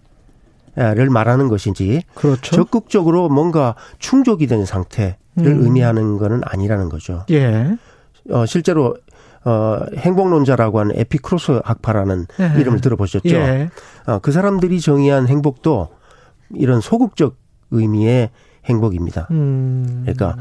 를 0.75 1.09
말하는 1.11 1.49
것인지, 1.49 2.01
그렇죠. 2.15 2.55
적극적으로 2.55 3.29
뭔가 3.29 3.75
충족이 3.99 4.47
된 4.47 4.65
상태를 4.65 5.15
음. 5.37 5.63
의미하는 5.63 6.17
것은 6.17 6.41
아니라는 6.43 6.89
거죠. 6.89 7.25
예. 7.29 7.77
어, 8.31 8.47
실제로 8.47 8.95
어, 9.45 9.79
행복론자라고 9.95 10.79
하는 10.79 10.95
에피크로스 10.95 11.61
학파라는 11.63 12.25
예. 12.39 12.59
이름을 12.59 12.81
들어보셨죠? 12.81 13.29
예. 13.29 13.69
어, 14.07 14.17
그 14.19 14.31
사람들이 14.31 14.79
정의한 14.79 15.27
행복도 15.27 15.89
이런 16.55 16.81
소극적 16.81 17.35
의미의 17.69 18.31
행복입니다. 18.65 19.27
음. 19.29 20.05
그러니까 20.05 20.37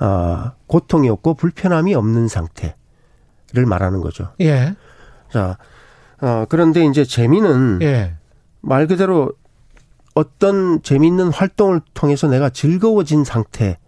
어, 0.00 0.52
고통이 0.66 1.10
없고 1.10 1.34
불편함이 1.34 1.94
없는 1.94 2.28
상태를 2.28 3.66
말하는 3.66 4.00
거죠. 4.00 4.28
예. 4.40 4.74
자, 5.30 5.58
어, 6.22 6.46
그런데 6.48 6.86
이제 6.86 7.04
재미는 7.04 7.80
예. 7.82 8.14
말 8.60 8.86
그대로 8.86 9.32
어떤 10.14 10.82
재미있는 10.82 11.28
활동을 11.32 11.80
통해서 11.92 12.28
내가 12.28 12.48
즐거워진 12.50 13.24
상태 13.24 13.78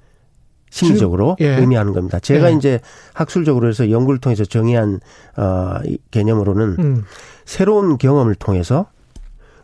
심리적으로 0.70 1.36
예. 1.40 1.56
의미하는 1.56 1.92
겁니다. 1.92 2.18
제가 2.18 2.50
예. 2.50 2.56
이제 2.56 2.80
학술적으로 3.14 3.68
해서 3.68 3.90
연구를 3.90 4.18
통해서 4.20 4.44
정의한 4.44 5.00
어 5.36 5.78
개념으로는 6.10 6.76
음. 6.78 7.04
새로운 7.44 7.96
경험을 7.96 8.34
통해서 8.34 8.86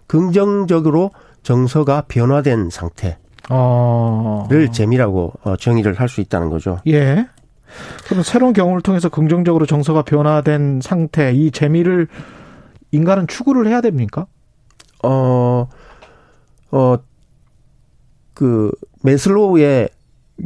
긍정적으로 0.07 1.11
정서가 1.43 2.05
변화된 2.07 2.71
상태를 2.71 3.17
어. 3.51 4.47
재미라고 4.73 5.33
어, 5.43 5.57
정의를 5.57 5.95
할 5.95 6.09
수 6.09 6.21
있다는 6.21 6.49
거죠. 6.51 6.79
예. 6.87 7.27
그럼 8.07 8.23
새로운 8.23 8.53
경험을 8.53 8.83
통해서 8.83 9.09
긍정적으로 9.09 9.67
정서가 9.67 10.03
변화된 10.03 10.81
상태, 10.83 11.33
이 11.33 11.51
재미를 11.51 12.07
인간은 12.93 13.27
추구를 13.27 13.67
해야 13.67 13.81
됩니까? 13.81 14.27
어, 15.03 15.69
어, 16.73 16.97
그, 18.35 18.73
메슬로우의 19.03 19.89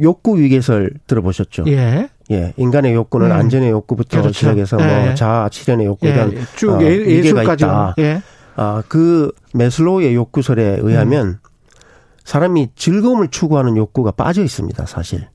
욕구 0.01 0.37
위계설 0.37 0.91
들어보셨죠? 1.07 1.63
예. 1.67 2.09
예. 2.29 2.53
인간의 2.57 2.93
욕구는 2.93 3.27
음. 3.27 3.31
안전의 3.31 3.71
욕구부터 3.71 4.21
그렇죠. 4.21 4.33
시작해서 4.33 4.77
뭐 4.77 4.85
예. 4.85 5.05
뭐 5.05 5.15
자아, 5.15 5.49
실현의 5.51 5.85
욕구에 5.85 6.13
대한 6.13 6.33
예. 6.33 6.41
쭉 6.55 6.71
어, 6.71 6.77
위계가 6.77 7.53
있다. 7.53 7.95
예. 7.99 8.21
아, 8.55 8.83
그 8.87 9.31
매슬로우의 9.53 10.13
욕구설에 10.15 10.79
의하면 10.81 11.27
음. 11.27 11.37
사람이 12.25 12.69
즐거움을 12.75 13.29
추구하는 13.29 13.77
욕구가 13.77 14.11
빠져 14.11 14.43
있습니다, 14.43 14.85
사실. 14.85 15.27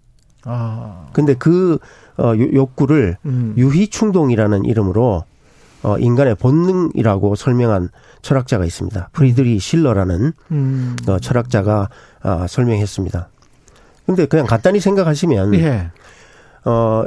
아. 0.45 1.07
근데 1.13 1.35
그 1.35 1.79
어, 2.19 2.35
욕구를 2.37 3.17
음. 3.25 3.55
유희 3.57 3.89
충동이라는 3.89 4.67
이름으로 4.67 5.25
어, 5.83 5.99
인간의 5.99 6.37
본능이라고 6.37 7.35
설명한 7.35 7.89
철학자가 8.23 8.65
있습니다. 8.65 9.11
프리드리히 9.13 9.59
실러라는 9.59 10.33
음. 10.51 10.97
어, 11.09 11.19
철학자가 11.19 11.89
아, 12.23 12.47
설명했습니다. 12.49 13.29
근데 14.07 14.27
그냥 14.27 14.47
간단히 14.47 14.81
생각하시면 14.81 15.55
예. 15.55 15.91
어 16.65 17.05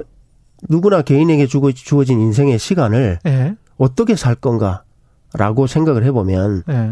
누구나 0.70 1.02
개인에게 1.02 1.48
주고 1.48 1.72
주어진 1.72 2.20
인생의 2.20 2.58
시간을 2.58 3.20
예. 3.26 3.56
어떻게 3.78 4.16
살 4.16 4.36
건가라고 4.36 5.68
생각을 5.68 6.04
해보면 6.06 6.64
예. 6.70 6.92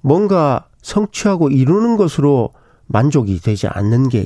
뭔가 0.00 0.66
성취하고 0.82 1.48
이루는 1.50 1.96
것으로 1.96 2.50
만족이 2.86 3.40
되지 3.40 3.66
않는 3.68 4.08
게 4.08 4.24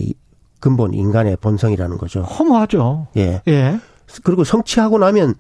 근본 0.61 0.95
인간의 0.95 1.37
본성이라는 1.41 1.99
거죠. 1.99 2.23
허무하죠. 2.23 3.09
예. 3.17 3.43
예. 3.49 3.81
그리고 4.23 4.45
성취하고 4.45 4.99
나면 4.99 5.35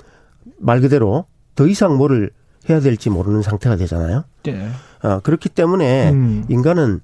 말 0.59 0.81
그대로 0.81 1.26
더 1.55 1.66
이상 1.66 1.97
뭐를 1.97 2.31
해야 2.68 2.81
될지 2.81 3.10
모르는 3.10 3.43
상태가 3.43 3.76
되잖아요. 3.76 4.24
예. 4.48 4.68
어, 5.02 5.20
그렇기 5.20 5.48
때문에 5.51 6.10
음. 6.10 6.44
인간은 6.48 7.01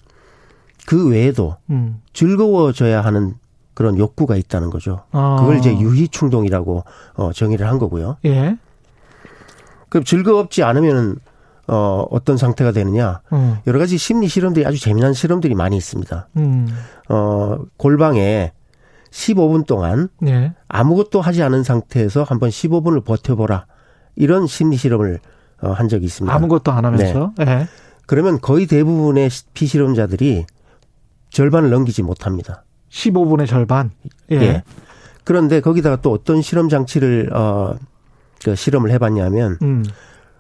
그 0.87 1.09
외에도 1.09 1.57
음. 1.69 2.01
즐거워져야 2.13 3.03
하는 3.03 3.35
그런 3.75 3.99
욕구가 3.99 4.37
있다는 4.37 4.71
거죠. 4.71 5.05
아. 5.13 5.37
그걸 5.41 5.59
이제 5.59 5.79
유희 5.79 6.09
충동이라고 6.09 6.85
어 7.15 7.33
정의를 7.33 7.67
한 7.67 7.79
거고요. 7.79 8.17
예. 8.25 8.57
그럼 9.89 10.05
즐겁지 10.05 10.63
않으면은 10.63 11.17
어 11.67 12.05
어떤 12.11 12.37
상태가 12.37 12.73
되느냐? 12.73 13.21
음. 13.33 13.57
여러 13.67 13.79
가지 13.79 13.97
심리 13.97 14.29
실험들이 14.29 14.67
아주 14.67 14.79
재미난 14.79 15.13
실험들이 15.13 15.55
많이 15.55 15.77
있습니다. 15.77 16.29
음. 16.37 16.69
어 17.09 17.59
골방에 17.77 18.53
15분 19.11 19.67
동안 19.67 20.09
예. 20.27 20.55
아무것도 20.69 21.21
하지 21.21 21.43
않은 21.43 21.63
상태에서 21.63 22.23
한번 22.23 22.51
15분을 22.51 23.05
버텨보라 23.05 23.67
이런 24.21 24.47
심리 24.47 24.77
실험을 24.77 25.19
어, 25.63 25.71
한 25.73 25.89
적이 25.89 26.07
있습니다. 26.07 26.35
아무것도 26.35 26.71
안 26.71 26.85
하면서. 26.85 27.33
네. 27.39 27.45
예. 27.47 27.69
그러면 28.07 28.41
거의 28.41 28.67
대부분의 28.67 29.31
피실험자들이 29.55 30.47
절반을 31.31 31.71
넘기지 31.71 32.03
못합니다. 32.03 32.65
15분의 32.91 33.47
절반. 33.47 33.91
예. 34.31 34.37
예. 34.37 34.63
그런데 35.25 35.61
거기다가 35.61 35.97
또 35.97 36.13
어떤 36.13 36.43
실험 36.43 36.69
장치를 36.69 37.31
어, 37.33 37.77
그 38.45 38.55
실험을 38.55 38.91
해봤냐면 38.91 39.59
음. 39.63 39.85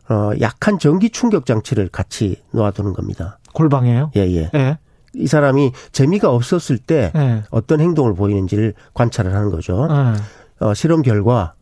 어, 0.08 0.32
약한 0.40 0.78
전기 0.78 1.10
충격 1.10 1.46
장치를 1.46 1.88
같이 1.88 2.42
놓아두는 2.50 2.92
겁니다. 2.92 3.38
골방에요? 3.54 4.10
예, 4.16 4.20
예. 4.20 4.50
예. 4.54 4.78
이 5.14 5.26
사람이 5.26 5.72
재미가 5.92 6.30
없었을 6.30 6.78
때 6.78 7.12
예. 7.14 7.44
어떤 7.50 7.80
행동을 7.80 8.14
보이는지를 8.14 8.74
관찰을 8.94 9.34
하는 9.34 9.50
거죠. 9.50 9.88
예. 9.90 10.64
어, 10.64 10.74
실험 10.74 11.02
결과 11.02 11.54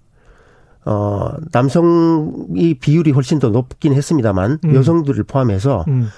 어, 0.89 1.35
남성이 1.53 2.73
비율이 2.81 3.11
훨씬 3.11 3.39
더 3.39 3.51
높긴 3.51 3.93
했습니다만 3.93 4.61
음. 4.65 4.75
여성들을 4.75 5.23
포함해서 5.25 5.85
음. 5.87 6.09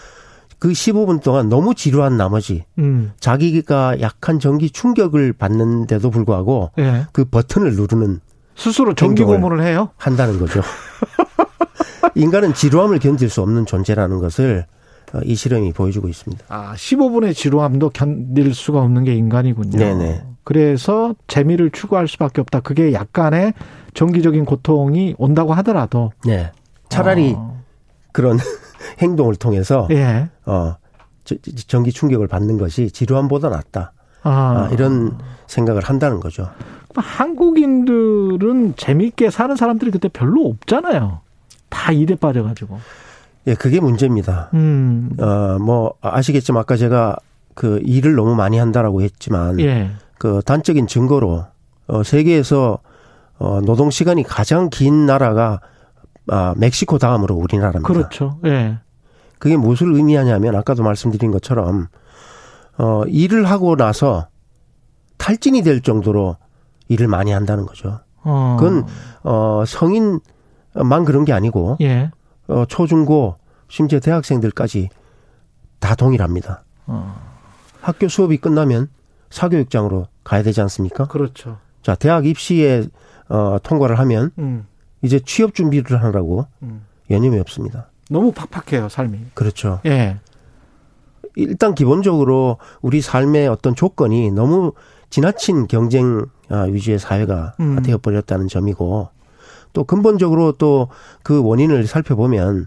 그 0.60 0.68
15분 0.68 1.20
동안 1.22 1.48
너무 1.48 1.74
지루한 1.74 2.16
나머지 2.16 2.62
음. 2.78 3.10
자기가 3.18 4.00
약한 4.00 4.38
전기 4.38 4.70
충격을 4.70 5.32
받는데도 5.32 6.10
불구하고 6.10 6.70
예. 6.78 7.06
그 7.12 7.24
버튼을 7.24 7.74
누르는 7.74 8.20
스스로 8.54 8.94
전기 8.94 9.24
고문을 9.24 9.60
해요? 9.64 9.90
한다는 9.96 10.38
거죠. 10.38 10.60
인간은 12.14 12.54
지루함을 12.54 13.00
견딜 13.00 13.28
수 13.28 13.42
없는 13.42 13.66
존재라는 13.66 14.20
것을 14.20 14.66
어, 15.12 15.20
이 15.24 15.34
실험이 15.34 15.72
보여주고 15.72 16.06
있습니다. 16.08 16.44
아, 16.48 16.74
15분의 16.76 17.34
지루함도 17.34 17.90
견딜 17.90 18.54
수가 18.54 18.80
없는 18.82 19.02
게 19.02 19.14
인간이군요. 19.14 19.76
네네. 19.76 20.22
그래서 20.50 21.14
재미를 21.28 21.70
추구할 21.70 22.08
수밖에 22.08 22.40
없다. 22.40 22.58
그게 22.58 22.92
약간의 22.92 23.54
정기적인 23.94 24.44
고통이 24.44 25.14
온다고 25.16 25.54
하더라도. 25.54 26.10
네. 26.24 26.50
차라리 26.88 27.34
어. 27.36 27.62
그런 28.10 28.36
행동을 28.98 29.36
통해서 29.36 29.86
예. 29.92 30.28
어, 30.46 30.74
전기 31.68 31.92
충격을 31.92 32.26
받는 32.26 32.58
것이 32.58 32.90
지루함보다 32.90 33.48
낫다. 33.48 33.92
아. 34.24 34.30
아, 34.30 34.68
이런 34.72 35.18
생각을 35.46 35.84
한다는 35.84 36.18
거죠. 36.18 36.50
한국인들은 36.96 38.74
재미있게 38.76 39.30
사는 39.30 39.54
사람들이 39.54 39.92
그때 39.92 40.08
별로 40.08 40.48
없잖아요. 40.48 41.20
다 41.68 41.92
일에 41.92 42.16
빠져가지고. 42.16 42.76
예, 43.46 43.54
그게 43.54 43.78
문제입니다. 43.78 44.50
음. 44.54 45.12
어, 45.20 45.60
뭐, 45.60 45.94
아시겠지만 46.00 46.62
아까 46.62 46.76
제가 46.76 47.18
그 47.54 47.80
일을 47.84 48.16
너무 48.16 48.34
많이 48.34 48.58
한다라고 48.58 49.02
했지만, 49.02 49.60
예. 49.60 49.92
그 50.20 50.42
단적인 50.44 50.86
증거로, 50.86 51.46
어, 51.86 52.02
세계에서 52.02 52.78
어, 53.38 53.60
노동 53.62 53.88
시간이 53.88 54.22
가장 54.22 54.68
긴 54.68 55.06
나라가 55.06 55.60
아, 56.28 56.52
멕시코 56.58 56.98
다음으로 56.98 57.34
우리나라입니다. 57.36 57.88
그렇죠. 57.88 58.38
예. 58.44 58.78
그게 59.38 59.56
무엇을 59.56 59.94
의미하냐면 59.94 60.56
아까도 60.56 60.82
말씀드린 60.82 61.30
것처럼 61.30 61.88
어, 62.76 63.02
일을 63.06 63.46
하고 63.46 63.76
나서 63.76 64.28
탈진이 65.16 65.62
될 65.62 65.80
정도로 65.80 66.36
일을 66.88 67.08
많이 67.08 67.32
한다는 67.32 67.64
거죠. 67.64 68.00
어. 68.22 68.58
그건 68.60 68.84
어, 69.22 69.64
성인만 69.66 70.20
그런 71.06 71.24
게 71.24 71.32
아니고 71.32 71.78
예. 71.80 72.10
어, 72.46 72.66
초중고 72.66 73.36
심지어 73.68 74.00
대학생들까지 74.00 74.90
다 75.78 75.94
동일합니다. 75.94 76.62
어. 76.84 77.16
학교 77.80 78.06
수업이 78.06 78.36
끝나면 78.36 78.90
사교육장으로 79.30 80.06
가야 80.24 80.42
되지 80.42 80.60
않습니까? 80.60 81.06
그렇죠. 81.06 81.58
자, 81.82 81.94
대학 81.94 82.26
입시에 82.26 82.84
어, 83.28 83.58
통과를 83.62 83.98
하면 84.00 84.32
음. 84.38 84.66
이제 85.02 85.20
취업 85.20 85.54
준비를 85.54 86.02
하느라고 86.02 86.46
음. 86.62 86.82
여념이 87.10 87.38
없습니다. 87.40 87.86
너무 88.10 88.32
팍팍해요, 88.32 88.88
삶이. 88.88 89.18
그렇죠. 89.34 89.80
예. 89.86 90.18
일단 91.36 91.74
기본적으로 91.74 92.58
우리 92.82 93.00
삶의 93.00 93.48
어떤 93.48 93.74
조건이 93.74 94.30
너무 94.32 94.72
지나친 95.10 95.68
경쟁 95.68 96.26
아, 96.48 96.62
위주의 96.62 96.98
사회가 96.98 97.54
음. 97.60 97.80
되어버렸다는 97.82 98.48
점이고 98.48 99.08
또 99.72 99.84
근본적으로 99.84 100.52
또 100.52 100.88
그 101.22 101.42
원인을 101.42 101.86
살펴보면 101.86 102.66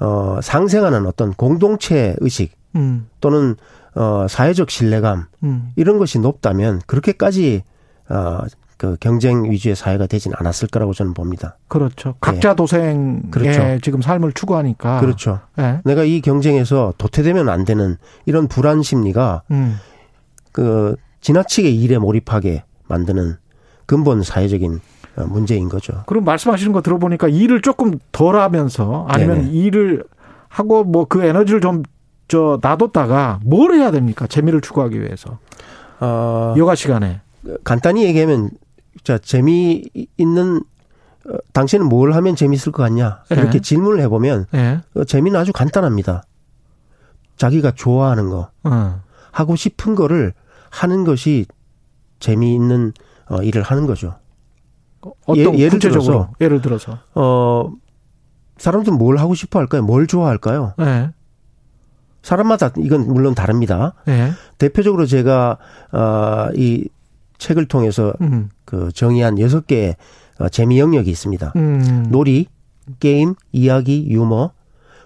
어 0.00 0.38
상생하는 0.42 1.06
어떤 1.06 1.32
공동체 1.34 2.16
의식 2.20 2.52
음. 2.74 3.08
또는 3.20 3.56
어 3.94 4.26
사회적 4.28 4.70
신뢰감 4.70 5.26
음. 5.42 5.72
이런 5.76 5.98
것이 5.98 6.18
높다면 6.18 6.80
그렇게까지 6.86 7.62
어 8.08 8.40
그 8.80 8.96
경쟁 8.98 9.44
위주의 9.44 9.76
사회가 9.76 10.06
되진 10.06 10.32
않았을 10.34 10.68
거라고 10.68 10.94
저는 10.94 11.12
봅니다. 11.12 11.58
그렇죠. 11.68 12.14
각자 12.18 12.50
네. 12.50 12.56
도생의 12.56 13.20
그렇죠. 13.30 13.78
지금 13.82 14.00
삶을 14.00 14.32
추구하니까. 14.32 15.00
그렇죠. 15.00 15.40
네. 15.56 15.82
내가 15.84 16.02
이 16.02 16.22
경쟁에서 16.22 16.94
도태되면 16.96 17.50
안 17.50 17.66
되는 17.66 17.98
이런 18.24 18.48
불안 18.48 18.80
심리가 18.82 19.42
음. 19.50 19.76
그 20.50 20.96
지나치게 21.20 21.68
일에 21.68 21.98
몰입하게 21.98 22.64
만드는 22.88 23.36
근본 23.84 24.22
사회적인 24.22 24.80
어, 25.16 25.24
문제인 25.24 25.68
거죠. 25.68 26.04
그럼 26.06 26.24
말씀하시는 26.24 26.72
거 26.72 26.80
들어보니까 26.80 27.28
일을 27.28 27.60
조금 27.60 27.98
덜 28.12 28.36
하면서 28.36 29.04
아니면 29.10 29.42
네네. 29.42 29.50
일을 29.50 30.04
하고 30.48 30.84
뭐 30.84 31.04
그 31.04 31.22
에너지를 31.22 31.60
좀 31.60 31.82
저 32.30 32.60
놔뒀다가 32.62 33.40
뭘 33.44 33.74
해야 33.74 33.90
됩니까? 33.90 34.28
재미를 34.28 34.60
추구하기 34.60 35.00
위해서. 35.00 35.38
어, 35.98 36.54
여가 36.56 36.76
시간에. 36.76 37.20
간단히 37.64 38.04
얘기하면 38.04 38.50
자, 39.02 39.18
재미 39.18 39.84
있는 40.16 40.62
어, 41.26 41.36
당신은 41.52 41.88
뭘 41.88 42.12
하면 42.14 42.36
재미있을 42.36 42.70
것 42.70 42.84
같냐? 42.84 43.24
이렇게 43.30 43.50
네. 43.50 43.60
질문을 43.60 44.00
해보면 44.02 44.46
네. 44.52 44.80
재미는 45.08 45.40
아주 45.40 45.52
간단합니다. 45.52 46.22
자기가 47.36 47.72
좋아하는 47.72 48.30
거, 48.30 48.50
어. 48.62 49.00
하고 49.32 49.56
싶은 49.56 49.96
거를 49.96 50.32
하는 50.70 51.02
것이 51.02 51.46
재미있는 52.20 52.92
어, 53.28 53.42
일을 53.42 53.62
하는 53.62 53.86
거죠. 53.86 54.14
어떤 55.26 55.58
예, 55.58 55.68
를 55.68 55.78
들어서 55.78 56.30
예를 56.40 56.60
들어서 56.60 56.98
어 57.14 57.72
사람들은 58.58 58.98
뭘 58.98 59.16
하고 59.16 59.34
싶어 59.34 59.58
할까요? 59.58 59.82
뭘 59.82 60.06
좋아할까요? 60.06 60.74
네. 60.76 61.10
사람마다 62.22 62.72
이건 62.78 63.06
물론 63.06 63.34
다릅니다. 63.34 63.94
네. 64.06 64.30
대표적으로 64.58 65.06
제가 65.06 65.58
어이 65.92 66.88
책을 67.38 67.66
통해서 67.66 68.12
음. 68.20 68.50
그 68.64 68.90
정의한 68.92 69.38
여섯 69.38 69.66
개의 69.66 69.96
어, 70.38 70.48
재미 70.48 70.78
영역이 70.78 71.10
있습니다. 71.10 71.52
음. 71.56 72.06
놀이, 72.10 72.46
게임, 72.98 73.34
이야기, 73.52 74.06
유머, 74.08 74.52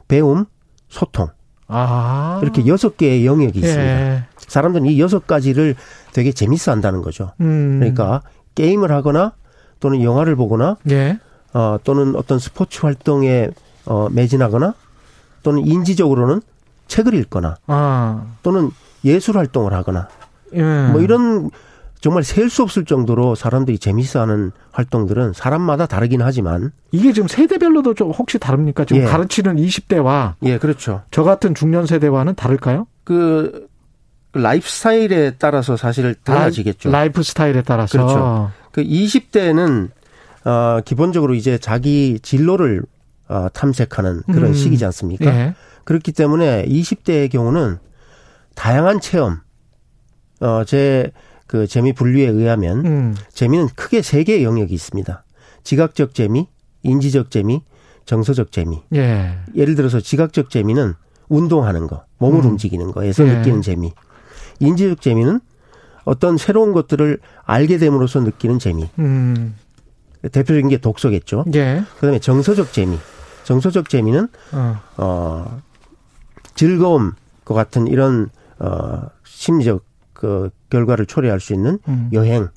배움, 0.09 0.47
소통. 0.89 1.29
아. 1.67 2.41
이렇게 2.43 2.67
여섯 2.67 2.97
개의 2.97 3.27
영역이 3.27 3.59
있습니다. 3.59 3.83
예. 3.83 4.25
사람들은 4.37 4.87
이 4.87 5.01
여섯 5.01 5.27
가지를 5.27 5.75
되게 6.13 6.31
재밌어 6.31 6.71
한다는 6.71 7.03
거죠. 7.03 7.33
음. 7.41 7.79
그러니까 7.81 8.23
게임을 8.55 8.93
하거나 8.93 9.33
또는 9.81 10.03
영화를 10.03 10.37
보거나 10.37 10.77
예. 10.91 11.19
어, 11.53 11.79
또는 11.83 12.15
어떤 12.17 12.39
스포츠 12.39 12.81
활동에 12.83 13.49
어, 13.87 14.09
매진하거나 14.11 14.75
또는 15.43 15.67
인지적으로는 15.67 16.43
책을 16.87 17.15
읽거나 17.15 17.57
아. 17.67 18.25
또는 18.43 18.71
예술 19.05 19.37
활동을 19.39 19.73
하거나 19.73 20.09
예. 20.55 20.63
뭐 20.63 21.01
이런 21.01 21.51
정말 22.01 22.23
셀 22.23 22.51
수 22.51 22.63
없을 22.63 22.85
정도로 22.85 23.35
사람들이 23.35 23.79
재밌어하는 23.79 24.53
활동들은 24.73 25.33
사람마다 25.33 25.87
다르긴 25.87 26.21
하지만 26.21 26.71
이게 26.93 27.13
지금 27.15 27.29
세대별로도 27.29 27.95
좀 27.95 28.11
혹시 28.11 28.39
다릅니까? 28.39 28.85
지금 28.85 29.03
예. 29.03 29.07
가르치는 29.07 29.57
20대와 29.57 30.35
예 30.43 30.59
그렇죠. 30.59 31.03
저 31.11 31.23
같은 31.23 31.55
중년 31.55 31.87
세대와는 31.87 32.35
다를까요? 32.35 32.87
그 33.05 33.69
lifestyle에 34.35 35.33
따라서 35.39 35.77
사실 35.79 36.15
달라지겠죠. 36.25 36.91
lifestyle에 36.91 37.63
따라서 37.63 37.93
그렇죠. 37.99 38.51
그 38.73 38.83
20대는 38.83 39.89
어 40.45 40.81
기본적으로 40.85 41.35
이제 41.35 41.57
자기 41.57 42.19
진로를 42.21 42.83
어 43.29 43.47
탐색하는 43.55 44.23
그런 44.27 44.47
음. 44.47 44.55
시기지 44.55 44.85
않습니까? 44.85 45.27
예. 45.27 45.55
그렇기 45.85 46.13
때문에 46.13 46.65
20대의 46.67 47.31
경우는 47.31 47.79
다양한 48.55 49.01
체험 49.01 49.41
어 50.41 50.65
제 50.65 51.13
그 51.47 51.67
재미 51.67 51.93
분류에 51.93 52.27
의하면 52.27 52.87
음. 52.87 53.15
재미는 53.33 53.69
크게 53.77 54.03
세 54.03 54.25
개의 54.25 54.45
영역이 54.45 54.73
있습니다. 54.75 55.25
지각적 55.63 56.15
재미, 56.15 56.49
인지적 56.83 57.31
재미, 57.31 57.63
정서적 58.07 58.53
재미. 58.53 58.83
예. 58.95 59.37
예를 59.55 59.75
들어서 59.75 60.01
지각적 60.01 60.51
재미는 60.51 60.95
운동하는 61.29 61.87
거, 61.87 62.05
몸을 62.19 62.41
음. 62.41 62.51
움직이는 62.51 62.93
거에서 62.93 63.27
예. 63.27 63.35
느끼는 63.39 63.63
재미. 63.63 63.93
인지적 64.61 65.01
재미는 65.01 65.41
어떤 66.05 66.37
새로운 66.37 66.73
것들을 66.73 67.19
알게 67.45 67.79
됨으로써 67.79 68.21
느끼는 68.21 68.59
재미. 68.59 68.89
음. 68.99 69.55
대표적인 70.23 70.69
게 70.69 70.79
독서겠죠. 70.79 71.45
예. 71.55 71.85
그다음에 71.97 72.19
정서적 72.19 72.73
재미. 72.73 72.99
정서적 73.45 73.91
재미는 73.91 74.29
어, 74.53 74.81
어 74.97 75.63
즐거움 76.55 77.13
것 77.45 77.55
같은 77.55 77.87
이런 77.87 78.29
어 78.59 79.03
심리적 79.25 79.85
그 80.13 80.51
결과를 80.71 81.07
초래할 81.07 81.41
수 81.41 81.53
있는 81.53 81.79
음. 81.89 82.11
여행 82.13 82.49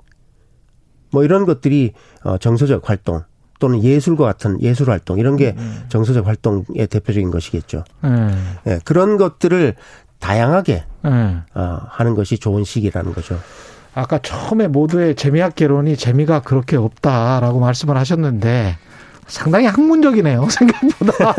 뭐 1.11 1.23
이런 1.23 1.45
것들이 1.45 1.93
어 2.23 2.37
정서적 2.37 2.89
활동 2.89 3.23
또는 3.59 3.83
예술과 3.83 4.25
같은 4.25 4.61
예술 4.61 4.89
활동 4.89 5.17
이런 5.19 5.35
게 5.35 5.55
음. 5.57 5.85
정서적 5.89 6.27
활동의 6.27 6.87
대표적인 6.89 7.31
것이겠죠. 7.31 7.83
음. 8.03 8.55
예, 8.67 8.79
그런 8.85 9.17
것들을 9.17 9.75
다양하게 10.19 10.83
음. 11.05 11.43
어, 11.53 11.79
하는 11.87 12.15
것이 12.15 12.37
좋은 12.37 12.63
시기라는 12.63 13.13
거죠. 13.13 13.39
아까 13.93 14.19
처음에 14.19 14.67
모두의 14.67 15.15
재미학 15.15 15.55
개론이 15.55 15.97
재미가 15.97 16.41
그렇게 16.41 16.77
없다라고 16.77 17.59
말씀을 17.59 17.97
하셨는데 17.97 18.77
상당히 19.27 19.67
학문적이네요 19.67 20.47
생각보다. 20.49 21.35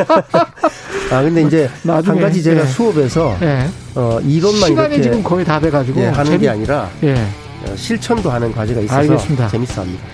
아 1.11 1.23
근데 1.23 1.43
이제 1.43 1.71
나중에, 1.83 2.21
한 2.21 2.29
가지 2.29 2.43
제가 2.43 2.63
예. 2.63 2.67
수업에서 2.67 3.37
예. 3.43 3.67
어 3.95 4.21
이론만 4.21 4.69
시간이 4.69 5.03
지금 5.03 5.23
거의 5.23 5.45
다 5.45 5.59
돼가지고 5.59 6.01
예, 6.01 6.07
하는 6.07 6.25
재미... 6.25 6.39
게 6.41 6.49
아니라 6.51 6.91
예. 7.03 7.15
어, 7.15 7.75
실천도 7.77 8.31
하는 8.31 8.53
과제가 8.53 8.81
있어서 8.83 9.01
알겠습니다. 9.01 9.49
재밌어합니다. 9.49 10.05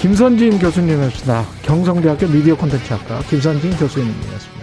김선진 0.00 0.58
교수님이었습니다. 0.58 1.44
경성대학교 1.62 2.26
미디어 2.26 2.56
콘텐츠학과 2.56 3.20
김선진 3.28 3.76
교수님이었습니다. 3.76 4.59